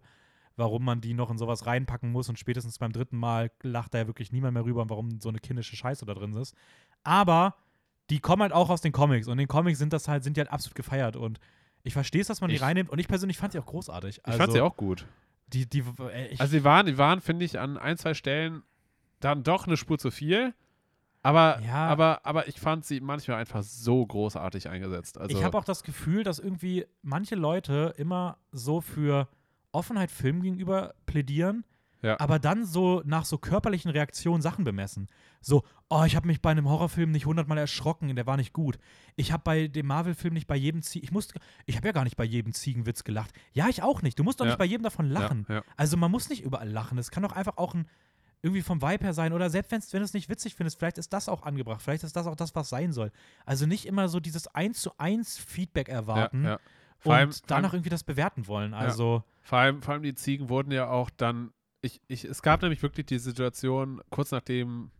Warum 0.56 0.86
man 0.86 1.02
die 1.02 1.14
noch 1.14 1.30
in 1.30 1.38
sowas 1.38 1.66
reinpacken 1.66 2.12
muss 2.12 2.30
und 2.30 2.40
spätestens 2.40 2.80
beim 2.80 2.94
dritten 2.94 3.18
Mal 3.18 3.52
lacht 3.62 3.94
da 3.94 3.98
ja 3.98 4.08
wirklich 4.08 4.32
niemand 4.32 4.54
mehr 4.54 4.64
rüber, 4.64 4.82
und 4.84 4.90
warum 4.90 5.20
so 5.20 5.28
eine 5.30 5.40
kindische 5.40 5.76
Scheiße 5.76 6.06
da 6.06 6.14
drin 6.14 6.34
ist. 6.34 6.56
Aber 7.04 7.56
die 8.10 8.20
kommen 8.20 8.42
halt 8.42 8.54
auch 8.54 8.70
aus 8.70 8.80
den 8.80 8.94
Comics 8.94 9.28
und 9.28 9.34
in 9.34 9.40
den 9.40 9.48
Comics 9.50 9.80
sind 9.80 9.92
das 9.92 10.08
halt, 10.08 10.24
sind 10.24 10.38
die 10.38 10.42
halt 10.42 10.52
absolut 10.52 10.76
gefeiert 10.76 11.18
und 11.18 11.40
ich 11.84 11.92
verstehe 11.94 12.22
es, 12.22 12.28
dass 12.28 12.40
man 12.42 12.50
die 12.50 12.56
Ich- 12.56 12.62
reinnimmt 12.62 12.90
und 12.90 13.00
ich 13.00 13.08
persönlich 13.10 13.38
fand 13.38 13.52
sie 13.52 13.60
auch 13.60 13.66
großartig. 13.66 14.22
Ich 14.26 14.34
fand 14.36 14.54
sie 14.54 14.62
auch 14.62 14.78
gut. 14.78 15.06
Die, 15.48 15.70
die, 15.70 15.84
äh, 16.12 16.36
Also 16.40 16.52
sie 16.52 16.64
waren, 16.64 16.86
die 16.86 16.98
waren, 16.98 17.20
finde 17.22 17.44
ich, 17.44 17.60
an 17.60 17.78
ein, 17.78 17.98
zwei 17.98 18.14
Stellen 18.14 18.64
dann 19.20 19.44
doch 19.44 19.68
eine 19.68 19.76
Spur 19.78 20.00
zu 20.00 20.10
viel. 20.10 20.54
Aber, 21.24 21.60
Ja. 21.66 21.88
aber, 21.88 22.26
aber 22.26 22.48
ich 22.48 22.60
fand 22.60 22.86
sie 22.86 23.02
manchmal 23.02 23.38
einfach 23.38 23.64
so 23.64 24.06
großartig 24.06 24.70
eingesetzt. 24.70 25.18
Also, 25.18 25.36
ich 25.38 25.44
habe 25.44 25.58
auch 25.58 25.66
das 25.66 25.84
Gefühl, 25.84 26.24
dass 26.24 26.40
irgendwie 26.40 26.86
manche 27.02 27.36
Leute 27.36 27.94
immer 27.98 28.38
so 28.52 28.82
für 28.82 29.28
Offenheit 29.72 30.10
Film 30.12 30.42
gegenüber 30.42 30.94
plädieren, 31.06 31.66
Ja. 32.02 32.20
aber 32.20 32.40
dann 32.40 32.66
so 32.66 33.02
nach 33.06 33.26
so 33.26 33.38
körperlichen 33.38 33.92
Reaktionen 33.92 34.42
Sachen 34.42 34.64
bemessen. 34.64 35.08
So, 35.42 35.64
oh, 35.90 36.04
ich 36.06 36.16
habe 36.16 36.28
mich 36.28 36.42
bei 36.42 36.52
einem 36.52 36.70
Horrorfilm 36.70 37.12
nicht 37.12 37.26
hundertmal 37.26 37.58
erschrocken, 37.58 38.16
der 38.16 38.26
war 38.26 38.38
nicht 38.38 38.54
gut. 38.54 38.78
Ich 39.16 39.32
habe 39.34 39.44
bei 39.44 39.68
dem 39.68 39.88
Marvel-Film 39.88 40.34
nicht 40.34 40.48
bei 40.48 40.56
jedem 40.56 40.82
Ziegen, 40.82 41.04
ich 41.04 41.12
musste, 41.12 41.40
ich 41.66 41.76
habe 41.76 41.88
ja 41.88 41.92
gar 41.92 42.04
nicht 42.06 42.16
bei 42.18 42.24
jedem 42.24 42.54
Ziegenwitz 42.54 43.04
gelacht. 43.04 43.32
Ja, 43.54 43.68
ich 43.68 43.84
auch 43.84 44.02
nicht. 44.02 44.18
Du 44.18 44.24
musst 44.24 44.40
doch 44.40 44.46
Ja. 44.46 44.52
nicht 44.52 44.60
bei 44.60 44.66
jedem 44.66 44.84
davon 44.84 45.10
lachen. 45.10 45.46
Ja, 45.50 45.56
ja. 45.56 45.64
Also 45.76 45.98
man 45.98 46.10
muss 46.12 46.30
nicht 46.30 46.44
überall 46.44 46.70
lachen. 46.70 46.98
Es 46.98 47.12
kann 47.12 47.24
doch 47.24 47.34
einfach 47.34 47.58
auch 47.58 47.74
ein 47.76 47.88
irgendwie 48.42 48.62
vom 48.62 48.82
Vibe 48.82 49.06
her 49.06 49.14
sein 49.14 49.34
oder 49.34 49.50
selbst 49.50 49.72
wenn's, 49.72 49.92
wenn 49.94 50.02
du 50.02 50.06
es 50.06 50.14
nicht 50.14 50.30
witzig 50.30 50.56
findest, 50.56 50.78
vielleicht 50.78 50.98
ist 50.98 51.12
das 51.12 51.28
auch 51.28 51.44
angebracht, 51.44 51.82
vielleicht 51.82 52.04
ist 52.04 52.16
das 52.16 52.28
auch 52.28 52.36
das, 52.36 52.56
was 52.56 52.70
sein 52.70 52.94
soll. 52.94 53.12
Also 53.46 53.66
nicht 53.66 53.86
immer 53.86 54.08
so 54.08 54.20
dieses 54.20 54.48
1 54.48 54.80
zu 54.80 54.92
1 54.98 55.38
Feedback 55.38 55.90
erwarten 55.90 56.44
Ja, 56.44 56.50
ja. 56.52 56.60
und 57.04 57.12
allem, 57.12 57.32
danach 57.48 57.74
irgendwie 57.74 57.90
das 57.90 58.04
bewerten 58.04 58.48
wollen. 58.48 58.74
Also 58.74 59.24
vor, 59.42 59.58
allem, 59.58 59.82
vor 59.82 59.94
allem 59.94 60.04
die 60.04 60.16
Ziegen 60.16 60.50
wurden 60.50 60.72
ja 60.72 60.90
auch 60.90 61.10
dann. 61.10 61.52
Ich, 61.82 62.02
ich, 62.08 62.26
es 62.26 62.42
gab 62.42 62.62
nämlich 62.62 62.82
wirklich 62.84 63.06
die 63.06 63.20
Situation, 63.20 64.02
kurz 64.10 64.32
nachdem 64.32 64.92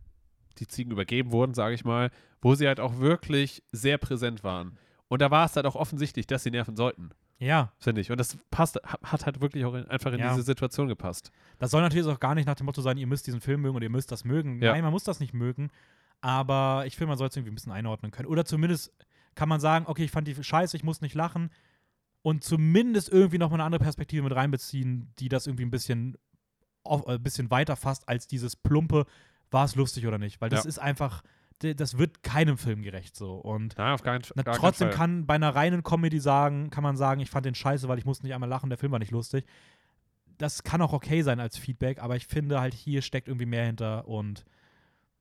die 0.58 0.66
Ziegen 0.66 0.90
übergeben 0.90 1.32
wurden, 1.32 1.54
sage 1.54 1.74
ich 1.74 1.84
mal, 1.84 2.10
wo 2.40 2.54
sie 2.54 2.66
halt 2.66 2.80
auch 2.80 2.98
wirklich 2.98 3.62
sehr 3.72 3.98
präsent 3.98 4.44
waren. 4.44 4.78
Und 5.08 5.22
da 5.22 5.30
war 5.30 5.46
es 5.46 5.56
halt 5.56 5.66
auch 5.66 5.76
offensichtlich, 5.76 6.26
dass 6.26 6.42
sie 6.42 6.50
nerven 6.50 6.76
sollten, 6.76 7.10
ja, 7.38 7.72
finde 7.78 8.00
ich. 8.00 8.10
Und 8.10 8.18
das 8.18 8.36
passt, 8.50 8.76
ha- 8.76 8.98
hat 9.02 9.24
halt 9.26 9.40
wirklich 9.40 9.64
auch 9.64 9.74
in, 9.74 9.86
einfach 9.86 10.12
in 10.12 10.18
Ja. 10.20 10.30
diese 10.30 10.42
Situation 10.42 10.88
gepasst. 10.88 11.30
das 11.58 11.70
soll 11.70 11.82
natürlich 11.82 12.06
auch 12.06 12.20
gar 12.20 12.34
nicht 12.34 12.46
nach 12.46 12.56
dem 12.56 12.66
Motto 12.66 12.80
sein, 12.82 12.96
ihr 12.98 13.06
müsst 13.06 13.26
diesen 13.26 13.40
Film 13.40 13.60
mögen 13.62 13.76
oder 13.76 13.84
ihr 13.84 13.90
müsst 13.90 14.10
das 14.12 14.24
mögen. 14.24 14.60
Ja. 14.62 14.72
Nein, 14.72 14.82
man 14.82 14.92
muss 14.92 15.04
das 15.04 15.20
nicht 15.20 15.34
mögen, 15.34 15.70
aber 16.20 16.84
ich 16.86 16.96
finde, 16.96 17.08
man 17.08 17.18
soll 17.18 17.28
es 17.28 17.36
irgendwie 17.36 17.52
ein 17.52 17.54
bisschen 17.54 17.72
einordnen 17.72 18.10
können. 18.10 18.28
Oder 18.28 18.44
zumindest 18.44 18.92
kann 19.34 19.48
man 19.48 19.60
sagen, 19.60 19.84
okay, 19.88 20.04
ich 20.04 20.10
fand 20.10 20.26
die 20.26 20.34
scheiße, 20.42 20.76
ich 20.76 20.82
muss 20.84 21.00
nicht 21.00 21.14
lachen 21.14 21.50
und 22.22 22.42
zumindest 22.42 23.08
irgendwie 23.10 23.38
noch 23.38 23.50
mal 23.50 23.54
eine 23.56 23.64
andere 23.64 23.82
Perspektive 23.84 24.22
mit 24.24 24.34
reinbeziehen, 24.34 25.12
die 25.20 25.28
das 25.28 25.46
irgendwie 25.46 25.64
ein 25.64 25.70
bisschen, 25.70 26.16
auf, 26.82 27.06
äh, 27.06 27.12
ein 27.12 27.22
bisschen 27.22 27.50
weiter 27.52 27.76
fasst 27.76 28.08
als 28.08 28.26
dieses 28.26 28.56
plumpe, 28.56 29.06
war 29.52 29.64
es 29.64 29.76
lustig 29.76 30.06
oder 30.06 30.18
nicht. 30.18 30.40
Weil 30.40 30.50
das 30.50 30.64
Ja. 30.64 30.68
ist 30.68 30.78
einfach, 30.78 31.22
das 31.60 31.98
wird 31.98 32.22
keinem 32.22 32.56
Film 32.58 32.82
gerecht 32.82 33.16
so. 33.16 33.34
Und 33.34 33.76
Nein, 33.78 33.92
auf 33.92 34.02
keinen, 34.02 34.22
Na, 34.34 34.42
keinen 34.42 34.54
trotzdem 34.56 34.88
Fall. 34.88 34.96
kann 34.96 35.26
bei 35.26 35.34
einer 35.34 35.54
reinen 35.54 35.82
Comedy 35.82 36.20
sagen, 36.20 36.70
kann 36.70 36.82
man 36.84 36.96
sagen, 36.96 37.20
ich 37.20 37.30
fand 37.30 37.46
den 37.46 37.54
scheiße, 37.54 37.88
weil 37.88 37.98
ich 37.98 38.04
musste 38.04 38.24
nicht 38.24 38.34
einmal 38.34 38.48
lachen, 38.48 38.70
der 38.70 38.78
Film 38.78 38.92
war 38.92 38.98
nicht 38.98 39.10
lustig. 39.12 39.44
Das 40.38 40.62
kann 40.62 40.80
auch 40.82 40.92
okay 40.92 41.22
sein 41.22 41.40
als 41.40 41.58
Feedback, 41.58 42.00
aber 42.00 42.14
ich 42.16 42.26
finde 42.26 42.60
halt, 42.60 42.74
hier 42.74 43.02
steckt 43.02 43.26
irgendwie 43.28 43.46
mehr 43.46 43.66
hinter 43.66 44.06
und 44.06 44.44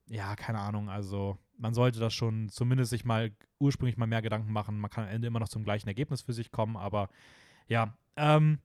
ja, 0.07 0.35
keine 0.35 0.59
Ahnung, 0.59 0.89
also 0.89 1.37
man 1.57 1.73
sollte 1.73 1.99
das 1.99 2.13
schon 2.13 2.49
zumindest 2.49 2.91
sich 2.91 3.03
mal 3.03 3.31
ursprünglich 3.59 3.97
mal 3.97 4.05
mehr 4.05 4.21
Gedanken 4.21 4.53
machen. 4.53 4.79
Man 4.79 4.91
kann 4.91 5.05
am 5.05 5.09
Ende 5.09 5.27
immer 5.27 5.39
noch 5.39 5.49
zum 5.49 5.63
gleichen 5.63 5.87
Ergebnis 5.87 6.21
für 6.21 6.33
sich 6.33 6.51
kommen, 6.51 6.77
aber 6.77 7.09
Ja, 7.67 7.97
ähm, 8.15 8.59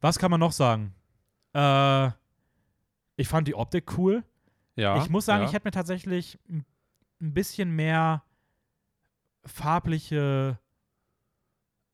was 0.00 0.18
kann 0.18 0.30
man 0.30 0.38
noch 0.40 0.52
sagen? 0.52 0.94
Äh, 1.54 2.08
ich 3.16 3.26
fand 3.26 3.48
die 3.48 3.54
Optik 3.54 3.96
cool. 3.98 4.22
Ja. 4.78 4.96
ich 5.02 5.10
muss 5.10 5.24
sagen, 5.26 5.42
ja. 5.42 5.48
ich 5.48 5.54
hätte 5.54 5.66
mir 5.66 5.72
tatsächlich 5.72 6.38
ein 6.48 6.64
bisschen 7.18 7.70
mehr 7.70 8.22
farbliche 9.44 10.58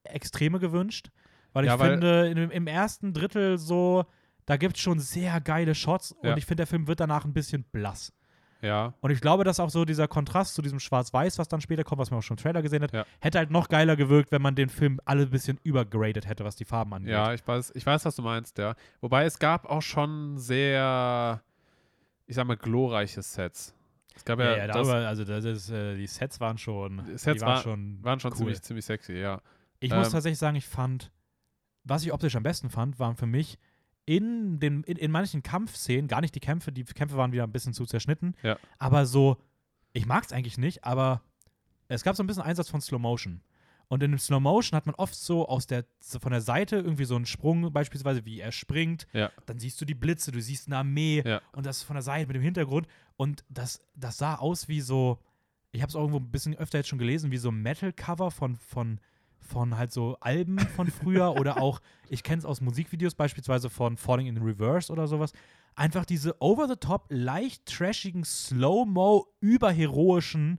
Extreme 0.04 0.58
gewünscht. 0.58 1.10
Weil 1.52 1.64
ich 1.64 1.70
Ja, 1.70 1.78
weil- 1.78 1.92
finde, 1.92 2.26
in, 2.28 2.50
im 2.50 2.66
ersten 2.66 3.12
Drittel 3.12 3.58
so, 3.58 4.04
da 4.44 4.56
gibt 4.56 4.76
es 4.76 4.82
schon 4.82 4.98
sehr 4.98 5.40
geile 5.40 5.74
Shots 5.74 6.14
Ja. 6.22 6.32
und 6.32 6.38
ich 6.38 6.44
finde, 6.46 6.62
der 6.62 6.66
Film 6.66 6.86
wird 6.86 7.00
danach 7.00 7.24
ein 7.24 7.32
bisschen 7.32 7.64
blass. 7.64 8.12
Ja. 8.60 8.94
Und 9.00 9.10
ich 9.10 9.20
glaube, 9.20 9.44
dass 9.44 9.60
auch 9.60 9.68
so 9.70 9.84
dieser 9.84 10.08
Kontrast 10.08 10.54
zu 10.54 10.62
diesem 10.62 10.80
Schwarz-Weiß, 10.80 11.38
was 11.38 11.48
dann 11.48 11.60
später 11.60 11.84
kommt, 11.84 12.00
was 12.00 12.10
man 12.10 12.18
auch 12.18 12.22
schon 12.22 12.36
im 12.38 12.42
Trailer 12.42 12.62
gesehen 12.62 12.82
hat, 12.82 12.92
Ja. 12.92 13.04
hätte 13.20 13.38
halt 13.38 13.50
noch 13.50 13.68
geiler 13.68 13.94
gewirkt, 13.94 14.32
wenn 14.32 14.40
man 14.42 14.54
den 14.54 14.70
Film 14.70 15.00
alle 15.04 15.22
ein 15.24 15.30
bisschen 15.30 15.58
übergradet 15.62 16.26
hätte, 16.26 16.44
was 16.44 16.56
die 16.56 16.64
Farben 16.64 16.92
angeht. 16.94 17.12
Ja, 17.12 17.34
ich 17.34 17.46
weiß, 17.46 17.72
ich 17.74 17.84
weiß, 17.84 18.04
was 18.06 18.16
du 18.16 18.22
meinst, 18.22 18.56
ja. 18.58 18.74
Wobei 19.00 19.24
es 19.26 19.38
gab 19.38 19.66
auch 19.66 19.82
schon 19.82 20.38
sehr, 20.38 21.42
ich 22.26 22.34
sag 22.36 22.46
mal, 22.46 22.56
glorreiche 22.56 23.22
Sets. 23.22 23.74
Es 24.16 24.24
gab 24.24 24.38
ja, 24.38 24.52
ja, 24.52 24.56
ja 24.58 24.66
das 24.68 24.76
darüber, 24.76 24.94
also 25.08 25.24
das 25.24 25.44
ist, 25.44 25.70
äh, 25.70 25.96
die 25.96 26.06
Sets 26.06 26.38
waren 26.40 26.56
schon, 26.58 26.98
Die 27.04 27.18
Sets 27.18 27.24
die 27.24 27.40
waren 27.40 27.54
war- 27.56 27.62
schon 27.62 27.98
waren 28.04 28.20
schon 28.20 28.30
cool. 28.32 28.36
ziemlich, 28.38 28.62
ziemlich 28.62 28.84
sexy, 28.84 29.14
ja. 29.14 29.40
Ich 29.80 29.90
muss 29.90 30.06
Ähm, 30.06 30.12
tatsächlich 30.12 30.38
sagen, 30.38 30.56
ich 30.56 30.66
fand, 30.66 31.10
was 31.82 32.04
ich 32.04 32.12
optisch 32.12 32.36
am 32.36 32.42
besten 32.44 32.70
fand, 32.70 32.98
waren 32.98 33.16
für 33.16 33.26
mich 33.26 33.58
in, 34.06 34.60
den, 34.60 34.84
in, 34.84 34.96
in 34.96 35.10
manchen 35.10 35.42
Kampfszenen, 35.42 36.06
gar 36.08 36.20
nicht 36.20 36.34
die 36.34 36.40
Kämpfe, 36.40 36.70
die 36.72 36.84
Kämpfe 36.84 37.16
waren 37.16 37.32
wieder 37.32 37.42
ein 37.44 37.52
bisschen 37.52 37.72
zu 37.74 37.86
zerschnitten, 37.86 38.34
Ja. 38.42 38.56
aber 38.78 39.04
so, 39.06 39.38
ich 39.92 40.06
mag 40.06 40.24
es 40.24 40.32
eigentlich 40.32 40.58
nicht, 40.58 40.84
aber 40.84 41.22
es 41.88 42.02
gab 42.04 42.14
so 42.16 42.22
ein 42.22 42.26
bisschen 42.26 42.42
Einsatz 42.42 42.68
von 42.68 42.80
Slow 42.80 43.00
Motion. 43.00 43.42
Und 43.88 44.02
in 44.02 44.12
dem 44.12 44.18
Slow 44.18 44.40
Motion 44.40 44.76
hat 44.76 44.86
man 44.86 44.94
oft 44.94 45.14
so 45.14 45.46
aus 45.48 45.66
der, 45.66 45.84
von 46.00 46.32
der 46.32 46.40
Seite 46.40 46.76
irgendwie 46.76 47.04
so 47.04 47.16
einen 47.16 47.26
Sprung, 47.26 47.72
beispielsweise 47.72 48.24
wie 48.24 48.40
er 48.40 48.50
springt. 48.52 49.06
Ja. 49.12 49.30
Dann 49.46 49.58
siehst 49.58 49.80
du 49.80 49.84
die 49.84 49.94
Blitze, 49.94 50.32
du 50.32 50.40
siehst 50.40 50.66
eine 50.68 50.78
Armee 50.78 51.22
Ja. 51.24 51.40
und 51.52 51.66
das 51.66 51.82
von 51.82 51.94
der 51.94 52.02
Seite 52.02 52.26
mit 52.26 52.36
dem 52.36 52.42
Hintergrund. 52.42 52.86
Und 53.16 53.44
das, 53.48 53.82
das 53.94 54.16
sah 54.18 54.36
aus 54.36 54.68
wie 54.68 54.80
so, 54.80 55.18
ich 55.72 55.82
habe 55.82 55.90
es 55.90 55.94
irgendwo 55.94 56.18
ein 56.18 56.30
bisschen 56.30 56.54
öfter 56.56 56.78
jetzt 56.78 56.88
schon 56.88 56.98
gelesen, 56.98 57.30
wie 57.30 57.36
so 57.36 57.50
Metal-Cover 57.52 58.30
von, 58.30 58.56
von, 58.56 59.00
von 59.40 59.76
halt 59.76 59.92
so 59.92 60.16
Alben 60.20 60.58
von 60.58 60.90
früher 60.90 61.34
oder 61.38 61.60
auch, 61.60 61.80
ich 62.08 62.22
kenne 62.22 62.38
es 62.38 62.44
aus 62.44 62.60
Musikvideos, 62.60 63.14
beispielsweise 63.14 63.68
von 63.70 63.96
Falling 63.96 64.26
in 64.28 64.38
Reverse 64.38 64.90
oder 64.92 65.06
sowas. 65.06 65.32
Einfach 65.76 66.04
diese 66.04 66.40
over-the-top, 66.40 67.06
leicht 67.10 67.66
trashigen, 67.66 68.24
slow-mo, 68.24 69.26
überheroischen. 69.40 70.58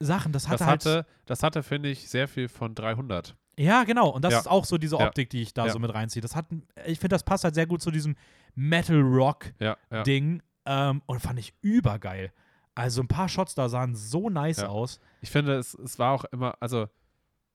Sachen. 0.00 0.32
Das 0.32 0.48
hatte 0.48 0.58
Das 0.58 0.66
halt. 0.66 0.84
hatte, 0.86 1.06
das 1.26 1.42
hatte, 1.42 1.62
finde 1.62 1.88
ich, 1.88 2.08
sehr 2.08 2.28
viel 2.28 2.48
von 2.48 2.74
300. 2.74 3.36
Ja, 3.58 3.84
genau. 3.84 4.10
Und 4.10 4.22
das 4.22 4.32
Ja. 4.34 4.40
ist 4.40 4.46
auch 4.48 4.64
so 4.66 4.76
diese. 4.78 4.98
Optik, 4.98 5.30
die 5.30 5.40
ich 5.42 5.54
da 5.54 5.66
Ja. 5.66 5.72
so 5.72 5.78
mit 5.78 5.92
reinziehe. 5.94 6.20
Das 6.20 6.36
hat, 6.36 6.46
ich 6.86 6.98
finde, 6.98 7.14
das 7.14 7.24
passt 7.24 7.44
halt 7.44 7.54
sehr 7.54 7.66
gut 7.66 7.80
zu 7.80 7.90
diesem 7.90 8.14
Metal-Rock-Ding. 8.54 10.42
Ja. 10.66 10.90
Ähm, 10.90 11.02
und 11.06 11.20
fand 11.20 11.38
ich 11.38 11.54
übergeil. 11.62 12.32
Also 12.74 13.00
ein 13.00 13.08
paar 13.08 13.28
Shots 13.28 13.54
da 13.54 13.68
sahen 13.68 13.94
so 13.94 14.28
nice 14.28 14.62
aus. 14.64 15.00
Ich 15.22 15.30
finde, 15.30 15.54
es, 15.54 15.74
es 15.74 15.98
war 15.98 16.12
auch 16.12 16.24
immer, 16.26 16.54
also 16.60 16.88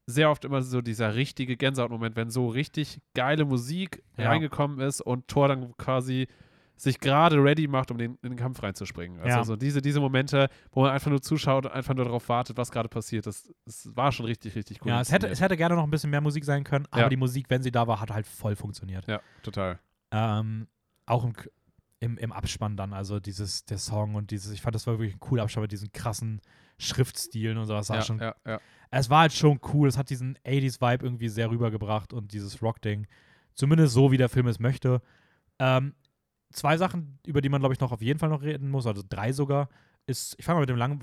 sehr 0.08 0.32
oft 0.32 0.46
immer 0.46 0.62
so 0.64 0.82
dieser 0.82 1.14
richtige 1.14 1.58
Gänsehautmoment, 1.58 2.16
wenn 2.16 2.32
so 2.32 2.48
richtig 2.48 3.02
geile 3.14 3.46
Musik 3.46 4.04
reingekommen 4.18 4.80
ist 4.80 5.02
und 5.02 5.28
Thor 5.28 5.48
dann 5.48 5.76
quasi 5.78 6.28
sich 6.82 7.00
gerade 7.00 7.36
ready 7.44 7.68
macht, 7.68 7.92
um 7.92 7.98
den, 7.98 8.18
in 8.24 8.32
den 8.32 8.36
Kampf 8.38 8.64
reinzuspringen. 8.64 9.20
Also 9.20 9.30
Ja. 9.38 9.44
so 9.44 9.56
diese, 9.56 9.82
diese 9.82 10.00
Momente, 10.00 10.50
wo 10.72 10.82
man 10.82 10.92
einfach 10.92 11.12
nur 11.12 11.22
zuschaut 11.22 11.66
und 11.66 11.72
einfach 11.72 11.94
nur 11.94 12.06
darauf 12.06 12.28
wartet, 12.30 12.58
was 12.58 12.72
gerade 12.72 12.90
passiert. 12.90 13.28
Das, 13.28 13.54
das 13.66 13.90
war 13.96 14.12
schon 14.12 14.26
richtig, 14.26 14.56
richtig 14.56 14.82
cool. 14.82 14.90
ja, 14.90 15.00
es 15.02 15.12
hätte, 15.12 15.28
es 15.28 15.40
hätte 15.42 15.56
gerne 15.58 15.76
noch 15.76 15.84
ein 15.84 15.92
bisschen 15.92 16.10
mehr 16.10 16.22
Musik 16.22 16.44
sein 16.44 16.64
können, 16.64 16.88
aber 16.90 17.04
Ja. 17.04 17.10
die 17.10 17.18
Musik, 17.18 17.46
wenn 17.50 17.62
sie 17.62 17.72
da 17.72 17.88
war, 17.88 18.02
hat 18.02 18.10
halt 18.12 18.26
voll 18.26 18.56
funktioniert. 18.56 19.06
ja, 19.08 19.20
total. 19.44 19.80
Ähm, 20.12 20.68
auch 21.06 21.24
im, 21.24 21.34
im, 22.00 22.18
im 22.18 22.32
Abspann 22.32 22.76
dann, 22.78 22.94
also 22.94 23.20
dieses, 23.20 23.64
der 23.66 23.78
Song 23.78 24.16
und 24.16 24.32
dieses, 24.32 24.52
ich 24.52 24.62
fand, 24.62 24.74
das 24.74 24.88
war 24.88 24.98
wirklich 24.98 25.16
ein 25.16 25.20
cooler 25.20 25.44
Abspann 25.44 25.62
mit 25.62 25.72
diesen 25.72 25.92
krassen 25.92 26.42
Schriftstilen 26.80 27.58
und 27.60 27.66
sowas. 27.68 27.90
Ja, 27.90 28.02
schon 28.02 28.20
ja, 28.20 28.36
ja. 28.46 28.60
es 28.90 29.10
war 29.12 29.20
halt 29.22 29.34
schon 29.34 29.60
cool. 29.74 29.88
Es 29.88 29.98
hat 30.00 30.10
diesen 30.10 30.36
80s-Vibe 30.40 31.06
irgendwie 31.06 31.30
sehr 31.30 31.52
rübergebracht 31.52 32.12
und 32.12 32.34
dieses 32.34 32.62
Rock-Ding. 32.64 33.06
Zumindest 33.54 33.94
so, 33.94 34.12
wie 34.12 34.18
der 34.18 34.30
Film 34.30 34.48
es 34.48 34.60
möchte. 34.60 35.02
Ähm, 35.60 35.94
zwei 36.52 36.78
Sachen, 36.78 37.20
über 37.26 37.42
die 37.42 37.50
man, 37.50 37.62
glaube 37.62 37.74
ich, 37.74 37.80
noch 37.80 37.92
auf 37.92 38.02
jeden 38.02 38.20
Fall 38.20 38.30
noch 38.30 38.42
reden 38.42 38.70
muss, 38.70 38.88
also 38.88 39.04
drei 39.08 39.32
sogar, 39.32 39.70
ist, 40.06 40.36
ich 40.38 40.46
fange 40.46 40.56
mal 40.56 40.62
mit 40.62 40.70
dem, 40.70 40.78
lang, 40.78 41.00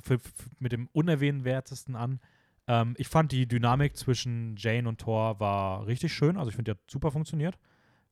mit 0.59 0.73
dem 0.73 0.89
unerwähnenswertesten 0.93 1.97
an. 1.97 2.21
Ähm, 2.67 2.95
ich 2.99 3.09
fand 3.09 3.33
die 3.33 3.47
Dynamik 3.47 3.97
zwischen 3.97 4.55
Jane 4.57 4.89
und 4.89 5.01
Thor 5.01 5.41
war 5.41 5.87
richtig 5.87 6.13
schön. 6.13 6.37
Also 6.37 6.51
ich 6.51 6.57
finde, 6.57 6.73
die 6.73 6.79
hat 6.79 6.91
super 6.91 7.11
funktioniert. 7.11 7.59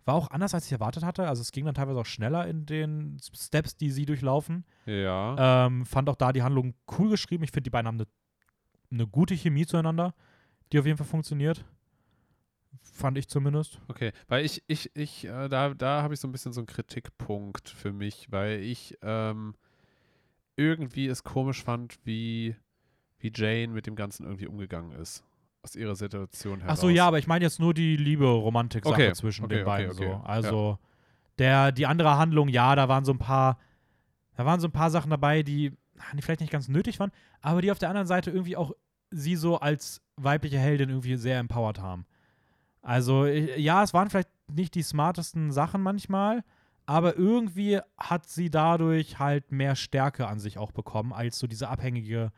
War 0.04 0.14
auch 0.14 0.30
anders, 0.30 0.54
als 0.54 0.66
ich 0.66 0.72
erwartet 0.72 1.02
hatte. 1.02 1.28
Also 1.28 1.42
es 1.42 1.52
ging 1.52 1.64
dann 1.64 1.74
teilweise 1.74 1.98
auch 1.98 2.06
schneller 2.06 2.46
in 2.46 2.64
den 2.64 3.18
Steps, 3.20 3.76
die 3.76 3.90
sie 3.90 4.06
durchlaufen. 4.06 4.64
Ja. 4.86 5.66
Ähm, 5.66 5.84
fand 5.84 6.08
auch 6.08 6.14
da 6.14 6.32
die 6.32 6.42
Handlung 6.42 6.74
cool 6.98 7.10
geschrieben. 7.10 7.42
Ich 7.44 7.50
finde, 7.50 7.64
die 7.64 7.70
beiden 7.70 7.88
haben 7.88 7.98
eine 7.98 8.06
ne 8.90 9.06
gute 9.06 9.34
Chemie 9.34 9.66
zueinander, 9.66 10.14
die 10.72 10.78
auf 10.78 10.86
jeden 10.86 10.96
Fall 10.96 11.06
funktioniert. 11.06 11.64
Fand 12.82 13.18
ich 13.18 13.28
zumindest. 13.28 13.80
Okay, 13.88 14.12
weil 14.28 14.44
ich, 14.44 14.62
ich, 14.66 14.90
ich, 14.94 15.26
äh, 15.26 15.48
da, 15.48 15.74
da 15.74 16.02
habe 16.02 16.14
ich 16.14 16.20
so 16.20 16.28
ein 16.28 16.32
bisschen 16.32 16.52
so 16.52 16.60
einen 16.60 16.66
Kritikpunkt 16.66 17.68
für 17.68 17.92
mich, 17.92 18.30
weil 18.30 18.60
ich 18.60 18.96
ähm, 19.02 19.54
irgendwie 20.56 21.06
es 21.06 21.24
komisch 21.24 21.62
fand, 21.62 21.98
wie, 22.04 22.56
wie 23.18 23.32
Jane 23.34 23.68
mit 23.68 23.86
dem 23.86 23.96
Ganzen 23.96 24.24
irgendwie 24.24 24.46
umgegangen 24.46 24.92
ist. 24.92 25.24
Aus 25.62 25.74
ihrer 25.74 25.96
Situation 25.96 26.60
heraus. 26.60 26.78
Ach 26.78 26.80
so, 26.80 26.88
ja, 26.88 27.06
aber 27.06 27.18
ich 27.18 27.26
meine 27.26 27.44
jetzt 27.44 27.58
nur 27.58 27.74
die 27.74 27.96
Liebe-Romantik-Sache 27.96 28.94
Okay, 28.94 29.12
zwischen 29.14 29.44
okay, 29.44 29.56
den 29.56 29.64
beiden. 29.64 29.90
okay, 29.90 30.10
so. 30.12 30.22
Also, 30.24 30.78
der, 31.38 31.72
die 31.72 31.86
andere 31.86 32.16
Handlung, 32.18 32.48
ja, 32.48 32.74
da 32.76 32.88
waren 32.88 33.04
so 33.04 33.12
ein 33.12 33.18
paar, 33.18 33.58
da 34.36 34.46
waren 34.46 34.60
so 34.60 34.68
ein 34.68 34.72
paar 34.72 34.90
Sachen 34.90 35.10
dabei, 35.10 35.42
die, 35.42 35.72
die 36.14 36.22
vielleicht 36.22 36.40
nicht 36.40 36.52
ganz 36.52 36.68
nötig 36.68 37.00
waren, 37.00 37.10
aber 37.40 37.62
die 37.62 37.72
auf 37.72 37.78
der 37.78 37.88
anderen 37.88 38.06
Seite 38.06 38.30
irgendwie 38.30 38.56
auch 38.56 38.72
sie 39.10 39.36
so 39.36 39.58
als 39.58 40.02
weibliche 40.16 40.58
Heldin 40.58 40.88
irgendwie 40.88 41.16
sehr 41.16 41.38
empowered 41.38 41.80
haben. 41.80 42.06
Also, 42.86 43.24
ich- 43.26 43.56
ja, 43.56 43.82
es 43.82 43.92
waren 43.94 44.08
vielleicht 44.10 44.28
nicht 44.52 44.74
die 44.76 44.82
smartesten 44.82 45.50
Sachen 45.50 45.82
manchmal, 45.82 46.44
aber 46.86 47.16
irgendwie 47.16 47.80
hat 47.98 48.28
sie 48.28 48.48
dadurch 48.48 49.18
halt 49.18 49.50
mehr 49.50 49.74
Stärke 49.74 50.28
an 50.28 50.38
sich 50.38 50.56
auch 50.58 50.70
bekommen, 50.70 51.12
als 51.12 51.38
so 51.38 51.46
diese 51.48 51.68
abhängige 51.68 52.30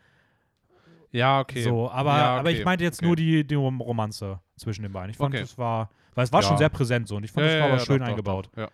Ja, 1.11 1.41
okay. 1.41 1.63
so, 1.63 1.91
aber, 1.91 2.17
Ja, 2.19 2.37
aber 2.39 2.51
ich 2.51 2.57
okay, 2.59 2.65
meinte 2.65 2.85
jetzt 2.85 2.99
okay. 3.01 3.07
nur 3.07 3.17
die, 3.17 3.47
die 3.47 3.55
Rom- 3.55 3.81
Romanze 3.81 4.41
zwischen 4.57 4.83
den 4.83 4.93
beiden. 4.93 5.11
Ich 5.11 5.17
fand, 5.17 5.35
Okay. 5.35 5.43
es 5.43 5.57
war, 5.57 5.91
weil 6.15 6.25
es 6.25 6.33
war 6.33 6.43
schon 6.43 6.53
Ja. 6.53 6.59
sehr 6.59 6.69
präsent 6.69 7.09
so 7.09 7.17
und 7.17 7.25
ich 7.25 7.33
fand, 7.33 7.47
es 7.47 7.55
ja, 7.55 7.61
war 7.61 7.69
aber 7.69 7.79
schön 7.81 7.99
doch, 8.01 8.07
eingebaut. 8.07 8.51
Doch. 8.55 8.71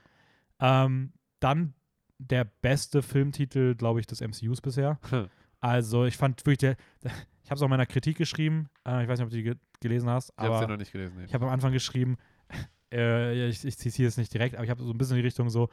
Ähm, 0.61 1.13
dann 1.41 1.75
der 2.19 2.45
beste 2.45 3.03
Filmtitel, 3.03 3.75
glaube 3.75 4.01
ich, 4.01 4.07
des 4.07 4.21
MCUs 4.21 4.61
bisher. 4.61 4.99
Hm. 5.11 5.29
Also 5.61 6.05
ich 6.05 6.17
fand 6.19 6.45
wirklich, 6.45 6.59
der, 6.59 6.77
ich 7.43 7.51
habe 7.51 7.55
es 7.57 7.63
auch 7.63 7.67
in 7.67 7.71
meiner 7.71 7.87
Kritik 7.87 8.19
geschrieben, 8.19 8.69
äh, 8.87 9.03
ich 9.03 9.09
weiß 9.09 9.19
nicht, 9.19 9.25
ob 9.27 9.31
du 9.31 9.37
die 9.43 9.59
gelesen 9.85 10.11
hast, 10.11 10.31
Ich 10.37 10.45
habe 10.45 10.57
aber 10.57 10.67
noch 10.67 10.77
nicht 10.77 10.91
gelesen. 10.91 11.15
Nee. 11.19 11.25
ich 11.27 11.35
habe 11.35 11.45
am 11.47 11.53
Anfang 11.53 11.73
geschrieben, 11.73 12.17
äh, 12.93 13.49
ich, 13.49 13.65
ich 13.65 13.79
zitiere 13.79 14.09
es 14.09 14.17
nicht 14.17 14.35
direkt, 14.35 14.57
aber 14.57 14.65
ich 14.65 14.71
habe 14.71 14.83
so 14.83 14.91
ein 14.91 14.99
bisschen 14.99 15.15
in 15.17 15.23
die 15.23 15.27
Richtung 15.29 15.49
so, 15.51 15.69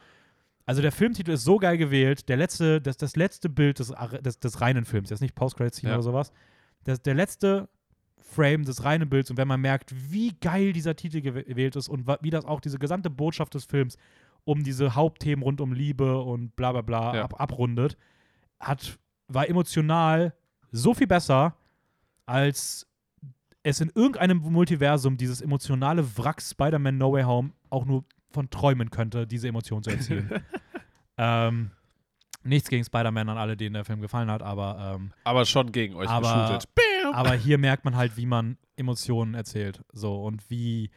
also 0.66 0.80
der 0.80 0.92
Filmtitel 0.92 1.32
ist 1.32 1.42
so 1.42 1.56
geil 1.58 1.76
gewählt, 1.76 2.28
der 2.28 2.36
letzte, 2.36 2.80
das, 2.80 2.96
das 2.96 3.16
letzte 3.16 3.48
Bild 3.48 3.80
des, 3.80 3.92
des, 4.20 4.38
des 4.38 4.60
reinen 4.60 4.84
Films, 4.84 5.10
jetzt 5.10 5.20
nicht 5.20 5.34
Post-Credit-Scene 5.34 5.90
Ja. 5.90 5.96
oder 5.96 6.04
sowas, 6.04 6.30
das, 6.84 7.02
der 7.02 7.14
letzte 7.14 7.68
Frame 8.20 8.64
des 8.64 8.84
reinen 8.84 9.08
Bilds 9.08 9.30
und 9.30 9.36
wenn 9.36 9.48
man 9.48 9.60
merkt, 9.60 9.92
wie 10.12 10.32
geil 10.40 10.72
dieser 10.72 10.94
Titel 10.94 11.18
gew- 11.18 11.42
gewählt 11.44 11.74
ist 11.76 11.88
und 11.88 12.06
wie 12.22 12.30
das 12.30 12.44
auch 12.44 12.60
diese 12.60 12.78
gesamte 12.78 13.10
Botschaft 13.10 13.54
des 13.54 13.64
Films 13.64 13.96
um 14.44 14.62
diese 14.64 14.94
Hauptthemen 14.94 15.42
rund 15.42 15.60
um 15.60 15.72
Liebe 15.72 16.20
und 16.20 16.54
bla 16.56 16.72
bla 16.72 16.80
bla 16.82 17.14
Ja. 17.16 17.24
ab, 17.24 17.40
abrundet, 17.40 17.96
hat, 18.60 18.98
war 19.28 19.48
emotional 19.48 20.32
so 20.70 20.94
viel 20.94 21.06
besser, 21.08 21.56
als 22.26 22.86
es 23.62 23.80
in 23.80 23.90
irgendeinem 23.94 24.38
Multiversum 24.38 25.16
dieses 25.16 25.40
emotionale 25.40 26.04
Wrack 26.18 26.42
Spider-Man 26.42 26.98
No 26.98 27.12
Way 27.12 27.22
Home 27.24 27.50
auch 27.70 27.84
nur 27.84 28.04
von 28.30 28.50
träumen 28.50 28.90
könnte, 28.90 29.26
diese 29.26 29.48
Emotion 29.48 29.82
zu 29.82 29.90
erzielen. 29.90 30.42
ähm, 31.18 31.70
nichts 32.42 32.68
gegen 32.68 32.84
Spider-Man 32.84 33.28
an 33.28 33.38
alle, 33.38 33.56
denen 33.56 33.74
der 33.74 33.84
Film 33.84 34.00
gefallen 34.00 34.30
hat, 34.30 34.42
aber, 34.42 34.94
ähm, 34.96 35.12
Aber 35.24 35.44
schon 35.44 35.70
gegen 35.72 35.94
euch 35.94 36.08
Aber- 36.08 36.46
geshootet. 36.46 36.68
Aber 37.12 37.34
hier 37.34 37.58
merkt 37.58 37.84
man 37.84 37.94
halt, 37.96 38.16
wie 38.16 38.26
man 38.26 38.56
Emotionen 38.76 39.34
erzählt. 39.34 39.82
So 39.92 40.24
und 40.24 40.48
wie, 40.50 40.90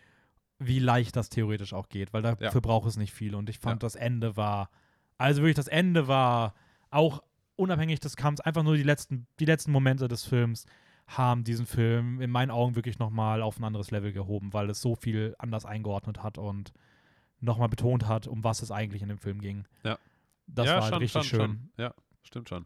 wie 0.59 0.80
leicht 0.80 1.16
das 1.16 1.30
theoretisch 1.30 1.74
auch 1.74 1.89
geht, 1.89 2.13
weil 2.13 2.22
dafür 2.22 2.51
Ja. 2.53 2.59
braucht 2.61 2.88
es 2.88 2.95
nicht 2.95 3.11
viel. 3.13 3.36
Und 3.36 3.49
ich 3.49 3.59
fand, 3.59 3.84
Ja. 3.84 3.86
das 3.88 3.95
Ende 3.95 4.38
war, 4.38 4.70
also 5.18 5.41
wirklich, 5.41 5.55
das 5.55 5.68
Ende 5.68 6.07
war 6.07 6.53
auch 6.89 7.22
unabhängig 7.57 7.99
des 7.99 8.16
Kampfs, 8.16 8.39
einfach 8.41 8.63
nur 8.63 8.76
die 8.78 8.84
letzten, 8.84 9.28
die 9.39 9.45
letzten 9.45 9.72
Momente 9.72 10.07
des 10.07 10.24
Films 10.26 10.66
haben 11.07 11.43
diesen 11.43 11.65
Film 11.65 12.19
in 12.21 12.31
meinen 12.31 12.51
Augen 12.51 12.75
wirklich 12.75 12.99
nochmal 12.99 13.41
auf 13.41 13.59
ein 13.59 13.63
anderes 13.63 13.91
Level 13.91 14.11
gehoben, 14.11 14.53
weil 14.53 14.69
es 14.69 14.81
so 14.81 14.95
viel 14.95 15.35
anders 15.37 15.65
eingeordnet 15.65 16.23
hat 16.23 16.37
und 16.37 16.73
nochmal 17.39 17.69
betont 17.69 18.07
hat, 18.07 18.27
um 18.27 18.43
was 18.43 18.61
es 18.61 18.71
eigentlich 18.71 19.01
in 19.01 19.09
dem 19.09 19.19
Film 19.19 19.39
ging. 19.39 19.65
Ja. 19.83 19.97
Das 20.47 20.67
ja, 20.67 20.75
war 20.75 20.81
halt 20.81 20.93
schon, 20.93 21.01
richtig 21.01 21.27
schon, 21.27 21.39
schön. 21.39 21.51
Schon. 21.51 21.69
Ja, 21.77 21.93
stimmt 22.23 22.49
schon. 22.49 22.65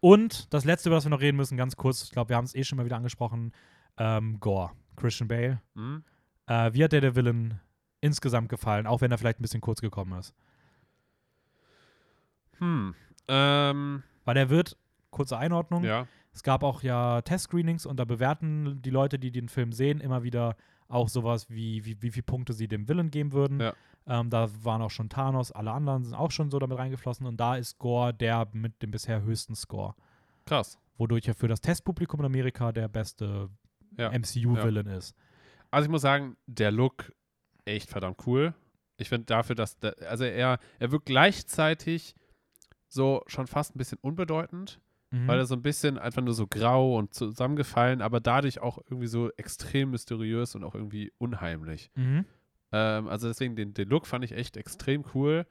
Und 0.00 0.52
das 0.52 0.64
letzte, 0.64 0.88
über 0.88 0.96
das 0.96 1.04
wir 1.04 1.10
noch 1.10 1.20
reden 1.20 1.36
müssen, 1.36 1.56
ganz 1.56 1.76
kurz, 1.76 2.02
ich 2.04 2.10
glaube, 2.10 2.30
wir 2.30 2.36
haben 2.36 2.44
es 2.44 2.54
eh 2.54 2.64
schon 2.64 2.76
mal 2.76 2.84
wieder 2.84 2.96
angesprochen, 2.96 3.52
ähm, 3.98 4.40
Gore, 4.40 4.72
Christian 4.96 5.28
Bale. 5.28 5.60
Hm? 5.74 6.04
Äh, 6.46 6.72
wie 6.74 6.84
hat 6.84 6.92
dir 6.92 7.00
der 7.00 7.16
Villain 7.16 7.60
insgesamt 8.00 8.48
gefallen, 8.48 8.86
auch 8.86 9.00
wenn 9.00 9.10
er 9.10 9.18
vielleicht 9.18 9.40
ein 9.40 9.42
bisschen 9.42 9.60
kurz 9.60 9.80
gekommen 9.80 10.18
ist? 10.18 10.34
Hm. 12.58 12.94
Ähm, 13.28 14.02
Weil 14.24 14.34
der 14.34 14.50
wird, 14.50 14.76
kurze 15.10 15.38
Einordnung, 15.38 15.84
ja. 15.84 16.06
Es 16.36 16.42
gab 16.42 16.62
auch 16.62 16.82
ja 16.82 17.22
Test-Screenings 17.22 17.86
und 17.86 17.98
da 17.98 18.04
bewerten 18.04 18.82
die 18.82 18.90
Leute, 18.90 19.18
die 19.18 19.30
den 19.30 19.48
Film 19.48 19.72
sehen, 19.72 20.00
immer 20.02 20.22
wieder 20.22 20.54
auch 20.86 21.08
sowas 21.08 21.48
wie, 21.48 21.82
wie, 21.86 22.02
wie 22.02 22.10
viele 22.10 22.24
Punkte 22.24 22.52
sie 22.52 22.68
dem 22.68 22.86
Villain 22.86 23.10
geben 23.10 23.32
würden. 23.32 23.58
Ja. 23.58 23.72
Ähm, 24.06 24.28
da 24.28 24.50
waren 24.62 24.82
auch 24.82 24.90
schon 24.90 25.08
Thanos, 25.08 25.50
alle 25.50 25.72
anderen 25.72 26.04
sind 26.04 26.14
auch 26.14 26.30
schon 26.30 26.50
so 26.50 26.58
damit 26.58 26.76
reingeflossen 26.76 27.26
und 27.26 27.38
da 27.38 27.56
ist 27.56 27.78
Gore 27.78 28.12
der 28.12 28.46
mit 28.52 28.82
dem 28.82 28.90
bisher 28.90 29.22
höchsten 29.22 29.54
Score. 29.54 29.94
Krass. 30.44 30.78
Wodurch 30.98 31.26
er 31.26 31.34
für 31.34 31.48
das 31.48 31.62
Testpublikum 31.62 32.20
in 32.20 32.26
Amerika 32.26 32.70
der 32.70 32.88
beste 32.88 33.48
Ja. 33.96 34.10
MCU-Villain 34.10 34.86
ist. 34.88 35.16
Also 35.70 35.86
ich 35.86 35.90
muss 35.90 36.02
sagen, 36.02 36.36
der 36.46 36.70
Look 36.70 37.14
echt 37.64 37.88
verdammt 37.88 38.26
cool. 38.26 38.52
Ich 38.98 39.08
finde 39.08 39.24
dafür, 39.24 39.56
dass 39.56 39.78
der, 39.78 39.96
also 40.06 40.24
er, 40.24 40.58
er 40.78 40.92
wirkt 40.92 41.06
gleichzeitig 41.06 42.14
so 42.88 43.22
schon 43.26 43.46
fast 43.46 43.74
ein 43.74 43.78
bisschen 43.78 43.98
unbedeutend, 44.02 44.80
Mhm. 45.16 45.28
weil 45.28 45.38
er 45.38 45.46
so 45.46 45.54
ein 45.54 45.62
bisschen 45.62 45.98
einfach 45.98 46.22
nur 46.22 46.34
so 46.34 46.46
grau 46.46 46.96
und 46.98 47.14
zusammengefallen, 47.14 48.02
aber 48.02 48.20
dadurch 48.20 48.60
auch 48.60 48.78
irgendwie 48.78 49.06
so 49.06 49.30
extrem 49.36 49.90
mysteriös 49.90 50.54
und 50.54 50.64
auch 50.64 50.74
irgendwie 50.74 51.12
unheimlich. 51.18 51.90
mhm. 51.94 52.24
Ähm, 52.72 53.06
also 53.08 53.28
deswegen 53.28 53.54
den, 53.56 53.74
den 53.74 53.88
Look 53.88 54.06
fand 54.06 54.24
ich 54.24 54.32
echt 54.32 54.56
extrem 54.56 55.04
cool. 55.14 55.46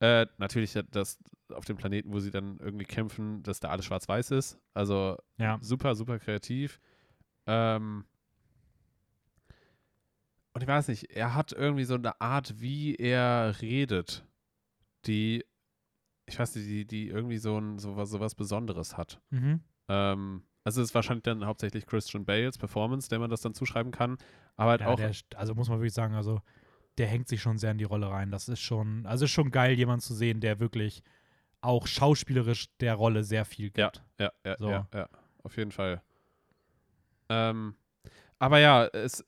Äh, 0.00 0.26
natürlich 0.38 0.76
hat 0.76 0.86
das 0.92 1.18
auf 1.52 1.64
dem 1.64 1.76
Planeten, 1.76 2.12
wo 2.12 2.20
sie 2.20 2.30
dann 2.30 2.58
irgendwie 2.60 2.84
kämpfen, 2.84 3.42
dass 3.42 3.58
da 3.58 3.70
alles 3.70 3.84
schwarz-weiß 3.86 4.30
ist. 4.30 4.58
Also 4.72 5.16
Ja. 5.38 5.58
super, 5.60 5.94
super 5.96 6.18
kreativ. 6.20 6.80
Ähm 7.46 8.04
und 10.52 10.62
ich 10.62 10.68
weiß 10.68 10.88
nicht, 10.88 11.10
er 11.16 11.34
hat 11.34 11.52
irgendwie 11.52 11.84
so 11.84 11.94
eine 11.94 12.20
Art, 12.20 12.60
wie 12.60 12.94
er 12.94 13.60
redet, 13.60 14.24
die, 15.06 15.44
ich 16.28 16.38
weiß 16.38 16.54
nicht, 16.56 16.68
die, 16.68 16.84
die 16.86 17.08
irgendwie 17.08 17.38
so, 17.38 17.58
ein, 17.58 17.78
so, 17.78 17.96
was, 17.96 18.10
so 18.10 18.20
was 18.20 18.34
Besonderes 18.34 18.96
hat. 18.96 19.20
Mhm. 19.30 19.60
Ähm, 19.88 20.44
also 20.64 20.82
es 20.82 20.88
ist 20.88 20.94
wahrscheinlich 20.94 21.22
dann 21.22 21.46
hauptsächlich 21.46 21.86
Christian 21.86 22.24
Bales 22.24 22.58
Performance, 22.58 23.08
der 23.08 23.18
man 23.18 23.30
das 23.30 23.40
dann 23.40 23.54
zuschreiben 23.54 23.90
kann. 23.90 24.18
Aber 24.56 24.72
halt 24.72 24.80
Ja, 24.82 24.88
auch, 24.88 24.96
der, 24.96 25.12
also 25.36 25.54
muss 25.54 25.68
man 25.68 25.78
wirklich 25.78 25.94
sagen, 25.94 26.14
also 26.14 26.42
der 26.98 27.06
hängt 27.06 27.28
sich 27.28 27.40
schon 27.40 27.58
sehr 27.58 27.70
in 27.70 27.78
die 27.78 27.84
Rolle 27.84 28.08
rein. 28.10 28.30
Das 28.30 28.48
ist 28.48 28.60
schon, 28.60 29.06
also 29.06 29.24
ist 29.24 29.30
schon 29.30 29.50
geil, 29.50 29.74
jemanden 29.78 30.02
zu 30.02 30.14
sehen, 30.14 30.40
der 30.40 30.60
wirklich 30.60 31.02
auch 31.60 31.86
schauspielerisch 31.86 32.68
der 32.80 32.94
Rolle 32.94 33.24
sehr 33.24 33.44
viel 33.44 33.70
Ja, 33.76 33.86
gibt. 33.86 34.04
ja, 34.20 34.30
ja, 34.44 34.56
So. 34.58 34.70
ja, 34.70 34.88
ja, 34.94 35.08
auf 35.42 35.56
jeden 35.56 35.72
Fall. 35.72 36.02
Ähm, 37.28 37.74
aber 38.38 38.58
ja, 38.58 38.86
es, 38.86 39.24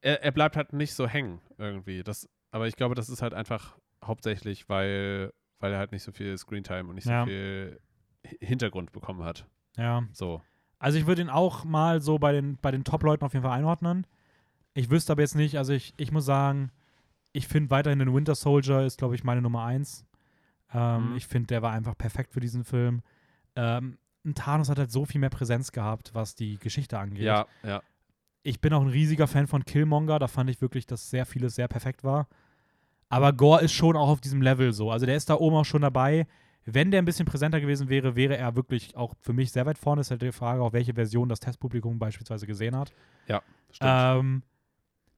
er, 0.00 0.22
er 0.22 0.32
bleibt 0.32 0.56
halt 0.56 0.72
nicht 0.72 0.94
so 0.94 1.06
hängen 1.06 1.40
irgendwie. 1.58 2.02
Das, 2.02 2.28
aber 2.50 2.66
ich 2.68 2.76
glaube, 2.76 2.94
das 2.94 3.08
ist 3.08 3.22
halt 3.22 3.34
einfach 3.34 3.78
hauptsächlich, 4.04 4.68
weil, 4.68 5.32
weil 5.60 5.72
er 5.72 5.78
halt 5.78 5.92
nicht 5.92 6.02
so 6.02 6.12
viel 6.12 6.36
Screentime 6.36 6.88
und 6.88 6.96
nicht 6.96 7.06
Ja. 7.06 7.22
so 7.22 7.26
viel 7.26 7.80
Hi- 8.26 8.38
Hintergrund 8.40 8.92
bekommen 8.92 9.22
hat. 9.24 9.46
Ja. 9.76 10.02
So. 10.12 10.42
Also 10.78 10.98
ich 10.98 11.06
würde 11.06 11.22
ihn 11.22 11.30
auch 11.30 11.64
mal 11.64 12.00
so 12.00 12.18
bei 12.18 12.32
den, 12.32 12.56
bei 12.60 12.70
den 12.70 12.84
Top-Leuten 12.84 13.24
auf 13.24 13.32
jeden 13.34 13.42
Fall 13.44 13.56
einordnen. 13.56 14.06
Ich 14.74 14.90
wüsste 14.90 15.12
aber 15.12 15.22
jetzt 15.22 15.34
nicht, 15.36 15.56
also 15.58 15.72
ich, 15.72 15.94
ich 15.96 16.10
muss 16.12 16.24
sagen, 16.24 16.70
ich 17.32 17.46
finde 17.48 17.70
weiterhin 17.70 17.98
den 17.98 18.12
Winter 18.14 18.34
Soldier 18.34 18.82
ist, 18.84 18.98
glaube 18.98 19.14
ich, 19.14 19.22
meine 19.24 19.42
Nummer 19.42 19.64
eins. 19.64 20.04
Ähm, 20.72 21.10
Mhm. 21.10 21.16
Ich 21.16 21.26
finde, 21.26 21.48
der 21.48 21.62
war 21.62 21.72
einfach 21.72 21.96
perfekt 21.96 22.32
für 22.32 22.40
diesen 22.40 22.64
Film. 22.64 23.02
Ähm, 23.56 23.98
ein 24.24 24.34
Thanos 24.34 24.68
hat 24.68 24.78
halt 24.78 24.90
so 24.90 25.04
viel 25.04 25.20
mehr 25.20 25.30
Präsenz 25.30 25.72
gehabt, 25.72 26.10
was 26.14 26.34
die 26.34 26.58
Geschichte 26.58 26.98
angeht. 26.98 27.22
Ja, 27.24 27.46
ja. 27.62 27.82
Ich 28.42 28.60
bin 28.60 28.72
auch 28.72 28.80
ein 28.82 28.88
riesiger 28.88 29.26
Fan 29.26 29.46
von 29.46 29.64
Killmonger. 29.64 30.18
Da 30.18 30.28
fand 30.28 30.48
ich 30.50 30.60
wirklich, 30.62 30.86
dass 30.86 31.10
sehr 31.10 31.26
vieles 31.26 31.54
sehr 31.56 31.68
perfekt 31.68 32.04
war. 32.04 32.28
Aber 33.10 33.32
Gore 33.32 33.62
ist 33.62 33.72
schon 33.72 33.96
auch 33.96 34.08
auf 34.08 34.20
diesem 34.20 34.40
Level 34.40 34.72
so. 34.72 34.90
Also 34.90 35.04
der 35.04 35.16
ist 35.16 35.28
da 35.28 35.34
oben 35.34 35.56
auch 35.56 35.64
schon 35.64 35.82
dabei. 35.82 36.26
Wenn 36.64 36.90
der 36.90 37.02
ein 37.02 37.04
bisschen 37.04 37.26
präsenter 37.26 37.60
gewesen 37.60 37.88
wäre, 37.88 38.14
wäre 38.16 38.36
er 38.36 38.54
wirklich 38.54 38.96
auch 38.96 39.14
für 39.20 39.32
mich 39.32 39.50
sehr 39.50 39.66
weit 39.66 39.78
vorne. 39.78 40.00
Ist 40.00 40.10
halt 40.10 40.22
die 40.22 40.30
Frage, 40.32 40.62
auch 40.62 40.72
welche 40.72 40.94
Version 40.94 41.28
das 41.28 41.40
Testpublikum 41.40 41.98
beispielsweise 41.98 42.46
gesehen 42.46 42.76
hat. 42.76 42.92
Stimmt. 43.72 43.90
Ähm, 43.92 44.42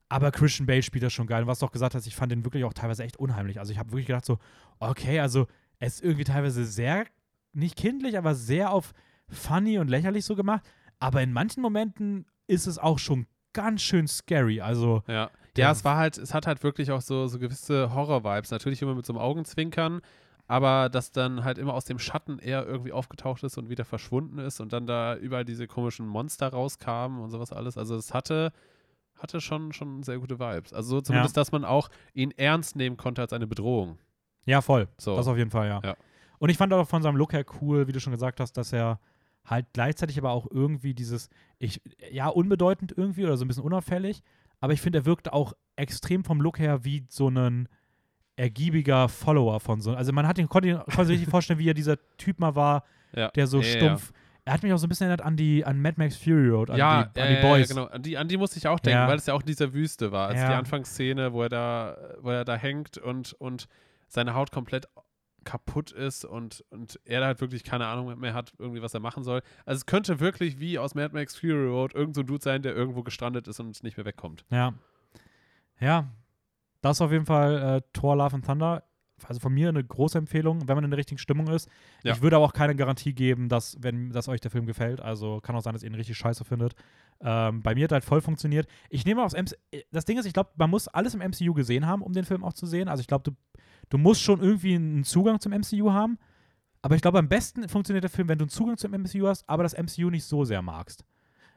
aber 0.09 0.30
Christian 0.30 0.66
Bale 0.66 0.82
spielt 0.82 1.05
das 1.05 1.12
schon 1.12 1.26
geil. 1.26 1.43
Und 1.43 1.49
was 1.49 1.59
du 1.59 1.66
auch 1.66 1.72
gesagt 1.72 1.95
hast, 1.95 2.07
ich 2.07 2.16
fand 2.16 2.32
den 2.32 2.45
wirklich 2.45 2.64
auch 2.64 2.72
teilweise 2.72 3.05
echt 3.05 3.18
unheimlich. 3.18 3.59
Also 3.59 3.72
ich 3.72 3.78
habe 3.78 3.90
wirklich 3.93 4.07
gedacht 4.07 4.24
so, 4.24 4.38
okay, 4.78 5.20
also 5.20 5.47
er 5.78 5.86
ist 5.86 6.03
irgendwie 6.03 6.24
teilweise 6.24 6.64
sehr, 6.64 7.07
nicht 7.53 7.76
kindlich, 7.76 8.16
aber 8.16 8.34
sehr 8.34 8.70
auf 8.70 8.93
funny 9.28 9.78
und 9.78 9.88
lächerlich 9.88 10.24
so 10.24 10.34
gemacht. 10.36 10.64
Aber 10.99 11.22
in 11.22 11.32
manchen 11.32 11.61
Momenten 11.61 12.26
ist 12.47 12.66
es 12.66 12.78
auch 12.78 12.99
schon 12.99 13.26
ganz 13.53 13.82
schön 13.82 14.07
scary. 14.07 14.61
Also, 14.61 15.03
Ja. 15.09 15.30
Der- 15.57 15.66
ja, 15.66 15.70
es 15.72 15.84
war 15.84 15.96
halt, 15.96 16.16
es 16.18 16.32
hat 16.34 16.46
halt 16.46 16.62
wirklich 16.62 16.90
auch 16.92 17.00
so, 17.03 17.26
so 17.26 17.38
gewisse 17.38 17.94
Horror-Vibes. 17.94 18.50
Natürlich 18.50 18.80
immer 18.82 18.94
mit 18.94 19.05
so 19.07 19.12
einem 19.12 19.20
Augenzwinkern, 19.20 20.00
aber 20.48 20.88
dass 20.88 21.12
dann 21.12 21.44
halt 21.44 21.59
immer 21.59 21.74
aus 21.74 21.84
dem 21.84 21.98
Schatten 21.98 22.38
er 22.38 22.66
irgendwie 22.66 22.92
aufgetaucht 22.92 23.42
ist 23.44 23.59
und 23.59 23.68
wieder 23.68 23.84
verschwunden 23.84 24.38
ist 24.38 24.61
und 24.61 24.72
dann 24.72 24.86
da 24.86 25.16
überall 25.16 25.44
diese 25.44 25.66
komischen 25.66 26.07
Monster 26.07 26.48
rauskamen 26.48 27.20
und 27.20 27.30
sowas 27.30 27.53
alles. 27.53 27.76
Also 27.78 27.96
es 27.96 28.12
hatte, 28.14 28.53
hatte 29.16 29.40
schon, 29.40 29.72
schon 29.72 30.03
sehr 30.03 30.18
gute 30.18 30.38
Vibes. 30.38 30.72
Also 30.72 30.96
so 30.96 31.00
zumindest, 31.00 31.36
dass 31.36 31.53
man 31.53 31.64
auch 31.64 31.90
ihn 32.14 32.30
ernst 32.32 32.76
nehmen 32.76 32.96
konnte 32.96 33.20
als 33.22 33.32
eine 33.32 33.46
Bedrohung. 33.46 33.98
ja, 34.46 34.61
voll. 34.61 34.88
So. 34.98 35.16
Das 35.16 35.26
auf 35.28 35.36
jeden 35.36 35.50
Fall, 35.50 35.68
ja. 35.68 35.80
Ja. 35.84 35.96
Und 36.38 36.48
ich 36.48 36.57
fand 36.57 36.72
auch 36.72 36.88
von 36.88 37.03
seinem 37.03 37.16
Look 37.16 37.32
her 37.34 37.44
cool, 37.61 37.86
wie 37.86 37.92
du 37.92 38.00
schon 38.00 38.11
gesagt 38.12 38.40
hast, 38.40 38.55
dass 38.55 38.72
er 38.72 38.98
halt 39.44 39.66
gleichzeitig 39.72 40.18
aber 40.18 40.30
auch 40.30 40.46
irgendwie 40.50 40.92
dieses, 40.94 41.28
ich, 41.59 41.80
ja, 42.11 42.26
unbedeutend 42.28 42.92
irgendwie 42.96 43.24
oder 43.24 43.36
so 43.36 43.44
ein 43.44 43.48
bisschen 43.48 43.62
unauffällig, 43.64 44.22
aber 44.62 44.72
ich 44.72 44.80
finde, 44.80 45.00
er 45.00 45.04
wirkt 45.04 45.30
auch 45.30 45.52
extrem 45.76 46.24
vom 46.24 46.40
Look 46.40 46.58
her 46.58 46.84
wie 46.86 47.04
so 47.10 47.28
ein 47.28 47.68
ergiebiger 48.36 49.08
Follower 49.10 49.60
von 49.60 49.80
so. 49.80 49.94
Also 49.94 50.12
man 50.12 50.26
hat 50.26 50.38
ihn, 50.38 50.48
konnte, 50.48 50.68
ihn- 50.68 50.78
konnte 50.78 51.04
sich 51.06 51.16
richtig 51.16 51.30
vorstellen, 51.30 51.58
wie 51.58 51.68
er 51.68 51.74
dieser 51.74 51.98
Typ 52.16 52.40
mal 52.40 52.54
war, 52.54 52.84
Ja. 53.14 53.28
der 53.32 53.46
so 53.46 53.60
Ja, 53.60 53.66
ja, 53.66 53.72
stumpf. 53.76 54.12
Er 54.44 54.54
hat 54.54 54.62
mich 54.62 54.72
auch 54.72 54.78
so 54.78 54.86
ein 54.86 54.88
bisschen 54.88 55.06
erinnert 55.06 55.20
an 55.24 55.36
die 55.36 55.64
an 55.64 55.80
Mad 55.80 55.94
Max 55.98 56.16
Fury 56.16 56.48
Road, 56.48 56.70
an 56.70 56.78
ja, 56.78 57.04
die, 57.04 57.18
ja, 57.20 57.24
an 57.26 57.30
die 57.30 57.36
ja, 57.36 57.42
Boys. 57.42 57.68
Ja, 57.68 57.74
genau. 57.74 57.86
An 57.88 58.02
die, 58.02 58.16
an 58.18 58.26
die 58.28 58.36
musste 58.38 58.58
ich 58.58 58.66
auch 58.66 58.80
denken, 58.80 58.98
Ja. 59.00 59.06
weil 59.08 59.18
es 59.18 59.26
ja 59.26 59.34
auch 59.34 59.40
in 59.40 59.46
dieser 59.46 59.72
Wüste 59.74 60.10
war. 60.12 60.28
Also 60.28 60.42
Ja. 60.42 60.48
die 60.48 60.54
Anfangsszene, 60.56 61.32
wo 61.32 61.42
er 61.42 61.48
da, 61.50 61.96
wo 62.20 62.30
er 62.30 62.44
da 62.44 62.56
hängt 62.56 62.96
und, 62.98 63.34
und 63.34 63.68
seine 64.08 64.34
Haut 64.34 64.50
komplett 64.50 64.86
kaputt 65.45 65.93
ist 65.93 66.24
und, 66.24 66.64
und 66.70 67.01
er 67.05 67.20
da 67.20 67.26
halt 67.26 67.40
wirklich 67.40 67.64
keine 67.64 67.86
Ahnung 67.86 68.18
mehr 68.18 68.34
hat, 68.34 68.53
irgendwie, 68.59 68.82
was 68.82 68.95
er 68.95 69.01
machen 69.01 69.22
soll. 69.22 69.43
Also 69.64 69.78
es 69.78 69.86
könnte 69.86 70.20
wirklich 70.20 70.59
wie 70.61 70.78
aus 70.78 70.95
Mad 70.95 71.14
Max 71.14 71.36
Fury 71.36 71.66
Road 71.66 71.95
irgend 71.95 72.14
so 72.14 72.22
ein 72.22 72.26
Dude 72.26 72.43
sein, 72.43 72.62
der 72.62 72.74
irgendwo 72.74 73.03
gestrandet 73.03 73.49
ist 73.49 73.61
und 73.61 73.82
nicht 73.82 73.97
mehr 73.97 74.07
wegkommt. 74.07 74.45
Ja. 74.51 74.74
Ja. 75.80 76.09
Das 76.80 76.97
ist 76.97 77.01
auf 77.01 77.12
jeden 77.12 77.26
Fall 77.26 77.76
äh, 77.78 77.82
Thor 77.93 78.16
Love 78.16 78.34
and 78.34 78.45
Thunder. 78.45 78.84
Also 79.24 79.40
von 79.40 79.53
mir 79.55 79.68
eine 79.68 79.84
große 79.84 80.18
Empfehlung, 80.18 80.66
wenn 80.66 80.74
man 80.74 80.84
in 80.84 80.90
der 80.90 80.99
richtigen 80.99 81.18
Stimmung 81.18 81.47
ist. 81.49 81.68
Ja. 82.03 82.12
Ich 82.12 82.22
würde 82.22 82.36
aber 82.36 82.45
auch 82.45 82.53
keine 82.53 82.74
Garantie 82.74 83.12
geben, 83.12 83.49
dass, 83.49 83.76
wenn 83.80 84.11
dass 84.11 84.28
euch 84.28 84.40
der 84.40 84.51
Film 84.51 84.66
gefällt. 84.66 85.01
Also 85.01 85.40
kann 85.40 85.55
auch 85.55 85.62
sein, 85.62 85.74
dass 85.74 85.82
ihr 85.82 85.90
ihn 85.90 85.95
richtig 85.95 86.16
scheiße 86.16 86.45
findet. 86.45 86.74
Ähm, 87.20 87.62
bei 87.62 87.74
mir 87.74 87.84
hat 87.84 87.93
er 87.93 87.97
halt 87.97 88.05
voll 88.05 88.20
funktioniert. 88.20 88.66
Ich 88.90 89.05
nehme 89.05 89.23
aufs 89.23 89.35
MC 89.35 89.56
Das 89.93 90.05
Ding 90.05 90.19
ist, 90.19 90.27
ich 90.27 90.32
glaube, 90.32 90.51
man 90.56 90.70
muss 90.70 90.89
alles 90.89 91.14
im 91.14 91.20
MCU 91.20 91.55
gesehen 91.55 91.86
haben, 91.86 92.02
um 92.02 92.12
den 92.12 92.24
Film 92.24 92.43
auch 92.43 92.52
zu 92.52 92.66
sehen. 92.66 92.89
Also 92.89 93.01
ich 93.01 93.06
glaube, 93.06 93.23
du, 93.23 93.36
du 93.90 93.98
musst 93.98 94.22
schon 94.22 94.40
irgendwie 94.40 94.74
einen 94.74 95.04
Zugang 95.04 95.40
zum 95.40 95.52
MCU 95.52 95.92
haben. 95.92 96.18
Aber 96.82 96.96
ich 96.96 97.02
glaube, 97.02 97.18
am 97.18 97.28
besten 97.28 97.68
funktioniert 97.68 98.02
der 98.02 98.10
Film, 98.10 98.28
wenn 98.28 98.38
du 98.38 98.44
einen 98.44 98.50
Zugang 98.50 98.76
zum 98.76 98.90
MCU 98.92 99.28
hast, 99.28 99.48
aber 99.48 99.62
das 99.62 99.74
MCU 99.76 100.10
nicht 100.10 100.24
so 100.24 100.44
sehr 100.44 100.62
magst. 100.62 101.04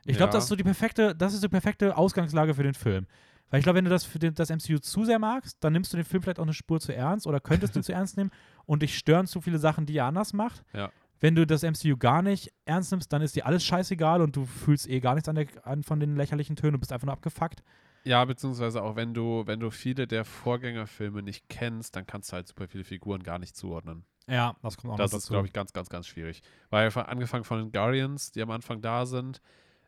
Ich 0.05 0.17
glaube, 0.17 0.29
Ja. 0.29 0.33
das 0.37 0.43
ist 0.43 0.49
so 0.49 0.55
die 0.55 0.63
perfekte, 0.63 1.15
das 1.15 1.33
ist 1.33 1.43
die 1.43 1.47
perfekte 1.49 1.97
Ausgangslage 1.97 2.53
für 2.53 2.61
den 2.63 2.75
Film. 2.75 3.07
Weil 3.49 3.59
ich 3.59 3.63
glaube, 3.63 3.77
wenn 3.77 3.85
du 3.85 3.89
das 3.91 4.07
den, 4.11 4.35
das 4.35 4.49
MCU 4.49 4.77
zu 4.79 5.03
sehr 5.05 5.17
magst, 5.19 5.57
dann 5.63 5.73
nimmst 5.73 5.93
du 5.93 5.97
den 5.97 6.05
Film 6.05 6.21
vielleicht 6.21 6.39
auch 6.39 6.43
eine 6.43 6.53
Spur 6.53 6.79
zu 6.79 6.93
ernst 6.95 7.25
oder 7.25 7.39
könntest 7.39 7.75
du 7.75 7.81
zu 7.83 7.91
ernst 7.93 8.17
nehmen 8.17 8.29
und 8.65 8.81
dich 8.83 8.97
stören 8.97 9.25
zu 9.27 9.41
viele 9.41 9.57
Sachen, 9.59 9.85
die 9.85 9.97
er 9.97 10.05
anders 10.05 10.33
macht. 10.33 10.63
Ja. 10.73 10.91
Wenn 11.19 11.33
du 11.33 11.47
das 11.47 11.63
MCU 11.63 11.97
gar 11.97 12.21
nicht 12.21 12.51
ernst 12.65 12.91
nimmst, 12.91 13.11
dann 13.13 13.21
ist 13.21 13.35
dir 13.35 13.45
alles 13.47 13.63
scheißegal 13.63 14.21
und 14.21 14.35
du 14.35 14.45
fühlst 14.45 14.87
eh 14.87 14.99
gar 14.99 15.15
nichts 15.15 15.29
an, 15.29 15.35
der, 15.35 15.47
an 15.63 15.81
von 15.81 15.99
den 15.99 16.15
lächerlichen 16.15 16.55
Tönen 16.55 16.75
und 16.75 16.81
bist 16.81 16.91
einfach 16.91 17.05
nur 17.05 17.13
abgefuckt. 17.13 17.63
Ja, 18.05 18.23
beziehungsweise 18.23 18.83
auch 18.83 18.95
wenn 18.95 19.13
du, 19.13 19.43
wenn 19.47 19.59
du 19.59 19.71
viele 19.71 20.07
der 20.07 20.25
Vorgängerfilme 20.25 21.23
nicht 21.23 21.49
kennst, 21.49 21.95
dann 21.95 22.05
kannst 22.05 22.31
du 22.31 22.33
halt 22.33 22.47
super 22.47 22.67
viele 22.67 22.83
Figuren 22.83 23.23
gar 23.23 23.39
nicht 23.39 23.55
zuordnen. 23.55 24.05
Ja, 24.27 24.55
das 24.61 24.77
kommt 24.77 24.93
auch 24.93 24.97
Das 24.97 25.13
ist, 25.13 25.27
glaube 25.27 25.47
ich, 25.47 25.53
ganz, 25.53 25.73
ganz, 25.73 25.89
ganz 25.89 26.07
schwierig. 26.07 26.41
Weil 26.69 26.91
angefangen 26.95 27.43
von 27.43 27.59
den 27.59 27.71
Guardians, 27.71 28.31
die 28.31 28.41
am 28.41 28.51
Anfang 28.51 28.81
da 28.81 29.05
sind, 29.05 29.41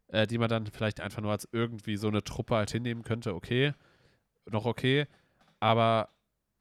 äh, 0.08 0.26
die 0.26 0.38
man 0.38 0.50
dann 0.50 0.66
vielleicht 0.68 1.00
einfach 1.00 1.22
nur 1.22 1.32
als 1.32 1.48
irgendwie 1.52 1.96
so 1.98 2.08
eine 2.08 2.24
Truppe 2.24 2.56
halt 2.56 2.72
hinnehmen 2.72 3.04
könnte, 3.04 3.36
okay, 3.36 3.74
noch 4.50 4.66
okay. 4.66 5.08
Aber 5.60 6.10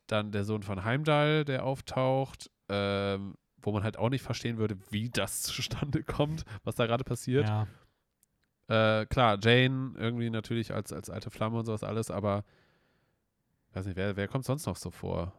dann 0.07 0.33
der 0.33 0.45
Sohn 0.45 0.63
von 0.63 0.85
Heimdall, 0.85 1.45
der 1.45 1.65
auftaucht, 1.65 2.51
ähm, 2.69 3.35
wo 3.63 3.73
man 3.73 3.83
halt 3.83 3.99
auch 3.99 4.11
nicht 4.11 4.23
verstehen 4.23 4.59
würde, 4.59 4.77
wie 4.91 5.11
das 5.11 5.43
zustande 5.43 6.03
kommt, 6.03 6.45
was 6.65 6.75
da 6.75 6.87
gerade 6.87 7.05
passiert. 7.05 7.49
ja. 7.49 7.67
Äh, 8.69 9.07
klar, 9.07 9.39
Jane 9.41 9.93
irgendwie 9.97 10.31
natürlich 10.31 10.75
als, 10.75 10.93
als 10.93 11.09
alte 11.11 11.31
Flamme 11.31 11.59
und 11.59 11.67
sowas 11.67 11.85
alles, 11.85 12.11
aber 12.11 12.45
weiß 13.73 13.87
nicht, 13.87 13.97
wer, 13.97 14.17
wer 14.17 14.27
kommt 14.29 14.45
sonst 14.45 14.67
noch 14.67 14.77
so 14.77 14.91
vor? 14.91 15.33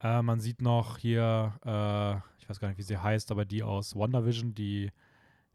Äh, 0.00 0.22
man 0.22 0.40
sieht 0.40 0.60
noch 0.60 0.98
hier, 0.98 1.54
äh, 1.64 2.16
ich 2.40 2.48
weiß 2.48 2.58
gar 2.60 2.68
nicht, 2.68 2.78
wie 2.78 2.82
sie 2.82 2.98
heißt, 2.98 3.30
aber 3.30 3.44
die 3.44 3.62
aus 3.62 3.94
WandaVision, 3.94 4.54
die, 4.54 4.90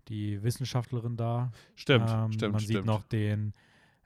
die 0.07 0.41
Wissenschaftlerin 0.41 1.17
da. 1.17 1.51
Stimmt, 1.75 2.09
Ähm, 2.09 2.31
stimmt, 2.31 2.53
man 2.53 2.61
stimmt. 2.61 2.77
sieht 2.77 2.85
noch 2.85 3.03
den, 3.03 3.53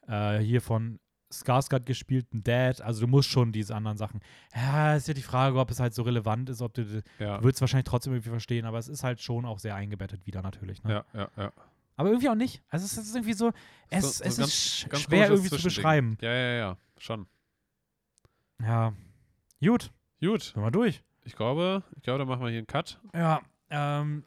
äh, 0.07 0.39
hier 0.39 0.61
von 0.61 0.99
Skarsgård 1.31 1.85
gespielten 1.85 2.43
Dad. 2.43 2.81
Also 2.81 3.01
du 3.01 3.07
musst 3.07 3.29
schon 3.29 3.51
diese 3.51 3.75
anderen 3.75 3.97
Sachen. 3.97 4.19
Ja, 4.55 4.95
ist 4.95 5.07
ja 5.07 5.13
die 5.13 5.21
Frage, 5.23 5.57
ob 5.59 5.71
es 5.71 5.79
halt 5.79 5.93
so 5.93 6.03
relevant 6.03 6.49
ist, 6.49 6.61
ob 6.61 6.73
du, 6.73 7.03
Ja. 7.19 7.37
du 7.37 7.43
würdest 7.43 7.61
wahrscheinlich 7.61 7.85
trotzdem 7.85 8.13
irgendwie 8.13 8.29
verstehen, 8.29 8.65
aber 8.65 8.77
es 8.79 8.87
ist 8.87 9.03
halt 9.03 9.21
schon 9.21 9.45
auch 9.45 9.59
sehr 9.59 9.75
eingebettet 9.75 10.25
wieder 10.27 10.41
natürlich. 10.41 10.83
Ne? 10.83 11.03
Ja, 11.13 11.19
ja, 11.21 11.29
ja. 11.37 11.51
Aber 11.95 12.09
irgendwie 12.09 12.29
auch 12.29 12.35
nicht. 12.35 12.61
Also 12.69 12.85
es 12.85 12.97
ist 12.97 13.15
irgendwie 13.15 13.33
so, 13.33 13.51
es, 13.89 14.17
So- 14.17 14.23
so 14.23 14.29
es 14.29 14.37
ganz- 14.37 14.53
ist 14.53 14.89
ganz 14.89 15.03
schwer 15.03 15.29
irgendwie 15.29 15.49
zu 15.49 15.61
beschreiben. 15.63 16.17
Ja, 16.21 16.31
ja, 16.33 16.53
ja, 16.55 16.77
schon. 16.97 17.27
Ja. 18.61 18.93
Gut, 19.63 19.91
Gut, 20.21 20.41
sind 20.41 20.61
wir 20.63 20.71
durch. 20.71 21.03
ich 21.23 21.35
glaube, 21.35 21.83
ich 21.95 22.03
glaube, 22.03 22.19
da 22.19 22.25
machen 22.25 22.41
wir 22.41 22.49
hier 22.49 22.59
einen 22.59 22.67
Cut. 22.67 22.99
Ja, 23.13 23.41
ähm, 23.69 24.23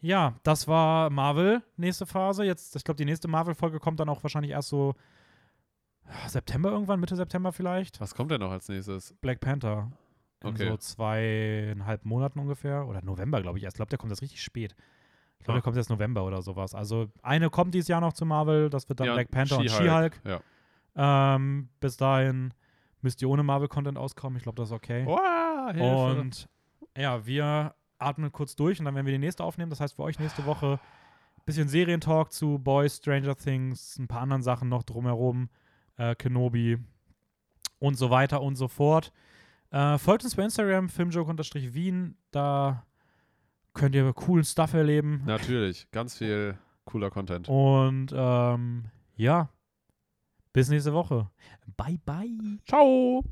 ja, 0.00 0.34
das 0.42 0.68
war 0.68 1.10
Marvel, 1.10 1.62
nächste 1.76 2.06
Phase. 2.06 2.44
Jetzt, 2.44 2.76
ich 2.76 2.84
glaube, 2.84 2.96
die 2.96 3.04
nächste 3.06 3.28
Marvel-Folge 3.28 3.80
kommt 3.80 4.00
dann 4.00 4.08
auch 4.08 4.22
wahrscheinlich 4.22 4.52
erst 4.52 4.68
so 4.68 4.94
ja, 6.06 6.28
September 6.28 6.70
irgendwann, 6.70 7.00
Mitte 7.00 7.16
September 7.16 7.52
vielleicht. 7.52 8.00
Was 8.00 8.14
kommt 8.14 8.30
denn 8.30 8.40
noch 8.40 8.50
als 8.50 8.68
nächstes? 8.68 9.14
Black 9.20 9.40
Panther. 9.40 9.90
In 10.42 10.50
Okay. 10.50 10.68
so 10.68 10.76
zweieinhalb 10.76 12.04
Monaten 12.04 12.38
ungefähr. 12.38 12.86
Oder 12.86 13.00
November, 13.02 13.40
glaube 13.40 13.56
ich 13.56 13.64
erst. 13.64 13.76
Ich 13.76 13.78
glaube, 13.78 13.88
der 13.88 13.98
kommt 13.98 14.12
erst 14.12 14.20
richtig 14.20 14.42
spät. 14.42 14.74
Ich 15.44 15.46
glaube, 15.46 15.56
Ah. 15.58 15.60
der 15.60 15.62
kommt 15.62 15.76
erst 15.76 15.90
November 15.90 16.24
oder 16.24 16.40
sowas. 16.40 16.74
Also 16.74 17.08
eine 17.20 17.50
kommt 17.50 17.74
dieses 17.74 17.88
Jahr 17.88 18.00
noch 18.00 18.14
zu 18.14 18.24
Marvel, 18.24 18.70
das 18.70 18.88
wird 18.88 19.00
dann 19.00 19.08
Ja, 19.08 19.12
Black 19.12 19.30
Panther 19.30 19.58
und 19.58 19.70
She-Hulk. 19.70 20.18
Ja. 20.24 21.34
Ähm, 21.36 21.68
bis 21.80 21.98
dahin 21.98 22.54
müsst 23.02 23.20
ihr 23.20 23.28
ohne 23.28 23.42
Marvel-Content 23.42 23.98
auskommen. 23.98 24.38
Ich 24.38 24.42
glaube, 24.44 24.56
das 24.56 24.70
ist 24.70 24.72
okay. 24.74 25.04
Hilfe. 25.04 25.84
Und 26.20 26.48
ja, 26.96 27.26
wir 27.26 27.74
atmen 27.98 28.32
kurz 28.32 28.56
durch 28.56 28.78
und 28.78 28.86
dann 28.86 28.94
werden 28.94 29.04
wir 29.04 29.12
die 29.12 29.18
nächste 29.18 29.44
aufnehmen. 29.44 29.68
Das 29.68 29.80
heißt 29.80 29.96
für 29.96 30.02
euch 30.04 30.18
nächste 30.18 30.46
Woche 30.46 30.80
ein 31.36 31.42
bisschen 31.44 31.68
Serientalk 31.68 32.32
zu 32.32 32.58
Boys, 32.58 32.96
Stranger 32.96 33.36
Things, 33.36 33.98
ein 33.98 34.08
paar 34.08 34.22
anderen 34.22 34.42
Sachen 34.42 34.70
noch 34.70 34.82
drumherum, 34.82 35.50
äh, 35.98 36.14
Kenobi 36.14 36.78
und 37.80 37.96
so 37.96 38.08
weiter 38.08 38.40
und 38.40 38.56
so 38.56 38.66
fort. 38.68 39.12
Äh, 39.70 39.98
folgt 39.98 40.24
uns 40.24 40.36
bei 40.36 40.44
Instagram, 40.44 40.88
filmjoke-wien. 40.88 42.16
Da 42.30 42.86
könnt 43.74 43.94
ihr 43.94 44.12
coolen 44.12 44.44
Stuff 44.44 44.72
erleben. 44.72 45.22
Natürlich, 45.26 45.90
ganz 45.90 46.16
viel 46.16 46.56
cooler 46.84 47.10
Content. 47.10 47.48
Und 47.48 48.08
ähm, 48.14 48.84
ja, 49.16 49.50
bis 50.52 50.68
nächste 50.68 50.94
Woche. 50.94 51.28
Bye, 51.76 51.98
bye. 52.04 52.58
Ciao. 52.66 53.22